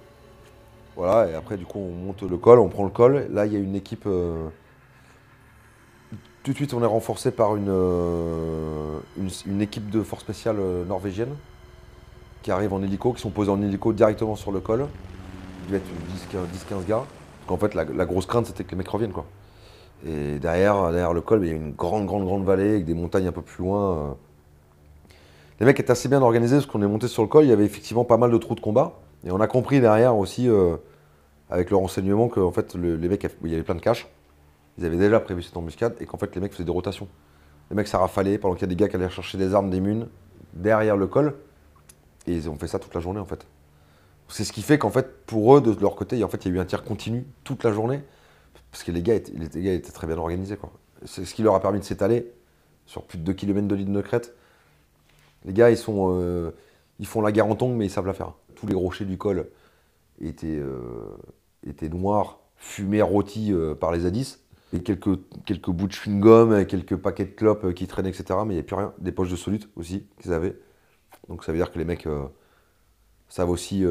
Voilà, 0.95 1.31
et 1.31 1.35
après, 1.35 1.57
du 1.57 1.67
coup, 1.67 1.79
on 1.79 1.93
monte 1.93 2.23
le 2.23 2.37
col, 2.37 2.59
on 2.59 2.69
prend 2.69 2.85
le 2.85 2.91
col. 2.91 3.27
Là, 3.31 3.47
il 3.47 3.53
y 3.53 3.57
a 3.57 3.59
une 3.59 3.75
équipe. 3.75 4.05
Euh, 4.07 4.49
tout 6.47 6.53
de 6.53 6.59
suite, 6.59 6.75
on 6.75 6.83
est 6.85 6.87
renforcé 6.87 7.33
par 7.33 7.57
une, 7.57 7.71
euh, 7.71 9.01
une, 9.47 9.61
équipe 9.61 9.91
de 9.91 10.01
force 10.05 10.23
spéciale 10.23 10.59
norvégienne 10.87 11.35
qui 12.43 12.53
arrive 12.53 12.73
en 12.73 12.81
hélico, 12.85 13.13
qui 13.13 13.21
sont 13.21 13.31
posés 13.31 13.51
en 13.51 13.61
hélico 13.61 13.93
directement 13.93 14.37
sur 14.37 14.53
le 14.53 14.61
col. 14.61 14.87
Il 15.65 15.73
devait 15.73 15.79
être 15.79 16.71
10-15 16.71 16.87
gars. 16.87 17.03
En 17.49 17.57
fait, 17.57 17.75
la, 17.75 17.85
grosse 17.85 18.27
crainte, 18.27 18.47
c'était 18.47 18.63
que 18.63 18.71
les 18.71 18.77
mecs 18.77 18.87
reviennent, 18.87 19.11
quoi. 19.11 19.27
Et 20.07 20.39
derrière, 20.39 20.93
derrière 20.93 21.13
le 21.13 21.21
col, 21.21 21.43
il 21.43 21.49
y 21.49 21.51
a 21.51 21.57
une 21.57 21.73
grande, 21.73 22.07
grande, 22.07 22.25
grande 22.25 22.45
vallée 22.45 22.71
avec 22.71 22.85
des 22.85 22.95
montagnes 22.95 23.27
un 23.27 23.33
peu 23.33 23.43
plus 23.43 23.65
loin. 23.65 23.97
Euh. 23.97 24.11
Les 25.59 25.67
mecs 25.67 25.81
étaient 25.81 25.91
assez 25.91 26.09
bien 26.09 26.23
organisés 26.23 26.59
parce 26.59 26.67
qu'on 26.67 26.83
est 26.83 26.87
monté 26.87 27.09
sur 27.09 27.23
le 27.23 27.29
col, 27.29 27.43
il 27.43 27.51
y 27.51 27.53
avait 27.53 27.65
effectivement 27.65 28.05
pas 28.05 28.19
mal 28.19 28.31
de 28.31 28.39
trous 28.39 28.55
de 28.55 28.61
combat. 28.61 29.01
Et 29.25 29.33
on 29.33 29.41
a 29.41 29.49
compris 29.49 29.81
derrière 29.81 30.17
aussi, 30.17 30.49
euh, 30.49 30.77
avec 31.51 31.71
le 31.71 31.77
renseignement, 31.77 32.29
qu'en 32.29 32.53
fait, 32.53 32.77
les 32.77 33.09
mecs, 33.09 33.27
il 33.43 33.51
y 33.51 33.55
avait 33.55 33.65
plein 33.65 33.75
de 33.75 33.81
caches. 33.81 34.07
Ils 34.79 34.85
avaient 34.85 34.97
déjà 34.97 35.21
prévu 35.21 35.43
cette 35.43 35.57
embuscade 35.57 35.97
et 36.01 36.07
qu'en 36.07 36.19
fait, 36.19 36.35
les 36.35 36.41
mecs 36.41 36.53
faisaient 36.53 36.65
des 36.65 36.73
rotations. 36.73 37.09
Les 37.71 37.77
mecs, 37.77 37.89
ça 37.89 37.99
rafalait 37.99 38.39
pendant 38.39 38.55
qu'il 38.55 38.63
y 38.63 38.65
a 38.65 38.69
des 38.69 38.77
gars 38.77 38.89
qui 38.89 38.97
allaient 38.97 39.09
chercher 39.11 39.39
des 39.39 39.55
armes, 39.55 39.71
des 39.71 39.81
munes 39.81 40.09
derrière 40.53 40.97
le 40.97 41.07
col. 41.07 41.35
Et 42.27 42.33
ils 42.33 42.49
ont 42.49 42.57
fait 42.57 42.69
ça 42.69 42.79
toute 42.79 42.95
la 42.95 43.01
journée, 43.01 43.21
en 43.21 43.25
fait. 43.25 43.47
C'est 44.29 44.45
ce 44.45 44.53
qui 44.53 44.63
fait 44.63 44.79
qu'en 44.79 44.91
fait, 44.91 45.25
pour 45.27 45.57
eux, 45.57 45.61
de 45.61 45.75
leur 45.81 45.95
côté, 45.95 46.23
en 46.25 46.29
fait, 46.29 46.45
il 46.45 46.53
y 46.53 46.55
a 46.55 46.57
eu 46.57 46.61
un 46.61 46.65
tir 46.65 46.83
continu 46.85 47.27
toute 47.45 47.63
la 47.65 47.73
journée, 47.73 48.03
parce 48.71 48.83
que 48.83 48.91
les 48.91 49.03
gars 49.03 49.15
étaient, 49.15 49.33
les 49.33 49.63
gars 49.63 49.73
étaient 49.73 49.93
très 49.93 50.07
bien 50.07 50.19
organisés. 50.19 50.59
C'est 51.05 51.25
ce 51.25 51.35
qui 51.35 51.43
leur 51.43 51.55
a 51.55 51.61
permis 51.61 51.79
de 51.79 51.85
s'étaler 51.85 52.33
sur 52.87 53.05
plus 53.05 53.19
de 53.19 53.25
2 53.25 53.33
km 53.33 53.69
de 53.69 53.75
ligne 53.75 53.93
de 53.93 54.01
crête. 54.01 54.35
Les 55.45 55.53
gars, 55.53 55.71
ils, 55.71 55.77
sont, 55.77 56.17
euh, 56.19 56.51
ils 56.99 57.07
font 57.07 57.21
la 57.21 57.31
guerre 57.31 57.47
en 57.47 57.55
tongue, 57.55 57.77
mais 57.77 57.87
ils 57.87 57.91
savent 57.91 58.07
la 58.07 58.15
faire. 58.15 58.33
Tous 58.57 58.67
les 58.67 58.75
rochers 58.75 59.05
du 59.05 59.17
col 59.17 59.49
étaient, 60.21 60.59
euh, 60.59 61.17
noirs, 61.93 62.41
fumés, 62.57 63.03
rôtis 63.03 63.53
euh, 63.53 63.75
par 63.75 63.93
les 63.93 64.01
zadis. 64.01 64.39
Et 64.73 64.81
quelques, 64.81 65.19
quelques 65.45 65.71
bouts 65.71 65.87
de 65.87 65.93
chewing-gum, 65.93 66.67
quelques 66.67 66.97
paquets 66.97 67.25
de 67.25 67.31
clopes 67.31 67.73
qui 67.75 67.87
traînaient, 67.87 68.11
etc. 68.11 68.41
Mais 68.45 68.55
il 68.55 68.57
n'y 68.57 68.61
a 68.61 68.65
plus 68.65 68.77
rien. 68.77 68.93
Des 68.99 69.13
poches 69.13 69.31
de 69.31 69.37
solute 69.37 69.69
aussi 69.77 70.07
qu'ils 70.21 70.33
avaient. 70.33 70.57
Donc 71.29 71.45
ça 71.45 71.53
veut 71.53 71.59
dire 71.59 71.71
que 71.71 71.79
les 71.79 71.85
mecs 71.85 72.09
savent 73.29 73.51
aussi, 73.51 73.85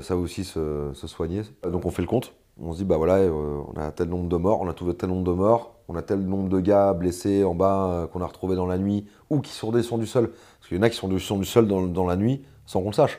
savent 0.00 0.20
aussi 0.20 0.44
se, 0.44 0.92
soigner. 0.94 1.42
Donc 1.62 1.84
on 1.84 1.90
fait 1.90 2.02
le 2.02 2.08
compte. 2.08 2.32
On 2.60 2.72
se 2.72 2.78
dit, 2.78 2.84
bah 2.84 2.96
voilà, 2.96 3.20
on 3.20 3.74
a 3.76 3.92
tel 3.92 4.08
nombre 4.08 4.28
de 4.28 4.36
morts, 4.36 4.60
on 4.60 4.68
a 4.68 4.72
trouvé 4.72 4.94
tel 4.94 5.10
nombre 5.10 5.24
de 5.24 5.32
morts, 5.32 5.76
on 5.86 5.94
a 5.94 6.02
tel 6.02 6.20
nombre 6.20 6.48
de 6.48 6.58
gars 6.58 6.92
blessés 6.92 7.44
en 7.44 7.54
bas 7.54 8.08
qu'on 8.12 8.20
a 8.20 8.26
retrouvés 8.26 8.56
dans 8.56 8.66
la 8.66 8.78
nuit, 8.78 9.06
ou 9.30 9.40
qui 9.40 9.52
sont 9.52 9.70
descendus 9.70 10.04
du 10.04 10.10
sol. 10.10 10.30
Parce 10.30 10.68
qu'il 10.68 10.76
y 10.76 10.80
en 10.80 10.82
a 10.82 10.90
qui 10.90 10.96
sont 10.96 11.08
descendus 11.08 11.42
du 11.42 11.46
sol 11.46 11.68
dans, 11.68 11.86
dans 11.86 12.06
la 12.06 12.16
nuit 12.16 12.42
sans 12.66 12.80
qu'on 12.80 12.88
le 12.88 12.94
sache. 12.94 13.18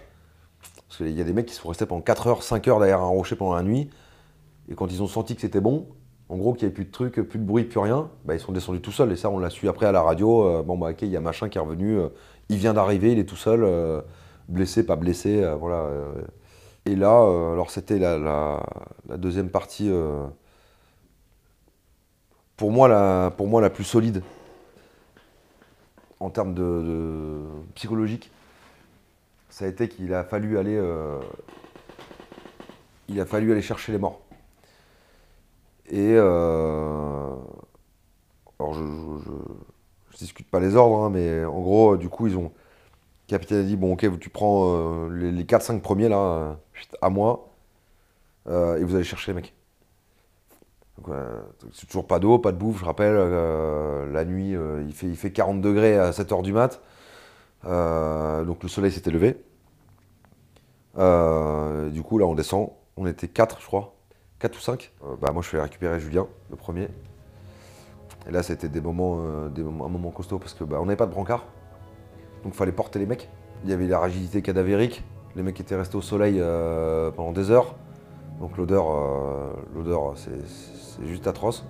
Parce 0.88 0.98
qu'il 0.98 1.18
y 1.18 1.22
a 1.22 1.24
des 1.24 1.34
mecs 1.34 1.48
qui 1.48 1.56
sont 1.56 1.70
restés 1.70 1.86
pendant 1.86 2.02
4 2.02 2.28
heures, 2.28 2.44
5 2.44 2.68
heures 2.68 2.80
derrière 2.80 3.02
un 3.02 3.08
rocher 3.08 3.36
pendant 3.36 3.56
la 3.56 3.64
nuit. 3.64 3.90
Et 4.70 4.76
quand 4.76 4.88
ils 4.92 5.02
ont 5.02 5.08
senti 5.08 5.36
que 5.36 5.42
c'était 5.42 5.62
bon, 5.62 5.88
en 6.30 6.38
gros 6.38 6.54
qu'il 6.54 6.68
n'y 6.68 6.68
avait 6.68 6.76
plus 6.76 6.86
de 6.86 6.92
trucs, 6.92 7.16
plus 7.16 7.40
de 7.40 7.44
bruit, 7.44 7.64
plus 7.64 7.80
rien, 7.80 8.10
bah, 8.24 8.36
ils 8.36 8.40
sont 8.40 8.52
descendus 8.52 8.82
tout 8.82 8.92
seuls. 8.92 9.12
Et 9.12 9.16
ça, 9.16 9.32
on 9.32 9.40
l'a 9.40 9.50
su 9.50 9.68
après 9.68 9.88
à 9.88 9.92
la 9.92 10.04
radio. 10.04 10.44
Euh, 10.44 10.62
bon, 10.64 10.78
bah 10.78 10.92
ok, 10.92 11.02
il 11.02 11.10
y 11.10 11.18
a 11.18 11.22
machin 11.22 11.50
qui 11.50 11.58
est 11.58 11.62
revenu, 11.62 11.98
euh, 11.98 12.10
il 12.50 12.58
vient 12.58 12.74
d'arriver, 12.74 13.12
il 13.12 13.20
est 13.20 13.26
tout 13.26 13.36
seul, 13.36 13.64
euh, 13.64 14.02
blessé, 14.48 14.86
pas 14.86 14.96
blessé, 14.96 15.44
voilà. 15.60 15.90
Et 16.86 16.96
là, 16.96 17.10
alors 17.10 17.70
c'était 17.72 18.00
la, 18.00 18.18
la, 18.18 19.18
deuxième 19.18 19.50
partie, 19.50 19.92
pour, 22.58 22.72
moi, 22.72 22.88
la, 22.88 23.70
plus 23.70 23.84
solide 23.84 24.24
en 26.20 26.30
termes 26.30 26.54
de, 26.54 27.42
psychologique. 27.76 28.32
Ça 29.50 29.66
a 29.66 29.68
été 29.68 29.90
qu'il 29.90 30.14
a 30.14 30.24
fallu 30.24 30.58
aller 30.58 30.82
chercher 33.62 33.92
les 33.92 34.00
morts. 34.00 34.22
Et 35.90 36.14
euh, 36.16 37.36
alors 38.60 38.74
je, 38.74 38.84
je, 39.26 40.18
discute 40.18 40.50
pas 40.50 40.60
les 40.60 40.76
ordres, 40.76 41.04
hein, 41.04 41.10
mais 41.10 41.46
en 41.46 41.62
gros, 41.62 41.98
du 41.98 42.10
coup, 42.10 42.28
ils 42.28 42.38
ont. 42.38 42.52
Le 43.28 43.32
capitaine 43.38 43.60
a 43.60 43.64
dit 43.64 43.76
bon, 43.78 43.94
ok, 43.94 44.20
tu 44.20 44.30
prends 44.30 44.76
euh, 44.76 45.32
les, 45.32 45.44
4-5 45.44 45.82
premiers 45.82 46.10
là, 46.10 46.18
euh, 46.18 46.54
à 47.02 47.10
moi, 47.10 47.50
et 48.48 48.84
vous 48.84 48.96
allez 48.96 49.04
chercher 49.04 49.32
les 49.32 49.36
mecs. 49.36 49.54
c'est 51.74 51.86
toujours 51.88 52.08
pas 52.08 52.20
d'eau, 52.20 52.40
pas 52.40 52.52
de 52.52 52.58
bouffe, 52.58 52.80
je 52.80 52.86
rappelle. 52.86 53.16
la 54.12 54.26
nuit, 54.26 54.56
il, 54.88 54.94
fait, 54.94 55.08
il 55.08 55.16
fait 55.16 55.32
40 55.32 55.62
degrés 55.62 55.98
à 55.98 56.12
7h 56.12 56.42
du 56.44 56.54
mat. 56.54 56.82
donc 57.64 58.64
le 58.64 58.70
soleil 58.70 58.92
s'était 58.92 59.12
levé. 59.12 59.38
du 61.92 62.02
coup, 62.04 62.18
là, 62.18 62.26
on 62.26 62.36
descend. 62.36 62.72
On 62.98 63.06
était 63.06 63.28
4, 63.28 63.62
je 63.62 63.68
crois. 63.68 63.99
4 64.40 64.56
ou 64.56 64.60
5. 64.60 64.92
Euh, 65.04 65.16
bah, 65.22 65.32
moi, 65.32 65.42
je 65.42 65.50
fais 65.50 65.62
récupérer 65.62 66.00
Julien, 66.00 66.28
le 66.50 66.56
premier. 66.56 66.88
Et 68.28 68.32
là, 68.32 68.44
c'était 68.44 68.70
des 68.70 68.82
moments, 68.82 69.20
euh, 69.20 69.50
des 69.50 69.64
moments, 69.64 69.86
un 69.86 69.90
moment 69.90 70.12
costaud 70.12 70.40
parce 70.40 70.54
que 70.54 70.64
bah, 70.64 70.78
on 70.82 70.86
n'avait 70.86 70.98
pas 70.98 71.06
de 71.06 71.12
brancard. 71.12 71.46
Donc, 72.44 72.54
il 72.54 72.58
fallait 72.58 72.72
porter 72.72 73.00
les 73.00 73.06
mecs. 73.06 73.30
Il 73.66 73.70
y 73.70 73.74
avait 73.74 73.88
la 73.88 74.00
rigidité 74.00 74.42
cadavérique. 74.42 75.04
Les 75.36 75.44
mecs 75.44 75.60
étaient 75.60 75.76
restés 75.76 75.98
au 75.98 76.02
soleil 76.02 76.38
euh, 76.40 77.12
pendant 77.12 77.32
des 77.32 77.52
heures. 77.52 77.76
Donc, 78.40 78.56
l'odeur, 78.58 78.86
l'odeur 79.76 80.14
c'est 80.16 81.06
juste 81.06 81.28
atroce. 81.28 81.66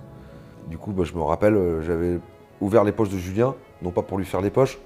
Du 0.68 0.78
coup, 0.78 0.92
bah, 0.92 1.02
je 1.02 1.14
me 1.14 1.22
rappelle, 1.22 1.82
j'avais 1.82 2.20
ouvert 2.60 2.84
les 2.84 2.92
poches 2.92 3.08
de 3.08 3.18
Julien, 3.18 3.56
non 3.82 3.90
pas 3.90 4.02
pour 4.02 4.18
lui 4.18 4.24
faire 4.24 4.40
les 4.40 4.50
poches, 4.50 4.78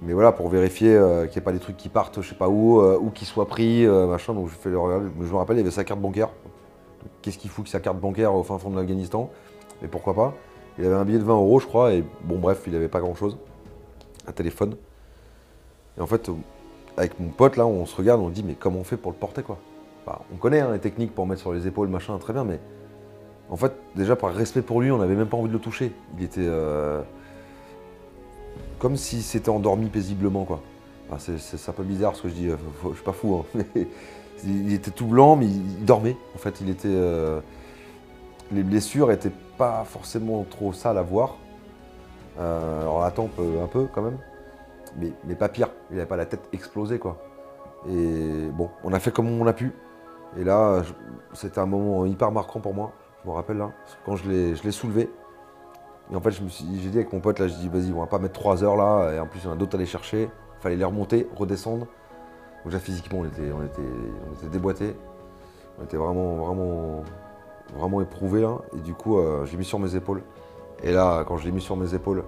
mais 0.00 0.14
voilà, 0.14 0.32
pour 0.32 0.48
vérifier 0.48 0.98
qu'il 1.24 1.32
n'y 1.32 1.36
ait 1.36 1.42
pas 1.42 1.52
des 1.52 1.58
trucs 1.58 1.76
qui 1.76 1.90
partent, 1.90 2.22
je 2.22 2.28
sais 2.30 2.34
pas 2.34 2.48
où, 2.48 2.80
ou 2.80 3.10
qui 3.10 3.26
soient 3.26 3.46
pris, 3.46 3.86
machin. 3.86 4.32
Donc 4.32 4.48
je 4.48 4.54
fais 4.54 4.70
le. 4.70 4.78
Je 5.20 5.30
me 5.30 5.36
rappelle, 5.36 5.56
il 5.56 5.60
y 5.60 5.62
avait 5.62 5.70
sa 5.70 5.84
carte 5.84 6.00
bancaire. 6.00 6.30
Qu'est-ce 7.22 7.38
qu'il 7.38 7.50
fout 7.50 7.64
que 7.64 7.70
sa 7.70 7.80
carte 7.80 7.98
bancaire 7.98 8.34
au 8.34 8.42
fin 8.42 8.58
fond 8.58 8.70
de 8.70 8.76
l'Afghanistan? 8.76 9.30
Mais 9.82 9.88
pourquoi 9.88 10.14
pas? 10.14 10.34
Il 10.78 10.84
avait 10.86 10.94
un 10.94 11.04
billet 11.04 11.18
de 11.18 11.24
20 11.24 11.34
euros, 11.34 11.60
je 11.60 11.66
crois, 11.66 11.92
et 11.92 12.04
bon, 12.24 12.38
bref, 12.38 12.62
il 12.66 12.72
n'avait 12.72 12.88
pas 12.88 13.00
grand-chose. 13.00 13.36
Un 14.26 14.32
téléphone. 14.32 14.76
Et 15.98 16.00
en 16.00 16.06
fait, 16.06 16.30
avec 16.96 17.18
mon 17.18 17.28
pote, 17.28 17.56
là, 17.56 17.66
on 17.66 17.86
se 17.86 17.96
regarde, 17.96 18.20
on 18.20 18.28
dit, 18.28 18.42
mais 18.42 18.54
comment 18.54 18.80
on 18.80 18.84
fait 18.84 18.96
pour 18.96 19.12
le 19.12 19.16
porter, 19.16 19.42
quoi? 19.42 19.58
On 20.32 20.36
connaît 20.36 20.60
hein, 20.60 20.72
les 20.72 20.78
techniques 20.78 21.14
pour 21.14 21.26
mettre 21.26 21.40
sur 21.40 21.52
les 21.52 21.66
épaules, 21.66 21.88
machin, 21.88 22.18
très 22.18 22.32
bien, 22.32 22.44
mais 22.44 22.58
en 23.48 23.56
fait, 23.56 23.72
déjà 23.96 24.16
par 24.16 24.32
respect 24.34 24.62
pour 24.62 24.80
lui, 24.80 24.90
on 24.90 24.98
n'avait 24.98 25.14
même 25.14 25.28
pas 25.28 25.36
envie 25.36 25.48
de 25.48 25.52
le 25.52 25.60
toucher. 25.60 25.92
Il 26.18 26.24
était 26.24 26.40
euh, 26.40 27.02
comme 28.78 28.96
s'il 28.96 29.22
s'était 29.22 29.50
endormi 29.50 29.88
paisiblement, 29.88 30.44
quoi. 30.44 30.60
c'est 31.18 31.68
un 31.68 31.72
peu 31.72 31.82
bizarre 31.82 32.16
ce 32.16 32.22
que 32.22 32.28
je 32.28 32.34
dis, 32.34 32.48
je 32.48 32.94
suis 32.94 33.04
pas 33.04 33.12
fou, 33.12 33.44
hein, 33.54 33.60
Il 34.44 34.72
était 34.72 34.90
tout 34.90 35.06
blanc, 35.06 35.36
mais 35.36 35.46
il 35.46 35.84
dormait. 35.84 36.16
En 36.34 36.38
fait, 36.38 36.60
il 36.60 36.70
était. 36.70 36.88
Euh, 36.88 37.40
les 38.52 38.62
blessures 38.62 39.08
n'étaient 39.08 39.32
pas 39.58 39.84
forcément 39.84 40.44
trop 40.48 40.72
sales 40.72 40.98
à 40.98 41.02
voir. 41.02 41.36
Euh, 42.38 42.82
alors 42.82 43.00
la 43.02 43.10
tempe 43.10 43.38
un 43.38 43.66
peu 43.66 43.86
quand 43.92 44.02
même, 44.02 44.18
mais, 44.96 45.12
mais 45.24 45.34
pas 45.34 45.48
pire. 45.48 45.68
Il 45.90 45.96
n'avait 45.96 46.08
pas 46.08 46.16
la 46.16 46.26
tête 46.26 46.48
explosée 46.52 46.98
quoi. 46.98 47.18
Et 47.88 48.48
bon, 48.52 48.70
on 48.84 48.92
a 48.92 48.98
fait 48.98 49.10
comme 49.10 49.28
on 49.28 49.46
a 49.46 49.52
pu. 49.52 49.72
Et 50.38 50.44
là, 50.44 50.82
c'était 51.32 51.58
un 51.58 51.66
moment 51.66 52.06
hyper 52.06 52.30
marquant 52.30 52.60
pour 52.60 52.74
moi. 52.74 52.92
Je 53.22 53.28
me 53.28 53.34
rappelle 53.34 53.58
là, 53.58 53.72
quand 54.06 54.16
je 54.16 54.28
l'ai 54.30 54.72
soulevé. 54.72 55.10
Et 56.12 56.16
en 56.16 56.20
fait, 56.20 56.30
j'ai 56.30 56.88
dit 56.88 56.96
avec 56.96 57.12
mon 57.12 57.20
pote 57.20 57.38
là, 57.38 57.46
je 57.46 57.54
dis 57.54 57.68
vas-y, 57.68 57.92
on 57.92 58.00
va 58.00 58.06
pas 58.06 58.18
mettre 58.18 58.34
trois 58.34 58.64
heures 58.64 58.76
là. 58.76 59.12
Et 59.14 59.20
en 59.20 59.26
plus, 59.26 59.40
il 59.40 59.44
y 59.44 59.48
en 59.48 59.52
a 59.52 59.56
d'autres 59.56 59.76
à 59.76 59.78
aller 59.78 59.86
chercher. 59.86 60.22
Il 60.22 60.62
fallait 60.62 60.76
les 60.76 60.84
remonter, 60.84 61.28
redescendre. 61.36 61.86
Donc 62.64 62.76
physiquement 62.78 63.20
on 63.20 63.24
était, 63.24 63.52
on 63.52 63.60
on 63.60 64.34
était 64.34 64.48
déboîtés. 64.50 64.94
On 65.78 65.84
était 65.84 65.96
vraiment, 65.96 66.36
vraiment, 66.36 67.04
vraiment 67.74 68.00
éprouvés 68.00 68.42
là. 68.42 68.58
Et 68.76 68.80
du 68.80 68.94
coup 68.94 69.18
euh, 69.18 69.46
j'ai 69.46 69.56
mis 69.56 69.64
sur 69.64 69.78
mes 69.78 69.94
épaules. 69.96 70.22
Et 70.82 70.92
là 70.92 71.24
quand 71.26 71.36
je 71.36 71.46
l'ai 71.46 71.52
mis 71.52 71.60
sur 71.60 71.76
mes 71.76 71.94
épaules, 71.94 72.24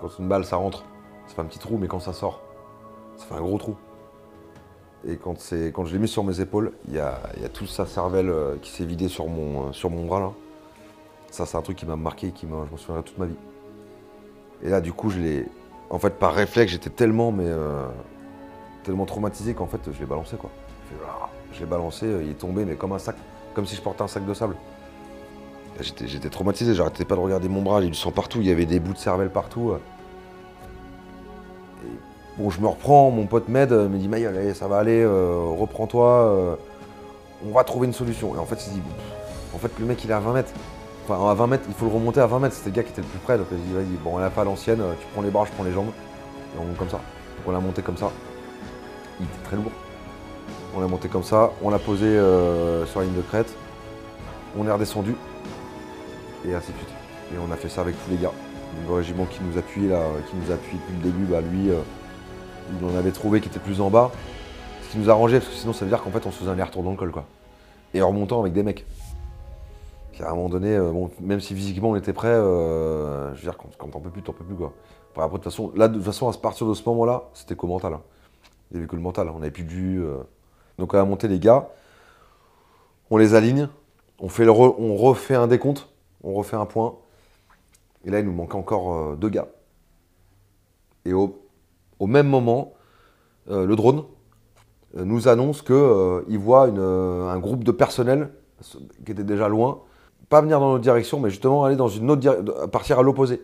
quand 0.00 0.18
une 0.18 0.28
balle 0.28 0.44
ça 0.44 0.56
rentre, 0.56 0.84
ça 1.26 1.34
fait 1.34 1.40
un 1.42 1.46
petit 1.46 1.58
trou, 1.58 1.78
mais 1.78 1.86
quand 1.86 2.00
ça 2.00 2.12
sort, 2.12 2.42
ça 3.16 3.24
fait 3.26 3.34
un 3.34 3.40
gros 3.40 3.58
trou. 3.58 3.76
Et 5.04 5.16
quand, 5.16 5.34
quand 5.72 5.84
je 5.84 5.92
l'ai 5.92 5.98
mis 5.98 6.08
sur 6.08 6.22
mes 6.22 6.40
épaules, 6.40 6.72
il 6.86 6.94
y 6.94 7.00
a, 7.00 7.18
y 7.40 7.44
a 7.44 7.48
toute 7.48 7.68
sa 7.68 7.86
cervelle 7.86 8.28
euh, 8.28 8.56
qui 8.60 8.70
s'est 8.70 8.84
vidée 8.84 9.08
sur 9.08 9.26
mon, 9.26 9.68
euh, 9.68 9.72
sur 9.72 9.90
mon 9.90 10.04
bras 10.04 10.20
là. 10.20 10.32
Ça 11.30 11.46
c'est 11.46 11.56
un 11.56 11.62
truc 11.62 11.78
qui 11.78 11.86
m'a 11.86 11.96
marqué, 11.96 12.30
qui 12.30 12.46
je 12.46 12.52
m'en 12.52 12.76
souviendrai 12.76 13.02
toute 13.04 13.18
ma 13.18 13.26
vie. 13.26 13.38
Et 14.62 14.68
là 14.68 14.80
du 14.80 14.92
coup 14.92 15.08
je 15.08 15.18
l'ai. 15.18 15.48
En 15.90 15.98
fait 15.98 16.18
par 16.18 16.34
réflexe 16.34 16.72
j'étais 16.72 16.90
tellement 16.90 17.32
mais 17.32 17.50
tellement 18.82 19.06
traumatisé 19.06 19.54
qu'en 19.54 19.66
fait 19.66 19.80
je 19.92 19.98
l'ai 19.98 20.06
balancé 20.06 20.36
quoi. 20.36 20.50
Je 21.52 21.60
l'ai 21.60 21.66
balancé, 21.66 22.06
il 22.06 22.30
est 22.30 22.38
tombé 22.38 22.64
mais 22.64 22.74
comme 22.74 22.92
un 22.92 22.98
sac, 22.98 23.16
comme 23.54 23.66
si 23.66 23.76
je 23.76 23.82
portais 23.82 24.02
un 24.02 24.08
sac 24.08 24.26
de 24.26 24.34
sable. 24.34 24.56
J'étais 25.80 26.28
traumatisé, 26.28 26.74
j'arrêtais 26.74 27.04
pas 27.04 27.14
de 27.14 27.20
regarder 27.20 27.48
mon 27.48 27.62
bras, 27.62 27.80
il 27.80 27.86
y 27.86 27.90
du 27.90 27.96
sang 27.96 28.10
partout, 28.10 28.38
il 28.40 28.46
y 28.46 28.50
avait 28.50 28.66
des 28.66 28.78
bouts 28.78 28.92
de 28.92 28.98
cervelle 28.98 29.30
partout. 29.30 29.74
bon, 32.38 32.50
je 32.50 32.60
me 32.60 32.66
reprends, 32.66 33.10
mon 33.10 33.26
pote 33.26 33.48
m'aide, 33.48 33.72
me 33.72 33.96
dit 33.98 34.08
Maï, 34.08 34.26
allez, 34.26 34.54
ça 34.54 34.68
va 34.68 34.78
aller, 34.78 35.00
euh, 35.02 35.40
reprends-toi, 35.58 36.08
euh, 36.08 36.56
on 37.46 37.52
va 37.52 37.64
trouver 37.64 37.86
une 37.86 37.92
solution. 37.94 38.34
Et 38.34 38.38
en 38.38 38.44
fait, 38.44 38.66
il 38.66 38.74
dit, 38.74 38.82
en 39.54 39.58
fait, 39.58 39.72
le 39.78 39.86
mec 39.86 40.04
il 40.04 40.10
est 40.10 40.14
à 40.14 40.20
20 40.20 40.34
mètres. 40.34 40.52
Enfin, 41.08 41.28
à 41.28 41.34
20 41.34 41.46
mètres, 41.46 41.64
il 41.68 41.74
faut 41.74 41.86
le 41.86 41.92
remonter 41.92 42.20
à 42.20 42.26
20 42.26 42.38
mètres, 42.38 42.54
c'était 42.54 42.70
le 42.70 42.76
gars 42.76 42.82
qui 42.82 42.90
était 42.90 43.00
le 43.00 43.08
plus 43.08 43.18
près. 43.20 43.38
Donc 43.38 43.46
il 43.50 43.58
dit, 43.58 43.72
vas-y, 43.72 43.96
bon, 44.04 44.16
on 44.16 44.18
l'a 44.18 44.30
fait 44.30 44.42
à 44.42 44.44
l'ancienne, 44.44 44.82
tu 45.00 45.06
prends 45.14 45.22
les 45.22 45.30
bras, 45.30 45.46
je 45.46 45.52
prends 45.52 45.64
les 45.64 45.72
jambes. 45.72 45.90
Et 46.54 46.60
on 46.60 46.64
monte 46.64 46.76
comme 46.76 46.90
ça. 46.90 46.98
Donc 46.98 47.46
on 47.46 47.50
l'a 47.50 47.60
monté 47.60 47.82
comme 47.82 47.96
ça 47.96 48.10
très 49.44 49.56
lourd. 49.56 49.72
On 50.74 50.80
l'a 50.80 50.86
monté 50.86 51.08
comme 51.08 51.22
ça, 51.22 51.52
on 51.62 51.70
l'a 51.70 51.78
posé 51.78 52.06
euh, 52.06 52.86
sur 52.86 53.00
la 53.00 53.06
ligne 53.06 53.16
de 53.16 53.22
crête, 53.22 53.54
on 54.56 54.66
est 54.66 54.72
redescendu, 54.72 55.14
et 56.46 56.54
ainsi 56.54 56.72
de 56.72 56.76
suite. 56.78 56.88
Et 57.34 57.38
on 57.38 57.52
a 57.52 57.56
fait 57.56 57.68
ça 57.68 57.82
avec 57.82 57.94
tous 58.04 58.10
les 58.10 58.16
gars. 58.16 58.32
Le 58.88 58.94
régiment 58.94 59.26
qui 59.26 59.40
nous 59.42 59.58
appuyait 59.58 59.90
là, 59.90 60.00
qui 60.30 60.36
nous 60.36 60.50
appuie 60.50 60.78
depuis 60.78 60.94
le 60.94 61.02
début, 61.02 61.24
bah 61.24 61.40
lui, 61.42 61.70
euh, 61.70 61.80
il 62.80 62.86
en 62.86 62.96
avait 62.96 63.12
trouvé 63.12 63.40
qui 63.40 63.48
était 63.48 63.60
plus 63.60 63.80
en 63.82 63.90
bas. 63.90 64.10
Ce 64.82 64.92
qui 64.92 64.98
nous 64.98 65.10
arrangeait, 65.10 65.40
parce 65.40 65.50
que 65.50 65.56
sinon 65.56 65.74
ça 65.74 65.84
veut 65.84 65.90
dire 65.90 66.02
qu'en 66.02 66.10
fait 66.10 66.26
on 66.26 66.30
se 66.30 66.38
faisait 66.38 66.50
un 66.50 66.54
aller-retour 66.54 66.82
dans 66.82 66.90
le 66.90 66.96
col 66.96 67.10
quoi. 67.10 67.24
Et 67.92 68.00
en 68.00 68.08
remontant 68.08 68.40
avec 68.40 68.54
des 68.54 68.62
mecs. 68.62 68.86
à 70.20 70.30
un 70.30 70.34
moment 70.34 70.48
donné, 70.48 70.74
euh, 70.74 70.92
même 71.20 71.40
si 71.40 71.54
physiquement 71.54 71.90
on 71.90 71.96
était 71.96 72.14
prêt, 72.14 72.32
je 72.32 73.34
veux 73.34 73.42
dire, 73.42 73.58
quand, 73.78 73.88
t'en 73.88 74.00
peux 74.00 74.10
plus, 74.10 74.22
t'en 74.22 74.32
peux 74.32 74.44
plus 74.44 74.54
quoi. 74.54 74.72
Après, 75.16 75.28
de 75.28 75.32
toute 75.34 75.44
façon, 75.44 75.70
là, 75.76 75.88
de 75.88 75.94
toute 75.94 76.04
façon, 76.04 76.28
à 76.28 76.32
partir 76.32 76.66
de 76.66 76.72
ce 76.72 76.82
moment-là, 76.88 77.24
c'était 77.34 77.54
qu'au 77.54 77.66
mental. 77.66 77.92
Hein. 77.92 78.00
Il 78.72 78.76
n'y 78.76 78.78
avait 78.78 78.88
que 78.88 78.96
le 78.96 79.02
mental, 79.02 79.28
on 79.28 79.40
n'avait 79.40 79.50
plus 79.50 79.64
de. 79.64 80.02
Euh. 80.02 80.22
Donc 80.78 80.94
on 80.94 80.98
a 80.98 81.04
monté 81.04 81.28
les 81.28 81.38
gars, 81.38 81.68
on 83.10 83.18
les 83.18 83.34
aligne, 83.34 83.68
on, 84.18 84.26
refait 84.96 85.34
un 85.34 85.46
décompte, 85.46 85.90
on 86.24 86.32
refait 86.32 86.56
un 86.56 86.64
point. 86.64 86.96
Et 88.06 88.10
là, 88.10 88.20
il 88.20 88.24
nous 88.24 88.32
manque 88.32 88.54
encore 88.54 88.94
euh, 88.94 89.16
deux 89.16 89.28
gars. 89.28 89.48
Et 91.04 91.12
au, 91.12 91.38
même 92.00 92.28
moment, 92.28 92.72
euh, 93.50 93.66
le 93.66 93.76
drone, 93.76 94.04
nous 94.94 95.28
annonce 95.28 95.62
qu'il 95.62 96.38
voit 96.38 96.64
un 96.64 97.38
groupe 97.38 97.64
de 97.64 97.72
personnel 97.72 98.30
qui 99.04 99.12
était 99.12 99.24
déjà 99.24 99.48
loin, 99.48 99.80
pas 100.28 100.42
venir 100.42 100.60
dans 100.60 100.72
notre 100.72 100.82
direction, 100.82 101.18
mais 101.18 101.30
justement 101.30 101.64
aller 101.64 101.76
dans 101.76 101.88
partir 102.68 102.98
à 102.98 103.02
l'opposé, 103.02 103.42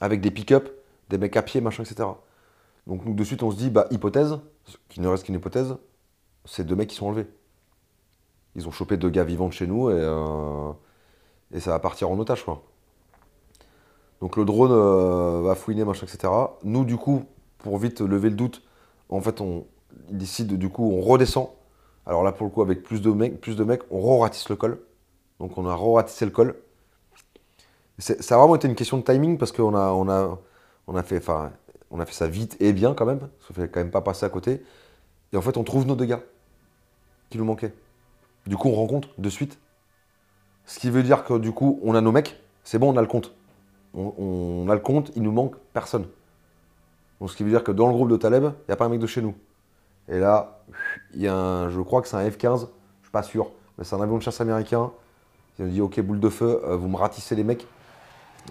avec 0.00 0.20
des 0.20 0.30
pick-up, 0.30 0.68
des 1.08 1.16
mecs 1.16 1.36
à 1.36 1.42
pied, 1.42 1.60
machin, 1.60 1.84
etc. 1.84 2.08
Donc 2.86 3.04
nous, 3.04 3.14
de 3.14 3.24
suite, 3.24 3.42
on 3.42 3.50
se 3.50 3.56
dit, 3.56 3.70
bah, 3.70 3.86
hypothèse, 3.90 4.38
qui 4.88 5.00
ne 5.00 5.08
reste 5.08 5.24
qu'une 5.24 5.34
hypothèse, 5.36 5.76
c'est 6.44 6.64
deux 6.64 6.76
mecs 6.76 6.88
qui 6.88 6.96
sont 6.96 7.06
enlevés. 7.06 7.26
Ils 8.56 8.66
ont 8.66 8.72
chopé 8.72 8.96
deux 8.96 9.10
gars 9.10 9.24
vivants 9.24 9.48
de 9.48 9.52
chez 9.52 9.66
nous 9.66 9.90
et, 9.90 9.94
euh, 9.94 10.72
et 11.52 11.60
ça 11.60 11.70
va 11.70 11.78
partir 11.78 12.10
en 12.10 12.18
otage, 12.18 12.44
quoi. 12.44 12.62
Donc 14.20 14.36
le 14.36 14.44
drone 14.44 14.72
euh, 14.72 15.40
va 15.42 15.54
fouiner, 15.54 15.84
machin, 15.84 16.06
etc. 16.06 16.32
Nous, 16.62 16.84
du 16.84 16.96
coup, 16.96 17.24
pour 17.58 17.78
vite 17.78 18.00
lever 18.00 18.30
le 18.30 18.36
doute, 18.36 18.62
en 19.08 19.20
fait, 19.20 19.40
on 19.40 19.66
décide, 20.10 20.54
du 20.54 20.68
coup, 20.68 20.90
on 20.92 21.00
redescend. 21.00 21.48
Alors 22.06 22.22
là, 22.22 22.32
pour 22.32 22.46
le 22.46 22.52
coup, 22.52 22.62
avec 22.62 22.82
plus 22.82 23.00
de 23.00 23.10
mecs, 23.10 23.40
plus 23.40 23.56
de 23.56 23.64
mecs 23.64 23.82
on 23.90 24.00
re-ratisse 24.00 24.48
le 24.48 24.56
col. 24.56 24.80
Donc 25.38 25.56
on 25.56 25.66
a 25.66 25.74
re-ratissé 25.74 26.24
le 26.24 26.30
col. 26.30 26.54
Ça 27.98 28.34
a 28.34 28.38
vraiment 28.38 28.54
été 28.54 28.66
une 28.66 28.74
question 28.74 28.96
de 28.98 29.02
timing 29.02 29.36
parce 29.36 29.52
qu'on 29.52 29.74
a, 29.74 29.90
on 29.90 30.08
a, 30.08 30.38
on 30.86 30.96
a, 30.96 31.02
fait, 31.02 31.22
on 31.90 32.00
a 32.00 32.06
fait 32.06 32.14
ça 32.14 32.28
vite 32.28 32.56
et 32.60 32.72
bien 32.72 32.94
quand 32.94 33.06
même. 33.06 33.28
Ça 33.46 33.54
fait 33.54 33.68
quand 33.68 33.80
même 33.80 33.90
pas 33.90 34.00
passer 34.00 34.24
à 34.24 34.28
côté. 34.28 34.62
Et 35.32 35.36
en 35.36 35.42
fait, 35.42 35.56
on 35.56 35.64
trouve 35.64 35.86
nos 35.86 35.96
deux 35.96 36.06
gars 36.06 36.22
qui 37.30 37.38
nous 37.38 37.44
manquaient. 37.44 37.74
Du 38.46 38.56
coup, 38.56 38.68
on 38.68 38.74
rencontre 38.74 39.08
de 39.18 39.28
suite. 39.28 39.58
Ce 40.66 40.78
qui 40.78 40.90
veut 40.90 41.02
dire 41.02 41.24
que 41.24 41.38
du 41.38 41.52
coup, 41.52 41.80
on 41.82 41.94
a 41.94 42.00
nos 42.00 42.12
mecs. 42.12 42.40
C'est 42.64 42.78
bon, 42.78 42.92
on 42.92 42.96
a 42.96 43.00
le 43.00 43.06
compte. 43.06 43.34
On, 43.92 44.68
a 44.68 44.74
le 44.74 44.80
compte, 44.80 45.10
il 45.16 45.22
nous 45.22 45.32
manque 45.32 45.56
personne. 45.72 46.06
Donc, 47.20 47.30
ce 47.30 47.36
qui 47.36 47.42
veut 47.42 47.50
dire 47.50 47.64
que 47.64 47.72
dans 47.72 47.88
le 47.88 47.92
groupe 47.92 48.08
de 48.08 48.16
Taleb, 48.16 48.44
il 48.44 48.68
n'y 48.68 48.72
a 48.72 48.76
pas 48.76 48.84
un 48.84 48.88
mec 48.88 49.00
de 49.00 49.06
chez 49.06 49.20
nous. 49.20 49.34
Et 50.08 50.18
là, 50.20 50.62
il 51.14 51.20
y 51.20 51.26
a 51.26 51.34
un, 51.34 51.70
je 51.70 51.80
crois 51.80 52.00
que 52.00 52.08
c'est 52.08 52.16
un 52.16 52.28
F-15, 52.28 52.60
je 52.60 53.06
suis 53.06 53.12
pas 53.12 53.24
sûr, 53.24 53.50
mais 53.76 53.84
c'est 53.84 53.96
un 53.96 54.00
avion 54.00 54.16
de 54.16 54.22
chasse 54.22 54.40
américain. 54.40 54.92
Il 55.58 55.66
nous 55.66 55.70
dit 55.72 55.80
Ok, 55.80 56.00
boule 56.00 56.20
de 56.20 56.28
feu, 56.28 56.60
euh, 56.64 56.76
vous 56.76 56.88
me 56.88 56.96
ratissez 56.96 57.34
les 57.34 57.44
mecs. 57.44 57.66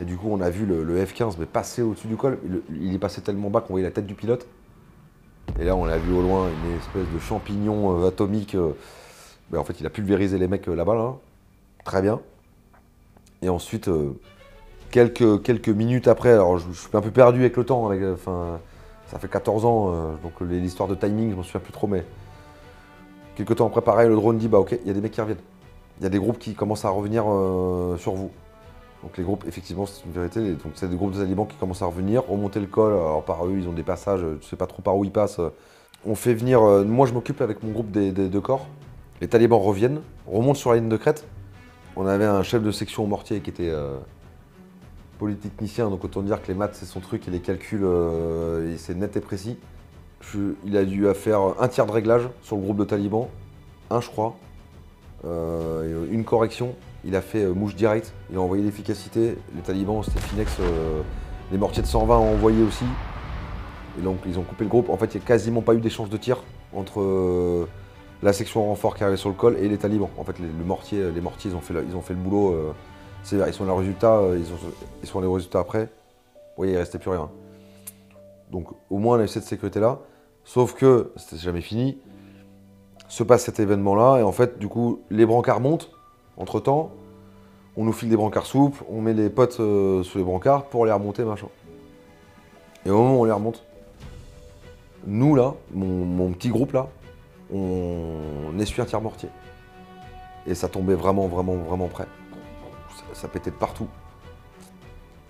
Et 0.02 0.06
du 0.06 0.18
coup, 0.18 0.28
on 0.32 0.42
a 0.42 0.50
vu 0.50 0.66
le, 0.66 1.06
F-15 1.06 1.36
mais 1.40 1.46
passer 1.46 1.82
au-dessus 1.82 2.08
du 2.08 2.16
col. 2.16 2.40
Il, 2.70 2.94
est 2.94 3.00
passé 3.00 3.22
tellement 3.22 3.50
bas 3.50 3.62
qu'on 3.62 3.74
voyait 3.74 3.86
la 3.86 3.92
tête 3.92 4.06
du 4.06 4.16
pilote. 4.16 4.48
Et 5.60 5.66
là, 5.66 5.76
on 5.76 5.86
l'a 5.86 5.98
vu 5.98 6.14
au 6.14 6.22
loin, 6.22 6.48
une 6.48 6.78
espèce 6.78 7.14
de 7.14 7.20
champignon 7.20 8.04
euh, 8.04 8.08
atomique. 8.08 8.56
Euh, 8.56 8.72
mais 9.52 9.58
en 9.58 9.64
fait, 9.64 9.80
il 9.80 9.86
a 9.86 9.90
pulvérisé 9.90 10.38
les 10.38 10.48
mecs 10.48 10.68
là-bas, 10.68 10.96
là. 10.96 11.16
Très 11.84 12.02
bien. 12.02 12.22
Et 13.42 13.50
ensuite, 13.50 13.90
quelques, 14.92 15.70
minutes 15.70 16.08
après, 16.08 16.34
alors 16.34 16.60
je, 16.60 16.72
suis 16.72 16.90
un 16.96 17.02
peu 17.02 17.10
perdu 17.10 17.40
avec 17.40 17.58
le 17.58 17.64
temps, 17.64 17.90
ça 19.08 19.18
fait 19.18 19.30
14 19.30 19.66
ans, 19.66 20.18
donc 20.22 20.34
l'histoire 20.42 20.90
de 20.90 20.94
timing, 20.94 21.32
je 21.32 21.36
m'en 21.38 21.44
souviens 21.44 21.62
plus 21.62 21.72
trop, 21.72 21.88
mais 21.88 22.04
quelques 23.36 23.56
temps 23.56 23.68
après, 23.68 23.82
pareil, 23.82 24.10
le 24.10 24.16
drone 24.16 24.38
dit, 24.38 24.50
bah 24.50 24.60
ok, 24.60 24.78
il 24.82 24.88
y 24.88 24.92
a 24.92 24.94
des 24.94 25.00
mecs 25.00 25.14
qui 25.14 25.22
reviennent 25.22 25.38
il 26.00 26.04
y 26.04 26.06
a 26.06 26.10
des 26.10 26.20
groupes 26.20 26.40
qui 26.40 26.54
commencent 26.54 26.86
à 26.86 26.90
revenir 26.90 27.26
euh, 27.28 27.98
sur 27.98 28.14
vous. 28.14 28.32
Donc 29.04 29.18
les 29.18 29.24
groupes, 29.24 29.46
effectivement, 29.48 29.86
c'est 29.86 30.04
une 30.06 30.12
vérité. 30.12 30.54
Donc 30.54 30.74
c'est 30.76 30.90
des 30.90 30.96
groupes 30.96 31.14
de 31.14 31.20
talibans 31.20 31.48
qui 31.48 31.56
commencent 31.58 31.82
à 31.82 31.86
revenir, 31.86 32.26
remonter 32.28 32.60
le 32.60 32.68
col. 32.68 32.92
Alors 32.92 33.24
par 33.24 33.46
eux, 33.46 33.56
ils 33.58 33.68
ont 33.68 33.74
des 33.74 33.84
passages, 33.84 34.22
je 34.42 34.46
sais 34.46 34.56
pas 34.56 34.68
trop 34.68 34.82
par 34.82 34.98
où 34.98 35.06
ils 35.06 35.12
passent. 35.12 35.40
On 36.06 36.16
fait 36.16 36.34
venir. 36.34 36.62
Euh, 36.62 36.84
moi, 36.84 37.08
je 37.08 37.14
m'occupe 37.14 37.42
avec 37.42 37.64
mon 37.64 37.72
groupe 37.72 37.92
des, 37.92 38.12
deux 38.12 38.42
corps. 38.42 38.68
Les 39.22 39.28
talibans 39.28 39.60
reviennent, 39.60 40.02
remontent 40.28 40.60
sur 40.60 40.72
la 40.72 40.78
ligne 40.78 40.90
de 40.90 40.98
crête. 40.98 41.26
On 41.96 42.06
avait 42.08 42.26
un 42.26 42.44
chef 42.44 42.64
de 42.64 42.72
section 42.72 43.04
au 43.04 43.08
mortier 43.08 43.42
qui 43.42 43.50
était 43.50 43.70
euh, 43.70 43.98
polytechnicien, 45.18 45.90
donc 45.90 46.04
autant 46.04 46.22
dire 46.22 46.42
que 46.42 46.48
les 46.48 46.54
maths 46.54 46.76
c'est 46.76 46.86
son 46.86 47.02
truc 47.02 47.28
et 47.28 47.32
les 47.32 47.42
calculs, 47.42 47.86
c'est 48.78 48.96
net 48.96 49.18
et 49.18 49.20
précis. 49.20 49.58
il 50.66 50.78
a 50.78 50.86
dû 50.86 51.06
faire 51.14 51.42
un 51.60 51.68
tiers 51.68 51.86
de 51.86 51.92
réglage 51.92 52.30
sur 52.42 52.56
le 52.56 52.62
groupe 52.62 52.78
de 52.78 52.86
talibans, 52.86 53.28
un 53.90 54.00
je 54.00 54.08
crois, 54.08 54.38
euh, 55.26 56.08
une 56.12 56.24
correction, 56.24 56.76
il 57.04 57.16
a 57.16 57.22
fait 57.22 57.44
euh, 57.44 57.54
mouche 57.54 57.76
direct, 57.76 58.14
il 58.30 58.38
a 58.38 58.42
envoyé 58.42 58.64
l'efficacité, 58.64 59.38
les 59.56 59.62
talibans 59.62 60.04
c'était 60.04 60.20
Finex, 60.20 60.52
euh, 60.60 61.02
les 61.52 61.58
mortiers 61.58 61.82
de 61.82 61.88
120 61.88 62.18
ont 62.18 62.34
envoyé 62.34 62.64
aussi, 62.64 62.86
et 63.98 64.02
donc 64.02 64.18
ils 64.26 64.38
ont 64.40 64.44
coupé 64.44 64.64
le 64.64 64.70
groupe. 64.70 64.90
En 64.90 64.98
fait 64.98 65.14
il 65.14 65.18
n'y 65.18 65.24
a 65.24 65.28
quasiment 65.28 65.62
pas 65.62 65.74
eu 65.74 65.80
d'échange 65.80 66.10
de 66.10 66.18
tir 66.18 66.44
entre 66.74 67.68
la 68.22 68.34
section 68.34 68.66
renfort 68.66 68.96
qui 68.96 69.04
arrivait 69.04 69.18
sur 69.18 69.30
le 69.30 69.36
col 69.36 69.58
et 69.58 69.68
les 69.70 69.78
talibans. 69.78 70.10
En 70.18 70.24
fait 70.24 70.38
les, 70.40 70.48
le 70.48 70.66
mortier, 70.66 71.12
les 71.12 71.22
mortiers 71.22 71.52
ils 71.52 71.56
ont 71.56 71.62
fait, 71.62 71.74
le, 71.74 71.86
fait 72.02 72.14
le 72.14 72.20
boulot, 72.20 72.74
ils 73.32 73.54
sont 73.54 73.66
les 73.66 73.72
résultats, 73.72 74.22
ils, 75.02 75.08
sont 75.08 75.22
les 75.22 75.28
résultats 75.28 75.60
après, 75.60 75.90
oui 76.58 76.70
il 76.72 76.78
restait 76.78 77.00
plus 77.00 77.10
rien. 77.10 77.30
Donc 78.52 78.68
au 78.90 78.98
moins 78.98 79.18
on 79.18 79.22
a 79.22 79.24
eu 79.24 79.28
cette 79.28 79.44
sécurité 79.44 79.80
là, 79.80 80.00
sauf 80.44 80.74
que 80.74 81.12
c'était 81.16 81.38
jamais 81.38 81.62
fini, 81.62 81.98
se 83.10 83.24
passe 83.24 83.44
cet 83.44 83.60
événement-là. 83.60 84.20
Et 84.20 84.24
en 84.24 84.32
fait, 84.32 84.58
du 84.60 84.70
coup, 84.70 85.02
les 85.10 85.26
brancards 85.26 85.60
montent. 85.60 85.92
Entre-temps, 86.40 86.92
on 87.76 87.84
nous 87.84 87.94
file 87.94 88.10
des 88.10 88.16
brancards 88.16 88.46
souples, 88.46 88.84
on 88.90 89.02
met 89.02 89.14
les 89.14 89.30
potes 89.30 89.60
euh, 89.60 90.04
sur 90.04 90.20
les 90.20 90.26
brancards 90.26 90.66
pour 90.66 90.86
les 90.86 90.92
remonter, 90.92 91.24
machin. 91.24 91.48
Et 92.86 92.90
au 92.90 92.98
moment 92.98 93.18
où 93.18 93.22
on 93.22 93.26
les 93.26 93.32
remonte, 93.32 93.64
nous, 95.06 95.36
là, 95.36 95.54
mon, 95.74 96.32
petit 96.32 96.50
groupe, 96.50 96.74
là, 96.74 96.88
on, 97.54 98.58
essuie 98.60 98.82
un 98.82 98.86
tir 98.86 99.02
mortier. 99.02 99.30
Et 100.48 100.56
ça 100.56 100.70
tombait 100.70 100.96
vraiment, 100.96 101.28
vraiment, 101.28 101.56
vraiment 101.56 101.88
près. 101.88 102.08
Ça, 103.14 103.28
pétait 103.28 103.52
de 103.52 103.56
partout. 103.56 103.88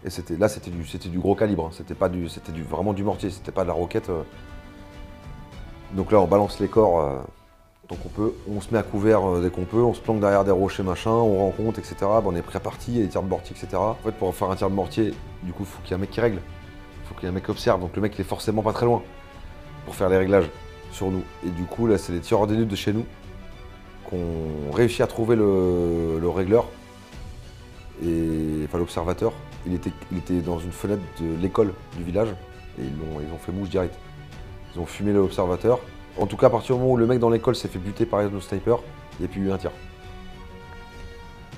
Et 0.06 0.10
c'était 0.10 0.38
là, 0.38 0.48
c'était 0.48 0.72
du, 0.72 0.84
du 0.84 1.20
gros 1.20 1.36
calibre. 1.36 1.66
Hein. 1.66 1.72
C'était 1.74 1.96
pas 1.96 2.08
du, 2.10 2.30
c'était 2.30 2.52
vraiment 2.52 2.94
du 2.94 3.04
mortier. 3.04 3.30
C'était 3.30 3.52
pas 3.52 3.64
de 3.64 3.68
la 3.68 3.74
roquette. 3.74 4.10
Euh. 4.10 4.24
Donc 5.94 6.12
là, 6.12 6.20
on 6.20 6.28
balance 6.28 6.60
les 6.60 6.68
corps. 6.68 7.00
Euh, 7.00 7.20
donc 7.90 8.00
on 8.20 8.32
on 8.56 8.62
se 8.62 8.72
met 8.72 8.78
à 8.78 8.84
couvert 8.84 9.28
euh, 9.28 9.42
dès 9.42 9.50
qu'on 9.50 9.66
peut, 9.66 9.82
on 9.82 9.96
se 9.96 10.00
planque 10.00 10.20
derrière 10.20 10.44
des 10.44 10.52
rochers 10.52 10.84
machin, 10.84 11.10
on 11.10 11.40
rencontre, 11.40 11.80
etc. 11.80 11.96
on 12.04 12.36
est 12.36 12.42
prêt 12.44 12.58
à 12.58 12.60
partir, 12.60 12.94
il 12.94 12.98
y 13.00 13.02
a 13.02 13.06
des 13.06 13.10
tirs 13.10 13.24
de 13.24 13.28
mortier, 13.28 13.56
etc. 13.56 13.78
En 13.78 13.96
fait 13.96 14.12
pour 14.12 14.34
faire 14.36 14.52
un 14.52 14.56
tir 14.56 14.70
de 14.70 14.76
mortier, 14.76 15.14
du 15.42 15.52
coup 15.52 15.64
il 15.64 15.66
faut 15.66 15.82
qu'il 15.82 15.92
y 15.92 15.94
ait 15.94 15.96
un 15.96 16.00
mec 16.00 16.12
qui 16.12 16.22
règle. 16.22 16.38
Il 16.38 17.08
faut 17.08 17.16
qu'il 17.16 17.24
y 17.24 17.26
ait 17.26 17.30
un 17.30 17.34
mec 17.34 17.46
qui 17.46 17.52
observe, 17.52 17.82
donc 17.82 17.96
le 17.96 18.02
mec 18.02 18.14
il 18.16 18.22
est 18.22 18.26
forcément 18.26 18.62
pas 18.62 18.74
très 18.74 18.86
loin 18.86 19.02
pour 19.86 19.96
faire 19.96 20.10
les 20.10 20.18
réglages 20.18 20.50
sur 20.92 21.10
nous. 21.10 21.24
Et 21.44 21.50
du 21.50 21.64
coup 21.64 21.88
là 21.88 21.98
c'est 21.98 22.14
les 22.14 22.20
tireurs 22.20 22.46
d'élude 22.46 22.68
de 22.68 22.76
chez 22.76 22.94
nous 22.94 23.06
qu'on 24.08 24.72
réussit 24.72 25.02
à 25.02 25.08
trouver 25.08 25.36
le, 25.36 26.30
régleur, 26.30 26.66
et, 28.04 28.66
enfin 28.66 28.78
l'observateur. 28.78 29.34
Il 29.66 29.74
était, 29.74 29.92
il 30.12 30.20
était 30.20 30.42
dans 30.42 30.60
une 30.60 30.72
fenêtre 30.72 31.02
de 31.20 31.42
l'école 31.42 31.74
du 31.98 32.04
village 32.04 32.30
et 32.80 32.84
ils 32.84 32.94
ont, 32.94 33.20
ils 33.20 33.34
ont 33.34 33.38
fait 33.38 33.52
mouche 33.52 33.70
direct. 33.70 33.94
Ils 34.74 34.80
ont 34.80 34.86
fumé 34.86 35.12
l'observateur, 35.12 35.80
en 36.20 36.26
tout 36.26 36.38
cas, 36.38 36.48
à 36.48 36.50
partir 36.50 36.76
du 36.76 36.82
moment 36.82 36.94
où 36.94 36.98
le 36.98 37.08
mec 37.08 37.20
dans 37.20 37.30
l'école 37.30 37.56
s'est 37.56 37.68
fait 37.68 37.80
buter 37.80 38.06
par 38.06 38.22
nos 38.30 38.42
snipers, 38.42 38.80
il 39.20 39.24
n'y 39.24 39.26
a 39.26 39.32
plus 39.32 39.48
eu 39.48 39.52
un 39.52 39.58
tir. 39.58 39.72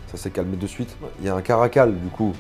Ça 0.08 0.18
s'est 0.18 0.32
calmé 0.32 0.58
de 0.58 0.68
suite. 0.68 0.96
Il 1.20 1.26
y 1.26 1.30
a 1.30 1.36
un 1.36 1.42
caracal, 1.42 1.96
du 1.96 2.10
coup, 2.10 2.34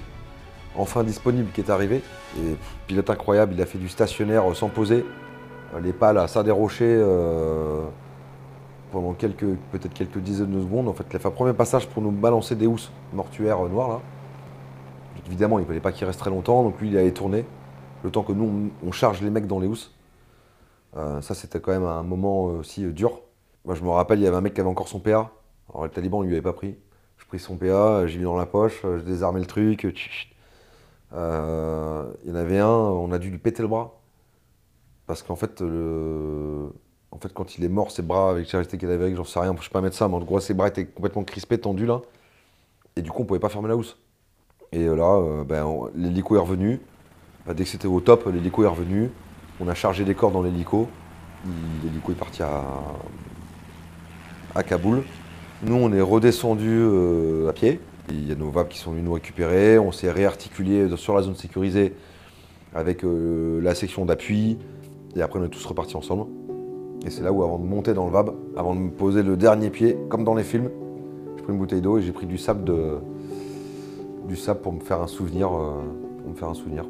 enfin 0.76 1.03
disponible 1.03 1.49
qui 1.53 1.61
est 1.61 1.69
arrivé. 1.69 2.01
Et 2.38 2.55
pilote 2.88 3.09
incroyable, 3.09 3.53
il 3.55 3.61
a 3.61 3.65
fait 3.65 3.78
du 3.78 3.89
stationnaire 3.89 4.43
sans 4.55 4.69
poser. 4.69 5.05
Les 5.82 5.93
pales 5.93 6.17
à 6.17 6.28
ça 6.28 6.43
euh, 6.45 7.82
pendant 8.91 9.13
peut-être 9.13 9.93
quelques 9.93 10.17
dizaines 10.17 10.51
de 10.51 10.61
secondes. 10.61 10.89
En 10.89 10.93
fait, 10.93 11.05
il 11.09 11.15
a 11.15 11.19
fait 11.19 11.30
un 11.30 11.32
premier 11.32 11.53
passage 11.53 11.88
pour 11.88 12.03
nous 12.03 12.11
balancer 12.11 12.55
des 12.55 12.67
housses 12.67 12.91
mortuaires 13.13 13.63
noires 13.63 13.88
là. 13.88 13.99
Évidemment, 15.28 15.59
il 15.59 15.61
ne 15.61 15.67
fallait 15.67 15.80
pas 15.80 15.93
qu'il 15.93 16.05
reste 16.05 16.19
très 16.19 16.30
longtemps, 16.30 16.63
donc 16.63 16.82
lui 16.82 16.89
il 16.89 16.97
allait 16.97 17.11
tourner. 17.11 17.45
Le 18.03 18.09
temps 18.09 18.24
que 18.24 18.34
nous 18.34 18.69
on 18.86 18.91
charge 18.91 19.22
les 19.22 19.30
mecs 19.30 19.47
dans 19.47 19.59
les 19.59 19.67
housses. 19.67 19.93
Euh, 20.98 21.22
ça, 21.22 21.36
c'était 21.36 21.60
quand 21.60 21.72
même 21.72 21.86
un 21.86 22.04
moment 22.04 22.44
aussi 22.46 22.86
euh, 22.86 22.92
dur. 22.92 23.22
Moi, 23.66 23.76
je 23.76 23.84
me 23.84 23.89
rappelle, 23.89 24.20
il 24.20 24.24
y 24.24 24.28
avait 24.28 24.38
un 24.38 24.42
mec 24.42 24.54
qui 24.54 24.62
avait 24.62 24.70
encore 24.70 24.88
son 24.88 25.00
PA. 25.00 25.32
Alors, 25.70 25.84
le 25.84 25.89
taliban, 25.89 26.24
il 26.24 26.28
lui 26.28 26.36
avait 26.36 26.42
pas 26.42 26.54
pris. 26.54 26.76
Je 27.18 27.26
pris 27.26 27.39
son 27.39 27.56
PA, 27.58 28.08
j'ai 28.08 28.18
mis 28.18 28.26
dans 28.26 28.38
la 28.38 28.46
poche, 28.46 28.82
je 28.84 29.02
désarmé 29.02 29.39
le 29.39 29.46
truc. 29.46 29.88
Euh, 31.14 32.12
il 32.24 32.30
y 32.30 32.34
en 32.34 32.36
avait 32.36 32.60
un, 32.60 32.68
on 32.68 33.12
a 33.12 33.20
dû 33.20 33.30
lui 33.30 33.38
péter 33.38 33.62
le 33.62 33.68
bras. 33.68 34.00
Parce 35.08 35.24
qu'en 35.24 35.36
fait, 35.36 35.64
quand 37.34 37.58
il 37.58 37.64
est 37.64 37.70
mort, 37.70 37.92
ses 37.92 38.02
bras 38.02 38.32
avec 38.32 38.48
charité 38.48 38.78
qu'il 38.78 38.89
avait 38.89 39.04
avec, 39.04 39.16
j'en 39.16 39.24
sais 39.24 39.39
rien, 39.39 39.56
je 39.58 39.64
sais 39.64 39.70
pas 39.70 39.82
mettre 39.82 39.96
ça, 39.96 40.08
mais 40.08 40.16
en 40.16 40.20
gros, 40.22 40.39
ses 40.39 40.54
bras 40.54 40.68
étaient 40.68 40.86
complètement 40.86 41.24
crispés, 41.24 41.60
tendus 41.60 41.86
là. 41.86 42.02
Et 42.96 43.02
du 43.02 43.12
coup, 43.12 43.22
on 43.22 43.26
pouvait 43.26 43.39
pas 43.39 43.50
fermer 43.50 43.70
la 43.70 43.76
housse. 43.76 43.98
Et 44.72 44.86
là, 44.86 45.44
ben, 45.44 45.68
l'hélico 45.96 46.36
est 46.36 46.39
revenu. 46.39 46.80
dès 47.48 47.64
que 47.64 47.70
c'était 47.70 47.88
au 47.88 48.00
top, 48.00 48.26
l'hélico 48.28 48.64
est 48.64 48.68
revenu. 48.68 49.12
On 49.64 49.68
a 49.68 49.76
chargé 49.76 50.03
des 50.03 50.16
corps 50.16 50.32
dans 50.32 50.41
l'hélico. 50.41 50.88
L'hélico 51.84 52.12
est 52.12 52.16
parti 52.16 52.41
à, 52.41 52.64
Kaboul. 54.64 55.03
Nous, 55.64 55.76
on 55.76 55.93
est 55.93 56.01
redescendu 56.01 56.68
euh, 56.68 57.47
à 57.47 57.53
pied. 57.53 57.80
Il 58.09 58.28
y 58.28 58.32
a 58.32 58.36
nos 58.36 58.49
VAP 58.49 58.70
qui 58.70 58.80
sont 58.80 58.89
venus 58.89 59.05
nous 59.05 59.14
récupérer. 59.14 59.78
On 59.78 59.91
s'est 59.91 60.12
réarticulé 60.12 60.88
sur 60.97 61.16
la 61.16 61.22
zone 61.22 61.36
sécurisée 61.36 61.93
avec 62.74 63.03
euh, 63.03 63.62
la 63.62 63.76
section 63.76 64.03
d'appui. 64.03 64.57
Et 65.16 65.22
après, 65.22 65.39
on 65.39 65.43
est 65.43 65.49
tous 65.49 65.64
repartis 65.64 65.95
ensemble. 65.95 66.26
Et 67.05 67.12
c'est 67.12 67.22
là 67.22 67.32
où, 67.32 67.43
avant 67.43 67.59
de 67.59 67.66
monter 67.66 67.93
dans 67.93 68.07
le 68.07 68.12
VAB, 68.12 68.34
avant 68.57 68.74
de 68.74 68.80
me 68.80 68.89
poser 68.89 69.22
le 69.22 69.38
dernier 69.38 69.70
pied, 69.70 69.95
comme 70.09 70.24
dans 70.24 70.34
les 70.34 70.43
films, 70.43 70.72
j'ai 71.38 71.43
pris 71.43 71.53
une 71.53 71.59
bouteille 71.59 71.82
d'eau 71.82 71.99
et 71.99 72.01
j'ai 72.01 72.12
pris 72.12 72.26
du 72.26 72.39
sable, 72.39 72.64
de, 72.64 72.97
du 74.28 74.36
sable 74.36 74.62
pour 74.62 74.74
me 74.74 74.80
faire 74.80 75.01
un 75.01 75.07
souvenir. 75.07 75.49
Euh, 75.49 75.74
pour 76.24 76.32
me 76.32 76.36
faire 76.36 76.49
un 76.49 76.55
souvenir. 76.55 76.86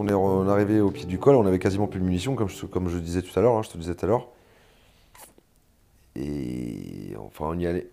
On 0.00 0.46
est 0.46 0.50
arrivé 0.50 0.80
au 0.80 0.90
pied 0.90 1.06
du 1.06 1.18
col, 1.18 1.34
on 1.34 1.46
avait 1.46 1.58
quasiment 1.58 1.86
plus 1.86 2.00
de 2.00 2.04
munitions, 2.04 2.34
comme 2.34 2.48
je, 2.88 2.98
disais 2.98 3.22
tout 3.22 3.38
à 3.38 3.42
l'heure, 3.42 3.56
hein, 3.56 3.62
je 3.62 3.70
te 3.70 3.78
disais 3.78 3.94
tout 3.94 4.04
à 4.04 4.08
l'heure. 4.08 4.28
Et 6.16 7.14
enfin, 7.18 7.46
on 7.48 7.58
y 7.58 7.66
allait. 7.66 7.88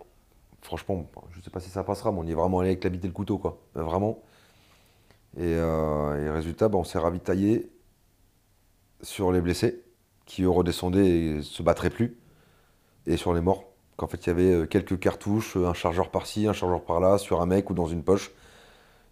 Franchement, 0.62 1.06
je 1.32 1.38
ne 1.38 1.42
sais 1.42 1.50
pas 1.50 1.60
si 1.60 1.70
ça 1.70 1.84
passera, 1.84 2.12
mais 2.12 2.18
on 2.18 2.24
y 2.24 2.32
est 2.32 2.34
vraiment 2.34 2.60
allé 2.60 2.70
avec 2.70 2.84
la 2.84 2.90
bite 2.90 3.04
et 3.04 3.08
le 3.08 3.12
couteau, 3.12 3.38
quoi. 3.38 3.58
Vraiment. 3.74 4.22
Et, 5.36 5.54
euh, 5.54 6.32
résultat, 6.34 6.68
bah, 6.68 6.78
on 6.78 6.84
s'est 6.84 6.98
ravitaillé 6.98 7.70
sur 9.02 9.32
les 9.32 9.40
blessés, 9.40 9.82
qui 10.26 10.44
redescendaient 10.44 11.06
et 11.06 11.42
se 11.42 11.62
battraient 11.62 11.90
plus, 11.90 12.18
et 13.06 13.16
sur 13.16 13.32
les 13.34 13.40
morts. 13.40 13.64
Qu'en 13.96 14.08
fait, 14.08 14.26
il 14.26 14.28
y 14.28 14.30
avait 14.30 14.52
euh, 14.52 14.66
quelques 14.66 14.98
cartouches, 14.98 15.56
un 15.56 15.74
chargeur 15.74 16.10
par-ci, 16.10 16.46
un 16.48 16.52
chargeur 16.52 16.82
par-là, 16.84 17.18
sur 17.18 17.40
un 17.40 17.46
mec 17.46 17.70
ou 17.70 17.74
dans 17.74 17.86
une 17.86 18.02
poche. 18.02 18.30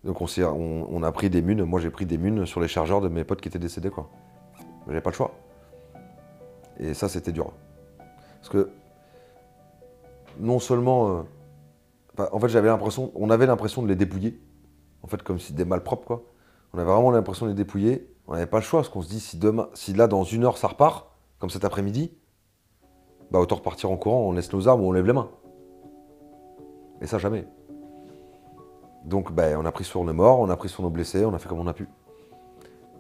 Donc 0.06 0.20
on, 0.20 1.02
a 1.02 1.10
pris 1.10 1.30
des 1.30 1.42
munes, 1.42 1.64
moi 1.64 1.80
j'ai 1.80 1.90
pris 1.90 2.06
des 2.06 2.16
munes 2.16 2.46
sur 2.46 2.60
les 2.60 2.68
chargeurs 2.68 3.00
de 3.00 3.08
mes 3.08 3.24
potes 3.24 3.40
qui 3.40 3.48
étaient 3.48 3.58
décédés 3.58 3.90
quoi. 3.90 4.08
J'avais 4.86 5.00
pas 5.00 5.10
le 5.10 5.16
choix. 5.16 5.32
Et 6.78 6.94
ça 6.94 7.08
c'était 7.08 7.32
dur. 7.32 7.52
Parce 8.36 8.48
que 8.48 8.70
non 10.38 10.60
seulement. 10.60 11.24
Euh, 12.18 12.26
en 12.30 12.38
fait 12.38 12.48
j'avais 12.48 12.68
l'impression. 12.68 13.10
On 13.16 13.30
avait 13.30 13.46
l'impression 13.46 13.82
de 13.82 13.88
les 13.88 13.96
dépouiller. 13.96 14.40
En 15.02 15.08
fait 15.08 15.24
comme 15.24 15.40
si 15.40 15.52
des 15.52 15.64
malpropres 15.64 16.06
quoi. 16.06 16.22
On 16.72 16.78
avait 16.78 16.90
vraiment 16.90 17.10
l'impression 17.10 17.46
de 17.46 17.50
les 17.50 17.56
dépouiller. 17.56 18.08
On 18.28 18.34
n'avait 18.34 18.46
pas 18.46 18.58
le 18.58 18.64
choix, 18.64 18.80
parce 18.80 18.88
qu'on 18.88 19.02
se 19.02 19.08
dit 19.08 19.20
si 19.20 19.38
demain, 19.38 19.68
si 19.74 19.92
là 19.92 20.06
dans 20.06 20.22
une 20.22 20.44
heure 20.44 20.56
ça 20.56 20.68
repart, 20.68 21.10
comme 21.40 21.50
cet 21.50 21.64
après-midi, 21.64 22.12
bah 23.32 23.40
autant 23.40 23.56
repartir 23.56 23.90
en 23.90 23.96
courant, 23.96 24.20
on 24.20 24.32
laisse 24.32 24.52
nos 24.52 24.68
armes 24.68 24.82
ou 24.82 24.88
on 24.88 24.92
lève 24.92 25.06
les 25.06 25.12
mains. 25.12 25.30
Et 27.00 27.08
ça 27.08 27.18
jamais. 27.18 27.46
Donc 29.06 29.32
ben, 29.32 29.56
on 29.56 29.64
a 29.64 29.72
pris 29.72 29.84
sur 29.84 30.02
nos 30.04 30.12
morts, 30.12 30.40
on 30.40 30.50
a 30.50 30.56
pris 30.56 30.68
sur 30.68 30.82
nos 30.82 30.90
blessés, 30.90 31.24
on 31.24 31.32
a 31.32 31.38
fait 31.38 31.48
comme 31.48 31.60
on 31.60 31.66
a 31.68 31.72
pu. 31.72 31.88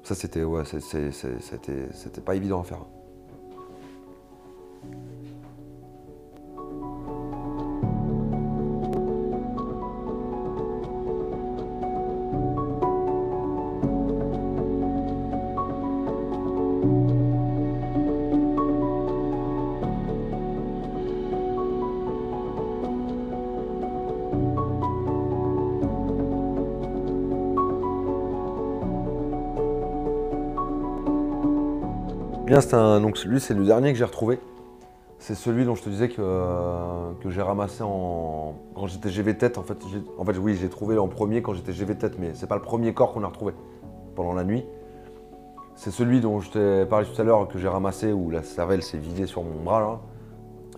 Ça 0.04 0.14
c'était 0.14 0.44
ouais, 0.44 0.62
c'était 0.64 2.20
pas 2.20 2.36
évident 2.36 2.60
à 2.60 2.64
faire. 2.64 2.84
Lui 33.26 33.40
c'est 33.40 33.52
le 33.52 33.64
dernier 33.66 33.92
que 33.92 33.98
j'ai 33.98 34.04
retrouvé. 34.04 34.38
C'est 35.18 35.34
celui 35.34 35.66
dont 35.66 35.74
je 35.74 35.82
te 35.82 35.90
disais 35.90 36.08
que, 36.08 36.22
euh, 36.22 37.12
j'ai 37.28 37.42
ramassé 37.42 37.80
quand 37.80 38.86
j'étais 38.86 39.10
GV 39.10 39.36
tête. 39.36 39.58
En 39.58 39.62
fait, 39.62 39.76
oui, 40.38 40.54
j'ai 40.54 40.70
trouvé 40.70 40.96
en 40.96 41.08
premier 41.08 41.42
quand 41.42 41.52
j'étais 41.52 41.72
GV 41.72 41.96
tête, 41.96 42.18
mais 42.18 42.32
c'est 42.32 42.46
pas 42.46 42.54
le 42.54 42.62
premier 42.62 42.94
corps 42.94 43.12
qu'on 43.12 43.24
a 43.24 43.26
retrouvé 43.26 43.52
pendant 44.14 44.32
la 44.32 44.44
nuit. 44.44 44.64
C'est 45.74 45.90
celui 45.90 46.20
dont 46.20 46.40
je 46.40 46.50
t'ai 46.50 46.86
parlé 46.86 47.06
tout 47.06 47.20
à 47.20 47.24
l'heure 47.24 47.46
que 47.48 47.58
j'ai 47.58 47.68
ramassé 47.68 48.12
où 48.12 48.30
la 48.30 48.42
cervelle 48.42 48.82
s'est 48.82 48.96
vidée 48.96 49.26
sur 49.26 49.42
mon 49.42 49.62
bras. 49.62 50.00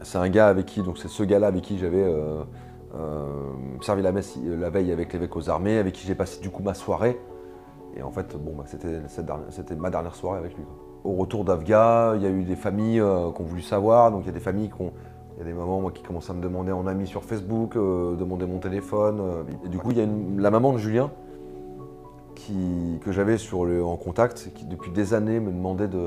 C'est 0.03 0.19
un 0.19 0.29
gars 0.29 0.49
avec 0.49 0.67
qui, 0.67 0.83
donc 0.83 0.99
c'est 0.99 1.09
ce 1.09 1.23
gars-là 1.23 1.47
avec 1.47 1.63
qui 1.63 1.79
j'avais 1.79 2.03
euh, 2.03 2.43
euh, 2.97 3.53
servi 3.83 4.03
la 4.03 4.11
messe 4.11 4.37
la 4.45 4.71
veille 4.71 4.91
avec 4.91 5.13
l'évêque 5.13 5.37
aux 5.37 5.49
armées, 5.49 5.79
avec 5.79 5.95
qui 5.95 6.07
j'ai 6.07 6.17
passé 6.17 6.41
du 6.41 6.51
coup 6.51 6.63
ma 6.65 6.75
soirée. 6.75 7.21
Et 7.97 8.03
en 8.03 8.11
fait, 8.11 8.37
bon, 8.37 8.55
bah, 8.57 8.65
c'était 8.67 9.77
ma 9.77 9.91
dernière 9.91 10.17
soirée 10.17 10.39
avec 10.39 10.57
lui. 10.57 10.65
Au 11.09 11.15
retour 11.15 11.43
d'Afga, 11.43 12.17
il 12.17 12.23
y 12.23 12.27
a 12.27 12.29
eu 12.29 12.45
des 12.45 12.55
familles 12.55 13.01
euh, 13.01 13.33
qui 13.33 13.41
ont 13.41 13.45
voulu 13.45 13.63
savoir. 13.63 14.11
Donc 14.11 14.25
il 14.25 14.27
y 14.27 14.29
a 14.29 14.33
des 14.33 14.41
familles 14.41 14.69
qui 14.69 15.53
mamans 15.55 15.89
qui 15.89 16.03
commencent 16.03 16.29
à 16.29 16.35
me 16.35 16.43
demander 16.43 16.71
en 16.71 16.87
ami 16.87 17.07
sur 17.07 17.25
Facebook, 17.25 17.77
euh, 17.77 18.15
demander 18.15 18.45
mon 18.45 18.59
téléphone. 18.59 19.19
Euh. 19.21 19.43
et 19.65 19.71
du 19.71 19.79
coup, 19.79 19.91
il 19.91 19.97
y 19.97 20.03
a 20.03 20.07
la 20.37 20.51
maman 20.51 20.75
de 20.75 20.79
Julien 20.79 21.11
que 23.01 23.13
j'avais 23.13 23.37
en 23.83 23.97
contact, 23.97 24.51
qui 24.55 24.65
depuis 24.65 24.91
des 24.91 25.13
années 25.13 25.41
me 25.41 25.51
demandait 25.51 25.89
de, 25.89 25.99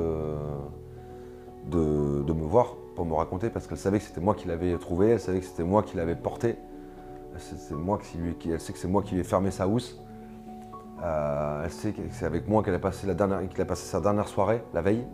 de, 1.70 2.34
me 2.34 2.44
voir 2.44 2.76
pour 2.96 3.06
me 3.06 3.14
raconter 3.14 3.50
parce 3.50 3.68
qu'elle 3.68 3.78
savait 3.78 4.00
que 4.00 4.06
c'était 4.06 4.22
moi 4.22 4.34
qui 4.34 4.48
l'avais 4.48 4.76
trouvé, 4.78 5.10
elle 5.10 5.20
savait 5.20 5.40
que 5.40 5.46
c'était 5.46 5.64
moi 5.64 5.84
qui 5.84 5.98
l'avais 5.98 6.16
porté. 6.16 6.56
C'est 7.38 7.76
moi 7.76 8.00
qui, 8.00 8.50
elle 8.50 8.60
sait 8.60 8.74
que 8.74 8.80
c'est 8.80 8.88
moi 8.88 9.04
qui 9.04 9.16
lui 9.16 9.22
ai 9.22 9.24
fermé 9.24 9.52
sa 9.52 9.68
housse. 9.68 10.02
Euh, 11.04 11.64
elle 11.64 11.72
sait 11.72 11.94
que 11.94 12.02
c'est 12.12 12.26
avec 12.26 12.48
moi 12.48 12.64
qu'elle 12.64 12.76
a, 12.76 12.80
passé 12.80 13.08
sa 13.08 14.02
dernière 14.02 14.28
soirée, 14.28 14.64
la 14.74 14.82
veille. 14.82 15.06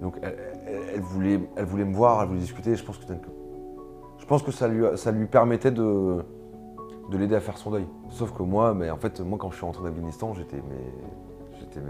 Donc 0.00 0.18
elle, 0.22 1.00
voulait, 1.00 1.40
elle 1.56 1.64
voulait 1.64 1.84
me 1.84 1.94
voir, 1.94 2.22
elle 2.22 2.28
voulait 2.28 2.40
discuter. 2.40 2.74
Je 2.74 2.84
pense 2.84 2.98
que, 2.98 3.04
je 4.18 4.26
pense 4.26 4.42
que 4.42 4.50
ça, 4.50 4.68
lui, 4.68 5.26
permettait 5.26 5.70
de, 5.70 6.24
de 7.10 7.16
l'aider 7.16 7.36
à 7.36 7.40
faire 7.40 7.56
son 7.56 7.70
deuil. 7.70 7.86
Sauf 8.10 8.32
que 8.32 8.42
moi, 8.42 8.74
mais 8.74 8.90
en 8.90 8.96
fait, 8.96 9.20
moi 9.20 9.38
quand 9.38 9.50
je 9.50 9.56
suis 9.56 9.64
rentré 9.64 9.84
d'Afghanistan, 9.84 10.34
j'étais 10.34 10.62
j'étais 11.58 11.80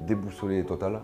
déboussolé 0.00 0.64
total. 0.64 1.00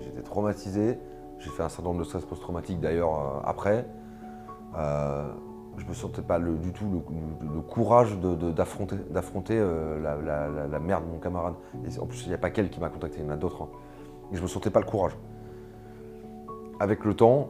J'étais 0.00 0.22
traumatisé. 0.22 0.98
J'ai 1.38 1.50
fait 1.50 1.62
un 1.62 1.68
syndrome 1.68 1.98
de 1.98 2.04
stress 2.04 2.24
post-traumatique 2.24 2.80
d'ailleurs 2.80 3.14
euh, 3.14 3.40
après. 3.44 3.86
Euh, 4.76 5.32
je 5.78 5.86
me 5.86 5.94
sentais 5.94 6.22
pas 6.22 6.38
du 6.38 6.72
tout 6.72 6.86
le, 6.90 7.60
courage 7.60 8.16
d'affronter 8.18 9.58
euh, 9.58 10.68
la, 10.70 10.78
merde 10.78 11.04
de 11.06 11.10
mon 11.10 11.18
camarade. 11.18 11.54
En 12.00 12.06
plus, 12.06 12.24
il 12.24 12.28
n'y 12.28 12.34
a 12.34 12.38
pas 12.38 12.50
qu'elle 12.50 12.70
qui 12.70 12.80
m'a 12.80 12.88
contacté, 12.88 13.18
il 13.20 13.26
y 13.26 13.28
en 13.28 13.32
a 13.32 13.36
d'autres. 13.36 13.62
Hein. 13.62 13.68
Et 14.32 14.36
je 14.36 14.42
me 14.42 14.46
sentais 14.46 14.70
pas 14.70 14.80
le 14.80 14.86
courage. 14.86 15.16
Avec 16.80 17.04
le 17.04 17.14
temps, 17.14 17.48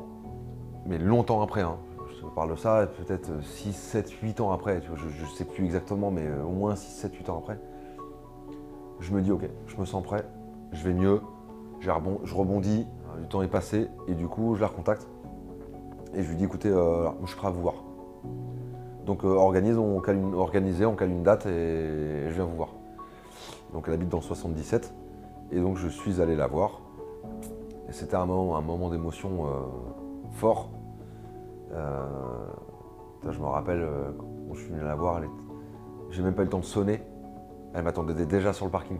mais 0.86 0.98
longtemps 0.98 1.42
après, 1.42 1.62
hein, 1.62 1.76
je 2.10 2.20
te 2.20 2.26
parle 2.26 2.50
de 2.50 2.56
ça, 2.56 2.86
peut-être 2.86 3.30
6, 3.42 3.72
7, 3.72 4.10
8 4.10 4.40
ans 4.40 4.52
après, 4.52 4.82
je 4.82 5.22
ne 5.22 5.28
sais 5.30 5.44
plus 5.44 5.64
exactement, 5.64 6.10
mais 6.10 6.26
euh, 6.26 6.44
au 6.44 6.50
moins 6.50 6.76
6, 6.76 7.00
7, 7.00 7.14
8 7.14 7.30
ans 7.30 7.38
après, 7.38 7.58
je 9.00 9.12
me 9.12 9.20
dis, 9.20 9.30
ok, 9.30 9.48
je 9.66 9.76
me 9.76 9.84
sens 9.84 10.02
prêt, 10.02 10.24
je 10.72 10.82
vais 10.84 10.94
mieux, 10.94 11.20
je 11.80 11.90
rebondis, 12.34 12.86
le 13.18 13.26
temps 13.26 13.42
est 13.42 13.48
passé, 13.48 13.88
et 14.08 14.14
du 14.14 14.26
coup, 14.26 14.54
je 14.54 14.60
la 14.60 14.68
recontacte. 14.68 15.06
Et 16.14 16.22
je 16.22 16.30
lui 16.30 16.36
dis, 16.36 16.44
écoutez, 16.44 16.68
euh, 16.68 17.08
je 17.22 17.26
suis 17.26 17.36
prêt 17.36 17.48
à 17.48 17.50
vous 17.50 17.60
voir. 17.60 17.85
Donc 19.06 19.24
euh, 19.24 19.28
organisez, 19.28 19.78
on 19.78 20.00
cale 20.00 21.10
une 21.10 21.22
date 21.22 21.46
et, 21.46 22.28
je 22.28 22.34
viens 22.34 22.44
vous 22.44 22.56
voir. 22.56 22.70
Donc 23.72 23.84
elle 23.86 23.94
habite 23.94 24.08
dans 24.08 24.18
le 24.18 24.22
77 24.22 24.92
et 25.52 25.60
donc 25.60 25.76
je 25.76 25.88
suis 25.88 26.20
allé 26.20 26.34
la 26.34 26.48
voir. 26.48 26.80
Et 27.88 27.92
c'était 27.92 28.16
un 28.16 28.26
moment, 28.26 28.90
d'émotion 28.90 29.46
euh, 29.46 29.48
fort. 30.32 30.70
Euh, 31.72 32.04
je 33.28 33.38
me 33.38 33.46
rappelle 33.46 33.86
quand 34.18 34.54
je 34.54 34.60
suis 34.60 34.70
venu 34.70 34.82
la 34.82 34.94
voir, 34.94 35.20
j'ai 36.10 36.22
même 36.22 36.34
pas 36.34 36.42
eu 36.42 36.46
le 36.46 36.50
temps 36.50 36.58
de 36.58 36.64
sonner. 36.64 37.00
Elle 37.74 37.82
m'attendait 37.82 38.26
déjà 38.26 38.52
sur 38.52 38.64
le 38.64 38.70
parking. 38.70 38.98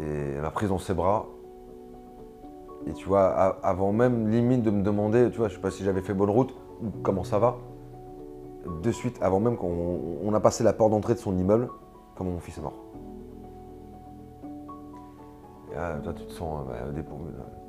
Et 0.00 0.32
elle 0.34 0.42
m'a 0.42 0.50
prise 0.50 0.68
dans 0.68 0.78
ses 0.78 0.94
bras. 0.94 1.26
Et 2.86 2.92
tu 2.92 3.06
vois, 3.08 3.28
avant 3.62 3.92
même 3.92 4.28
limite 4.28 4.62
de 4.62 4.70
me 4.70 4.82
demander, 4.82 5.30
tu 5.30 5.38
vois, 5.38 5.48
je 5.48 5.54
sais 5.54 5.60
pas 5.60 5.70
si 5.70 5.84
j'avais 5.84 6.02
fait 6.02 6.14
bonne 6.14 6.30
route, 6.30 6.54
comment 7.02 7.24
ça 7.24 7.38
va 7.38 7.56
De 8.82 8.90
suite, 8.90 9.18
avant 9.20 9.40
même 9.40 9.56
qu'on 9.56 10.32
a 10.34 10.40
passé 10.40 10.64
la 10.64 10.72
porte 10.72 10.90
d'entrée 10.90 11.14
de 11.14 11.18
son 11.18 11.36
immeuble, 11.36 11.68
comment 12.16 12.32
mon 12.32 12.40
fils 12.40 12.58
est 12.58 12.62
mort. 12.62 12.86
Et 15.72 16.02
toi, 16.02 16.12
tu 16.14 16.24
te 16.24 16.32
sens 16.32 16.66
bah, 16.66 16.74
euh, 16.86 17.02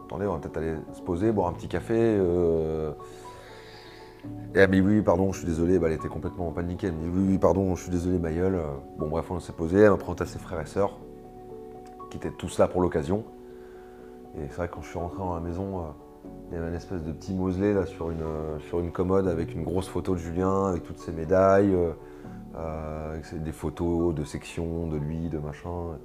Attendez, 0.06 0.26
on 0.26 0.34
va 0.34 0.40
peut-être 0.40 0.58
aller 0.58 0.76
se 0.94 1.02
poser, 1.02 1.32
boire 1.32 1.50
un 1.50 1.54
petit 1.54 1.68
café. 1.68 1.96
Euh... 1.98 2.94
Et 4.56 4.60
elle 4.60 4.70
me 4.70 4.76
dit 4.76 4.82
oui, 4.82 5.02
pardon, 5.02 5.34
je 5.34 5.40
suis 5.40 5.48
désolé. 5.48 5.78
Bah, 5.78 5.88
elle 5.88 5.96
était 5.96 6.08
complètement 6.08 6.52
paniquée. 6.52 6.88
Elle 6.88 6.94
me 6.94 7.04
dit 7.04 7.10
oui, 7.14 7.26
oui, 7.32 7.38
pardon, 7.38 7.76
je 7.76 7.84
suis 7.84 7.92
désolé, 7.92 8.18
ma 8.18 8.32
gueule. 8.32 8.62
Bon, 8.98 9.10
bref, 9.10 9.30
on 9.30 9.40
s'est 9.42 9.52
posé. 9.52 9.80
Elle 9.80 9.90
m'a 9.90 9.98
présenté 9.98 10.24
à 10.24 10.28
ses 10.28 10.40
frères 10.40 10.62
et 10.62 10.66
sœurs, 10.66 10.98
qui 12.10 12.18
étaient 12.18 12.32
tous 12.32 12.58
là 12.60 12.70
pour 12.70 12.82
l'occasion. 12.82 13.26
Et 14.38 14.48
c'est 14.50 14.56
vrai 14.56 14.68
que 14.68 14.76
quand 14.76 14.82
je 14.82 14.90
suis 14.90 15.00
rentré 15.00 15.18
dans 15.18 15.36
la 15.36 15.42
maison, 15.42 15.80
euh, 15.80 15.82
il 16.50 16.54
y 16.54 16.58
avait 16.58 16.70
une 16.70 16.76
espèce 16.76 17.04
de 17.04 17.12
petit 17.12 17.34
mausolée 17.34 17.74
là 17.74 17.86
sur 17.86 18.10
une, 18.10 18.22
euh, 18.22 18.60
sur 18.60 18.80
une 18.80 18.92
commode 18.92 19.28
avec 19.28 19.54
une 19.54 19.64
grosse 19.64 19.90
photo 19.90 20.14
de 20.14 20.20
Julien, 20.20 20.68
avec 20.68 20.84
toutes 20.84 21.00
ses 21.00 21.12
médailles, 21.12 21.74
euh, 21.74 21.92
euh, 22.56 23.22
des 23.34 23.52
photos 23.52 24.16
de 24.16 24.24
section, 24.24 24.88
de 24.88 24.98
lui, 24.98 25.28
de 25.30 25.40
machin. 25.40 25.98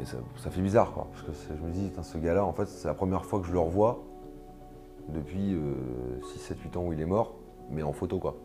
Et 0.00 0.04
ça, 0.04 0.50
fait 0.50 0.62
bizarre 0.62 0.92
quoi, 0.92 1.08
parce 1.10 1.22
que 1.22 1.32
je 1.54 1.62
me 1.62 1.70
dis, 1.70 1.90
ce 2.00 2.18
gars-là, 2.18 2.44
en 2.44 2.52
fait, 2.52 2.66
c'est 2.66 2.86
la 2.86 2.94
première 2.94 3.24
fois 3.24 3.40
que 3.40 3.46
je 3.46 3.52
le 3.52 3.58
revois 3.58 4.04
depuis 5.08 5.58
6, 6.32 6.38
7, 6.38 6.58
8 6.60 6.76
ans 6.76 6.84
où 6.84 6.92
il 6.92 7.00
est 7.00 7.06
mort, 7.06 7.34
mais 7.70 7.82
en 7.82 7.92
photo 7.92 8.18
quoi. 8.18 8.36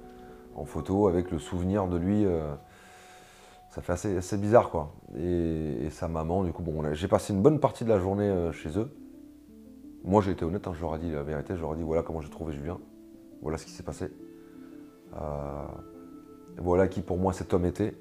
En 0.55 0.65
photo 0.65 1.07
avec 1.07 1.31
le 1.31 1.37
souvenir 1.37 1.87
de 1.87 1.97
lui. 1.97 2.25
ça 3.69 3.81
fait 3.81 4.17
assez, 4.17 4.37
bizarre 4.37 4.69
quoi. 4.69 4.91
Et, 5.17 5.89
sa 5.91 6.07
maman, 6.07 6.43
du 6.43 6.51
coup, 6.51 6.63
bon, 6.63 6.93
j'ai 6.93 7.07
passé 7.07 7.33
une 7.33 7.41
bonne 7.41 7.59
partie 7.59 7.85
de 7.85 7.89
la 7.89 7.99
journée 7.99 8.49
chez 8.51 8.77
eux. 8.77 8.91
Moi, 10.05 10.21
j'ai 10.21 10.31
été 10.31 10.45
honnête, 10.45 10.67
hein, 10.67 10.73
je 10.75 10.81
leur 10.81 10.95
ai 10.95 10.99
dit 10.99 11.11
la 11.11 11.23
vérité, 11.23 11.55
je 11.55 11.61
leur 11.61 11.73
ai 11.73 11.77
dit 11.77 11.83
voilà 11.83 12.03
comment 12.03 12.21
j'ai 12.21 12.29
trouvé 12.29 12.53
Julien, 12.53 12.77
voilà 13.41 13.57
ce 13.57 13.65
qui 13.65 13.71
s'est 13.71 13.83
passé. 13.83 14.11
Euh, 15.15 15.65
voilà 16.57 16.87
qui 16.87 17.01
pour 17.01 17.17
moi 17.17 17.33
cet 17.33 17.53
homme 17.53 17.65
était. 17.65 17.95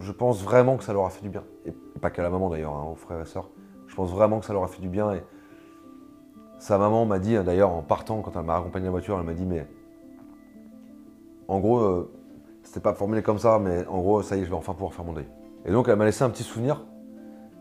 je 0.00 0.12
pense 0.12 0.42
vraiment 0.42 0.76
que 0.76 0.84
ça 0.84 0.92
leur 0.92 1.04
a 1.04 1.10
fait 1.10 1.22
du 1.22 1.30
bien. 1.30 1.42
Et 1.66 1.72
pas 2.00 2.10
qu'à 2.10 2.22
la 2.22 2.30
maman 2.30 2.48
d'ailleurs, 2.48 2.74
hein, 2.74 2.86
aux 2.90 2.94
frères 2.94 3.20
et 3.20 3.26
sœurs. 3.26 3.50
Je 3.88 3.94
pense 3.96 4.10
vraiment 4.10 4.38
que 4.38 4.46
ça 4.46 4.52
leur 4.52 4.62
a 4.62 4.68
fait 4.68 4.80
du 4.80 4.88
bien. 4.88 5.12
Et 5.14 5.22
sa 6.58 6.78
maman 6.78 7.06
m'a 7.06 7.18
dit, 7.18 7.34
d'ailleurs, 7.42 7.70
en 7.70 7.82
partant, 7.82 8.20
quand 8.20 8.36
elle 8.36 8.44
m'a 8.44 8.56
accompagné 8.56 8.84
la 8.84 8.90
voiture, 8.92 9.18
elle 9.18 9.26
m'a 9.26 9.34
dit, 9.34 9.46
mais 9.46 9.66
en 11.48 11.58
gros, 11.58 11.80
euh, 11.80 12.12
c'était 12.62 12.80
pas 12.80 12.94
formulé 12.94 13.22
comme 13.22 13.38
ça, 13.38 13.58
mais 13.58 13.86
en 13.86 13.98
gros, 13.98 14.22
ça 14.22 14.36
y 14.36 14.40
est, 14.40 14.44
je 14.44 14.50
vais 14.50 14.56
enfin 14.56 14.74
pouvoir 14.74 14.92
faire 14.92 15.04
mon 15.04 15.12
deuil. 15.12 15.28
Et 15.64 15.72
donc, 15.72 15.88
elle 15.88 15.96
m'a 15.96 16.04
laissé 16.04 16.22
un 16.22 16.30
petit 16.30 16.44
souvenir. 16.44 16.84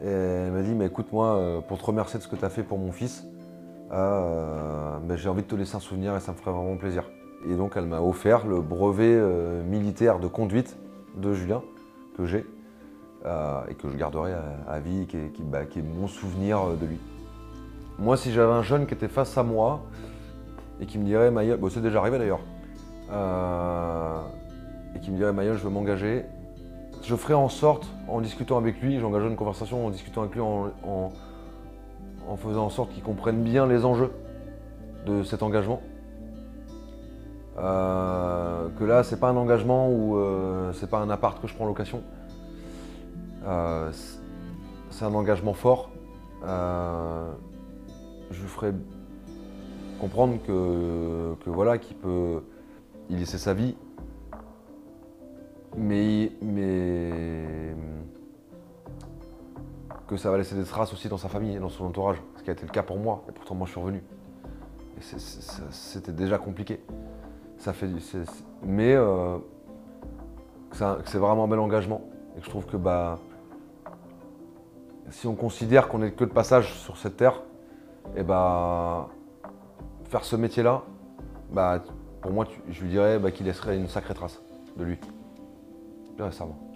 Et 0.01 0.07
elle 0.07 0.51
m'a 0.51 0.61
dit, 0.61 0.75
mais 0.75 0.85
écoute, 0.85 1.11
moi, 1.11 1.35
euh, 1.35 1.61
pour 1.61 1.79
te 1.79 1.85
remercier 1.85 2.19
de 2.19 2.23
ce 2.23 2.27
que 2.27 2.35
tu 2.35 2.45
as 2.45 2.49
fait 2.49 2.63
pour 2.63 2.77
mon 2.77 2.91
fils, 2.91 3.25
euh, 3.91 4.97
ben, 4.99 5.15
j'ai 5.15 5.29
envie 5.29 5.43
de 5.43 5.47
te 5.47 5.55
laisser 5.55 5.75
un 5.75 5.79
souvenir 5.79 6.15
et 6.15 6.19
ça 6.19 6.31
me 6.31 6.37
ferait 6.37 6.51
vraiment 6.51 6.77
plaisir. 6.77 7.03
Et 7.49 7.55
donc, 7.55 7.73
elle 7.75 7.85
m'a 7.85 8.01
offert 8.01 8.47
le 8.47 8.61
brevet 8.61 9.21
militaire 9.63 10.19
de 10.19 10.27
conduite 10.27 10.75
de 11.15 11.33
Julien, 11.33 11.61
que 12.17 12.25
j'ai, 12.25 12.45
et 13.69 13.73
que 13.75 13.89
je 13.89 13.95
garderai 13.95 14.33
à, 14.67 14.79
vie, 14.79 15.05
qui 15.05 15.17
est, 15.17 15.31
bah, 15.41 15.65
qui 15.65 15.79
est 15.79 15.83
mon 15.83 16.07
souvenir 16.07 16.59
de 16.81 16.85
lui. 16.85 16.99
Moi, 17.99 18.15
si 18.15 18.31
j'avais 18.31 18.53
un 18.53 18.61
jeune 18.61 18.85
qui 18.85 18.93
était 18.93 19.07
face 19.07 19.37
à 19.39 19.43
moi 19.43 19.81
et 20.79 20.85
qui 20.85 20.99
me 20.99 21.03
dirait, 21.03 21.31
Maïa, 21.31 21.57
bon, 21.57 21.69
c'est 21.69 21.81
déjà 21.81 21.99
arrivé 21.99 22.19
d'ailleurs, 22.19 22.41
euh, 23.11 24.21
et 24.95 24.99
qui 24.99 25.09
me 25.09 25.17
dirait, 25.17 25.33
Maïa, 25.33 25.55
je 25.55 25.63
veux 25.63 25.71
m'engager, 25.71 26.25
je 27.01 27.15
ferai 27.15 27.33
en 27.33 27.49
sorte, 27.49 27.87
en 28.07 28.21
discutant 28.21 28.57
avec 28.57 28.79
lui, 28.81 28.99
j'engagerai 28.99 29.29
une 29.29 29.35
conversation 29.35 29.87
en 29.87 29.89
discutant 29.89 30.21
avec 30.21 30.35
lui, 30.35 30.41
en, 30.41 31.11
faisant 32.35 32.65
en 32.65 32.69
sorte 32.69 32.91
qu'il 32.91 33.03
comprenne 33.03 33.43
bien 33.43 33.67
les 33.67 33.85
enjeux 33.85 34.11
de 35.05 35.23
cet 35.23 35.43
engagement. 35.43 35.81
Euh, 37.57 38.67
que 38.77 38.83
là, 38.83 39.03
c'est 39.03 39.19
pas 39.19 39.29
un 39.29 39.37
engagement 39.37 39.89
ou 39.89 40.17
euh, 40.17 40.73
c'est 40.73 40.89
pas 40.89 40.99
un 40.99 41.09
appart 41.09 41.41
que 41.41 41.47
je 41.47 41.55
prends 41.55 41.65
en 41.65 41.67
location. 41.67 42.01
c'est 44.89 45.05
un 45.05 45.13
engagement 45.13 45.53
fort 45.53 45.89
je 48.31 48.41
lui 48.41 48.47
ferai 48.47 48.71
comprendre 49.99 50.37
que, 50.45 51.35
voilà, 51.49 51.77
qu'il 51.77 51.97
peut 51.97 52.43
y 53.09 53.15
laisser 53.15 53.37
sa 53.37 53.53
vie, 53.53 53.75
mais, 55.75 56.31
mais 56.41 57.75
que 60.07 60.17
ça 60.17 60.31
va 60.31 60.37
laisser 60.37 60.55
des 60.55 60.63
traces 60.63 60.93
aussi 60.93 61.09
dans 61.09 61.17
sa 61.17 61.29
famille 61.29 61.55
et 61.55 61.59
dans 61.59 61.69
son 61.69 61.85
entourage, 61.85 62.17
ce 62.37 62.43
qui 62.43 62.49
a 62.49 62.53
été 62.53 62.63
le 62.63 62.71
cas 62.71 62.83
pour 62.83 62.97
moi, 62.97 63.23
et 63.27 63.31
pourtant 63.31 63.55
moi 63.55 63.67
je 63.67 63.71
suis 63.71 63.81
revenu. 63.81 64.03
C'était 64.99 66.11
déjà 66.11 66.37
compliqué. 66.37 66.81
Ça 67.57 67.73
fait, 67.73 67.87
mais 68.63 68.93
euh, 68.95 69.37
c'est 70.71 71.17
vraiment 71.17 71.43
un 71.43 71.47
bel 71.47 71.59
engagement. 71.59 72.01
Et 72.37 72.41
je 72.41 72.49
trouve 72.49 72.65
que 72.65 72.77
bah, 72.77 73.19
si 75.09 75.27
on 75.27 75.35
considère 75.35 75.87
qu'on 75.87 75.99
n'est 75.99 76.11
que 76.11 76.23
de 76.23 76.31
passage 76.31 76.73
sur 76.73 76.97
cette 76.97 77.17
terre, 77.17 77.41
et 78.15 78.23
bah, 78.23 79.09
faire 80.05 80.23
ce 80.23 80.35
métier-là, 80.35 80.83
bah, 81.51 81.83
pour 82.21 82.31
moi, 82.31 82.45
je 82.69 82.81
lui 82.81 82.89
dirais 82.89 83.19
bah, 83.19 83.31
qu'il 83.31 83.45
laisserait 83.45 83.77
une 83.77 83.87
sacrée 83.87 84.13
trace 84.13 84.41
de 84.77 84.83
lui. 84.83 84.97
Récemment. 86.19 86.66